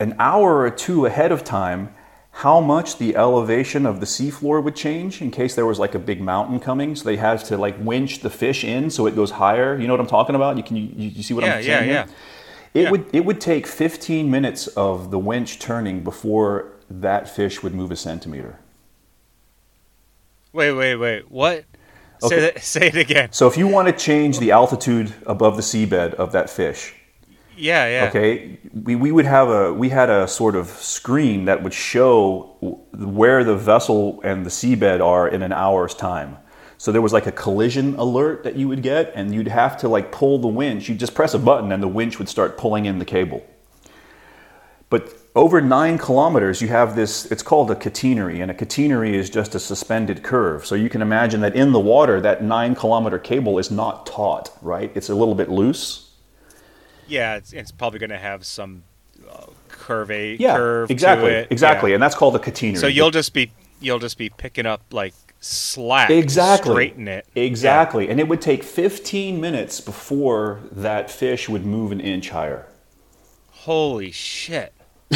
an 0.00 0.16
hour 0.18 0.58
or 0.58 0.70
two 0.70 1.06
ahead 1.06 1.32
of 1.32 1.44
time 1.44 1.94
how 2.32 2.60
much 2.60 2.98
the 2.98 3.14
elevation 3.14 3.84
of 3.84 4.00
the 4.00 4.06
seafloor 4.06 4.62
would 4.62 4.74
change 4.74 5.20
in 5.20 5.30
case 5.30 5.54
there 5.54 5.66
was 5.66 5.78
like 5.78 5.94
a 5.94 5.98
big 5.98 6.20
mountain 6.20 6.58
coming. 6.58 6.96
So 6.96 7.04
they 7.04 7.16
have 7.16 7.44
to 7.44 7.58
like 7.58 7.76
winch 7.78 8.20
the 8.20 8.30
fish 8.30 8.64
in 8.64 8.90
so 8.90 9.06
it 9.06 9.14
goes 9.14 9.32
higher. 9.32 9.78
You 9.78 9.86
know 9.86 9.92
what 9.92 10.00
I'm 10.00 10.06
talking 10.06 10.34
about? 10.34 10.56
You 10.56 10.62
can 10.62 10.76
you, 10.76 10.88
you 10.96 11.22
see 11.22 11.34
what 11.34 11.44
yeah, 11.44 11.56
I'm 11.56 11.62
saying? 11.62 11.88
Yeah, 11.88 11.94
yeah, 11.94 12.06
yeah. 12.06 12.12
It 12.74 12.82
yeah. 12.84 12.90
would 12.90 13.06
it 13.12 13.24
would 13.24 13.40
take 13.40 13.66
15 13.66 14.30
minutes 14.30 14.66
of 14.68 15.10
the 15.10 15.18
winch 15.18 15.58
turning 15.58 16.02
before 16.02 16.72
that 16.90 17.28
fish 17.28 17.62
would 17.62 17.74
move 17.74 17.90
a 17.90 17.96
centimeter. 17.96 18.58
Wait, 20.52 20.72
wait, 20.72 20.96
wait. 20.96 21.30
What? 21.30 21.64
Okay. 22.22 22.28
Say, 22.28 22.40
that, 22.40 22.62
say 22.62 22.86
it 22.88 22.96
again. 22.96 23.28
So 23.32 23.46
if 23.46 23.56
you 23.56 23.66
want 23.68 23.88
to 23.88 23.94
change 23.94 24.38
the 24.38 24.52
altitude 24.52 25.12
above 25.26 25.56
the 25.56 25.62
seabed 25.62 26.14
of 26.14 26.32
that 26.32 26.48
fish, 26.48 26.94
yeah, 27.56 27.86
yeah. 27.88 28.08
Okay, 28.08 28.58
we, 28.72 28.96
we 28.96 29.12
would 29.12 29.26
have 29.26 29.48
a 29.48 29.72
we 29.72 29.88
had 29.88 30.10
a 30.10 30.26
sort 30.28 30.56
of 30.56 30.68
screen 30.68 31.44
that 31.46 31.62
would 31.62 31.74
show 31.74 32.56
where 32.92 33.44
the 33.44 33.56
vessel 33.56 34.20
and 34.22 34.44
the 34.46 34.50
seabed 34.50 35.00
are 35.00 35.28
in 35.28 35.42
an 35.42 35.52
hour's 35.52 35.94
time. 35.94 36.38
So 36.78 36.90
there 36.90 37.02
was 37.02 37.12
like 37.12 37.26
a 37.26 37.32
collision 37.32 37.94
alert 37.94 38.42
that 38.42 38.56
you 38.56 38.66
would 38.68 38.82
get, 38.82 39.12
and 39.14 39.32
you'd 39.32 39.48
have 39.48 39.76
to 39.78 39.88
like 39.88 40.10
pull 40.10 40.38
the 40.38 40.48
winch. 40.48 40.88
You'd 40.88 40.98
just 40.98 41.14
press 41.14 41.32
a 41.34 41.38
button, 41.38 41.70
and 41.70 41.82
the 41.82 41.88
winch 41.88 42.18
would 42.18 42.28
start 42.28 42.58
pulling 42.58 42.86
in 42.86 42.98
the 42.98 43.04
cable. 43.04 43.46
But 44.90 45.16
over 45.34 45.62
nine 45.62 45.96
kilometers, 45.96 46.60
you 46.60 46.68
have 46.68 46.94
this, 46.94 47.24
it's 47.32 47.42
called 47.42 47.70
a 47.70 47.74
catenary, 47.74 48.42
and 48.42 48.50
a 48.50 48.54
catenary 48.54 49.14
is 49.14 49.30
just 49.30 49.54
a 49.54 49.58
suspended 49.58 50.22
curve. 50.22 50.66
So 50.66 50.74
you 50.74 50.90
can 50.90 51.00
imagine 51.00 51.40
that 51.40 51.54
in 51.54 51.72
the 51.72 51.80
water, 51.80 52.20
that 52.20 52.42
nine 52.42 52.74
kilometer 52.74 53.18
cable 53.18 53.58
is 53.58 53.70
not 53.70 54.04
taut, 54.04 54.50
right? 54.60 54.92
It's 54.94 55.08
a 55.08 55.14
little 55.14 55.34
bit 55.34 55.48
loose. 55.48 56.11
Yeah, 57.12 57.36
it's, 57.36 57.52
it's 57.52 57.70
probably 57.70 57.98
going 57.98 58.08
to 58.08 58.18
have 58.18 58.46
some 58.46 58.84
uh, 59.30 59.44
curve 59.68 60.10
yeah, 60.10 60.56
curve 60.56 60.90
exactly, 60.90 61.46
exactly, 61.50 61.90
yeah. 61.90 61.96
and 61.96 62.02
that's 62.02 62.14
called 62.14 62.34
a 62.36 62.38
catenary. 62.38 62.78
So 62.78 62.86
you'll 62.86 63.10
just 63.10 63.34
be 63.34 63.52
you'll 63.80 63.98
just 63.98 64.16
be 64.16 64.30
picking 64.30 64.64
up 64.64 64.82
like 64.92 65.12
slack, 65.40 66.08
exactly, 66.08 66.72
straighten 66.72 67.08
it, 67.08 67.26
exactly, 67.34 68.06
yeah. 68.06 68.12
and 68.12 68.20
it 68.20 68.28
would 68.28 68.40
take 68.40 68.62
15 68.62 69.38
minutes 69.38 69.78
before 69.82 70.60
that 70.72 71.10
fish 71.10 71.50
would 71.50 71.66
move 71.66 71.92
an 71.92 72.00
inch 72.00 72.30
higher. 72.30 72.66
Holy 73.50 74.10
shit! 74.10 74.72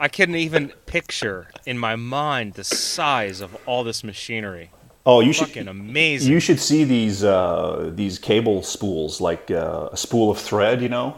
I 0.00 0.08
couldn't 0.10 0.34
even 0.34 0.72
picture 0.86 1.48
in 1.64 1.78
my 1.78 1.94
mind 1.94 2.54
the 2.54 2.64
size 2.64 3.40
of 3.40 3.56
all 3.64 3.84
this 3.84 4.02
machinery. 4.02 4.70
Oh, 5.06 5.20
you 5.20 5.32
should 5.32 5.48
fucking 5.48 5.68
amazing. 5.68 6.32
You 6.32 6.40
should 6.40 6.58
see 6.58 6.84
these 6.84 7.24
uh, 7.24 7.90
these 7.94 8.18
cable 8.18 8.62
spools, 8.62 9.20
like 9.20 9.50
uh, 9.50 9.90
a 9.92 9.96
spool 9.96 10.30
of 10.30 10.38
thread, 10.38 10.80
you 10.80 10.88
know, 10.88 11.16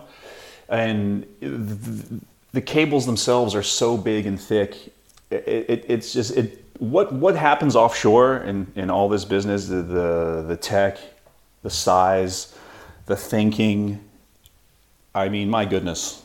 and 0.68 1.24
the, 1.41 2.20
the, 2.53 2.61
cables 2.61 3.07
themselves 3.07 3.55
are 3.55 3.62
so 3.62 3.97
big 3.97 4.26
and 4.26 4.41
thick. 4.41 4.93
It, 5.30 5.47
it, 5.47 5.84
it's 5.89 6.12
just 6.12 6.37
it. 6.37 6.64
What 6.78 7.12
what 7.12 7.37
happens 7.37 7.76
offshore 7.76 8.39
in, 8.39 8.66
in 8.74 8.91
all 8.91 9.09
this 9.09 9.24
business? 9.24 9.68
The, 9.68 9.82
the 9.82 10.45
the 10.49 10.57
tech, 10.57 10.99
the 11.62 11.70
size, 11.70 12.57
the 13.07 13.16
thinking. 13.16 14.01
I 15.14 15.28
mean, 15.28 15.49
my 15.49 15.64
goodness, 15.64 16.22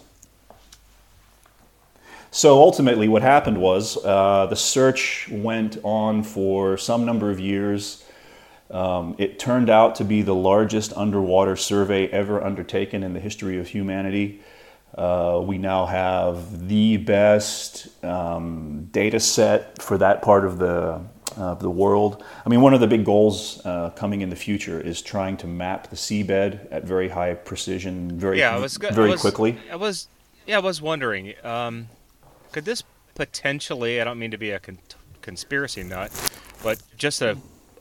so 2.31 2.59
ultimately, 2.59 3.09
what 3.09 3.21
happened 3.21 3.59
was 3.59 3.97
uh, 4.05 4.47
the 4.49 4.55
search 4.55 5.27
went 5.29 5.77
on 5.83 6.23
for 6.23 6.77
some 6.77 7.05
number 7.05 7.29
of 7.29 7.39
years. 7.39 8.05
Um, 8.69 9.15
it 9.17 9.37
turned 9.37 9.69
out 9.69 9.95
to 9.95 10.05
be 10.05 10.21
the 10.21 10.33
largest 10.33 10.93
underwater 10.95 11.57
survey 11.57 12.07
ever 12.07 12.41
undertaken 12.41 13.03
in 13.03 13.13
the 13.13 13.19
history 13.19 13.59
of 13.59 13.67
humanity. 13.67 14.41
Uh, 14.97 15.41
we 15.43 15.57
now 15.57 15.85
have 15.85 16.67
the 16.69 16.97
best 16.97 17.89
um, 18.03 18.87
data 18.91 19.19
set 19.19 19.81
for 19.81 19.97
that 19.97 20.21
part 20.21 20.45
of 20.45 20.57
the 20.57 21.01
uh, 21.37 21.53
the 21.55 21.69
world. 21.69 22.23
I 22.45 22.49
mean, 22.49 22.61
one 22.61 22.73
of 22.73 22.79
the 22.79 22.87
big 22.87 23.05
goals 23.05 23.65
uh, 23.65 23.89
coming 23.91 24.21
in 24.21 24.29
the 24.29 24.35
future 24.35 24.79
is 24.79 25.01
trying 25.01 25.37
to 25.37 25.47
map 25.47 25.89
the 25.89 25.95
seabed 25.95 26.67
at 26.71 26.83
very 26.83 27.07
high 27.09 27.33
precision, 27.33 28.17
very 28.17 28.39
yeah, 28.39 28.57
was, 28.57 28.77
very 28.77 29.09
I 29.09 29.11
was, 29.11 29.21
quickly. 29.21 29.57
I 29.71 29.75
was 29.75 30.07
yeah, 30.45 30.57
I 30.57 30.59
was 30.59 30.81
wondering. 30.81 31.33
Um, 31.43 31.87
could 32.51 32.65
this 32.65 32.83
potentially, 33.15 34.01
I 34.01 34.03
don't 34.03 34.19
mean 34.19 34.31
to 34.31 34.37
be 34.37 34.51
a 34.51 34.59
con- 34.59 34.79
conspiracy 35.21 35.83
nut, 35.83 36.11
but 36.63 36.81
just 36.97 37.21
a, 37.21 37.37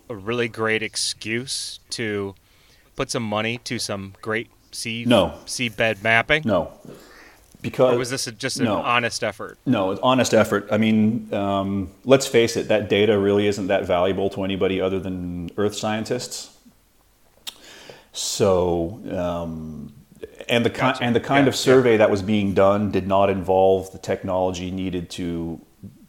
a 0.08 0.14
really 0.14 0.48
great 0.48 0.82
excuse 0.82 1.80
to 1.90 2.34
put 2.96 3.10
some 3.10 3.22
money 3.22 3.58
to 3.64 3.78
some 3.78 4.14
great 4.20 4.50
sea 4.72 5.04
no. 5.06 5.34
seabed 5.46 6.02
mapping? 6.02 6.42
No. 6.44 6.72
Because 7.62 7.94
or 7.94 7.98
was 7.98 8.08
this 8.08 8.26
a, 8.26 8.32
just 8.32 8.58
an 8.58 8.64
no. 8.64 8.76
honest 8.76 9.22
effort? 9.22 9.58
No, 9.66 9.90
it's 9.90 10.00
honest 10.02 10.32
effort. 10.32 10.68
I 10.70 10.78
mean, 10.78 11.32
um, 11.34 11.90
let's 12.04 12.26
face 12.26 12.56
it, 12.56 12.68
that 12.68 12.88
data 12.88 13.18
really 13.18 13.46
isn't 13.46 13.66
that 13.66 13.86
valuable 13.86 14.30
to 14.30 14.44
anybody 14.44 14.80
other 14.80 14.98
than 14.98 15.50
Earth 15.58 15.74
scientists. 15.74 16.56
So 18.12 19.00
um, 19.14 19.92
and 20.50 20.64
the 20.64 20.70
gotcha. 20.70 21.02
and 21.02 21.14
the 21.14 21.20
kind 21.20 21.46
yeah, 21.46 21.50
of 21.50 21.56
survey 21.56 21.92
yeah. 21.92 21.98
that 21.98 22.10
was 22.10 22.20
being 22.20 22.52
done 22.52 22.90
did 22.90 23.06
not 23.06 23.30
involve 23.30 23.90
the 23.92 23.98
technology 23.98 24.70
needed 24.70 25.08
to 25.10 25.60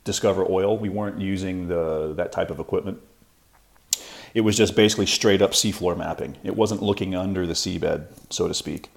discover 0.03 0.45
oil. 0.49 0.77
We 0.77 0.89
weren't 0.89 1.21
using 1.21 1.67
the 1.67 2.13
that 2.15 2.31
type 2.31 2.49
of 2.49 2.59
equipment. 2.59 2.99
It 4.33 4.41
was 4.41 4.57
just 4.57 4.75
basically 4.75 5.05
straight 5.05 5.41
up 5.41 5.51
seafloor 5.51 5.97
mapping. 5.97 6.37
It 6.43 6.55
wasn't 6.55 6.81
looking 6.81 7.15
under 7.15 7.45
the 7.45 7.53
seabed, 7.53 8.07
so 8.29 8.47
to 8.47 8.53
speak. 8.53 8.89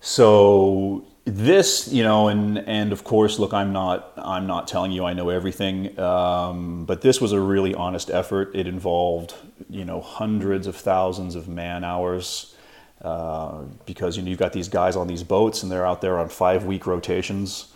So 0.00 1.04
this, 1.24 1.88
you 1.88 2.02
know, 2.02 2.28
and 2.28 2.58
and 2.58 2.92
of 2.92 3.04
course, 3.04 3.38
look, 3.38 3.52
I'm 3.52 3.72
not 3.72 4.12
I'm 4.16 4.46
not 4.46 4.68
telling 4.68 4.92
you 4.92 5.04
I 5.04 5.12
know 5.12 5.28
everything, 5.28 5.98
um, 5.98 6.86
but 6.86 7.02
this 7.02 7.20
was 7.20 7.32
a 7.32 7.40
really 7.40 7.74
honest 7.74 8.10
effort. 8.10 8.52
It 8.54 8.66
involved, 8.66 9.34
you 9.68 9.84
know, 9.84 10.00
hundreds 10.00 10.66
of 10.66 10.76
thousands 10.76 11.34
of 11.34 11.46
man 11.46 11.84
hours. 11.84 12.54
Uh, 13.02 13.62
because 13.86 14.16
you 14.16 14.22
know, 14.22 14.28
you've 14.28 14.38
got 14.38 14.52
these 14.52 14.68
guys 14.68 14.94
on 14.94 15.06
these 15.06 15.22
boats 15.22 15.62
and 15.62 15.72
they're 15.72 15.86
out 15.86 16.00
there 16.02 16.18
on 16.18 16.28
five 16.28 16.64
week 16.64 16.86
rotations. 16.86 17.72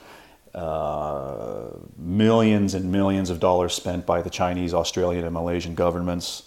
Uh, 0.55 1.71
millions 1.97 2.75
and 2.75 2.93
millions 2.93 3.31
of 3.31 3.41
dollars 3.41 3.73
spent 3.75 4.07
by 4.07 4.23
the 4.23 4.31
Chinese, 4.31 4.73
Australian, 4.73 5.25
and 5.25 5.33
Malaysian 5.33 5.75
governments. 5.75 6.45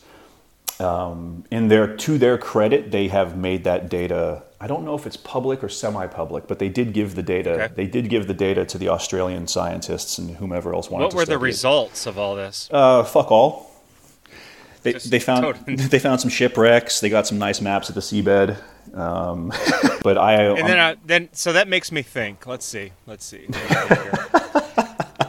Um, 0.80 1.44
in 1.50 1.68
their 1.70 1.98
to 1.98 2.18
their 2.18 2.38
credit, 2.38 2.92
they 2.92 3.08
have 3.08 3.36
made 3.36 3.64
that 3.64 3.90
data. 3.90 4.44
I 4.62 4.68
don't 4.68 4.86
know 4.86 4.96
if 4.96 5.06
it's 5.08 5.18
public 5.18 5.64
or 5.64 5.70
semi-public, 5.70 6.48
but 6.48 6.60
they 6.60 6.70
did 6.70 6.94
give 6.94 7.16
the 7.16 7.24
data. 7.24 7.52
Okay. 7.52 7.74
They 7.76 7.88
did 7.88 8.10
give 8.10 8.28
the 8.28 8.34
data 8.34 8.64
to 8.66 8.78
the 8.78 8.90
Australian 8.90 9.48
scientists 9.48 10.20
and 10.20 10.38
whomever 10.38 10.74
else 10.74 10.90
wanted 10.90 11.10
to. 11.10 11.16
What 11.16 11.16
were 11.16 11.26
the 11.26 11.32
study 11.32 11.44
it. 11.44 11.44
results 11.44 12.06
of 12.06 12.18
all 12.18 12.36
this? 12.36 12.70
Uh, 12.72 13.04
fuck 13.04 13.32
all. 13.32 13.67
They, 14.94 15.10
they 15.10 15.20
found 15.20 15.44
totally- 15.44 15.76
they 15.94 16.00
found 16.00 16.22
some 16.22 16.30
shipwrecks. 16.30 17.00
They 17.00 17.10
got 17.10 17.28
some 17.28 17.38
nice 17.38 17.62
maps 17.62 17.90
of 17.90 17.96
the 17.96 18.02
seabed. 18.02 18.58
Um, 18.94 19.52
but 20.04 20.18
I 20.18 20.44
And 20.44 20.68
then, 20.68 20.80
I, 20.80 20.96
then, 21.06 21.30
so 21.34 21.54
that 21.54 21.68
makes 21.68 21.92
me 21.92 22.02
think. 22.02 22.46
Let's 22.46 22.66
see. 22.66 22.94
Let's 23.06 23.26
see. 23.26 23.48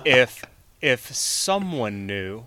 if 0.05 0.45
if 0.81 1.13
someone 1.15 2.07
knew, 2.07 2.45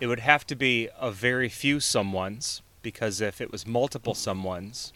it 0.00 0.06
would 0.06 0.20
have 0.20 0.46
to 0.48 0.54
be 0.54 0.88
a 1.00 1.10
very 1.10 1.48
few 1.48 1.78
someones 1.78 2.60
because 2.82 3.20
if 3.20 3.40
it 3.40 3.50
was 3.50 3.66
multiple 3.66 4.14
someones, 4.14 4.92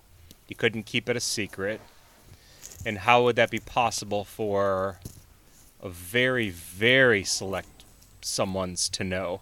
you 0.48 0.56
couldn't 0.56 0.84
keep 0.84 1.08
it 1.08 1.16
a 1.16 1.20
secret. 1.20 1.80
And 2.84 2.98
how 2.98 3.24
would 3.24 3.36
that 3.36 3.50
be 3.50 3.58
possible 3.58 4.24
for 4.24 4.98
a 5.82 5.88
very 5.88 6.50
very 6.50 7.24
select 7.24 7.84
someone's 8.20 8.88
to 8.90 9.04
know? 9.04 9.40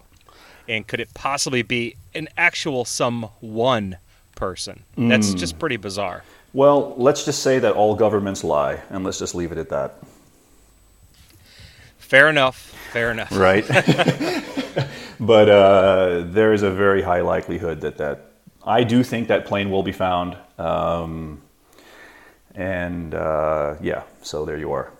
And 0.69 0.87
could 0.87 0.99
it 0.99 1.13
possibly 1.13 1.63
be 1.63 1.95
an 2.13 2.29
actual 2.37 2.85
someone 2.85 3.97
person? 4.35 4.83
That's 4.95 5.33
just 5.33 5.59
pretty 5.59 5.77
bizarre. 5.77 6.23
well, 6.53 6.93
let's 6.95 7.25
just 7.25 7.43
say 7.43 7.59
that 7.59 7.73
all 7.73 7.95
governments 7.95 8.43
lie, 8.43 8.79
and 8.89 9.03
let's 9.03 9.19
just 9.19 9.35
leave 9.35 9.51
it 9.51 9.57
at 9.57 9.69
that. 9.69 9.95
Fair 11.97 12.29
enough. 12.29 12.73
Fair 12.91 13.11
enough. 13.11 13.31
Right. 13.31 13.67
but 15.19 15.49
uh, 15.49 16.23
there 16.25 16.53
is 16.53 16.63
a 16.63 16.71
very 16.71 17.01
high 17.01 17.21
likelihood 17.21 17.81
that 17.81 17.97
that 17.97 18.31
I 18.63 18.83
do 18.83 19.03
think 19.03 19.27
that 19.27 19.45
plane 19.45 19.69
will 19.69 19.83
be 19.83 19.91
found. 19.91 20.37
Um, 20.57 21.41
and 22.55 23.13
uh, 23.13 23.75
yeah, 23.81 24.03
so 24.21 24.45
there 24.45 24.57
you 24.57 24.71
are. 24.71 24.91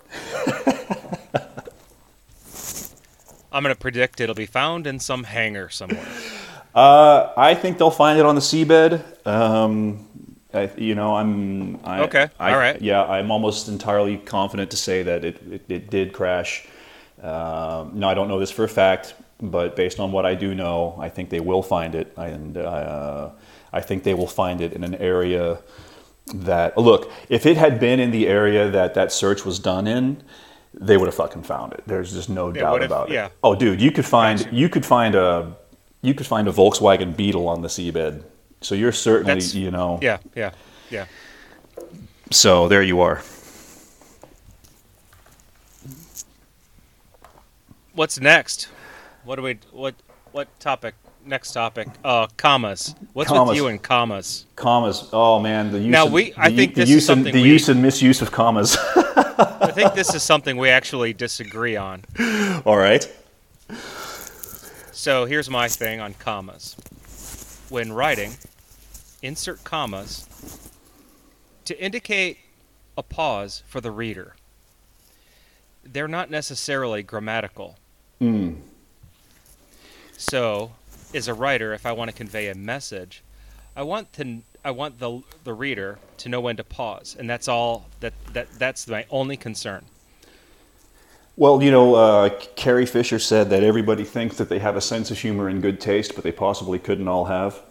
I'm 3.51 3.63
going 3.63 3.73
to 3.73 3.79
predict 3.79 4.21
it'll 4.21 4.35
be 4.35 4.45
found 4.45 4.85
in 4.87 4.99
some 4.99 5.23
hangar 5.23 5.69
somewhere. 5.69 6.05
Uh, 6.73 7.33
I 7.35 7.55
think 7.55 7.77
they'll 7.77 7.89
find 7.89 8.19
it 8.19 8.25
on 8.25 8.35
the 8.35 8.41
seabed. 8.41 9.03
Um, 9.25 10.07
I, 10.53 10.69
you 10.77 10.95
know, 10.95 11.15
I'm. 11.15 11.79
I, 11.83 12.01
Okay, 12.01 12.29
I, 12.39 12.53
all 12.53 12.59
right. 12.59 12.79
Yeah, 12.81 13.03
I'm 13.03 13.31
almost 13.31 13.67
entirely 13.67 14.17
confident 14.17 14.71
to 14.71 14.77
say 14.77 15.03
that 15.03 15.25
it, 15.25 15.41
it, 15.51 15.65
it 15.69 15.89
did 15.89 16.13
crash. 16.13 16.67
Um, 17.21 17.99
now, 17.99 18.09
I 18.09 18.13
don't 18.13 18.27
know 18.27 18.39
this 18.39 18.51
for 18.51 18.63
a 18.63 18.69
fact, 18.69 19.15
but 19.41 19.75
based 19.75 19.99
on 19.99 20.11
what 20.11 20.25
I 20.25 20.35
do 20.35 20.55
know, 20.55 20.95
I 20.99 21.09
think 21.09 21.29
they 21.29 21.39
will 21.39 21.63
find 21.63 21.95
it, 21.95 22.13
and 22.17 22.57
uh, 22.57 23.29
I 23.73 23.81
think 23.81 24.03
they 24.03 24.13
will 24.13 24.27
find 24.27 24.61
it 24.61 24.73
in 24.73 24.83
an 24.83 24.95
area 24.95 25.59
that. 26.33 26.77
Look, 26.77 27.11
if 27.29 27.45
it 27.45 27.57
had 27.57 27.79
been 27.79 27.99
in 27.99 28.11
the 28.11 28.27
area 28.27 28.69
that 28.69 28.93
that 28.93 29.11
search 29.11 29.43
was 29.43 29.59
done 29.59 29.87
in. 29.87 30.23
They 30.81 30.95
would 30.95 31.07
have 31.07 31.15
fucking 31.15 31.43
found 31.43 31.73
it. 31.73 31.83
There's 31.85 32.13
just 32.13 32.29
no 32.29 32.51
doubt 32.51 32.81
about 32.83 33.09
it. 33.09 33.13
yeah. 33.13 33.29
Oh, 33.43 33.53
dude, 33.53 33.81
you 33.81 33.91
could 33.91 34.05
find 34.05 34.39
Gotcha. 34.39 34.55
you 34.55 34.69
could 34.69 34.85
find 34.85 35.13
a 35.13 35.55
you 36.01 36.13
could 36.13 36.25
find 36.25 36.47
a 36.47 36.51
Volkswagen 36.53 37.15
Beetle 37.15 37.47
on 37.49 37.61
the 37.61 37.67
seabed. 37.67 38.23
So 38.61 38.75
you're 38.75 38.93
certainly, 38.93 39.33
That's- 39.33 39.53
you 39.55 39.71
know. 39.71 39.99
Yeah, 40.01 40.19
yeah, 40.35 40.51
yeah. 40.89 41.05
So 42.31 42.67
there 42.69 42.81
you 42.83 43.01
are. 43.01 43.21
What's 47.93 48.19
next? 48.19 48.69
What 49.25 49.35
do 49.35 49.41
we 49.41 49.59
what 49.71 49.95
what 50.31 50.47
topic? 50.59 50.95
Next 51.25 51.51
topic. 51.51 51.87
Uh 52.03 52.27
commas. 52.37 52.95
What's 53.13 53.29
Commas. 53.29 53.49
with 53.49 53.57
you 53.57 53.67
and 53.67 53.81
commas? 53.81 54.45
Commas. 54.55 55.09
Oh 55.11 55.39
man, 55.39 55.71
the 55.71 55.79
use. 55.79 55.91
Now, 55.91 56.05
we- 56.05 56.33
I 56.37 56.49
the, 56.49 56.55
think 56.55 56.75
the 56.75 56.81
this 56.81 56.89
is 56.89 56.95
use 56.95 57.09
and, 57.09 57.25
the 57.25 57.33
we- 57.33 57.43
use 57.43 57.67
and 57.67 57.81
misuse 57.81 58.21
of 58.21 58.31
commas. 58.31 58.77
I 59.61 59.71
think 59.71 59.93
this 59.93 60.13
is 60.13 60.23
something 60.23 60.57
we 60.57 60.69
actually 60.69 61.13
disagree 61.13 61.75
on. 61.75 62.03
All 62.65 62.77
right. 62.77 63.07
So 64.91 65.25
here's 65.25 65.49
my 65.49 65.67
thing 65.67 65.99
on 65.99 66.13
commas. 66.15 66.75
When 67.69 67.93
writing, 67.93 68.33
insert 69.21 69.63
commas 69.63 70.27
to 71.65 71.79
indicate 71.79 72.39
a 72.97 73.03
pause 73.03 73.63
for 73.67 73.79
the 73.79 73.91
reader. 73.91 74.35
They're 75.83 76.07
not 76.07 76.29
necessarily 76.29 77.03
grammatical. 77.03 77.77
Mm. 78.19 78.57
So, 80.17 80.73
as 81.13 81.27
a 81.27 81.33
writer, 81.33 81.73
if 81.73 81.85
I 81.85 81.91
want 81.91 82.11
to 82.11 82.15
convey 82.15 82.49
a 82.49 82.55
message, 82.55 83.23
I 83.75 83.83
want 83.83 84.11
to 84.13 84.41
I 84.63 84.71
want 84.71 84.99
the 84.99 85.21
the 85.43 85.53
reader 85.53 85.99
to 86.17 86.29
know 86.29 86.41
when 86.41 86.57
to 86.57 86.63
pause, 86.63 87.15
and 87.17 87.29
that's 87.29 87.47
all. 87.47 87.87
That 88.01 88.13
that 88.33 88.49
that's 88.57 88.87
my 88.87 89.05
only 89.09 89.37
concern. 89.37 89.85
Well, 91.37 91.63
you 91.63 91.71
know, 91.71 91.95
uh, 91.95 92.29
Carrie 92.57 92.85
Fisher 92.85 93.17
said 93.17 93.49
that 93.51 93.63
everybody 93.63 94.03
thinks 94.03 94.35
that 94.37 94.49
they 94.49 94.59
have 94.59 94.75
a 94.75 94.81
sense 94.81 95.09
of 95.09 95.17
humor 95.17 95.47
and 95.47 95.61
good 95.61 95.79
taste, 95.79 96.13
but 96.13 96.25
they 96.25 96.33
possibly 96.33 96.79
couldn't 96.79 97.07
all 97.07 97.25
have. 97.25 97.61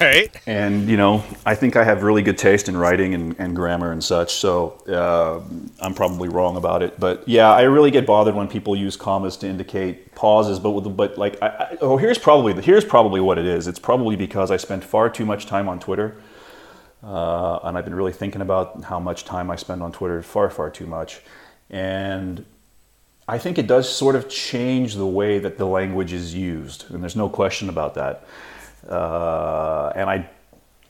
Right? 0.00 0.30
And 0.46 0.88
you 0.88 0.96
know, 0.96 1.24
I 1.44 1.54
think 1.54 1.76
I 1.76 1.84
have 1.84 2.02
really 2.02 2.22
good 2.22 2.38
taste 2.38 2.68
in 2.68 2.76
writing 2.76 3.14
and, 3.14 3.34
and 3.38 3.56
grammar 3.56 3.92
and 3.92 4.02
such. 4.02 4.34
So 4.34 4.78
uh, 4.88 5.40
I'm 5.80 5.94
probably 5.94 6.28
wrong 6.28 6.56
about 6.56 6.82
it. 6.82 6.98
But 7.00 7.28
yeah, 7.28 7.50
I 7.50 7.62
really 7.62 7.90
get 7.90 8.06
bothered 8.06 8.34
when 8.34 8.48
people 8.48 8.76
use 8.76 8.96
commas 8.96 9.36
to 9.38 9.48
indicate 9.48 10.14
pauses. 10.14 10.58
But 10.58 10.80
but 10.80 11.18
like, 11.18 11.40
I, 11.42 11.46
I, 11.46 11.76
oh, 11.80 11.96
here's 11.96 12.18
probably 12.18 12.60
here's 12.62 12.84
probably 12.84 13.20
what 13.20 13.38
it 13.38 13.46
is. 13.46 13.66
It's 13.66 13.78
probably 13.78 14.16
because 14.16 14.50
I 14.50 14.56
spent 14.56 14.84
far 14.84 15.08
too 15.10 15.24
much 15.24 15.46
time 15.46 15.68
on 15.68 15.80
Twitter, 15.80 16.16
uh, 17.02 17.58
and 17.64 17.76
I've 17.76 17.84
been 17.84 17.94
really 17.94 18.12
thinking 18.12 18.40
about 18.40 18.84
how 18.84 19.00
much 19.00 19.24
time 19.24 19.50
I 19.50 19.56
spend 19.56 19.82
on 19.82 19.92
Twitter. 19.92 20.22
Far 20.22 20.50
far 20.50 20.70
too 20.70 20.86
much, 20.86 21.20
and 21.70 22.44
I 23.28 23.38
think 23.38 23.58
it 23.58 23.66
does 23.66 23.88
sort 23.88 24.16
of 24.16 24.28
change 24.28 24.94
the 24.94 25.06
way 25.06 25.38
that 25.38 25.58
the 25.58 25.66
language 25.66 26.12
is 26.12 26.34
used, 26.34 26.90
and 26.92 27.02
there's 27.02 27.16
no 27.16 27.28
question 27.28 27.68
about 27.68 27.94
that. 27.94 28.24
Uh, 28.88 29.92
and 29.94 30.10
I, 30.10 30.28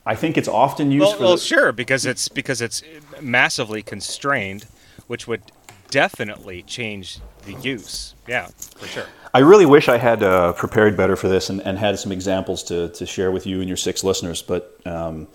I 0.05 0.14
think 0.14 0.36
it's 0.36 0.49
often 0.49 0.90
used 0.90 1.03
Well, 1.03 1.12
for. 1.14 1.22
well, 1.22 1.36
the, 1.36 1.40
sure, 1.43 1.72
because 1.72 2.07
it's 2.07 2.28
because 2.28 2.61
it's 2.61 2.82
massively 3.20 3.82
constrained, 3.82 4.66
which 5.07 5.28
would 5.28 5.43
definitely 5.90 6.62
change 6.62 7.20
the 7.45 7.55
use. 7.55 8.14
Yeah, 8.26 8.47
for 8.76 8.86
sure. 8.86 9.07
I 9.34 9.38
really 9.40 9.66
wish 9.66 9.88
I 9.88 9.97
had 9.99 10.22
uh, 10.22 10.53
prepared 10.53 10.97
better 10.97 11.16
for 11.16 11.28
this 11.28 11.49
and, 11.51 11.61
and 11.62 11.78
had 11.78 11.99
some 11.99 12.12
examples 12.12 12.62
to, 12.64 12.88
to 12.90 13.07
share 13.07 13.30
with 13.30 13.47
you 13.47 13.61
and 13.61 13.68
your 13.68 13.76
six 13.78 14.05
listeners. 14.05 14.43
But 14.43 14.78
um, 14.84 15.28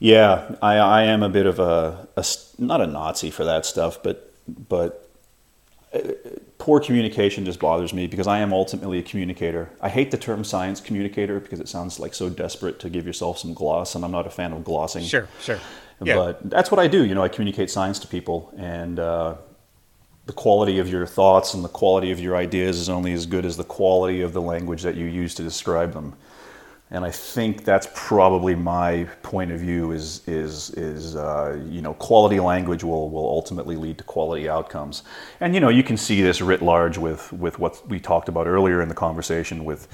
yeah, 0.00 0.54
I, 0.62 0.76
I 0.76 1.02
am 1.04 1.22
a 1.22 1.28
bit 1.28 1.46
of 1.46 1.58
a 1.58 2.08
not 2.58 2.80
a 2.80 2.86
Nazi 2.86 3.30
for 3.30 3.44
that 3.44 3.66
stuff, 3.66 4.02
but 4.02 4.32
but 4.68 5.08
uh, 5.94 6.00
poor 6.58 6.80
communication 6.80 7.44
just 7.44 7.60
bothers 7.60 7.92
me 7.92 8.06
because 8.06 8.26
I 8.26 8.40
am 8.40 8.52
ultimately 8.52 8.98
a 8.98 9.02
communicator. 9.02 9.70
I 9.80 9.88
hate 9.88 10.10
the 10.10 10.18
term 10.18 10.44
science 10.44 10.80
communicator 10.80 11.40
because 11.40 11.60
it 11.60 11.68
sounds 11.68 11.98
like 11.98 12.14
so 12.14 12.28
desperate 12.28 12.80
to 12.80 12.90
give 12.90 13.06
yourself 13.06 13.38
some 13.38 13.54
gloss, 13.54 13.94
and 13.94 14.04
I'm 14.04 14.10
not 14.10 14.26
a 14.26 14.30
fan 14.30 14.52
of 14.52 14.64
glossing. 14.64 15.04
Sure, 15.04 15.28
sure. 15.40 15.60
Yeah. 16.02 16.14
But 16.14 16.50
that's 16.50 16.70
what 16.70 16.78
I 16.78 16.86
do. 16.86 17.04
You 17.04 17.14
know, 17.14 17.22
I 17.22 17.28
communicate 17.28 17.70
science 17.70 17.98
to 18.00 18.08
people, 18.08 18.52
and 18.56 18.98
uh, 18.98 19.36
the 20.26 20.32
quality 20.32 20.78
of 20.78 20.88
your 20.88 21.06
thoughts 21.06 21.54
and 21.54 21.64
the 21.64 21.68
quality 21.68 22.10
of 22.10 22.20
your 22.20 22.36
ideas 22.36 22.78
is 22.78 22.88
only 22.88 23.12
as 23.12 23.24
good 23.24 23.44
as 23.44 23.56
the 23.56 23.64
quality 23.64 24.20
of 24.20 24.32
the 24.32 24.42
language 24.42 24.82
that 24.82 24.94
you 24.94 25.06
use 25.06 25.34
to 25.36 25.42
describe 25.42 25.92
them. 25.92 26.14
And 26.90 27.04
I 27.04 27.10
think 27.10 27.64
that's 27.64 27.86
probably 27.94 28.54
my 28.54 29.04
point 29.22 29.52
of 29.52 29.60
view. 29.60 29.92
Is 29.92 30.26
is 30.26 30.70
is 30.70 31.16
uh, 31.16 31.62
you 31.68 31.82
know 31.82 31.92
quality 31.94 32.40
language 32.40 32.82
will 32.82 33.10
will 33.10 33.26
ultimately 33.26 33.76
lead 33.76 33.98
to 33.98 34.04
quality 34.04 34.48
outcomes. 34.48 35.02
And 35.40 35.54
you 35.54 35.60
know 35.60 35.68
you 35.68 35.82
can 35.82 35.98
see 35.98 36.22
this 36.22 36.40
writ 36.40 36.62
large 36.62 36.96
with 36.96 37.30
with 37.32 37.58
what 37.58 37.86
we 37.88 38.00
talked 38.00 38.30
about 38.30 38.46
earlier 38.46 38.80
in 38.80 38.88
the 38.88 38.94
conversation 38.94 39.66
with 39.66 39.86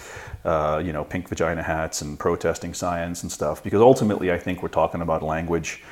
uh, 0.45 0.81
you 0.85 0.93
know 0.93 1.03
pink 1.03 1.29
vagina 1.29 1.65
hats 1.65 2.01
and 2.01 2.17
protesting 2.17 2.75
science 2.75 3.25
and 3.25 3.33
stuff. 3.33 3.65
Because 3.65 3.81
ultimately, 3.81 4.31
I 4.31 4.39
think 4.39 4.63
we're 4.63 4.69
talking 4.69 5.01
about 5.01 5.21
language. 5.23 5.83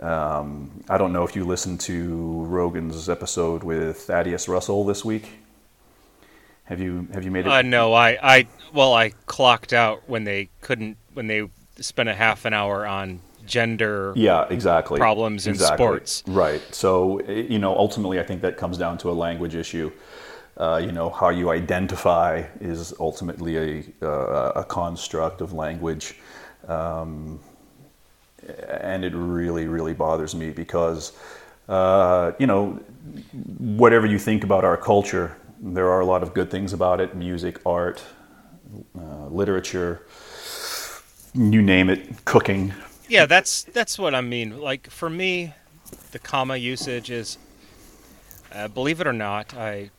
Um, 0.00 0.84
I 0.88 0.96
don't 0.96 1.12
know 1.12 1.24
if 1.24 1.36
you 1.36 1.44
listened 1.44 1.80
to 1.80 2.44
Rogan's 2.44 3.08
episode 3.08 3.62
with 3.62 3.98
Thaddeus 4.02 4.48
Russell 4.48 4.84
this 4.84 5.04
week. 5.04 5.41
Have 6.64 6.80
you 6.80 7.08
have 7.12 7.24
you 7.24 7.30
made 7.30 7.46
it? 7.46 7.52
Uh, 7.52 7.62
no, 7.62 7.92
I, 7.92 8.18
I, 8.22 8.48
well, 8.72 8.94
I 8.94 9.10
clocked 9.26 9.72
out 9.72 10.08
when 10.08 10.24
they 10.24 10.48
couldn't, 10.60 10.96
when 11.12 11.26
they 11.26 11.48
spent 11.76 12.08
a 12.08 12.14
half 12.14 12.44
an 12.44 12.52
hour 12.52 12.86
on 12.86 13.20
gender 13.46 14.12
yeah, 14.16 14.46
exactly. 14.50 14.98
problems 14.98 15.46
in 15.46 15.54
Exactly. 15.54 15.76
sports. 15.76 16.22
Right. 16.26 16.62
So, 16.74 17.18
eh, 17.18 17.46
you 17.48 17.58
know, 17.58 17.76
ultimately, 17.76 18.20
I 18.20 18.22
think 18.22 18.42
that 18.42 18.56
comes 18.56 18.78
down 18.78 18.98
to 18.98 19.10
a 19.10 19.12
language 19.12 19.54
issue. 19.54 19.90
Uh, 20.56 20.80
you 20.84 20.92
know, 20.92 21.10
how 21.10 21.30
you 21.30 21.50
identify 21.50 22.44
is 22.60 22.94
ultimately 23.00 23.56
a, 23.56 24.06
uh, 24.06 24.52
a 24.56 24.64
construct 24.64 25.40
of 25.40 25.52
language. 25.52 26.16
Um, 26.68 27.40
and 28.68 29.04
it 29.04 29.14
really, 29.14 29.66
really 29.66 29.94
bothers 29.94 30.34
me 30.34 30.50
because, 30.50 31.12
uh, 31.68 32.32
you 32.38 32.46
know, 32.46 32.78
whatever 33.58 34.06
you 34.06 34.18
think 34.18 34.44
about 34.44 34.64
our 34.64 34.76
culture, 34.76 35.36
there 35.62 35.90
are 35.90 36.00
a 36.00 36.04
lot 36.04 36.22
of 36.22 36.34
good 36.34 36.50
things 36.50 36.72
about 36.72 37.00
it 37.00 37.14
music, 37.14 37.60
art, 37.64 38.02
uh, 38.98 39.26
literature, 39.28 40.04
you 41.34 41.62
name 41.62 41.88
it, 41.88 42.24
cooking. 42.24 42.74
Yeah, 43.08 43.26
that's 43.26 43.62
that's 43.64 43.98
what 43.98 44.14
I 44.14 44.20
mean. 44.20 44.60
Like 44.60 44.90
for 44.90 45.08
me, 45.08 45.54
the 46.10 46.18
comma 46.18 46.56
usage 46.56 47.10
is, 47.10 47.38
uh, 48.52 48.68
believe 48.68 49.00
it 49.00 49.06
or 49.06 49.12
not, 49.12 49.54
I 49.54 49.90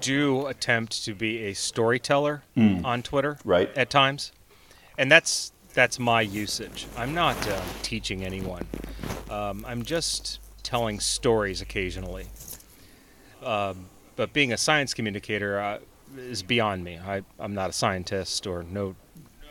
do 0.00 0.46
attempt 0.46 1.04
to 1.04 1.14
be 1.14 1.44
a 1.44 1.54
storyteller 1.54 2.42
on 2.84 3.02
Twitter, 3.02 3.38
Right. 3.44 3.76
At 3.76 3.90
times, 3.90 4.32
and 4.96 5.10
that's 5.10 5.52
that's 5.74 5.98
my 5.98 6.20
usage. 6.20 6.86
I'm 6.96 7.14
not 7.14 7.36
um, 7.48 7.62
teaching 7.82 8.24
anyone. 8.24 8.66
Um, 9.28 9.64
I'm 9.66 9.82
just 9.82 10.38
telling 10.62 11.00
stories 11.00 11.60
occasionally. 11.60 12.26
Um, 13.42 13.86
but 14.20 14.34
being 14.34 14.52
a 14.52 14.58
science 14.58 14.92
communicator 14.92 15.58
uh, 15.58 15.78
is 16.18 16.42
beyond 16.42 16.84
me. 16.84 16.98
I, 16.98 17.22
I'm 17.38 17.54
not 17.54 17.70
a 17.70 17.72
scientist 17.72 18.46
or 18.46 18.64
no. 18.64 18.94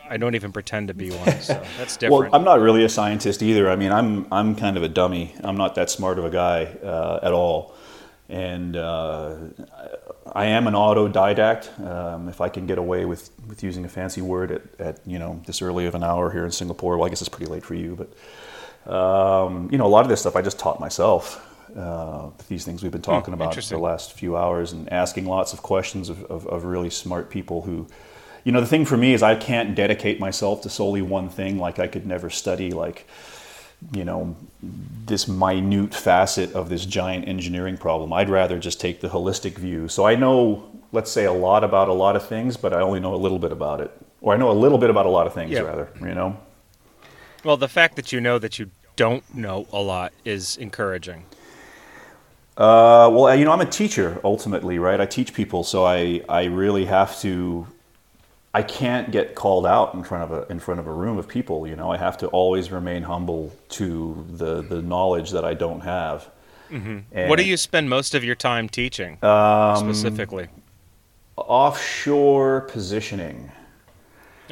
I 0.08 0.18
don't 0.18 0.36
even 0.36 0.52
pretend 0.52 0.90
to 0.90 0.94
be 0.94 1.10
one. 1.10 1.42
So 1.42 1.60
that's 1.80 1.98
different. 1.98 2.32
Well, 2.32 2.36
I'm 2.36 2.44
not 2.44 2.60
really 2.60 2.84
a 2.86 2.90
scientist 2.90 3.42
either. 3.42 3.68
I 3.68 3.76
mean, 3.76 3.92
I'm 3.92 4.32
I'm 4.32 4.56
kind 4.56 4.78
of 4.78 4.84
a 4.84 4.88
dummy. 4.88 5.34
I'm 5.44 5.58
not 5.58 5.74
that 5.74 5.90
smart 5.90 6.20
of 6.20 6.26
a 6.26 6.30
guy 6.30 6.66
uh, 6.84 7.20
at 7.24 7.34
all, 7.34 7.74
and 8.30 8.78
uh, 8.78 9.38
I 10.34 10.46
am 10.46 10.68
an 10.68 10.76
autodidact. 10.76 11.84
Um, 11.84 12.30
if 12.30 12.40
I 12.40 12.50
can 12.50 12.68
get 12.68 12.78
away 12.78 13.06
with, 13.06 13.32
with 13.48 13.64
using 13.64 13.86
a 13.86 13.90
fancy 13.90 14.22
word 14.22 14.52
at, 14.52 14.62
at 14.80 15.00
you 15.08 15.18
know 15.18 15.42
this 15.48 15.64
early 15.64 15.88
of 15.88 15.96
an 15.96 16.04
hour 16.04 16.30
here 16.30 16.46
in 16.46 16.52
Singapore, 16.52 16.96
well, 16.96 17.08
I 17.08 17.10
guess 17.10 17.22
it's 17.22 17.30
pretty 17.30 17.52
late 17.52 17.66
for 17.66 17.74
you, 17.74 17.98
but 18.86 18.94
um, 18.94 19.68
you 19.72 19.80
know 19.80 19.88
a 19.88 19.94
lot 19.98 20.02
of 20.02 20.10
this 20.10 20.20
stuff 20.20 20.36
I 20.36 20.44
just 20.44 20.60
taught 20.60 20.80
myself. 20.80 21.44
Uh, 21.76 22.30
these 22.48 22.66
things 22.66 22.82
we've 22.82 22.92
been 22.92 23.02
talking 23.02 23.34
about 23.34 23.54
for 23.56 23.62
the 23.62 23.78
last 23.78 24.14
few 24.14 24.36
hours 24.36 24.72
and 24.72 24.92
asking 24.92 25.26
lots 25.26 25.54
of 25.54 25.62
questions 25.62 26.10
of, 26.10 26.24
of, 26.26 26.48
of 26.48 26.64
really 26.64 26.90
smart 26.90 27.30
people 27.30 27.62
who 27.62 27.88
you 28.44 28.52
know 28.52 28.60
the 28.62 28.68
thing 28.68 28.86
for 28.86 28.98
me 28.98 29.14
is 29.14 29.22
i 29.22 29.36
can't 29.36 29.76
dedicate 29.76 30.20
myself 30.20 30.62
to 30.62 30.70
solely 30.70 31.02
one 31.02 31.30
thing. 31.30 31.60
Like 31.60 31.78
i 31.80 31.88
could 31.88 32.06
never 32.08 32.30
study 32.30 32.72
like 32.72 33.08
you 33.94 34.04
know 34.04 34.36
this 35.06 35.28
minute 35.28 35.94
facet 35.94 36.54
of 36.54 36.70
this 36.70 36.86
giant 36.86 37.28
engineering 37.28 37.78
problem. 37.78 38.12
I'd 38.12 38.30
rather 38.30 38.60
just 38.60 38.80
take 38.82 39.00
the 39.02 39.10
holistic 39.10 39.54
view. 39.58 39.88
So 39.88 40.06
i 40.06 40.16
know 40.16 40.70
let's 40.92 41.12
say 41.12 41.26
a 41.26 41.34
lot 41.34 41.64
about 41.64 41.88
a 41.88 41.94
lot 41.94 42.16
of 42.16 42.28
things 42.28 42.58
but 42.58 42.74
i 42.74 42.82
only 42.82 43.00
know 43.00 43.14
a 43.14 43.22
little 43.26 43.40
bit 43.40 43.52
about 43.52 43.80
it. 43.82 43.92
Or 44.22 44.34
i 44.34 44.38
know 44.38 44.50
a 44.50 44.54
little 44.64 44.78
bit 44.78 44.90
about 44.90 45.06
a 45.06 45.10
lot 45.10 45.28
of 45.28 45.34
things 45.34 45.52
Yeah. 45.52 45.62
rather 45.62 45.90
you 46.00 46.16
know? 46.16 46.38
Well, 47.44 47.56
the 47.56 47.70
fact 47.70 47.96
that 47.96 48.12
you 48.12 48.20
know 48.20 48.38
that 48.40 48.60
you 48.60 48.72
don't 48.98 49.24
know 49.34 49.66
a 49.72 49.80
lot 49.82 50.12
is 50.26 50.58
encouraging. 50.58 51.24
Uh, 52.60 53.10
well, 53.10 53.34
you 53.36 53.46
know, 53.46 53.54
I'm 53.54 53.62
a 53.62 53.66
teacher 53.66 54.20
ultimately, 54.24 54.80
right? 54.80 55.00
I 55.00 55.06
teach 55.06 55.34
people, 55.34 55.64
so 55.64 55.86
I, 55.86 56.22
I 56.28 56.44
really 56.46 56.86
have 56.86 57.18
to. 57.22 57.66
I 58.54 58.64
can't 58.64 59.12
get 59.12 59.36
called 59.36 59.66
out 59.66 59.94
in 59.94 60.04
front 60.04 60.24
of 60.26 60.32
a 60.32 60.52
in 60.52 60.60
front 60.60 60.80
of 60.82 60.88
a 60.88 60.92
room 60.92 61.18
of 61.18 61.28
people. 61.28 61.66
You 61.68 61.76
know, 61.78 61.90
I 61.90 61.98
have 61.98 62.18
to 62.18 62.28
always 62.28 62.70
remain 62.70 63.04
humble 63.04 63.56
to 63.70 64.26
the 64.30 64.62
the 64.62 64.82
knowledge 64.82 65.32
that 65.32 65.46
I 65.46 65.54
don't 65.54 65.82
have. 65.82 66.30
And 66.72 67.06
what 67.30 67.40
do 67.40 67.46
you 67.46 67.58
spend 67.58 67.90
most 67.90 68.14
of 68.14 68.24
your 68.24 68.36
time 68.36 68.70
teaching 68.70 69.18
Um, 69.24 69.78
specifically? 69.78 70.50
offshore 71.38 72.62
positioning? 72.62 73.52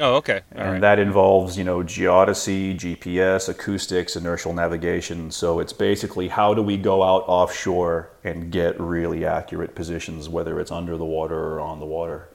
Oh, 0.00 0.14
okay. 0.16 0.42
All 0.54 0.60
and 0.62 0.70
right. 0.72 0.80
that 0.80 0.98
involves 0.98 1.58
you 1.58 1.64
know 1.64 1.78
geodesy 1.82 2.76
gps 2.76 3.48
acoustics 3.48 4.14
inertial 4.16 4.52
navigation 4.52 5.30
so 5.30 5.58
it's 5.60 5.72
basically 5.72 6.28
how 6.28 6.54
do 6.54 6.62
we 6.62 6.76
go 6.76 7.02
out 7.02 7.24
offshore 7.26 8.10
and 8.24 8.50
get 8.52 8.78
really 8.80 9.24
accurate 9.24 9.74
positions 9.74 10.28
whether 10.28 10.60
it's 10.60 10.70
under 10.70 10.96
the 10.96 11.04
water 11.04 11.36
or 11.54 11.60
on 11.60 11.80
the 11.80 11.86
water 11.86 12.28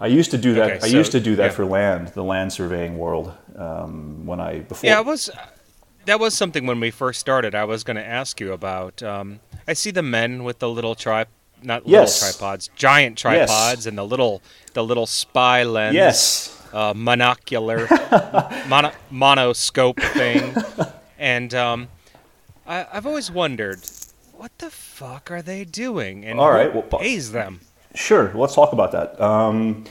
i 0.00 0.06
used 0.06 0.30
to 0.30 0.38
do 0.38 0.54
that 0.54 0.70
Okay, 0.78 0.86
i 0.86 0.86
used 0.86 1.12
to 1.12 1.20
do 1.20 1.36
that 1.36 1.44
yeah. 1.50 1.50
for 1.50 1.64
land 1.66 2.08
the 2.08 2.24
land 2.24 2.52
surveying 2.52 2.96
world 2.98 3.32
um, 3.56 4.24
when 4.24 4.40
i 4.40 4.60
before 4.60 4.88
yeah, 4.88 4.98
it 5.00 5.06
was. 5.06 5.28
That 6.06 6.18
was 6.18 6.34
something 6.34 6.66
when 6.66 6.80
we 6.80 6.90
first 6.90 7.20
started. 7.20 7.54
I 7.54 7.62
was 7.64 7.84
going 7.84 7.96
to 7.96 8.04
ask 8.04 8.40
you 8.40 8.52
about. 8.52 9.04
Um, 9.04 9.38
I 9.68 9.72
see 9.74 9.92
the 9.92 10.02
men 10.02 10.42
with 10.42 10.58
the 10.58 10.68
little 10.68 10.96
tri, 10.96 11.26
not 11.62 11.86
Yes. 11.86 12.20
little 12.20 12.32
tripods, 12.40 12.70
giant 12.74 13.16
tripods, 13.16 13.86
and 13.86 13.96
the 13.96 14.02
little 14.04 14.42
the 14.74 14.82
little 14.82 15.06
spy 15.06 15.62
lens. 15.62 15.94
yes 15.94 16.58
uh, 16.72 16.94
monocular 16.94 17.88
mono, 18.68 18.92
monoscope 19.10 20.00
thing, 20.12 20.54
and 21.18 21.54
um, 21.54 21.88
I, 22.66 22.86
I've 22.92 23.06
always 23.06 23.30
wondered 23.30 23.80
what 24.36 24.56
the 24.58 24.70
fuck 24.70 25.30
are 25.30 25.42
they 25.42 25.64
doing, 25.64 26.24
and 26.24 26.40
All 26.40 26.48
who 26.50 26.54
right, 26.54 26.74
well, 26.74 26.82
pays 26.82 27.32
them. 27.32 27.60
Sure, 27.94 28.32
let's 28.34 28.54
talk 28.54 28.72
about 28.72 28.92
that. 28.92 29.20
Um, 29.20 29.84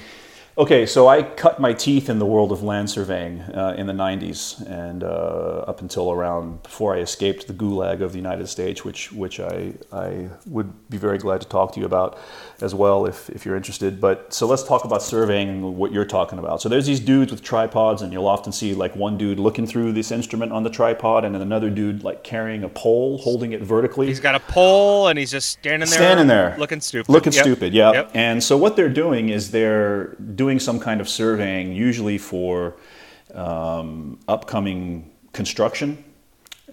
okay, 0.58 0.86
so 0.86 1.08
I 1.08 1.24
cut 1.24 1.60
my 1.60 1.74
teeth 1.74 2.10
in 2.10 2.20
the 2.20 2.26
world 2.26 2.52
of 2.52 2.62
land 2.62 2.90
surveying 2.90 3.40
uh, 3.42 3.76
in 3.78 3.88
the 3.88 3.94
90s 3.94 4.62
and 4.70 5.04
uh, 5.04 5.64
up 5.68 5.82
until 5.82 6.12
around 6.12 6.62
before 6.64 6.96
I 6.96 7.00
escaped 7.00 7.48
the 7.48 7.54
gulag 7.54 8.02
of 8.02 8.12
the 8.12 8.18
United 8.18 8.48
States, 8.48 8.84
which, 8.86 9.12
which 9.12 9.40
I, 9.40 9.74
I 9.92 10.30
would 10.46 10.90
be 10.90 10.98
very 10.98 11.18
glad 11.18 11.42
to 11.42 11.48
talk 11.48 11.74
to 11.74 11.80
you 11.80 11.86
about 11.86 12.18
as 12.62 12.76
well 12.76 13.06
if, 13.06 13.30
if 13.30 13.46
you're 13.46 13.56
interested. 13.56 14.00
But 14.00 14.34
so 14.34 14.46
let's 14.46 14.64
talk 14.64 14.84
about 14.86 15.02
surveying 15.02 15.50
and 15.50 15.76
what 15.78 15.92
you're 15.92 16.06
talking 16.06 16.38
about. 16.38 16.62
So 16.62 16.70
there's 16.70 16.86
these 16.86 17.00
dudes 17.00 17.32
with 17.32 17.42
tripods, 17.42 18.02
and 18.02 18.12
you'll 18.14 18.28
often 18.28 18.52
see 18.52 18.74
like 18.74 18.96
one 18.96 19.18
dude 19.18 19.40
looking 19.40 19.66
through 19.66 19.94
this 19.94 20.12
instrument 20.12 20.52
on 20.52 20.64
the 20.64 20.70
tripod, 20.70 21.26
and 21.26 21.34
then 21.34 21.42
another 21.42 21.70
dude 21.70 22.04
like 22.04 22.24
carrying 22.24 22.64
a 22.64 22.70
pole, 22.70 23.18
holding 23.18 23.54
it 23.54 23.62
vertically. 23.62 24.08
He's 24.08 24.20
got 24.20 24.36
a 24.36 24.40
pole 24.40 25.08
and 25.08 25.18
he's 25.18 25.32
just 25.32 25.50
standing 25.50 25.90
there, 25.90 25.98
Standing 25.98 26.28
there. 26.28 26.56
looking 26.60 26.82
stupid, 26.82 27.12
Looking 27.12 27.34
Yep. 27.34 27.44
stupid, 27.44 27.74
yeah. 27.74 27.92
Yep. 27.94 28.12
And 28.14 28.44
so 28.44 28.58
what 28.58 28.76
they're 28.76 28.90
doing 28.90 29.30
is 29.30 29.52
they're 29.52 30.16
doing 30.44 30.60
some 30.60 30.80
kind 30.80 31.00
of 31.02 31.08
surveying, 31.08 31.72
usually 31.72 32.18
for 32.18 32.76
um, 33.36 34.18
upcoming 34.28 34.84
construction, 35.34 35.90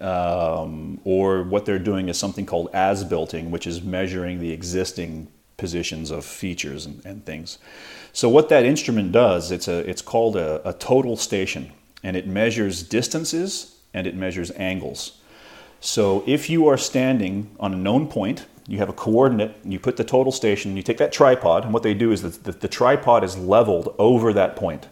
um, 0.01 0.99
or 1.03 1.43
what 1.43 1.65
they're 1.65 1.85
doing 1.91 2.09
is 2.09 2.17
something 2.17 2.47
called 2.47 2.67
as-builting, 2.73 3.51
which 3.51 3.67
is 3.67 3.81
measuring 3.81 4.39
the 4.39 4.51
existing 4.51 5.27
positions 5.57 6.09
of 6.09 6.25
features 6.25 6.87
and, 6.87 7.05
and 7.05 7.25
things. 7.25 7.59
So 8.11 8.27
what 8.27 8.49
that 8.49 8.63
instrument 8.65 9.11
does, 9.11 9.51
it's 9.51 9.67
a 9.67 9.77
it's 9.91 10.01
called 10.01 10.35
a, 10.35 10.67
a 10.67 10.73
total 10.73 11.15
station, 11.17 11.63
and 12.01 12.17
it 12.17 12.25
measures 12.25 12.81
distances 12.81 13.75
and 13.93 14.07
it 14.07 14.15
measures 14.15 14.51
angles. 14.55 15.21
So 15.79 16.23
if 16.25 16.49
you 16.49 16.69
are 16.69 16.77
standing 16.77 17.35
on 17.59 17.73
a 17.73 17.77
known 17.77 18.07
point, 18.07 18.47
you 18.69 18.77
have 18.77 18.89
a 18.89 18.93
coordinate, 18.93 19.55
and 19.63 19.73
you 19.73 19.79
put 19.79 19.97
the 19.97 20.03
total 20.03 20.31
station, 20.31 20.69
and 20.71 20.77
you 20.77 20.83
take 20.83 20.97
that 20.97 21.11
tripod, 21.11 21.63
and 21.63 21.73
what 21.73 21.83
they 21.83 21.93
do 21.93 22.11
is 22.11 22.21
that 22.21 22.43
the, 22.43 22.51
the 22.51 22.67
tripod 22.67 23.23
is 23.23 23.35
leveled 23.37 23.95
over 23.97 24.31
that 24.33 24.55
point. 24.55 24.87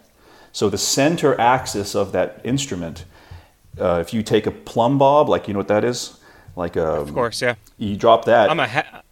So 0.52 0.68
the 0.68 0.78
center 0.78 1.38
axis 1.40 1.94
of 1.94 2.10
that 2.12 2.40
instrument, 2.42 3.04
uh, 3.80 3.98
if 4.00 4.12
you 4.12 4.22
take 4.22 4.46
a 4.46 4.50
plumb 4.50 4.98
bob, 4.98 5.28
like 5.28 5.46
you 5.46 5.54
know 5.54 5.60
what 5.60 5.68
that 5.68 5.84
is, 5.84 6.18
like 6.56 6.74
a, 6.76 6.84
Of 6.84 7.14
course, 7.14 7.40
yeah. 7.40 7.54
you 7.76 7.96
drop 7.96 8.24
that. 8.24 8.50
I'm 8.50 8.58
a 8.58 8.66
ha- 8.66 9.02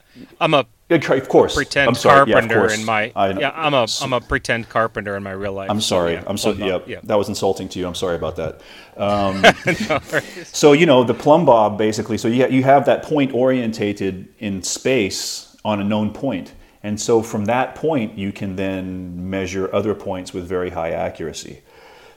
I'm 0.41 0.55
a 0.55 0.67
Yeah, 0.89 0.97
of 0.97 1.29
course. 1.29 1.55
pretend 1.55 1.89
I'm 1.89 1.95
sorry. 1.95 2.29
Yeah, 2.29 2.35
carpenter 2.35 2.61
course. 2.61 2.79
in 2.79 2.85
my 2.85 3.13
I 3.17 3.39
yeah. 3.39 3.53
I'm 3.55 3.75
a 3.75 3.87
am 4.03 4.13
a 4.13 4.21
pretend 4.21 4.69
carpenter 4.69 5.17
in 5.17 5.23
my 5.23 5.33
real 5.33 5.53
life. 5.53 5.71
I'm 5.71 5.81
sorry. 5.81 6.15
Yeah, 6.15 6.25
I'm 6.27 6.39
so 6.39 6.53
yeah, 6.53 6.79
yeah. 6.87 7.01
That 7.05 7.17
was 7.17 7.29
insulting 7.29 7.69
to 7.71 7.79
you. 7.79 7.87
I'm 7.87 7.95
sorry 7.95 8.17
about 8.17 8.37
that. 8.37 8.61
Um, 8.97 9.45
so 10.45 10.73
you 10.73 10.87
know 10.87 11.05
the 11.05 11.13
plumb 11.13 11.45
bob 11.45 11.77
basically. 11.77 12.17
So 12.17 12.29
you 12.29 12.47
you 12.49 12.63
have 12.63 12.87
that 12.87 13.03
point 13.03 13.35
orientated 13.35 14.29
in 14.39 14.63
space 14.63 15.55
on 15.67 15.81
a 15.81 15.85
known 15.85 16.15
point, 16.15 16.55
and 16.83 16.99
so 16.99 17.21
from 17.21 17.45
that 17.45 17.75
point 17.75 18.17
you 18.17 18.33
can 18.33 18.57
then 18.57 19.29
measure 19.29 19.69
other 19.75 19.95
points 19.95 20.33
with 20.33 20.49
very 20.49 20.71
high 20.71 20.93
accuracy. 20.93 21.63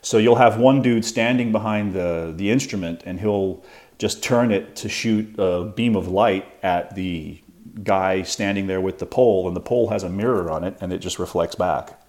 So 0.02 0.18
you'll 0.18 0.38
have 0.38 0.58
one 0.58 0.82
dude 0.82 1.04
standing 1.04 1.52
behind 1.52 1.92
the 1.94 2.34
the 2.34 2.50
instrument, 2.50 3.04
and 3.06 3.20
he'll 3.20 3.62
just 3.98 4.24
turn 4.24 4.52
it 4.52 4.76
to 4.78 4.88
shoot 4.88 5.36
a 5.38 5.66
beam 5.66 5.96
of 5.98 6.08
light 6.08 6.46
at 6.64 6.96
the 6.96 7.42
guy 7.84 8.22
standing 8.24 8.68
there 8.68 8.82
with 8.82 9.00
the 9.00 9.06
pole, 9.06 9.48
and 9.48 9.56
the 9.56 9.62
pole 9.62 9.90
has 9.90 10.04
a 10.04 10.10
mirror 10.10 10.50
on 10.50 10.64
it, 10.64 10.78
and 10.82 10.92
it 10.94 11.00
just 11.00 11.20
reflects 11.20 11.56
back. 11.56 12.00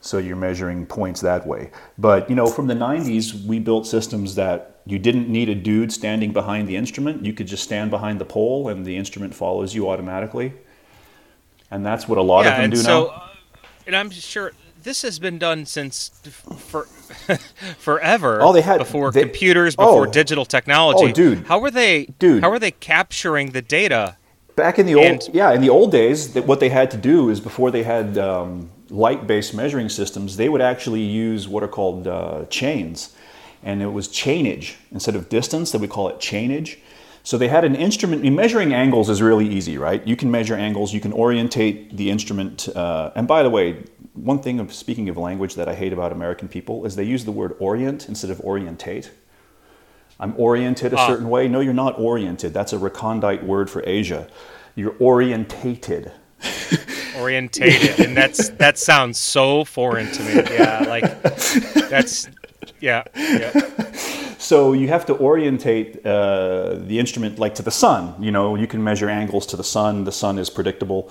So 0.00 0.18
you're 0.18 0.36
measuring 0.36 0.84
points 0.84 1.22
that 1.22 1.46
way. 1.46 1.70
But 1.96 2.28
you 2.28 2.36
know, 2.36 2.46
from 2.46 2.66
the 2.66 2.74
90s, 2.74 3.46
we 3.46 3.58
built 3.58 3.86
systems 3.86 4.34
that 4.34 4.80
you 4.84 4.98
didn't 4.98 5.28
need 5.30 5.48
a 5.48 5.54
dude 5.54 5.92
standing 5.92 6.32
behind 6.32 6.68
the 6.68 6.76
instrument. 6.76 7.24
You 7.24 7.32
could 7.32 7.46
just 7.46 7.64
stand 7.64 7.90
behind 7.90 8.20
the 8.20 8.26
pole, 8.26 8.68
and 8.68 8.84
the 8.84 8.96
instrument 8.96 9.34
follows 9.34 9.74
you 9.74 9.88
automatically. 9.88 10.52
And 11.70 11.84
that's 11.84 12.06
what 12.06 12.18
a 12.18 12.22
lot 12.22 12.44
yeah, 12.44 12.52
of 12.52 12.60
them 12.60 12.70
do 12.70 12.76
so, 12.76 13.04
now. 13.04 13.10
uh, 13.10 13.28
and 13.86 13.96
I'm 13.96 14.10
sure 14.10 14.52
this 14.82 15.02
has 15.02 15.18
been 15.18 15.38
done 15.38 15.64
since 15.64 16.10
for 16.58 16.84
forever. 17.78 18.40
Oh, 18.42 18.52
they 18.52 18.60
had- 18.60 18.78
before 18.78 19.10
they- 19.10 19.22
computers, 19.22 19.74
before 19.74 20.06
oh. 20.06 20.10
digital 20.10 20.44
technology. 20.44 21.10
Oh, 21.10 21.12
dude. 21.12 21.46
how 21.46 21.58
were 21.58 21.70
they? 21.70 22.06
Dude. 22.18 22.42
how 22.42 22.50
were 22.50 22.58
they 22.58 22.70
capturing 22.70 23.50
the 23.50 23.62
data? 23.62 24.16
Back 24.56 24.78
in 24.78 24.86
the 24.86 24.94
old, 24.94 25.06
And- 25.06 25.28
yeah, 25.32 25.52
in 25.52 25.60
the 25.60 25.70
old 25.70 25.90
days, 25.90 26.34
what 26.34 26.60
they 26.60 26.68
had 26.68 26.90
to 26.92 26.96
do 26.96 27.28
is 27.28 27.40
before 27.40 27.70
they 27.70 27.82
had 27.82 28.16
um, 28.18 28.70
light-based 28.88 29.52
measuring 29.54 29.88
systems, 29.88 30.36
they 30.36 30.48
would 30.48 30.60
actually 30.60 31.02
use 31.02 31.48
what 31.48 31.62
are 31.62 31.68
called 31.68 32.06
uh, 32.06 32.44
chains, 32.50 33.10
and 33.64 33.82
it 33.82 33.92
was 33.92 34.06
chainage 34.08 34.76
instead 34.92 35.16
of 35.16 35.28
distance. 35.28 35.72
That 35.72 35.80
we 35.80 35.88
call 35.88 36.08
it 36.08 36.20
chainage. 36.20 36.78
So 37.24 37.38
they 37.38 37.48
had 37.48 37.64
an 37.64 37.74
instrument. 37.74 38.22
Measuring 38.22 38.74
angles 38.74 39.08
is 39.08 39.22
really 39.22 39.48
easy, 39.48 39.78
right? 39.78 40.06
You 40.06 40.14
can 40.14 40.30
measure 40.30 40.54
angles. 40.54 40.92
You 40.92 41.00
can 41.00 41.12
orientate 41.12 41.96
the 41.96 42.10
instrument. 42.10 42.68
Uh, 42.76 43.12
and 43.14 43.26
by 43.26 43.42
the 43.42 43.48
way, 43.48 43.82
one 44.12 44.40
thing 44.40 44.60
of 44.60 44.74
speaking 44.74 45.08
of 45.08 45.16
language 45.16 45.54
that 45.54 45.66
I 45.66 45.74
hate 45.74 45.94
about 45.94 46.12
American 46.12 46.48
people 46.48 46.84
is 46.84 46.96
they 46.96 47.04
use 47.04 47.24
the 47.24 47.32
word 47.32 47.56
orient 47.58 48.08
instead 48.10 48.30
of 48.30 48.40
orientate. 48.40 49.10
I'm 50.20 50.34
oriented 50.36 50.92
a 50.92 50.96
Ah. 50.98 51.06
certain 51.08 51.28
way. 51.28 51.48
No, 51.48 51.60
you're 51.60 51.72
not 51.74 51.98
oriented. 51.98 52.52
That's 52.54 52.72
a 52.72 52.78
recondite 52.78 53.44
word 53.44 53.68
for 53.70 53.82
Asia. 53.86 54.26
You're 54.74 54.94
orientated. 54.98 56.12
Orientated, 57.18 58.00
and 58.06 58.16
that's 58.16 58.48
that 58.50 58.76
sounds 58.76 59.18
so 59.18 59.64
foreign 59.64 60.10
to 60.10 60.22
me. 60.24 60.34
Yeah, 60.52 60.84
like 60.88 61.22
that's 61.88 62.28
yeah, 62.80 63.04
yeah. 63.14 63.52
So 64.38 64.72
you 64.72 64.88
have 64.88 65.06
to 65.06 65.14
orientate 65.16 66.04
uh, 66.04 66.74
the 66.74 66.98
instrument 66.98 67.38
like 67.38 67.54
to 67.54 67.62
the 67.62 67.70
sun. 67.70 68.14
You 68.20 68.32
know, 68.32 68.56
you 68.56 68.66
can 68.66 68.82
measure 68.82 69.08
angles 69.08 69.46
to 69.46 69.56
the 69.56 69.62
sun. 69.64 70.04
The 70.04 70.12
sun 70.12 70.38
is 70.38 70.50
predictable. 70.50 71.08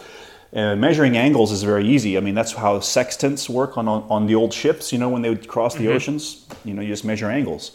Uh, 0.54 0.76
measuring 0.76 1.16
angles 1.18 1.52
is 1.52 1.64
very 1.64 1.88
easy. 1.88 2.16
I 2.18 2.20
mean, 2.20 2.36
that's 2.36 2.52
how 2.54 2.80
sextants 2.82 3.50
work 3.50 3.78
on, 3.78 3.88
on, 3.88 4.04
on 4.10 4.28
the 4.28 4.36
old 4.36 4.54
ships. 4.54 4.92
You 4.92 5.00
know, 5.00 5.10
when 5.10 5.22
they 5.24 5.30
would 5.30 5.48
cross 5.48 5.74
the 5.76 5.88
oceans, 5.88 6.46
you 6.66 6.74
know, 6.76 6.82
you 6.82 6.90
just 6.90 7.06
measure 7.06 7.30
angles. 7.32 7.72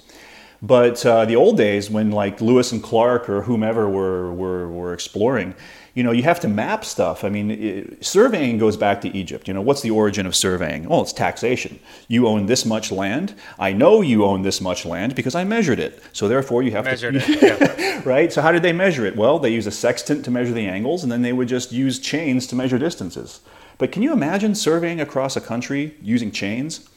But 0.61 1.05
uh, 1.07 1.25
the 1.25 1.37
old 1.37 1.57
days, 1.57 1.89
when 1.89 2.11
like 2.11 2.41
Lewis 2.41 2.73
and 2.73 2.83
Clark 2.83 3.29
or 3.29 3.43
whomever 3.43 3.89
were, 3.89 4.33
were, 4.33 4.69
were 4.69 4.93
exploring, 4.93 5.55
you 5.95 6.03
know, 6.03 6.11
you 6.13 6.23
have 6.25 6.41
to 6.41 6.49
map 6.49 6.85
stuff. 6.85 7.25
I 7.25 7.29
mean, 7.29 7.51
it, 7.51 8.05
surveying 8.05 8.59
goes 8.59 8.77
back 8.77 9.01
to 9.01 9.17
Egypt. 9.17 9.49
You 9.49 9.55
know, 9.55 9.63
what's 9.63 9.83
the 9.83 9.91
origin 9.91 10.27
of 10.27 10.35
surveying? 10.37 10.89
Well, 10.89 11.03
it's 11.03 11.13
taxation. 11.13 11.79
You 12.09 12.27
own 12.27 12.47
this 12.47 12.65
much 12.65 12.93
land. 12.93 13.35
I 13.59 13.73
know 13.73 14.01
you 14.01 14.25
own 14.25 14.43
this 14.43 14.61
much 14.61 14.85
land 14.85 15.15
because 15.15 15.35
I 15.35 15.45
measured 15.45 15.79
it. 15.79 16.03
So 16.13 16.29
therefore, 16.29 16.63
you 16.63 16.73
have 16.73 16.85
Measured 16.85 17.15
to 17.15 17.21
it. 17.21 17.43
Yeah. 17.79 18.03
right? 18.05 18.33
So 18.33 18.43
how 18.43 18.53
did 18.53 18.63
they 18.63 18.73
measure 18.73 19.07
it? 19.07 19.17
Well, 19.17 19.39
they 19.39 19.51
use 19.51 19.67
a 19.67 19.73
sextant 19.73 20.25
to 20.25 20.31
measure 20.31 20.53
the 20.53 20.67
angles, 20.67 21.03
and 21.03 21.11
then 21.11 21.23
they 21.23 21.33
would 21.33 21.49
just 21.49 21.73
use 21.73 21.99
chains 21.99 22.47
to 22.49 22.57
measure 22.57 22.79
distances. 22.79 23.41
But 23.77 23.93
can 23.93 24.03
you 24.03 24.13
imagine 24.13 24.55
surveying 24.55 25.01
across 25.01 25.37
a 25.37 25.41
country 25.41 25.97
using 26.03 26.31
chains? 26.33 26.89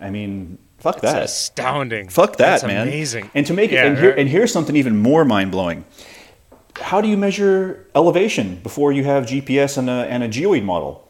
I 0.00 0.10
mean, 0.10 0.58
fuck 0.84 1.00
That's 1.00 1.14
that. 1.14 1.22
astounding. 1.24 2.08
Fuck 2.10 2.32
that, 2.36 2.60
That's 2.60 2.64
man. 2.64 2.86
Amazing. 2.86 3.30
And 3.34 3.46
to 3.46 3.54
make 3.54 3.72
it, 3.72 3.76
Yeah, 3.76 3.86
and, 3.86 3.96
here, 3.96 4.10
right. 4.10 4.18
and 4.18 4.28
here's 4.28 4.52
something 4.52 4.76
even 4.76 4.98
more 4.98 5.24
mind 5.24 5.50
blowing. 5.50 5.86
How 6.78 7.00
do 7.00 7.08
you 7.08 7.16
measure 7.16 7.86
elevation 7.94 8.60
before 8.62 8.92
you 8.92 9.04
have 9.04 9.24
GPS 9.24 9.78
and 9.78 9.88
a, 9.88 10.06
and 10.12 10.22
a 10.22 10.28
geoid 10.28 10.62
model? 10.64 11.08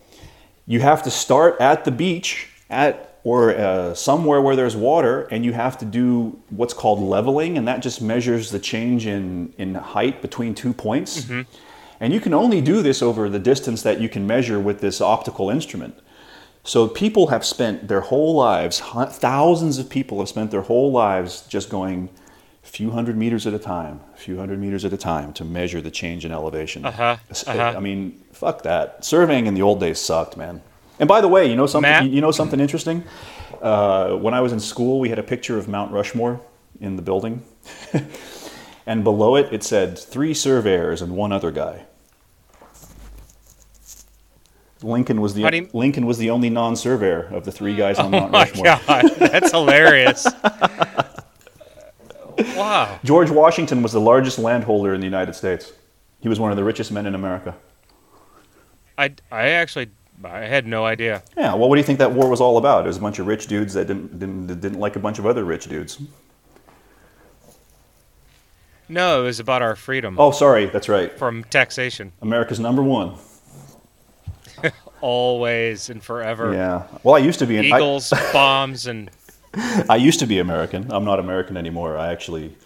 You 0.66 0.78
have 0.80 1.02
to 1.02 1.10
start 1.10 1.60
at 1.60 1.84
the 1.84 1.90
beach 1.90 2.48
at 2.70 3.18
or 3.24 3.56
uh, 3.56 3.94
somewhere 3.94 4.40
where 4.42 4.54
there's 4.54 4.76
water, 4.76 5.22
and 5.30 5.46
you 5.46 5.54
have 5.54 5.78
to 5.78 5.86
do 5.86 6.38
what's 6.50 6.74
called 6.74 7.00
leveling, 7.00 7.56
and 7.56 7.66
that 7.66 7.80
just 7.80 8.02
measures 8.02 8.50
the 8.50 8.58
change 8.58 9.06
in, 9.06 9.52
in 9.56 9.74
height 9.74 10.20
between 10.20 10.54
two 10.54 10.74
points. 10.74 11.22
Mm-hmm. 11.22 11.50
And 12.00 12.12
you 12.12 12.20
can 12.20 12.34
only 12.34 12.60
do 12.60 12.82
this 12.82 13.00
over 13.00 13.30
the 13.30 13.38
distance 13.38 13.80
that 13.82 13.98
you 13.98 14.10
can 14.10 14.26
measure 14.26 14.60
with 14.60 14.80
this 14.80 15.00
optical 15.00 15.48
instrument. 15.48 15.98
So 16.64 16.88
people 16.88 17.26
have 17.26 17.44
spent 17.44 17.88
their 17.88 18.00
whole 18.00 18.34
lives, 18.34 18.80
thousands 18.80 19.78
of 19.78 19.90
people 19.90 20.18
have 20.20 20.30
spent 20.30 20.50
their 20.50 20.62
whole 20.62 20.90
lives 20.90 21.42
just 21.46 21.68
going 21.68 22.08
a 22.64 22.66
few 22.66 22.90
hundred 22.90 23.18
meters 23.18 23.46
at 23.46 23.52
a 23.52 23.58
time, 23.58 24.00
a 24.14 24.16
few 24.16 24.38
hundred 24.38 24.58
meters 24.58 24.82
at 24.86 24.92
a 24.92 24.96
time 24.96 25.34
to 25.34 25.44
measure 25.44 25.82
the 25.82 25.90
change 25.90 26.24
in 26.24 26.32
elevation. 26.32 26.86
Uh-huh, 26.86 27.16
uh-huh. 27.30 27.74
I 27.76 27.80
mean, 27.80 28.18
fuck 28.32 28.62
that. 28.62 29.04
Surveying 29.04 29.46
in 29.46 29.52
the 29.52 29.60
old 29.60 29.78
days 29.78 29.98
sucked, 29.98 30.38
man. 30.38 30.62
And 30.98 31.06
by 31.06 31.20
the 31.20 31.28
way, 31.28 31.50
you 31.50 31.54
know 31.54 31.66
something? 31.66 31.90
Matt? 31.90 32.08
You 32.08 32.22
know 32.22 32.30
something 32.30 32.58
interesting? 32.58 33.04
Uh, 33.60 34.16
when 34.16 34.32
I 34.32 34.40
was 34.40 34.52
in 34.52 34.60
school, 34.60 35.00
we 35.00 35.10
had 35.10 35.18
a 35.18 35.22
picture 35.22 35.58
of 35.58 35.68
Mount 35.68 35.92
Rushmore 35.92 36.40
in 36.80 36.96
the 36.96 37.02
building, 37.02 37.44
and 38.86 39.04
below 39.04 39.36
it, 39.36 39.52
it 39.52 39.62
said 39.62 39.98
three 39.98 40.32
surveyors 40.32 41.02
and 41.02 41.14
one 41.14 41.30
other 41.30 41.50
guy. 41.50 41.84
Lincoln 44.84 45.20
was 45.20 45.34
the 45.34 45.42
you- 45.52 45.68
Lincoln 45.72 46.06
was 46.06 46.18
the 46.18 46.30
only 46.30 46.50
non-surveyor 46.50 47.28
of 47.32 47.44
the 47.44 47.52
three 47.52 47.74
guys 47.74 47.98
on 47.98 48.06
Oh 48.14 48.20
Mount 48.20 48.32
my 48.32 48.40
Rushmore. 48.44 48.64
god, 48.64 49.10
that's 49.16 49.50
hilarious. 49.50 50.26
wow. 52.56 52.98
George 53.04 53.30
Washington 53.30 53.82
was 53.82 53.92
the 53.92 54.00
largest 54.00 54.38
landholder 54.38 54.94
in 54.94 55.00
the 55.00 55.06
United 55.06 55.34
States. 55.34 55.72
He 56.20 56.28
was 56.28 56.38
one 56.40 56.50
of 56.50 56.56
the 56.56 56.64
richest 56.64 56.92
men 56.92 57.06
in 57.06 57.14
America. 57.14 57.54
I, 58.96 59.12
I 59.32 59.48
actually 59.50 59.90
I 60.22 60.40
had 60.40 60.66
no 60.66 60.84
idea. 60.84 61.22
Yeah, 61.36 61.54
well, 61.54 61.68
what 61.68 61.74
do 61.76 61.80
you 61.80 61.84
think 61.86 61.98
that 61.98 62.12
war 62.12 62.28
was 62.28 62.40
all 62.40 62.56
about? 62.58 62.84
It 62.84 62.88
was 62.88 62.96
a 62.96 63.00
bunch 63.00 63.18
of 63.18 63.26
rich 63.26 63.46
dudes 63.46 63.74
that 63.74 63.86
didn't 63.88 64.18
didn't, 64.18 64.46
that 64.46 64.60
didn't 64.60 64.78
like 64.78 64.96
a 64.96 65.00
bunch 65.00 65.18
of 65.18 65.26
other 65.26 65.44
rich 65.44 65.66
dudes. 65.66 66.00
No, 68.88 69.22
it 69.22 69.24
was 69.24 69.40
about 69.40 69.62
our 69.62 69.74
freedom 69.76 70.16
Oh, 70.20 70.30
sorry, 70.30 70.66
that's 70.66 70.88
right. 70.90 71.10
from 71.18 71.42
taxation. 71.44 72.12
America's 72.20 72.60
number 72.60 72.82
one. 72.82 73.14
Always 75.04 75.90
and 75.90 76.02
forever. 76.02 76.54
Yeah. 76.54 76.84
Well, 77.02 77.14
I 77.14 77.18
used 77.18 77.38
to 77.40 77.46
be 77.46 77.58
an, 77.58 77.70
I, 77.70 77.76
Eagles, 77.76 78.10
bombs, 78.32 78.86
and 78.86 79.10
I 79.54 79.96
used 79.96 80.18
to 80.20 80.26
be 80.26 80.38
American. 80.38 80.90
I'm 80.90 81.04
not 81.04 81.18
American 81.18 81.58
anymore. 81.58 81.98
I 81.98 82.10
actually 82.10 82.56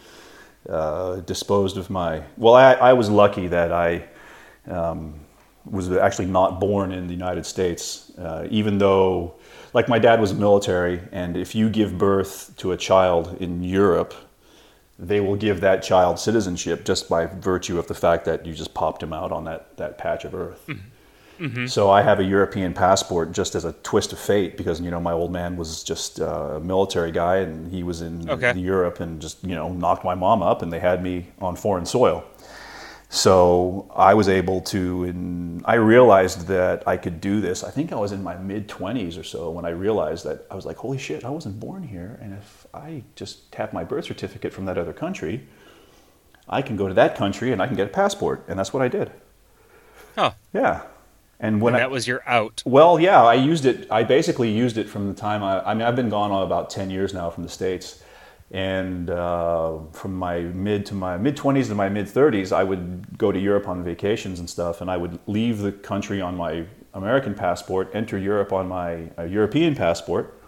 uh, 0.69 1.16
disposed 1.16 1.77
of 1.77 1.90
my. 1.90 2.23
Well, 2.36 2.55
I, 2.55 2.74
I 2.74 2.93
was 2.93 3.10
lucky 3.10 3.48
that 3.48 3.73
I 3.73 4.05
um, 4.69 5.15
was 5.65 5.90
actually 5.90 6.27
not 6.27 6.60
born 6.60 6.93
in 6.93 7.09
the 7.09 7.12
United 7.12 7.44
States, 7.44 8.12
uh, 8.19 8.47
even 8.51 8.78
though, 8.78 9.35
like, 9.73 9.89
my 9.89 9.98
dad 9.98 10.20
was 10.20 10.32
military, 10.32 11.01
and 11.10 11.36
if 11.36 11.56
you 11.56 11.69
give 11.69 11.98
birth 11.98 12.55
to 12.59 12.70
a 12.70 12.77
child 12.77 13.36
in 13.40 13.65
Europe, 13.65 14.15
they 14.97 15.19
will 15.20 15.36
give 15.36 15.60
that 15.62 15.82
child 15.82 16.20
citizenship 16.20 16.85
just 16.85 17.09
by 17.09 17.27
virtue 17.27 17.81
of 17.81 17.89
the 17.89 17.94
fact 17.94 18.24
that 18.27 18.47
you 18.47 18.52
just 18.52 18.74
popped 18.74 19.02
him 19.02 19.12
out 19.12 19.32
on 19.32 19.43
that, 19.44 19.77
that 19.77 19.98
patch 19.98 20.24
of 20.24 20.36
earth. 20.36 20.70
So 21.69 21.90
I 21.90 22.02
have 22.02 22.19
a 22.20 22.24
European 22.24 22.74
passport 22.74 23.32
just 23.32 23.55
as 23.55 23.65
a 23.65 23.73
twist 23.82 24.12
of 24.12 24.19
fate 24.19 24.56
because 24.56 24.81
you 24.81 24.90
know 24.90 25.01
my 25.01 25.12
old 25.12 25.31
man 25.32 25.56
was 25.56 25.85
just 25.85 26.20
uh, 26.20 26.56
a 26.56 26.60
military 26.60 27.12
guy 27.12 27.36
and 27.36 27.70
he 27.70 27.82
was 27.85 28.02
in 28.02 28.28
Okay. 28.28 28.52
Europe 28.59 28.98
and 29.01 29.20
just 29.23 29.43
you 29.44 29.55
know 29.55 29.69
knocked 29.73 30.05
my 30.05 30.15
mom 30.16 30.43
up 30.43 30.62
and 30.62 30.73
they 30.73 30.81
had 30.81 31.02
me 31.02 31.27
on 31.40 31.55
foreign 31.56 31.86
soil. 31.86 32.24
So 33.10 33.90
I 33.97 34.12
was 34.15 34.28
able 34.28 34.60
to, 34.62 35.05
and 35.05 35.62
I 35.65 35.77
realized 35.77 36.47
that 36.48 36.86
I 36.86 36.98
could 36.98 37.20
do 37.23 37.40
this. 37.40 37.65
I 37.65 37.70
think 37.70 37.90
I 37.90 37.97
was 37.97 38.12
in 38.12 38.23
my 38.23 38.36
mid 38.36 38.69
20s 38.69 39.19
or 39.19 39.23
so 39.23 39.51
when 39.51 39.65
I 39.65 39.70
realized 39.70 40.24
that 40.27 40.44
I 40.51 40.55
was 40.55 40.66
like, 40.66 40.77
holy 40.77 40.98
shit, 40.98 41.24
I 41.24 41.31
wasn't 41.31 41.59
born 41.59 41.82
here. 41.85 42.19
And 42.20 42.35
if 42.35 42.66
I 42.74 43.05
just 43.16 43.55
have 43.55 43.73
my 43.73 43.82
birth 43.82 44.05
certificate 44.05 44.52
from 44.52 44.66
that 44.66 44.77
other 44.77 44.93
country, 44.93 45.47
I 46.48 46.60
can 46.60 46.77
go 46.77 46.86
to 46.86 46.94
that 46.94 47.16
country 47.16 47.51
and 47.52 47.62
I 47.62 47.66
can 47.66 47.77
get 47.77 47.86
a 47.86 47.90
passport. 47.90 48.44
And 48.48 48.59
that's 48.59 48.74
what 48.74 48.82
I 48.82 48.89
did. 48.89 49.10
oh, 50.19 50.35
Yeah. 50.52 50.82
And 51.40 51.60
when 51.62 51.74
and 51.74 51.82
I, 51.82 51.86
that 51.86 51.90
was 51.90 52.09
your 52.09 52.23
out. 52.27 52.62
well, 52.66 52.98
yeah, 52.98 53.23
I 53.23 53.35
used 53.35 53.65
it. 53.65 53.86
I 53.90 54.02
basically 54.02 54.51
used 54.51 54.77
it 54.77 54.89
from 54.89 55.06
the 55.06 55.15
time 55.15 55.43
I. 55.43 55.60
I 55.60 55.74
mean, 55.74 55.82
I've 55.82 55.94
been 55.94 56.09
gone 56.09 56.32
about 56.43 56.69
ten 56.69 56.90
years 56.90 57.15
now 57.15 57.31
from 57.31 57.44
the 57.44 57.48
states, 57.48 58.02
and 58.51 59.09
uh, 59.09 59.78
from 59.93 60.15
my 60.15 60.40
mid 60.40 60.85
to 60.86 60.94
my 60.94 61.16
mid 61.16 61.36
twenties 61.36 61.69
to 61.69 61.77
my 61.77 61.89
mid 61.89 62.09
thirties, 62.09 62.51
I 62.51 62.65
would 62.65 63.16
go 63.16 63.31
to 63.31 63.39
Europe 63.39 63.69
on 63.69 63.85
vacations 63.85 64.40
and 64.40 64.51
stuff, 64.51 64.81
and 64.81 64.90
I 64.90 64.97
would 64.97 65.20
leave 65.28 65.59
the 65.59 65.70
country 65.70 66.20
on 66.20 66.36
my 66.36 66.66
American 66.94 67.35
passport, 67.35 67.90
enter 67.94 68.19
Europe 68.19 68.52
on 68.52 68.66
my 68.66 69.09
uh, 69.16 69.23
European 69.23 69.77
passport, 69.77 70.43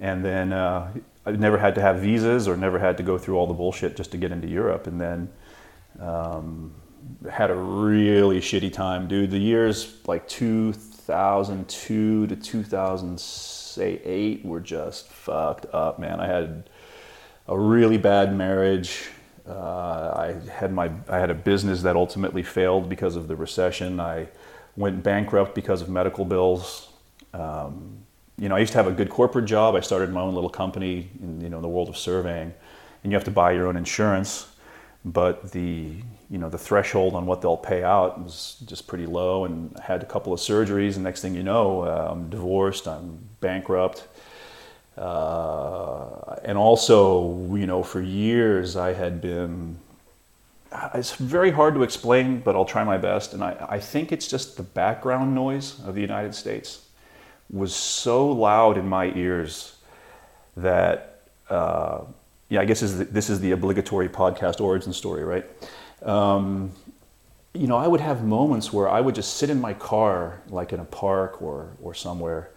and 0.00 0.24
then 0.24 0.52
uh, 0.52 0.92
I 1.24 1.30
never 1.32 1.58
had 1.58 1.76
to 1.76 1.80
have 1.80 2.00
visas 2.00 2.48
or 2.48 2.56
never 2.56 2.80
had 2.80 2.96
to 2.96 3.04
go 3.04 3.16
through 3.16 3.36
all 3.36 3.46
the 3.46 3.54
bullshit 3.54 3.96
just 3.96 4.10
to 4.10 4.16
get 4.16 4.32
into 4.32 4.48
Europe, 4.48 4.88
and 4.88 5.00
then 5.00 5.28
had 7.30 7.50
a 7.50 7.54
really 7.54 8.40
shitty 8.40 8.72
time, 8.72 9.08
dude. 9.08 9.30
The 9.30 9.38
years 9.38 9.96
like 10.06 10.28
2002 10.28 12.26
to 12.26 12.36
2008 12.36 14.44
were 14.44 14.60
just 14.60 15.08
fucked 15.08 15.66
up, 15.72 15.98
man. 15.98 16.20
I 16.20 16.26
had 16.26 16.68
a 17.48 17.58
really 17.58 17.98
bad 17.98 18.36
marriage. 18.36 19.08
Uh, 19.48 20.12
I 20.16 20.34
had 20.50 20.72
my 20.72 20.90
I 21.08 21.18
had 21.18 21.30
a 21.30 21.34
business 21.34 21.82
that 21.82 21.96
ultimately 21.96 22.42
failed 22.42 22.88
because 22.88 23.16
of 23.16 23.28
the 23.28 23.36
recession. 23.36 24.00
I 24.00 24.28
went 24.76 25.02
bankrupt 25.02 25.54
because 25.54 25.82
of 25.82 25.88
medical 25.88 26.24
bills. 26.24 26.88
Um, 27.34 27.98
you 28.38 28.48
know, 28.48 28.56
I 28.56 28.60
used 28.60 28.72
to 28.72 28.78
have 28.78 28.86
a 28.86 28.92
good 28.92 29.10
corporate 29.10 29.44
job. 29.44 29.74
I 29.74 29.80
started 29.80 30.10
my 30.10 30.20
own 30.20 30.34
little 30.34 30.50
company 30.50 31.10
in 31.20 31.40
you 31.40 31.48
know 31.48 31.60
the 31.60 31.68
world 31.68 31.88
of 31.88 31.96
surveying, 31.96 32.54
and 33.02 33.12
you 33.12 33.16
have 33.16 33.24
to 33.24 33.30
buy 33.30 33.52
your 33.52 33.66
own 33.66 33.76
insurance. 33.76 34.46
But 35.04 35.52
the 35.52 35.94
you 36.30 36.38
know 36.38 36.48
the 36.48 36.58
threshold 36.58 37.14
on 37.14 37.26
what 37.26 37.40
they'll 37.40 37.56
pay 37.56 37.82
out 37.82 38.22
was 38.22 38.56
just 38.66 38.86
pretty 38.86 39.06
low, 39.06 39.44
and 39.44 39.76
I 39.78 39.82
had 39.82 40.02
a 40.02 40.06
couple 40.06 40.32
of 40.32 40.40
surgeries, 40.40 40.94
and 40.94 41.04
next 41.04 41.22
thing 41.22 41.34
you 41.34 41.42
know, 41.42 41.82
uh, 41.82 42.08
I'm 42.10 42.28
divorced, 42.28 42.86
I'm 42.86 43.18
bankrupt, 43.40 44.06
uh, 44.96 46.36
and 46.44 46.56
also 46.58 47.54
you 47.54 47.66
know 47.66 47.82
for 47.82 48.00
years 48.00 48.76
I 48.76 48.92
had 48.92 49.20
been. 49.20 49.78
It's 50.94 51.16
very 51.16 51.50
hard 51.50 51.74
to 51.74 51.82
explain, 51.82 52.40
but 52.40 52.54
I'll 52.54 52.64
try 52.64 52.84
my 52.84 52.96
best. 52.96 53.34
And 53.34 53.42
I, 53.42 53.66
I 53.68 53.80
think 53.80 54.12
it's 54.12 54.28
just 54.28 54.56
the 54.56 54.62
background 54.62 55.34
noise 55.34 55.84
of 55.84 55.96
the 55.96 56.00
United 56.00 56.32
States 56.32 56.86
was 57.50 57.74
so 57.74 58.30
loud 58.30 58.78
in 58.78 58.88
my 58.88 59.12
ears 59.16 59.76
that 60.56 61.22
uh, 61.48 62.02
yeah, 62.50 62.60
I 62.60 62.64
guess 62.64 62.80
this 62.80 62.90
is, 62.90 62.98
the, 62.98 63.04
this 63.04 63.30
is 63.30 63.40
the 63.40 63.52
obligatory 63.52 64.08
podcast 64.08 64.60
origin 64.60 64.92
story, 64.92 65.24
right? 65.24 65.46
Um, 66.02 66.72
you 67.54 67.68
know, 67.68 67.76
I 67.76 67.86
would 67.86 68.00
have 68.00 68.24
moments 68.24 68.72
where 68.72 68.88
I 68.88 69.00
would 69.00 69.14
just 69.14 69.36
sit 69.38 69.50
in 69.50 69.60
my 69.60 69.72
car, 69.72 70.42
like 70.48 70.72
in 70.72 70.80
a 70.80 70.84
park 70.84 71.40
or, 71.40 71.70
or 71.80 71.94
somewhere, 71.94 72.50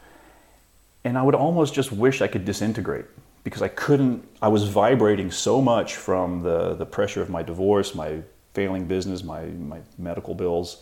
and 1.03 1.17
I 1.17 1.21
would 1.21 1.35
almost 1.35 1.73
just 1.73 1.91
wish 1.91 2.21
I 2.21 2.27
could 2.27 2.43
disintegrate 2.43 3.05
because 3.43 3.61
I 3.61 3.67
couldn't, 3.67 4.27
I 4.41 4.47
was 4.47 4.67
vibrating 4.67 5.29
so 5.29 5.61
much 5.61 5.95
from 5.95 6.41
the, 6.41 6.73
the 6.73 6.85
pressure 6.85 7.21
of 7.21 7.29
my 7.29 7.43
divorce, 7.43 7.93
my 7.93 8.21
failing 8.53 8.85
business, 8.85 9.23
my, 9.23 9.45
my 9.45 9.79
medical 9.97 10.33
bills, 10.33 10.81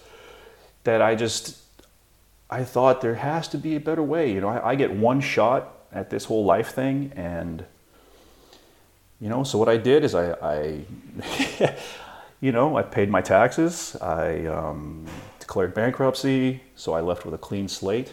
that 0.83 1.01
I 1.01 1.15
just, 1.15 1.57
I 2.49 2.63
thought 2.63 3.01
there 3.01 3.15
has 3.15 3.47
to 3.49 3.57
be 3.57 3.75
a 3.75 3.79
better 3.79 4.03
way. 4.03 4.31
You 4.31 4.41
know, 4.41 4.49
I, 4.49 4.71
I 4.71 4.75
get 4.75 4.91
one 4.91 5.19
shot 5.19 5.79
at 5.91 6.09
this 6.09 6.25
whole 6.25 6.45
life 6.45 6.73
thing 6.73 7.11
and 7.15 7.65
you 9.21 9.29
know, 9.29 9.43
so 9.43 9.57
what 9.59 9.69
I 9.69 9.77
did 9.77 10.03
is 10.03 10.15
I, 10.15 10.33
I 10.41 10.81
you 12.41 12.51
know, 12.51 12.75
I 12.75 12.81
paid 12.81 13.09
my 13.09 13.21
taxes. 13.21 13.95
I 14.01 14.47
um, 14.47 15.05
declared 15.39 15.75
bankruptcy, 15.75 16.61
so 16.75 16.93
I 16.93 17.01
left 17.01 17.23
with 17.23 17.35
a 17.35 17.37
clean 17.37 17.67
slate, 17.67 18.11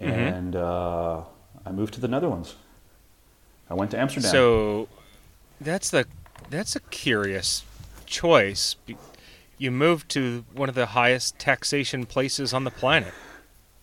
mm-hmm. 0.00 0.08
and 0.08 0.56
uh, 0.56 1.22
I 1.66 1.72
moved 1.72 1.94
to 1.94 2.00
the 2.00 2.08
Netherlands. 2.08 2.54
I 3.68 3.74
went 3.74 3.90
to 3.90 3.98
Amsterdam. 3.98 4.30
So 4.30 4.88
that's 5.60 5.90
the 5.90 6.06
that's 6.48 6.76
a 6.76 6.80
curious 6.80 7.64
choice. 8.06 8.76
You 9.58 9.70
moved 9.72 10.08
to 10.10 10.44
one 10.54 10.68
of 10.68 10.76
the 10.76 10.86
highest 10.86 11.38
taxation 11.40 12.06
places 12.06 12.54
on 12.54 12.62
the 12.62 12.70
planet. 12.70 13.12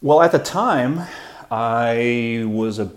Well, 0.02 0.22
at 0.22 0.32
the 0.32 0.40
time, 0.40 1.02
I 1.50 2.46
was 2.48 2.80
a 2.80 2.92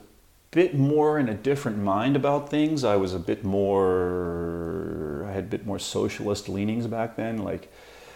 bit 0.55 0.73
more 0.73 1.19
in 1.19 1.29
a 1.29 1.35
different 1.35 1.79
mind 1.79 2.15
about 2.15 2.49
things. 2.49 2.85
I 2.85 2.95
was 2.95 3.13
a 3.13 3.19
bit 3.19 3.43
more, 3.43 5.27
I 5.29 5.33
had 5.33 5.45
a 5.45 5.49
bit 5.49 5.67
more 5.67 5.81
socialist 5.81 6.49
leanings 6.49 6.87
back 6.87 7.17
then. 7.17 7.39
Like 7.39 7.73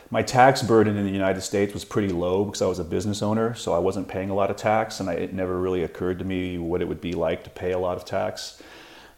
my 0.08 0.22
tax 0.22 0.62
burden 0.62 0.96
in 0.96 1.04
the 1.04 1.10
United 1.10 1.40
States 1.40 1.74
was 1.74 1.84
pretty 1.84 2.10
low 2.10 2.44
because 2.44 2.62
I 2.62 2.66
was 2.66 2.78
a 2.78 2.84
business 2.84 3.22
owner, 3.22 3.54
so 3.54 3.74
I 3.74 3.80
wasn't 3.80 4.06
paying 4.06 4.30
a 4.30 4.34
lot 4.34 4.52
of 4.52 4.56
tax, 4.56 5.00
and 5.00 5.10
I, 5.10 5.14
it 5.14 5.34
never 5.34 5.58
really 5.58 5.82
occurred 5.82 6.20
to 6.20 6.24
me 6.24 6.58
what 6.58 6.80
it 6.80 6.86
would 6.86 7.00
be 7.00 7.12
like 7.12 7.42
to 7.42 7.50
pay 7.50 7.72
a 7.72 7.78
lot 7.78 7.96
of 7.96 8.04
tax. 8.04 8.62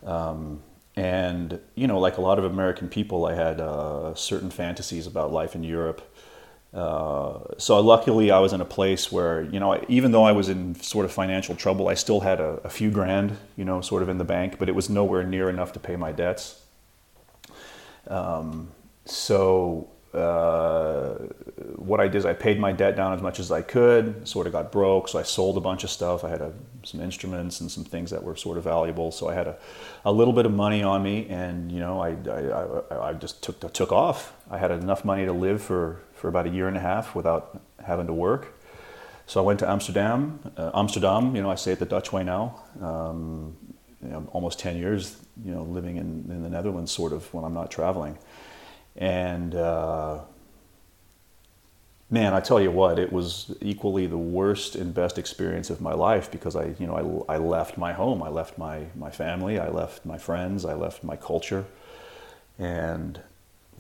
Um, 0.03 0.63
and 0.97 1.61
you 1.75 1.87
know, 1.87 2.01
like 2.01 2.17
a 2.17 2.23
lot 2.23 2.39
of 2.39 2.47
American 2.47 2.89
people, 2.89 3.27
I 3.27 3.35
had 3.35 3.61
uh, 3.61 4.15
certain 4.15 4.51
fantasies 4.51 5.07
about 5.07 5.31
life 5.31 5.55
in 5.55 5.63
Europe 5.63 6.10
uh, 6.73 7.41
so 7.59 7.81
luckily, 7.81 8.31
I 8.31 8.39
was 8.39 8.53
in 8.53 8.61
a 8.61 8.65
place 8.65 9.11
where 9.11 9.43
you 9.43 9.59
know, 9.59 9.85
even 9.89 10.13
though 10.13 10.23
I 10.23 10.33
was 10.33 10.49
in 10.49 10.77
sort 10.77 11.05
of 11.05 11.13
financial 11.13 11.57
trouble, 11.57 11.89
I 11.89 11.95
still 11.95 12.21
had 12.21 12.41
a, 12.41 12.61
a 12.63 12.71
few 12.71 12.91
grand, 12.91 13.37
you 13.57 13.65
know, 13.65 13.81
sort 13.81 14.03
of 14.03 14.09
in 14.09 14.19
the 14.19 14.25
bank, 14.25 14.57
but 14.59 14.69
it 14.69 14.75
was 14.75 14.89
nowhere 14.89 15.25
near 15.25 15.51
enough 15.51 15.73
to 15.73 15.81
pay 15.81 15.97
my 15.97 16.13
debts. 16.13 16.63
Um, 18.07 18.71
so 19.05 19.89
uh, 20.15 21.15
what 21.77 22.01
I 22.01 22.09
did 22.09 22.17
is 22.17 22.27
I 22.27 22.33
paid 22.33 22.59
my 22.59 22.73
debt 22.73 22.97
down 22.97 23.13
as 23.15 23.23
much 23.23 23.39
as 23.39 23.51
I 23.51 23.63
could. 23.63 24.27
Sort 24.27 24.47
of 24.47 24.53
got 24.53 24.71
broke, 24.71 25.09
so 25.09 25.19
I 25.19 25.23
sold 25.23 25.57
a 25.57 25.61
bunch 25.61 25.83
of 25.83 25.91
stuff. 25.91 26.23
I 26.23 26.31
had 26.31 26.41
a, 26.41 26.53
some 26.85 27.01
instruments 27.01 27.61
and 27.61 27.71
some 27.71 27.85
things 27.85 28.11
that 28.11 28.23
were 28.23 28.37
sort 28.37 28.59
of 28.59 28.65
valuable. 28.65 29.11
So 29.11 29.29
I 29.29 29.35
had 29.35 29.47
a, 29.47 29.59
a 30.05 30.13
little 30.13 30.33
bit 30.33 30.47
of 30.47 30.53
money 30.53 30.85
on 30.85 31.03
me, 31.03 31.27
and 31.29 31.71
you 31.71 31.81
know, 31.81 32.01
I, 32.01 32.11
I, 32.29 32.95
I, 32.95 33.09
I 33.09 33.13
just 33.13 33.43
took 33.43 33.73
took 33.73 33.93
off. 33.93 34.35
I 34.51 34.59
had 34.59 34.71
enough 34.71 35.05
money 35.05 35.27
to 35.27 35.33
live 35.33 35.63
for 35.63 36.01
for 36.21 36.29
about 36.29 36.47
a 36.47 36.51
year 36.51 36.69
and 36.69 36.77
a 36.77 36.81
half 36.81 37.15
without 37.15 37.63
having 37.83 38.07
to 38.07 38.13
work. 38.13 38.55
So 39.27 39.41
I 39.41 39.43
went 39.43 39.59
to 39.61 39.71
Amsterdam. 39.71 40.39
Uh, 40.55 40.71
Amsterdam, 40.75 41.35
you 41.35 41.43
know, 41.43 41.51
I 41.51 41.55
say 41.55 41.73
it 41.73 41.79
the 41.79 41.87
Dutch 41.87 42.13
way 42.13 42.23
now. 42.23 42.63
Um, 42.83 43.57
you 44.03 44.11
know, 44.11 44.29
almost 44.33 44.59
10 44.59 44.77
years, 44.77 45.17
you 45.43 45.53
know, 45.53 45.63
living 45.63 45.97
in, 45.97 46.27
in 46.29 46.43
the 46.43 46.51
Netherlands, 46.51 46.93
sort 46.93 47.15
of, 47.15 47.33
when 47.33 47.45
I'm 47.45 47.55
not 47.55 47.71
traveling. 47.71 48.19
And 48.97 49.55
uh, 49.55 50.21
man, 52.11 52.35
I 52.35 52.41
tell 52.41 52.61
you 52.61 52.71
what, 52.71 52.99
it 52.99 53.11
was 53.11 53.55
equally 53.63 54.07
the 54.07 54.19
worst 54.19 54.75
and 54.75 54.93
best 54.93 55.17
experience 55.17 55.71
of 55.71 55.81
my 55.81 55.95
life 55.95 56.31
because 56.31 56.55
I, 56.55 56.75
you 56.79 56.87
know, 56.87 57.25
I, 57.29 57.35
I 57.35 57.39
left 57.39 57.79
my 57.79 57.95
home, 57.95 58.23
I 58.23 58.29
left 58.29 58.59
my, 58.59 58.87
my 58.95 59.11
family, 59.11 59.59
I 59.59 59.69
left 59.69 60.05
my 60.05 60.19
friends, 60.19 60.67
I 60.67 60.75
left 60.75 61.03
my 61.03 61.17
culture. 61.17 61.65
And 62.59 63.23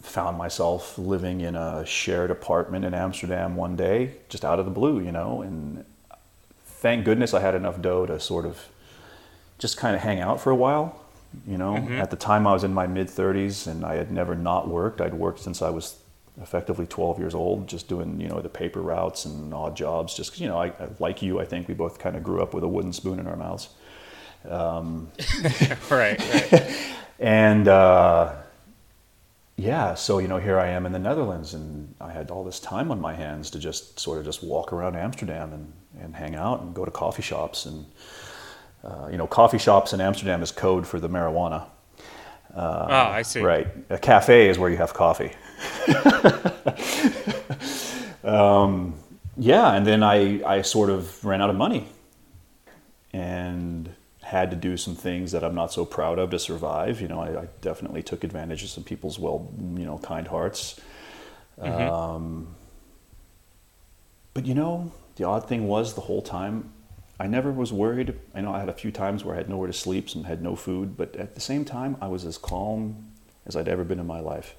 found 0.01 0.39
myself 0.39 0.98
living 0.98 1.40
in 1.40 1.55
a 1.55 1.85
shared 1.85 2.31
apartment 2.31 2.85
in 2.85 2.94
Amsterdam 2.94 3.56
one 3.56 3.77
day, 3.77 4.14
just 4.28 4.44
out 4.44 4.59
of 4.59 4.64
the 4.64 4.70
blue, 4.70 5.01
you 5.01 5.12
know. 5.12 5.43
And 5.43 5.85
thank 6.64 7.05
goodness 7.05 7.35
I 7.35 7.40
had 7.40 7.55
enough 7.55 7.81
dough 7.81 8.06
to 8.06 8.18
sort 8.18 8.47
of 8.47 8.68
just 9.59 9.77
kind 9.77 9.94
of 9.94 10.02
hang 10.02 10.20
out 10.20 10.40
for 10.40 10.51
a 10.51 10.56
while. 10.56 11.01
You 11.47 11.59
know, 11.59 11.74
mm-hmm. 11.74 11.93
at 11.93 12.10
the 12.10 12.16
time 12.16 12.44
I 12.47 12.52
was 12.52 12.64
in 12.64 12.74
my 12.74 12.89
mid 12.89 13.06
30s 13.06 13.68
and 13.68 13.85
I 13.85 13.94
had 13.94 14.10
never 14.10 14.35
not 14.35 14.68
worked. 14.68 15.01
I'd 15.01 15.14
worked 15.14 15.39
since 15.40 15.62
I 15.62 15.70
was 15.70 15.97
effectively 16.43 16.86
12 16.86 17.20
years 17.20 17.35
old, 17.35 17.68
just 17.68 17.89
doing, 17.89 18.20
you 18.20 18.28
know, 18.28 18.40
the 18.40 18.48
paper 18.48 18.81
routes 18.81 19.27
and 19.27 19.55
odd 19.55 19.77
jobs. 19.77 20.14
Just 20.14 20.31
because, 20.31 20.40
you 20.40 20.48
know, 20.48 20.60
I, 20.60 20.72
like 20.98 21.22
you, 21.22 21.39
I 21.39 21.44
think 21.44 21.68
we 21.68 21.74
both 21.74 22.01
kind 22.01 22.16
of 22.16 22.24
grew 22.24 22.43
up 22.43 22.52
with 22.52 22.64
a 22.64 22.68
wooden 22.68 22.93
spoon 22.93 23.20
in 23.20 23.28
our 23.28 23.36
mouths. 23.36 23.68
Um, 24.48 25.12
right, 25.90 26.18
right. 26.18 26.77
and, 27.20 27.68
uh, 27.68 28.35
yeah, 29.61 29.95
so 29.95 30.19
you 30.19 30.28
know, 30.28 30.39
here 30.39 30.59
I 30.59 30.69
am 30.69 30.87
in 30.87 30.93
the 30.93 30.99
Netherlands, 30.99 31.53
and 31.53 31.95
I 32.01 32.11
had 32.11 32.31
all 32.31 32.45
this 32.45 32.59
time 32.59 32.91
on 32.91 32.99
my 32.99 33.12
hands 33.12 33.51
to 33.51 33.59
just 33.59 34.01
sort 34.01 34.19
of 34.19 34.24
just 34.24 34.43
walk 34.43 34.73
around 34.73 34.97
Amsterdam 34.97 35.53
and, 35.53 35.73
and 36.01 36.16
hang 36.16 36.35
out 36.35 36.62
and 36.62 36.74
go 36.74 36.87
to 36.87 36.91
coffee 36.91 37.23
shops, 37.23 37.66
and 37.66 37.85
uh, 38.82 39.09
you 39.11 39.19
know, 39.19 39.27
coffee 39.27 39.59
shops 39.59 39.93
in 39.93 40.01
Amsterdam 40.01 40.43
is 40.43 40.51
code 40.51 40.87
for 40.87 40.99
the 40.99 41.11
marijuana. 41.11 41.66
Uh, 42.57 42.87
oh, 42.89 43.12
I 43.12 43.20
see. 43.20 43.43
Right, 43.43 43.69
a 43.91 43.99
cafe 43.99 44.49
is 44.49 44.59
where 44.59 44.70
you 44.70 44.78
have 44.78 44.95
coffee. 44.95 45.32
um, 48.24 48.95
yeah, 49.37 49.74
and 49.74 49.87
then 49.87 50.03
I 50.03 50.43
I 50.43 50.62
sort 50.62 50.89
of 50.89 51.23
ran 51.23 51.43
out 51.43 51.51
of 51.51 51.57
money, 51.57 51.87
and 53.12 53.91
had 54.31 54.51
to 54.51 54.57
do 54.57 54.77
some 54.77 54.94
things 54.94 55.32
that 55.32 55.43
I'm 55.43 55.57
not 55.57 55.73
so 55.73 55.85
proud 55.85 56.20
of 56.20 56.31
to 56.31 56.39
survive. 56.39 57.01
You 57.01 57.09
know, 57.09 57.20
I, 57.20 57.43
I 57.43 57.48
definitely 57.61 58.05
took 58.05 58.23
advantage 58.23 58.62
of 58.62 58.70
some 58.70 58.85
people's 58.85 59.19
well, 59.19 59.51
you 59.59 59.85
know, 59.85 59.98
kind 59.98 60.28
hearts. 60.28 60.81
Mm-hmm. 61.61 61.93
Um, 61.93 62.55
but 64.32 64.47
you 64.47 64.55
know, 64.55 64.93
the 65.16 65.24
odd 65.24 65.48
thing 65.48 65.66
was 65.66 65.94
the 65.94 66.02
whole 66.02 66.23
time, 66.23 66.73
I 67.19 67.27
never 67.27 67.51
was 67.51 67.73
worried. 67.73 68.15
I 68.32 68.40
know 68.40 68.55
I 68.55 68.61
had 68.61 68.69
a 68.69 68.73
few 68.73 68.93
times 68.93 69.24
where 69.24 69.35
I 69.35 69.39
had 69.39 69.48
nowhere 69.48 69.66
to 69.66 69.73
sleep 69.73 70.09
and 70.15 70.24
had 70.24 70.43
no 70.43 70.55
food, 70.55 70.97
but 70.97 71.16
at 71.16 71.35
the 71.35 71.40
same 71.40 71.65
time, 71.65 71.97
I 72.01 72.07
was 72.07 72.24
as 72.24 72.39
calm 72.39 73.11
as 73.47 73.57
I'd 73.57 73.69
ever 73.69 73.82
been 73.82 73.98
in 73.98 74.07
my 74.07 74.20
life 74.20 74.55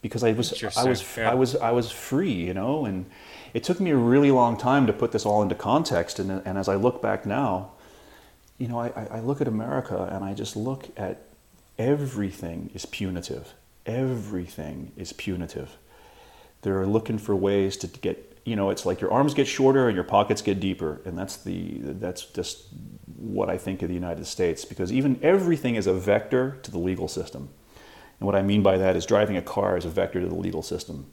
because 0.00 0.24
I 0.24 0.32
was 0.32 0.64
I 0.76 0.88
was 0.88 1.16
yeah. 1.16 1.30
I 1.30 1.34
was 1.34 1.56
I 1.56 1.70
was 1.72 1.90
free, 1.90 2.32
you 2.32 2.54
know, 2.54 2.86
and 2.86 3.04
it 3.52 3.64
took 3.64 3.80
me 3.80 3.90
a 3.90 3.96
really 3.96 4.30
long 4.30 4.56
time 4.56 4.86
to 4.86 4.92
put 4.92 5.12
this 5.12 5.24
all 5.26 5.42
into 5.42 5.54
context. 5.54 6.18
And, 6.18 6.42
and 6.44 6.58
as 6.58 6.68
I 6.68 6.76
look 6.76 7.00
back 7.02 7.26
now, 7.26 7.73
you 8.58 8.68
know, 8.68 8.78
I, 8.78 9.08
I 9.10 9.20
look 9.20 9.40
at 9.40 9.48
America 9.48 10.08
and 10.12 10.24
I 10.24 10.34
just 10.34 10.56
look 10.56 10.88
at 10.96 11.22
everything 11.78 12.70
is 12.74 12.86
punitive. 12.86 13.54
Everything 13.86 14.92
is 14.96 15.12
punitive. 15.12 15.76
They're 16.62 16.86
looking 16.86 17.18
for 17.18 17.34
ways 17.34 17.76
to 17.78 17.86
get, 17.86 18.38
you 18.44 18.56
know, 18.56 18.70
it's 18.70 18.86
like 18.86 19.00
your 19.00 19.12
arms 19.12 19.34
get 19.34 19.46
shorter 19.46 19.88
and 19.88 19.94
your 19.94 20.04
pockets 20.04 20.40
get 20.40 20.60
deeper. 20.60 21.00
And 21.04 21.18
that's 21.18 21.36
the, 21.36 21.78
that's 21.82 22.24
just 22.26 22.68
what 23.16 23.50
I 23.50 23.58
think 23.58 23.82
of 23.82 23.88
the 23.88 23.94
United 23.94 24.26
States 24.26 24.64
because 24.64 24.92
even 24.92 25.18
everything 25.22 25.74
is 25.74 25.86
a 25.86 25.92
vector 25.92 26.58
to 26.62 26.70
the 26.70 26.78
legal 26.78 27.08
system. 27.08 27.50
And 28.20 28.26
what 28.26 28.36
I 28.36 28.42
mean 28.42 28.62
by 28.62 28.78
that 28.78 28.96
is 28.96 29.04
driving 29.04 29.36
a 29.36 29.42
car 29.42 29.76
is 29.76 29.84
a 29.84 29.90
vector 29.90 30.20
to 30.20 30.26
the 30.28 30.34
legal 30.34 30.62
system. 30.62 31.10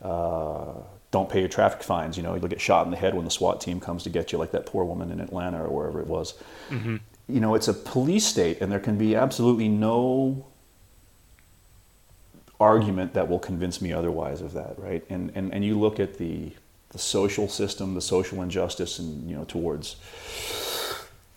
Uh, 0.00 0.74
don't 1.16 1.30
pay 1.30 1.40
your 1.40 1.48
traffic 1.48 1.82
fines. 1.82 2.16
You 2.16 2.22
know, 2.22 2.34
you'll 2.34 2.48
get 2.48 2.60
shot 2.60 2.84
in 2.84 2.90
the 2.90 2.96
head 2.96 3.14
when 3.14 3.24
the 3.24 3.30
SWAT 3.30 3.60
team 3.60 3.80
comes 3.80 4.02
to 4.02 4.10
get 4.10 4.32
you, 4.32 4.38
like 4.38 4.52
that 4.52 4.66
poor 4.66 4.84
woman 4.84 5.10
in 5.10 5.20
Atlanta 5.20 5.62
or 5.64 5.68
wherever 5.68 6.00
it 6.00 6.06
was. 6.06 6.34
Mm-hmm. 6.70 6.96
You 7.28 7.40
know, 7.40 7.54
it's 7.54 7.68
a 7.68 7.74
police 7.74 8.26
state, 8.26 8.60
and 8.60 8.70
there 8.70 8.78
can 8.78 8.98
be 8.98 9.16
absolutely 9.16 9.68
no 9.68 10.46
argument 12.60 13.14
that 13.14 13.28
will 13.28 13.38
convince 13.38 13.80
me 13.80 13.92
otherwise 13.92 14.40
of 14.40 14.52
that, 14.52 14.78
right? 14.78 15.04
And 15.08 15.32
and, 15.34 15.52
and 15.52 15.64
you 15.64 15.78
look 15.78 15.98
at 15.98 16.18
the 16.18 16.52
the 16.90 16.98
social 16.98 17.48
system, 17.48 17.94
the 17.94 18.00
social 18.00 18.42
injustice, 18.42 18.98
and 18.98 19.28
you 19.28 19.36
know, 19.36 19.44
towards 19.44 19.96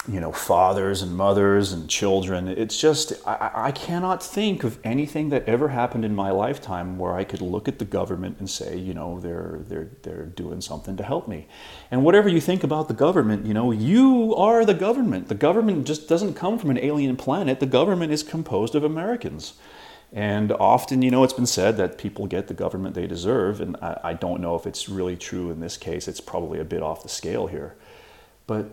you 0.07 0.19
know, 0.19 0.31
fathers 0.31 1.01
and 1.01 1.15
mothers 1.15 1.73
and 1.73 1.89
children. 1.89 2.47
It's 2.47 2.79
just, 2.79 3.13
I, 3.27 3.51
I 3.53 3.71
cannot 3.71 4.23
think 4.23 4.63
of 4.63 4.79
anything 4.83 5.29
that 5.29 5.45
ever 5.45 5.67
happened 5.67 6.05
in 6.05 6.15
my 6.15 6.31
lifetime 6.31 6.97
where 6.97 7.13
I 7.13 7.25
could 7.25 7.41
look 7.41 7.67
at 7.67 7.79
the 7.79 7.85
government 7.85 8.37
and 8.39 8.49
say, 8.49 8.77
you 8.77 8.93
know, 8.93 9.19
they're, 9.19 9.59
they're, 9.67 9.89
they're 10.03 10.25
doing 10.25 10.61
something 10.61 10.95
to 10.97 11.03
help 11.03 11.27
me. 11.27 11.47
And 11.91 12.05
whatever 12.05 12.29
you 12.29 12.39
think 12.39 12.63
about 12.63 12.87
the 12.87 12.93
government, 12.93 13.45
you 13.45 13.53
know, 13.53 13.71
you 13.71 14.33
are 14.35 14.63
the 14.63 14.73
government. 14.73 15.27
The 15.27 15.35
government 15.35 15.85
just 15.85 16.07
doesn't 16.07 16.33
come 16.33 16.57
from 16.57 16.69
an 16.69 16.77
alien 16.77 17.17
planet. 17.17 17.59
The 17.59 17.65
government 17.65 18.13
is 18.13 18.23
composed 18.23 18.75
of 18.75 18.85
Americans. 18.85 19.53
And 20.13 20.53
often, 20.53 21.01
you 21.01 21.11
know, 21.11 21.23
it's 21.23 21.33
been 21.33 21.45
said 21.45 21.75
that 21.77 21.97
people 21.97 22.25
get 22.25 22.47
the 22.47 22.53
government 22.53 22.95
they 22.95 23.05
deserve. 23.05 23.59
And 23.59 23.75
I, 23.81 23.99
I 24.03 24.13
don't 24.13 24.41
know 24.41 24.55
if 24.55 24.65
it's 24.65 24.87
really 24.87 25.17
true 25.17 25.51
in 25.51 25.59
this 25.59 25.75
case. 25.75 26.07
It's 26.07 26.21
probably 26.21 26.59
a 26.59 26.65
bit 26.65 26.81
off 26.81 27.03
the 27.03 27.09
scale 27.09 27.47
here. 27.47 27.75
But 28.47 28.71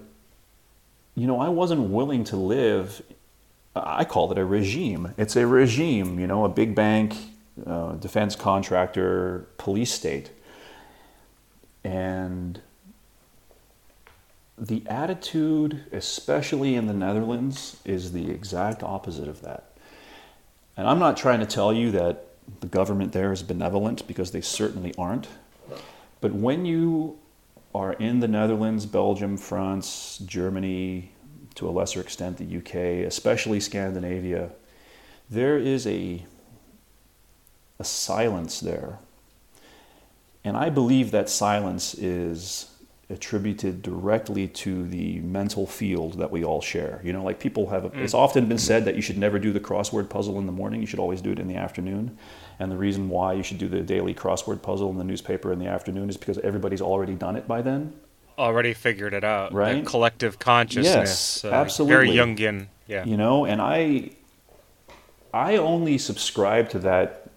you 1.16 1.26
know, 1.26 1.40
I 1.40 1.48
wasn't 1.48 1.90
willing 1.90 2.24
to 2.24 2.36
live, 2.36 3.02
I 3.74 4.04
call 4.04 4.30
it 4.30 4.38
a 4.38 4.44
regime. 4.44 5.14
It's 5.16 5.34
a 5.34 5.46
regime, 5.46 6.20
you 6.20 6.26
know, 6.26 6.44
a 6.44 6.48
big 6.48 6.74
bank, 6.74 7.16
uh, 7.66 7.92
defense 7.92 8.36
contractor, 8.36 9.48
police 9.56 9.92
state. 9.92 10.30
And 11.82 12.60
the 14.58 14.82
attitude, 14.86 15.84
especially 15.90 16.74
in 16.74 16.86
the 16.86 16.92
Netherlands, 16.92 17.78
is 17.84 18.12
the 18.12 18.30
exact 18.30 18.82
opposite 18.82 19.28
of 19.28 19.40
that. 19.40 19.72
And 20.76 20.86
I'm 20.86 20.98
not 20.98 21.16
trying 21.16 21.40
to 21.40 21.46
tell 21.46 21.72
you 21.72 21.90
that 21.92 22.26
the 22.60 22.66
government 22.66 23.12
there 23.12 23.32
is 23.32 23.42
benevolent 23.42 24.06
because 24.06 24.32
they 24.32 24.42
certainly 24.42 24.94
aren't. 24.98 25.28
But 26.20 26.32
when 26.32 26.66
you 26.66 27.18
are 27.76 27.92
in 27.92 28.20
the 28.20 28.28
Netherlands, 28.28 28.86
Belgium, 28.86 29.36
France, 29.36 30.18
Germany, 30.24 31.12
to 31.56 31.68
a 31.68 31.70
lesser 31.70 32.00
extent 32.00 32.38
the 32.38 32.56
UK, 32.56 33.06
especially 33.06 33.60
Scandinavia, 33.60 34.50
there 35.28 35.58
is 35.58 35.86
a, 35.86 36.24
a 37.78 37.84
silence 37.84 38.60
there. 38.60 38.98
And 40.42 40.56
I 40.56 40.70
believe 40.70 41.10
that 41.10 41.28
silence 41.28 41.92
is 41.92 42.70
attributed 43.08 43.82
directly 43.82 44.48
to 44.48 44.84
the 44.88 45.20
mental 45.20 45.66
field 45.66 46.18
that 46.18 46.30
we 46.30 46.44
all 46.44 46.60
share. 46.60 47.00
You 47.04 47.12
know, 47.12 47.22
like 47.22 47.38
people 47.38 47.68
have, 47.70 47.84
mm. 47.84 47.96
it's 47.98 48.14
often 48.14 48.46
been 48.46 48.58
said 48.58 48.84
that 48.84 48.96
you 48.96 49.02
should 49.02 49.16
never 49.16 49.38
do 49.38 49.52
the 49.52 49.60
crossword 49.60 50.08
puzzle 50.08 50.38
in 50.38 50.46
the 50.46 50.52
morning, 50.52 50.80
you 50.80 50.86
should 50.86 50.98
always 50.98 51.20
do 51.20 51.30
it 51.30 51.38
in 51.38 51.46
the 51.46 51.54
afternoon. 51.54 52.18
And 52.58 52.72
the 52.72 52.76
reason 52.76 53.08
why 53.08 53.34
you 53.34 53.44
should 53.44 53.58
do 53.58 53.68
the 53.68 53.80
daily 53.80 54.12
crossword 54.12 54.62
puzzle 54.62 54.90
in 54.90 54.98
the 54.98 55.04
newspaper 55.04 55.52
in 55.52 55.58
the 55.60 55.66
afternoon 55.66 56.08
is 56.08 56.16
because 56.16 56.38
everybody's 56.38 56.80
already 56.80 57.14
done 57.14 57.36
it 57.36 57.46
by 57.46 57.62
then. 57.62 57.92
Already 58.38 58.74
figured 58.74 59.14
it 59.14 59.24
out. 59.24 59.52
Right. 59.52 59.74
That 59.74 59.86
collective 59.86 60.38
consciousness. 60.38 61.42
Yes, 61.42 61.44
uh, 61.44 61.50
absolutely. 61.50 61.94
Very 61.94 62.08
Jungian. 62.10 62.66
Yeah. 62.88 63.04
You 63.04 63.16
know, 63.16 63.44
and 63.44 63.62
I, 63.62 64.10
I 65.32 65.56
only 65.56 65.96
subscribe 65.98 66.70
to 66.70 66.80
that 66.80 67.30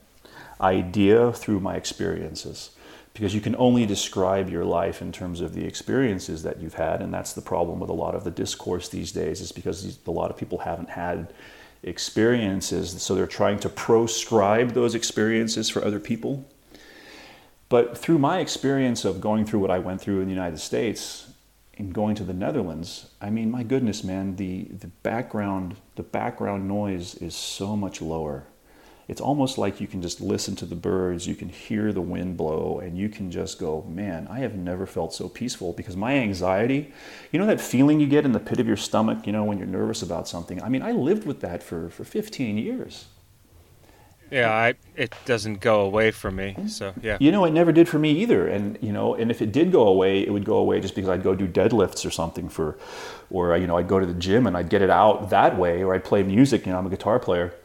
idea 0.59 1.31
through 1.31 1.59
my 1.59 1.75
experiences 1.75 2.71
because 3.13 3.33
you 3.35 3.41
can 3.41 3.55
only 3.57 3.85
describe 3.85 4.49
your 4.49 4.63
life 4.63 5.01
in 5.01 5.11
terms 5.11 5.41
of 5.41 5.53
the 5.53 5.65
experiences 5.65 6.43
that 6.43 6.59
you've 6.59 6.75
had 6.75 7.01
and 7.01 7.13
that's 7.13 7.33
the 7.33 7.41
problem 7.41 7.79
with 7.79 7.89
a 7.89 7.93
lot 7.93 8.15
of 8.15 8.23
the 8.23 8.31
discourse 8.31 8.89
these 8.89 9.11
days 9.11 9.41
is 9.41 9.51
because 9.51 9.99
a 10.05 10.11
lot 10.11 10.31
of 10.31 10.37
people 10.37 10.59
haven't 10.59 10.89
had 10.89 11.33
experiences, 11.83 13.01
so 13.01 13.15
they're 13.15 13.27
trying 13.27 13.59
to 13.59 13.69
proscribe 13.69 14.73
those 14.73 14.95
experiences 14.95 15.69
for 15.69 15.83
other 15.83 15.99
people. 15.99 16.45
But 17.69 17.97
through 17.97 18.19
my 18.19 18.39
experience 18.39 19.05
of 19.05 19.21
going 19.21 19.45
through 19.45 19.59
what 19.59 19.71
I 19.71 19.79
went 19.79 20.01
through 20.01 20.21
in 20.21 20.25
the 20.25 20.33
United 20.33 20.59
States 20.59 21.31
and 21.77 21.93
going 21.93 22.15
to 22.15 22.23
the 22.23 22.33
Netherlands, 22.33 23.11
I 23.21 23.29
mean, 23.29 23.51
my 23.51 23.63
goodness, 23.63 24.03
man, 24.03 24.35
the, 24.35 24.63
the 24.65 24.87
background 24.87 25.75
the 25.95 26.03
background 26.03 26.67
noise 26.67 27.15
is 27.15 27.35
so 27.35 27.75
much 27.75 28.01
lower 28.01 28.45
it's 29.09 29.19
almost 29.19 29.57
like 29.57 29.81
you 29.81 29.87
can 29.87 30.03
just 30.03 30.21
listen 30.21 30.55
to 30.57 30.67
the 30.67 30.75
birds, 30.75 31.25
you 31.25 31.33
can 31.33 31.49
hear 31.49 31.91
the 31.91 31.99
wind 31.99 32.37
blow, 32.37 32.79
and 32.79 32.95
you 32.95 33.09
can 33.09 33.31
just 33.31 33.57
go, 33.57 33.83
man, 33.89 34.27
I 34.29 34.39
have 34.41 34.53
never 34.53 34.85
felt 34.85 35.15
so 35.15 35.27
peaceful 35.27 35.73
because 35.73 35.97
my 35.97 36.13
anxiety, 36.13 36.93
you 37.31 37.39
know, 37.39 37.47
that 37.47 37.59
feeling 37.59 37.99
you 37.99 38.05
get 38.05 38.23
in 38.23 38.33
the 38.33 38.39
pit 38.39 38.59
of 38.59 38.67
your 38.67 38.77
stomach, 38.77 39.25
you 39.25 39.33
know, 39.33 39.43
when 39.43 39.57
you're 39.57 39.65
nervous 39.65 40.03
about 40.03 40.27
something. 40.27 40.61
I 40.61 40.69
mean, 40.69 40.83
I 40.83 40.91
lived 40.91 41.25
with 41.25 41.41
that 41.41 41.63
for, 41.63 41.89
for 41.89 42.03
15 42.03 42.59
years. 42.59 43.07
Yeah, 44.29 44.51
I, 44.51 44.75
it 44.95 45.15
doesn't 45.25 45.59
go 45.59 45.81
away 45.81 46.11
from 46.11 46.35
me. 46.35 46.53
Mm-hmm. 46.55 46.67
So 46.67 46.93
yeah, 47.01 47.17
you 47.19 47.31
know, 47.31 47.45
it 47.45 47.51
never 47.51 47.71
did 47.71 47.89
for 47.89 47.97
me 47.97 48.11
either. 48.11 48.47
And 48.47 48.77
you 48.79 48.91
know, 48.91 49.15
and 49.15 49.31
if 49.31 49.41
it 49.41 49.51
did 49.51 49.71
go 49.71 49.87
away, 49.87 50.21
it 50.21 50.31
would 50.31 50.45
go 50.45 50.57
away 50.57 50.79
just 50.81 50.93
because 50.93 51.09
I'd 51.09 51.23
go 51.23 51.33
do 51.33 51.47
deadlifts 51.47 52.05
or 52.05 52.11
something 52.11 52.47
for, 52.47 52.77
or 53.31 53.57
you 53.57 53.65
know, 53.65 53.77
I'd 53.77 53.87
go 53.87 53.99
to 53.99 54.05
the 54.05 54.13
gym 54.13 54.45
and 54.45 54.55
I'd 54.55 54.69
get 54.69 54.83
it 54.83 54.91
out 54.91 55.31
that 55.31 55.57
way, 55.57 55.83
or 55.83 55.95
I'd 55.95 56.03
play 56.03 56.21
music. 56.21 56.67
You 56.67 56.73
know, 56.73 56.77
I'm 56.77 56.85
a 56.85 56.91
guitar 56.91 57.17
player 57.17 57.55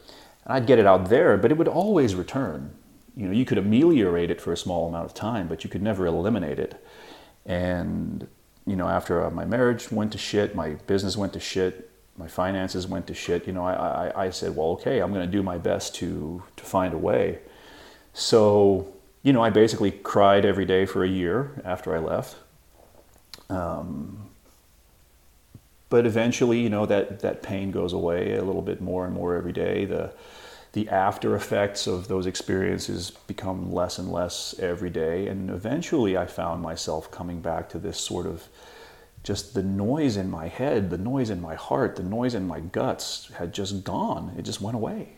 and 0.44 0.54
I'd 0.54 0.66
get 0.66 0.78
it 0.78 0.86
out 0.86 1.08
there, 1.08 1.36
but 1.36 1.50
it 1.50 1.58
would 1.58 1.68
always 1.68 2.14
return. 2.14 2.74
You 3.16 3.26
know, 3.26 3.32
you 3.32 3.44
could 3.44 3.58
ameliorate 3.58 4.30
it 4.30 4.40
for 4.40 4.52
a 4.52 4.56
small 4.56 4.88
amount 4.88 5.06
of 5.06 5.14
time, 5.14 5.48
but 5.48 5.64
you 5.64 5.70
could 5.70 5.82
never 5.82 6.06
eliminate 6.06 6.58
it. 6.58 6.84
And 7.46 8.26
you 8.66 8.76
know, 8.76 8.88
after 8.88 9.24
uh, 9.24 9.30
my 9.30 9.44
marriage 9.44 9.92
went 9.92 10.12
to 10.12 10.18
shit, 10.18 10.54
my 10.54 10.70
business 10.86 11.16
went 11.16 11.32
to 11.34 11.40
shit, 11.40 11.90
my 12.16 12.26
finances 12.28 12.86
went 12.86 13.06
to 13.08 13.14
shit. 13.14 13.46
You 13.46 13.52
know, 13.52 13.64
I, 13.64 13.74
I, 14.08 14.24
I 14.26 14.30
said, 14.30 14.56
well, 14.56 14.68
okay, 14.68 15.00
I'm 15.00 15.12
going 15.12 15.26
to 15.26 15.30
do 15.30 15.42
my 15.42 15.58
best 15.58 15.94
to 15.96 16.42
to 16.56 16.64
find 16.64 16.94
a 16.94 16.98
way. 16.98 17.40
So, 18.12 18.88
you 19.22 19.32
know, 19.32 19.42
I 19.42 19.50
basically 19.50 19.90
cried 19.90 20.44
every 20.44 20.64
day 20.64 20.86
for 20.86 21.04
a 21.04 21.08
year 21.08 21.60
after 21.64 21.94
I 21.94 21.98
left. 21.98 22.36
Um, 23.50 24.30
but 25.94 26.06
eventually, 26.06 26.58
you 26.58 26.68
know, 26.68 26.86
that, 26.86 27.20
that 27.20 27.40
pain 27.40 27.70
goes 27.70 27.92
away 27.92 28.34
a 28.34 28.42
little 28.42 28.62
bit 28.62 28.80
more 28.80 29.06
and 29.06 29.14
more 29.14 29.36
every 29.36 29.52
day. 29.52 29.84
The, 29.84 30.12
the 30.72 30.88
after 30.88 31.36
effects 31.36 31.86
of 31.86 32.08
those 32.08 32.26
experiences 32.26 33.12
become 33.28 33.72
less 33.72 34.00
and 34.00 34.10
less 34.10 34.56
every 34.58 34.90
day. 34.90 35.28
And 35.28 35.50
eventually, 35.50 36.16
I 36.16 36.26
found 36.26 36.62
myself 36.62 37.12
coming 37.12 37.40
back 37.40 37.68
to 37.68 37.78
this 37.78 37.96
sort 37.96 38.26
of 38.26 38.48
just 39.22 39.54
the 39.54 39.62
noise 39.62 40.16
in 40.16 40.28
my 40.28 40.48
head, 40.48 40.90
the 40.90 40.98
noise 40.98 41.30
in 41.30 41.40
my 41.40 41.54
heart, 41.54 41.94
the 41.94 42.02
noise 42.02 42.34
in 42.34 42.44
my 42.44 42.58
guts 42.58 43.30
had 43.38 43.54
just 43.54 43.84
gone. 43.84 44.34
It 44.36 44.42
just 44.42 44.60
went 44.60 44.74
away. 44.74 45.10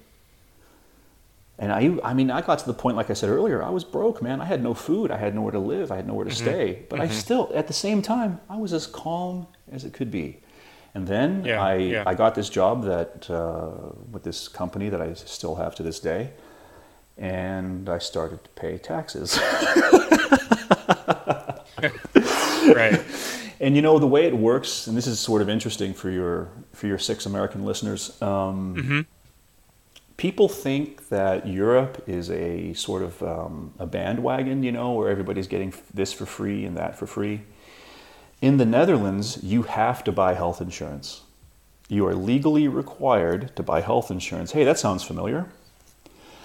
And 1.59 1.73
I, 1.73 1.97
I 2.05 2.12
mean, 2.12 2.31
I 2.31 2.43
got 2.43 2.59
to 2.59 2.66
the 2.66 2.74
point, 2.74 2.98
like 2.98 3.09
I 3.09 3.15
said 3.15 3.31
earlier, 3.31 3.62
I 3.62 3.70
was 3.70 3.82
broke, 3.82 4.20
man. 4.20 4.43
I 4.43 4.44
had 4.44 4.62
no 4.62 4.74
food. 4.74 5.11
I 5.11 5.16
had 5.16 5.35
nowhere 5.35 5.53
to 5.53 5.59
live. 5.59 5.90
I 5.90 5.97
had 5.97 6.07
nowhere 6.07 6.27
to 6.27 6.31
mm-hmm. 6.31 6.44
stay. 6.44 6.82
But 6.90 7.01
mm-hmm. 7.01 7.11
I 7.11 7.15
still, 7.15 7.51
at 7.55 7.66
the 7.66 7.73
same 7.73 8.03
time, 8.03 8.40
I 8.51 8.59
was 8.59 8.74
as 8.74 8.86
calm 8.86 9.47
as 9.73 9.86
it 9.86 9.94
could 9.94 10.11
be. 10.11 10.43
And 10.97 11.06
then 11.06 11.44
yeah, 11.44 11.62
I, 11.62 11.74
yeah. 11.77 12.05
I 12.06 12.14
got 12.14 12.35
this 12.35 12.48
job 12.48 12.85
that 12.85 13.28
uh, 13.28 13.93
with 14.10 14.23
this 14.23 14.48
company 14.48 14.89
that 14.89 15.02
I 15.02 15.12
still 15.12 15.56
have 15.56 15.74
to 15.74 15.82
this 15.82 16.01
day, 16.01 16.31
and 17.18 17.86
I 17.90 17.98
started 17.98 18.43
to 18.44 18.51
pay 18.51 18.78
taxes. 18.78 19.39
right. 22.74 23.05
And 23.60 23.77
you 23.77 23.82
know 23.82 23.98
the 23.98 24.06
way 24.06 24.24
it 24.24 24.39
works, 24.39 24.86
and 24.86 24.97
this 24.97 25.06
is 25.06 25.20
sort 25.20 25.43
of 25.43 25.51
interesting 25.51 25.93
for 25.93 26.09
your 26.09 26.48
for 26.73 26.86
your 26.86 26.98
six 26.98 27.27
American 27.27 27.66
listeners. 27.66 28.16
Um, 28.23 28.77
mm-hmm. 28.77 29.01
People 30.16 30.48
think 30.48 31.10
that 31.10 31.47
Europe 31.47 32.05
is 32.06 32.31
a 32.31 32.73
sort 32.73 33.02
of 33.02 33.23
um, 33.23 33.74
a 33.78 33.85
bandwagon, 33.85 34.62
you 34.62 34.73
know, 34.73 34.93
where 34.93 35.10
everybody's 35.10 35.47
getting 35.47 35.74
this 35.93 36.14
for 36.14 36.24
free 36.24 36.64
and 36.64 36.74
that 36.78 36.98
for 36.98 37.06
free. 37.06 37.43
In 38.41 38.59
the 38.59 38.67
Netherlands, 38.67 39.43
you 39.43 39.63
have 39.63 40.05
to 40.05 40.13
buy 40.13 40.35
health 40.35 40.61
insurance. 40.61 41.23
You 41.89 42.07
are 42.07 42.15
legally 42.15 42.69
required 42.69 43.55
to 43.57 43.63
buy 43.63 43.81
health 43.81 44.11
insurance. 44.11 44.53
Hey, 44.53 44.65
that 44.65 44.79
sounds 44.79 45.03
familiar. 45.03 45.47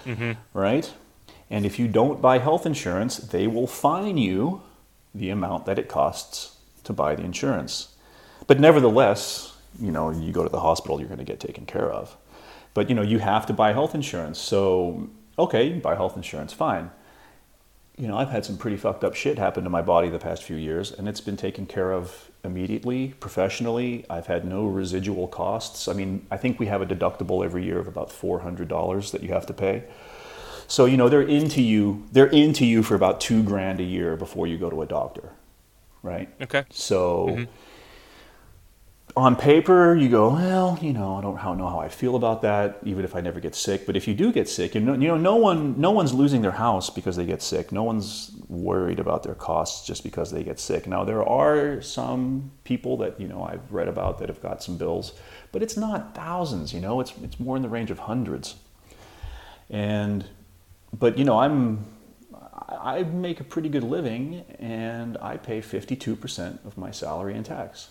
Mm-hmm. 0.05 0.31
Right? 0.53 0.93
And 1.49 1.65
if 1.65 1.77
you 1.77 1.87
don't 1.87 2.21
buy 2.21 2.37
health 2.37 2.65
insurance, 2.65 3.17
they 3.17 3.45
will 3.47 3.67
fine 3.67 4.17
you 4.17 4.61
the 5.13 5.29
amount 5.29 5.65
that 5.65 5.77
it 5.77 5.89
costs 5.89 6.57
to 6.85 6.93
buy 6.93 7.15
the 7.15 7.23
insurance. 7.23 7.89
But 8.47 8.59
nevertheless, 8.59 9.57
you 9.79 9.91
know, 9.91 10.11
you 10.11 10.31
go 10.31 10.43
to 10.43 10.49
the 10.49 10.61
hospital, 10.61 10.99
you're 10.99 11.09
going 11.09 11.19
to 11.19 11.25
get 11.25 11.39
taken 11.39 11.65
care 11.65 11.91
of. 11.91 12.15
But 12.73 12.87
you 12.87 12.95
know, 12.95 13.01
you 13.01 13.19
have 13.19 13.45
to 13.47 13.53
buy 13.53 13.73
health 13.73 13.93
insurance. 13.93 14.39
So, 14.39 15.09
okay, 15.37 15.67
you 15.67 15.81
buy 15.81 15.95
health 15.95 16.15
insurance, 16.15 16.53
fine 16.53 16.89
you 17.97 18.07
know, 18.07 18.17
I've 18.17 18.29
had 18.29 18.45
some 18.45 18.57
pretty 18.57 18.77
fucked 18.77 19.03
up 19.03 19.15
shit 19.15 19.37
happen 19.37 19.63
to 19.63 19.69
my 19.69 19.81
body 19.81 20.09
the 20.09 20.19
past 20.19 20.43
few 20.43 20.55
years, 20.55 20.91
and 20.91 21.07
it's 21.07 21.21
been 21.21 21.37
taken 21.37 21.65
care 21.65 21.91
of 21.91 22.31
immediately, 22.43 23.09
professionally. 23.19 24.05
I've 24.09 24.27
had 24.27 24.45
no 24.45 24.65
residual 24.65 25.27
costs. 25.27 25.87
I 25.87 25.93
mean, 25.93 26.25
I 26.31 26.37
think 26.37 26.59
we 26.59 26.65
have 26.67 26.81
a 26.81 26.85
deductible 26.85 27.43
every 27.43 27.63
year 27.63 27.79
of 27.79 27.87
about 27.87 28.09
$400 28.09 29.11
that 29.11 29.21
you 29.21 29.29
have 29.29 29.45
to 29.47 29.53
pay. 29.53 29.83
So, 30.67 30.85
you 30.85 30.95
know, 30.95 31.09
they're 31.09 31.21
into 31.21 31.61
you, 31.61 32.07
they're 32.11 32.27
into 32.27 32.65
you 32.65 32.81
for 32.81 32.95
about 32.95 33.19
two 33.19 33.43
grand 33.43 33.81
a 33.81 33.83
year 33.83 34.15
before 34.15 34.47
you 34.47 34.57
go 34.57 34.69
to 34.69 34.81
a 34.81 34.85
doctor, 34.85 35.33
right? 36.01 36.29
Okay. 36.41 36.63
So, 36.71 37.27
mm-hmm. 37.27 37.43
On 39.15 39.35
paper, 39.35 39.95
you 39.95 40.07
go, 40.07 40.29
well, 40.29 40.79
you 40.81 40.93
know, 40.93 41.15
I 41.15 41.21
don't 41.21 41.57
know 41.57 41.67
how 41.67 41.79
I 41.79 41.89
feel 41.89 42.15
about 42.15 42.41
that, 42.43 42.79
even 42.83 43.03
if 43.03 43.15
I 43.15 43.21
never 43.21 43.39
get 43.39 43.55
sick. 43.55 43.85
But 43.85 43.95
if 43.97 44.07
you 44.07 44.13
do 44.13 44.31
get 44.31 44.47
sick, 44.47 44.75
you 44.75 44.81
know, 44.81 44.93
you 44.93 45.07
know, 45.07 45.17
no 45.17 45.35
one, 45.35 45.79
no 45.79 45.91
one's 45.91 46.13
losing 46.13 46.41
their 46.41 46.51
house 46.51 46.89
because 46.89 47.15
they 47.17 47.25
get 47.25 47.41
sick. 47.41 47.71
No 47.71 47.83
one's 47.83 48.31
worried 48.47 48.99
about 48.99 49.23
their 49.23 49.35
costs 49.35 49.85
just 49.85 50.03
because 50.03 50.31
they 50.31 50.43
get 50.43 50.59
sick. 50.59 50.87
Now, 50.87 51.03
there 51.03 51.27
are 51.27 51.81
some 51.81 52.51
people 52.63 52.97
that 52.97 53.19
you 53.19 53.27
know 53.27 53.43
I've 53.43 53.71
read 53.71 53.87
about 53.87 54.19
that 54.19 54.29
have 54.29 54.41
got 54.41 54.63
some 54.63 54.77
bills, 54.77 55.13
but 55.51 55.61
it's 55.61 55.75
not 55.75 56.15
thousands. 56.15 56.73
You 56.73 56.79
know, 56.79 57.01
it's 57.01 57.13
it's 57.21 57.39
more 57.39 57.57
in 57.57 57.63
the 57.63 57.69
range 57.69 57.91
of 57.91 57.99
hundreds. 57.99 58.55
And, 59.69 60.25
but 60.97 61.17
you 61.17 61.25
know, 61.25 61.39
I'm 61.39 61.85
I 62.67 63.03
make 63.03 63.41
a 63.41 63.43
pretty 63.43 63.67
good 63.69 63.83
living, 63.83 64.45
and 64.59 65.17
I 65.17 65.37
pay 65.37 65.61
52% 65.61 66.65
of 66.65 66.77
my 66.77 66.91
salary 66.91 67.35
in 67.35 67.43
tax. 67.43 67.89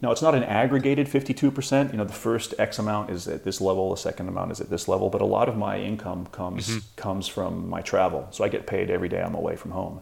Now, 0.00 0.12
it's 0.12 0.22
not 0.22 0.34
an 0.34 0.44
aggregated 0.44 1.08
52%. 1.08 1.90
You 1.90 1.98
know, 1.98 2.04
the 2.04 2.12
first 2.12 2.54
X 2.58 2.78
amount 2.78 3.10
is 3.10 3.26
at 3.26 3.42
this 3.42 3.60
level, 3.60 3.90
the 3.90 3.96
second 3.96 4.28
amount 4.28 4.52
is 4.52 4.60
at 4.60 4.70
this 4.70 4.86
level, 4.86 5.10
but 5.10 5.20
a 5.20 5.24
lot 5.24 5.48
of 5.48 5.56
my 5.56 5.80
income 5.80 6.26
comes 6.26 6.68
mm-hmm. 6.68 6.78
comes 6.94 7.26
from 7.26 7.68
my 7.68 7.82
travel. 7.82 8.28
So 8.30 8.44
I 8.44 8.48
get 8.48 8.66
paid 8.66 8.90
every 8.90 9.08
day 9.08 9.20
I'm 9.20 9.34
away 9.34 9.56
from 9.56 9.72
home. 9.72 10.00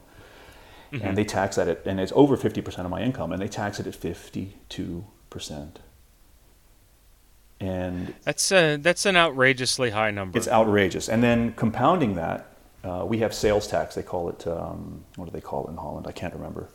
Mm-hmm. 0.93 1.07
And 1.07 1.17
they 1.17 1.25
tax 1.25 1.57
that 1.57 1.67
at, 1.67 1.87
and 1.87 1.99
it's 1.99 2.13
over 2.15 2.37
50% 2.37 2.79
of 2.79 2.91
my 2.91 3.03
income, 3.03 3.33
and 3.33 3.41
they 3.41 3.49
tax 3.49 3.81
it 3.81 3.87
at 3.87 3.95
52%. 3.95 5.77
And 7.59 8.15
that's 8.23 8.53
a, 8.53 8.77
that's 8.77 9.07
an 9.07 9.17
outrageously 9.17 9.91
high 9.91 10.11
number. 10.11 10.39
It's 10.39 10.47
outrageous. 10.47 11.09
And 11.09 11.23
then 11.23 11.55
compounding 11.55 12.15
that, 12.17 12.53
uh, 12.85 13.05
we 13.05 13.19
have 13.19 13.35
sales 13.35 13.67
tax. 13.67 13.95
They 13.95 14.03
call 14.03 14.29
it, 14.29 14.47
um, 14.47 15.05
what 15.17 15.25
do 15.25 15.31
they 15.31 15.41
call 15.41 15.67
it 15.67 15.71
in 15.71 15.77
Holland? 15.77 16.07
I 16.07 16.13
can't 16.13 16.35
remember. 16.35 16.69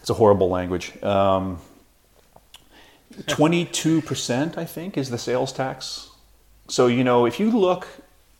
It's 0.00 0.10
a 0.10 0.14
horrible 0.14 0.48
language. 0.50 1.00
Um, 1.02 1.60
22%, 3.12 4.56
I 4.56 4.64
think, 4.64 4.96
is 4.96 5.10
the 5.10 5.18
sales 5.18 5.52
tax. 5.52 6.10
So, 6.68 6.86
you 6.86 7.04
know, 7.04 7.26
if 7.26 7.40
you 7.40 7.50
look 7.50 7.86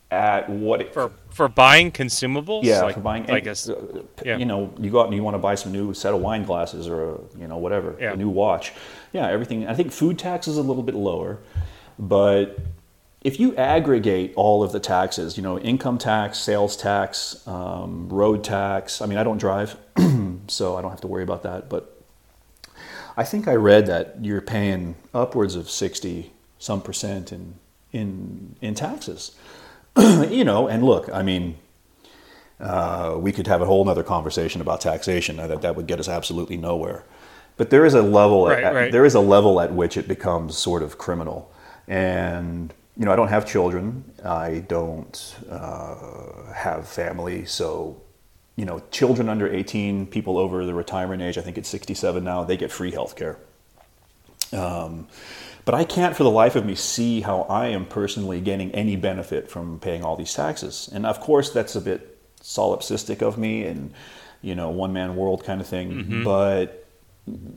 at 0.09 0.49
what 0.49 0.81
it, 0.81 0.93
for 0.93 1.11
for 1.29 1.47
buying 1.47 1.91
consumables, 1.91 2.63
yeah, 2.63 2.81
like, 2.81 2.95
for 2.95 3.01
buying, 3.01 3.25
like 3.27 3.45
a, 3.45 3.51
uh, 3.51 4.03
yeah. 4.25 4.37
you 4.37 4.45
know, 4.45 4.73
you 4.77 4.89
go 4.89 4.99
out 4.99 5.07
and 5.07 5.15
you 5.15 5.23
want 5.23 5.35
to 5.35 5.39
buy 5.39 5.55
some 5.55 5.71
new 5.71 5.93
set 5.93 6.13
of 6.13 6.21
wine 6.21 6.43
glasses 6.43 6.87
or 6.87 7.15
a, 7.15 7.19
you 7.37 7.47
know 7.47 7.57
whatever, 7.57 7.95
yeah. 7.99 8.11
a 8.11 8.15
new 8.15 8.29
watch, 8.29 8.73
yeah, 9.13 9.29
everything. 9.29 9.67
I 9.67 9.73
think 9.73 9.91
food 9.91 10.19
tax 10.19 10.47
is 10.47 10.57
a 10.57 10.61
little 10.61 10.83
bit 10.83 10.95
lower, 10.95 11.39
but 11.97 12.59
if 13.21 13.39
you 13.39 13.55
aggregate 13.55 14.33
all 14.35 14.63
of 14.63 14.71
the 14.71 14.79
taxes, 14.79 15.37
you 15.37 15.43
know, 15.43 15.59
income 15.59 15.97
tax, 15.97 16.39
sales 16.39 16.75
tax, 16.75 17.47
um, 17.47 18.09
road 18.09 18.43
tax. 18.43 19.01
I 19.01 19.05
mean, 19.05 19.17
I 19.17 19.23
don't 19.23 19.37
drive, 19.37 19.77
so 20.47 20.75
I 20.75 20.81
don't 20.81 20.89
have 20.89 21.01
to 21.01 21.07
worry 21.07 21.23
about 21.23 21.43
that, 21.43 21.69
but 21.69 21.90
I 23.21 23.23
think 23.23 23.47
I 23.47 23.53
read 23.53 23.85
that 23.85 24.15
you're 24.19 24.41
paying 24.41 24.95
upwards 25.13 25.53
of 25.53 25.69
60 25.69 26.31
some 26.57 26.81
percent 26.81 27.31
in, 27.31 27.53
in, 27.91 28.55
in 28.61 28.73
taxes. 28.73 29.35
you 29.95 30.43
know, 30.43 30.67
and 30.67 30.83
look, 30.83 31.07
I 31.13 31.21
mean, 31.21 31.57
uh, 32.59 33.17
we 33.19 33.31
could 33.31 33.45
have 33.45 33.61
a 33.61 33.65
whole 33.67 33.87
other 33.87 34.01
conversation 34.01 34.59
about 34.59 34.81
taxation. 34.81 35.37
That 35.37 35.61
that 35.61 35.75
would 35.75 35.85
get 35.85 35.99
us 35.99 36.09
absolutely 36.09 36.57
nowhere. 36.57 37.03
But 37.57 37.69
there 37.69 37.85
is 37.85 37.93
a 37.93 38.01
level 38.01 38.47
right, 38.47 38.63
at, 38.63 38.73
right. 38.73 38.91
there 38.91 39.05
is 39.05 39.13
a 39.13 39.19
level 39.19 39.61
at 39.61 39.71
which 39.71 39.97
it 39.97 40.07
becomes 40.07 40.57
sort 40.57 40.81
of 40.81 40.97
criminal. 40.97 41.51
And 41.87 42.73
you 42.97 43.05
know, 43.05 43.13
I 43.13 43.15
don't 43.15 43.27
have 43.27 43.45
children. 43.45 44.03
I 44.25 44.63
don't 44.67 45.35
uh, 45.47 46.51
have 46.53 46.87
family, 46.87 47.45
so 47.45 48.00
you 48.55 48.65
know, 48.65 48.81
children 48.91 49.29
under 49.29 49.51
18, 49.51 50.07
people 50.07 50.37
over 50.37 50.65
the 50.65 50.73
retirement 50.73 51.21
age, 51.21 51.37
I 51.37 51.41
think 51.41 51.57
it's 51.57 51.69
67 51.69 52.23
now, 52.23 52.43
they 52.43 52.57
get 52.57 52.71
free 52.71 52.91
health 52.91 53.15
care. 53.15 53.37
Um, 54.53 55.07
but 55.63 55.75
I 55.75 55.83
can't 55.83 56.15
for 56.15 56.23
the 56.23 56.31
life 56.31 56.55
of 56.55 56.65
me 56.65 56.75
see 56.75 57.21
how 57.21 57.43
I 57.43 57.67
am 57.67 57.85
personally 57.85 58.41
getting 58.41 58.71
any 58.71 58.95
benefit 58.95 59.49
from 59.49 59.79
paying 59.79 60.03
all 60.03 60.15
these 60.15 60.33
taxes. 60.33 60.89
And 60.91 61.05
of 61.05 61.19
course, 61.19 61.51
that's 61.51 61.75
a 61.75 61.81
bit 61.81 62.17
solipsistic 62.41 63.21
of 63.21 63.37
me 63.37 63.63
and, 63.63 63.93
you 64.41 64.55
know, 64.55 64.69
one 64.69 64.91
man 64.91 65.15
world 65.15 65.43
kind 65.43 65.61
of 65.61 65.67
thing. 65.67 65.91
Mm-hmm. 65.91 66.23
But, 66.23 66.87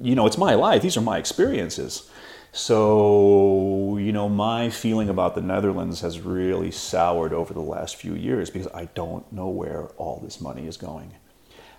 you 0.00 0.14
know, 0.14 0.26
it's 0.26 0.38
my 0.38 0.54
life, 0.54 0.82
these 0.82 0.96
are 0.96 1.00
my 1.00 1.18
experiences. 1.18 2.08
So, 2.56 3.96
you 3.98 4.12
know, 4.12 4.28
my 4.28 4.70
feeling 4.70 5.08
about 5.08 5.34
the 5.34 5.40
Netherlands 5.40 6.02
has 6.02 6.20
really 6.20 6.70
soured 6.70 7.32
over 7.32 7.52
the 7.52 7.60
last 7.60 7.96
few 7.96 8.14
years 8.14 8.48
because 8.48 8.68
I 8.68 8.84
don't 8.94 9.30
know 9.32 9.48
where 9.48 9.86
all 9.96 10.20
this 10.22 10.40
money 10.40 10.68
is 10.68 10.76
going. 10.76 11.14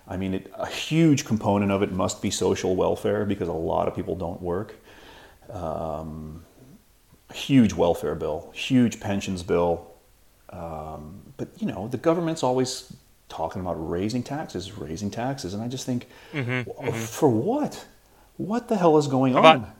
I 0.06 0.18
mean, 0.18 0.34
it, 0.34 0.52
a 0.54 0.66
huge 0.66 1.24
component 1.24 1.72
of 1.72 1.82
it 1.82 1.92
must 1.92 2.20
be 2.20 2.30
social 2.30 2.76
welfare 2.76 3.24
because 3.24 3.48
a 3.48 3.52
lot 3.52 3.88
of 3.88 3.96
people 3.96 4.16
don't 4.16 4.42
work. 4.42 4.76
Um, 5.50 6.44
huge 7.32 7.72
welfare 7.72 8.14
bill, 8.14 8.50
huge 8.54 9.00
pensions 9.00 9.42
bill. 9.42 9.90
Um, 10.50 11.22
but, 11.38 11.48
you 11.56 11.68
know, 11.68 11.88
the 11.88 11.96
government's 11.96 12.42
always 12.42 12.92
talking 13.30 13.62
about 13.62 13.76
raising 13.76 14.22
taxes, 14.22 14.76
raising 14.76 15.10
taxes. 15.10 15.54
And 15.54 15.62
I 15.62 15.68
just 15.68 15.86
think, 15.86 16.06
mm-hmm, 16.34 16.70
mm-hmm. 16.70 16.90
for 16.98 17.30
what? 17.30 17.86
What 18.36 18.68
the 18.68 18.76
hell 18.76 18.98
is 18.98 19.06
going 19.06 19.36
on? 19.36 19.72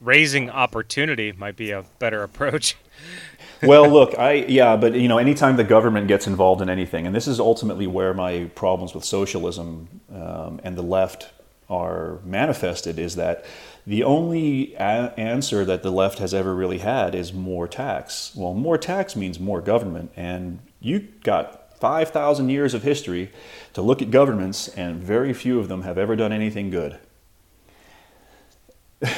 Raising 0.00 0.50
opportunity 0.50 1.32
might 1.32 1.56
be 1.56 1.70
a 1.70 1.84
better 1.98 2.22
approach. 2.22 2.76
well, 3.62 3.88
look, 3.88 4.18
I 4.18 4.32
yeah, 4.32 4.76
but 4.76 4.94
you 4.94 5.08
know, 5.08 5.18
anytime 5.18 5.56
the 5.56 5.64
government 5.64 6.08
gets 6.08 6.26
involved 6.26 6.62
in 6.62 6.70
anything, 6.70 7.06
and 7.06 7.14
this 7.14 7.28
is 7.28 7.38
ultimately 7.38 7.86
where 7.86 8.14
my 8.14 8.50
problems 8.54 8.94
with 8.94 9.04
socialism 9.04 9.88
um, 10.12 10.60
and 10.64 10.76
the 10.76 10.82
left 10.82 11.30
are 11.68 12.18
manifested, 12.24 12.98
is 12.98 13.16
that 13.16 13.44
the 13.86 14.02
only 14.02 14.74
a- 14.74 15.14
answer 15.16 15.64
that 15.64 15.82
the 15.82 15.90
left 15.90 16.18
has 16.18 16.34
ever 16.34 16.54
really 16.54 16.78
had 16.78 17.14
is 17.14 17.32
more 17.32 17.68
tax. 17.68 18.32
Well, 18.34 18.54
more 18.54 18.78
tax 18.78 19.14
means 19.14 19.38
more 19.38 19.60
government, 19.60 20.10
and 20.16 20.60
you 20.80 21.08
got 21.22 21.78
5,000 21.78 22.48
years 22.50 22.74
of 22.74 22.82
history 22.82 23.30
to 23.72 23.82
look 23.82 24.02
at 24.02 24.10
governments, 24.10 24.68
and 24.68 25.02
very 25.02 25.32
few 25.32 25.58
of 25.58 25.68
them 25.68 25.82
have 25.82 25.96
ever 25.96 26.14
done 26.16 26.32
anything 26.32 26.70
good. 26.70 26.98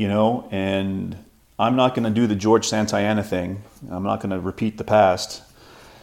you 0.00 0.08
know, 0.08 0.48
and 0.50 1.14
I'm 1.58 1.76
not 1.76 1.94
going 1.94 2.04
to 2.04 2.10
do 2.10 2.26
the 2.26 2.34
George 2.34 2.66
Santayana 2.66 3.22
thing. 3.22 3.62
I'm 3.90 4.02
not 4.02 4.20
going 4.20 4.30
to 4.30 4.40
repeat 4.40 4.78
the 4.78 4.84
past. 4.84 5.42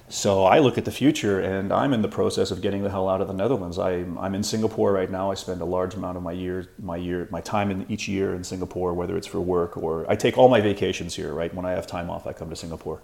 So 0.08 0.46
I 0.46 0.60
look 0.60 0.78
at 0.78 0.86
the 0.86 0.92
future, 0.92 1.40
and 1.40 1.74
I'm 1.74 1.96
in 1.96 2.04
the 2.04 2.08
process 2.08 2.52
of 2.52 2.62
getting 2.62 2.84
the 2.84 2.92
hell 2.92 3.10
out 3.10 3.22
of 3.22 3.28
the 3.28 3.34
Netherlands. 3.34 3.80
I'm, 3.80 4.20
I'm 4.20 4.36
in 4.36 4.44
Singapore 4.44 4.92
right 4.92 5.10
now. 5.10 5.32
I 5.32 5.34
spend 5.34 5.62
a 5.62 5.66
large 5.66 5.96
amount 5.96 6.16
of 6.16 6.22
my 6.22 6.32
year, 6.32 6.70
my 6.78 6.96
year, 6.96 7.28
my 7.32 7.42
time 7.42 7.72
in 7.72 7.92
each 7.92 8.08
year 8.08 8.36
in 8.36 8.44
Singapore, 8.44 8.94
whether 8.94 9.18
it's 9.18 9.26
for 9.26 9.42
work 9.42 9.76
or 9.76 10.06
I 10.08 10.16
take 10.16 10.38
all 10.38 10.48
my 10.48 10.62
vacations 10.62 11.16
here. 11.16 11.34
Right 11.34 11.52
when 11.52 11.66
I 11.66 11.72
have 11.72 11.88
time 11.88 12.12
off, 12.12 12.28
I 12.28 12.34
come 12.34 12.52
to 12.52 12.56
Singapore, 12.56 13.02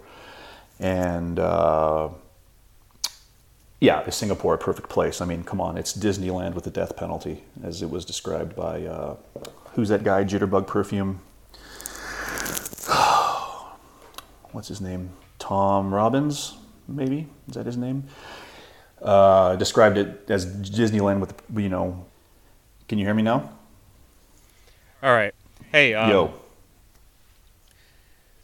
and 0.78 1.40
uh, 1.40 2.08
yeah, 3.80 4.02
is 4.02 4.14
Singapore 4.14 4.54
a 4.54 4.58
perfect 4.58 4.90
place? 4.90 5.20
I 5.20 5.24
mean, 5.24 5.42
come 5.42 5.60
on, 5.60 5.76
it's 5.76 5.92
Disneyland 5.92 6.54
with 6.54 6.62
the 6.62 6.70
death 6.70 6.96
penalty, 6.96 7.42
as 7.64 7.82
it 7.82 7.90
was 7.90 8.04
described 8.04 8.54
by 8.54 8.86
uh, 8.86 9.16
who's 9.74 9.88
that 9.88 10.04
guy? 10.04 10.24
Jitterbug 10.24 10.66
Perfume. 10.66 11.20
What's 14.52 14.68
his 14.68 14.80
name? 14.80 15.10
Tom 15.38 15.92
Robbins, 15.92 16.56
maybe 16.88 17.26
is 17.48 17.54
that 17.54 17.66
his 17.66 17.76
name? 17.76 18.04
Uh, 19.02 19.56
described 19.56 19.98
it 19.98 20.30
as 20.30 20.46
Disneyland 20.46 21.20
with 21.20 21.34
you 21.54 21.68
know. 21.68 22.06
Can 22.88 22.98
you 22.98 23.04
hear 23.04 23.14
me 23.14 23.22
now? 23.22 23.50
All 25.02 25.12
right. 25.12 25.34
Hey. 25.70 25.92
Um, 25.92 26.10
Yo. 26.10 26.34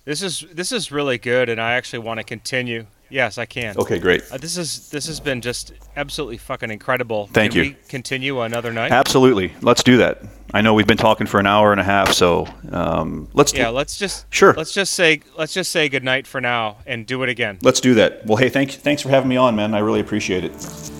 This 0.04 0.22
is 0.22 0.44
this 0.52 0.72
is 0.72 0.92
really 0.92 1.18
good, 1.18 1.48
and 1.48 1.60
I 1.60 1.72
actually 1.72 2.00
want 2.00 2.18
to 2.18 2.24
continue 2.24 2.86
Yes, 3.10 3.38
I 3.38 3.44
can. 3.44 3.76
Okay, 3.76 3.98
great. 3.98 4.22
Uh, 4.30 4.38
this 4.38 4.56
is 4.56 4.88
this 4.90 5.06
has 5.06 5.20
been 5.20 5.40
just 5.40 5.72
absolutely 5.96 6.38
fucking 6.38 6.70
incredible. 6.70 7.26
Thank 7.32 7.52
can 7.52 7.64
you. 7.64 7.70
We 7.70 7.76
continue 7.88 8.40
another 8.40 8.72
night. 8.72 8.92
Absolutely. 8.92 9.52
Let's 9.60 9.82
do 9.82 9.98
that. 9.98 10.22
I 10.52 10.62
know 10.62 10.74
we've 10.74 10.86
been 10.86 10.96
talking 10.96 11.26
for 11.26 11.38
an 11.38 11.46
hour 11.46 11.72
and 11.72 11.80
a 11.80 11.84
half, 11.84 12.12
so 12.12 12.46
um, 12.72 13.28
let's. 13.34 13.52
Yeah, 13.52 13.68
let's 13.68 13.98
just. 13.98 14.32
Sure. 14.32 14.54
Let's 14.54 14.72
just 14.72 14.94
say 14.94 15.20
let's 15.36 15.52
just 15.52 15.70
say 15.70 15.88
good 15.88 16.04
night 16.04 16.26
for 16.26 16.40
now 16.40 16.78
and 16.86 17.06
do 17.06 17.22
it 17.22 17.28
again. 17.28 17.58
Let's 17.62 17.80
do 17.80 17.94
that. 17.94 18.26
Well, 18.26 18.36
hey, 18.36 18.48
thank 18.48 18.70
thanks 18.70 19.02
for 19.02 19.10
having 19.10 19.28
me 19.28 19.36
on, 19.36 19.56
man. 19.56 19.74
I 19.74 19.80
really 19.80 20.00
appreciate 20.00 20.44
it. 20.44 20.99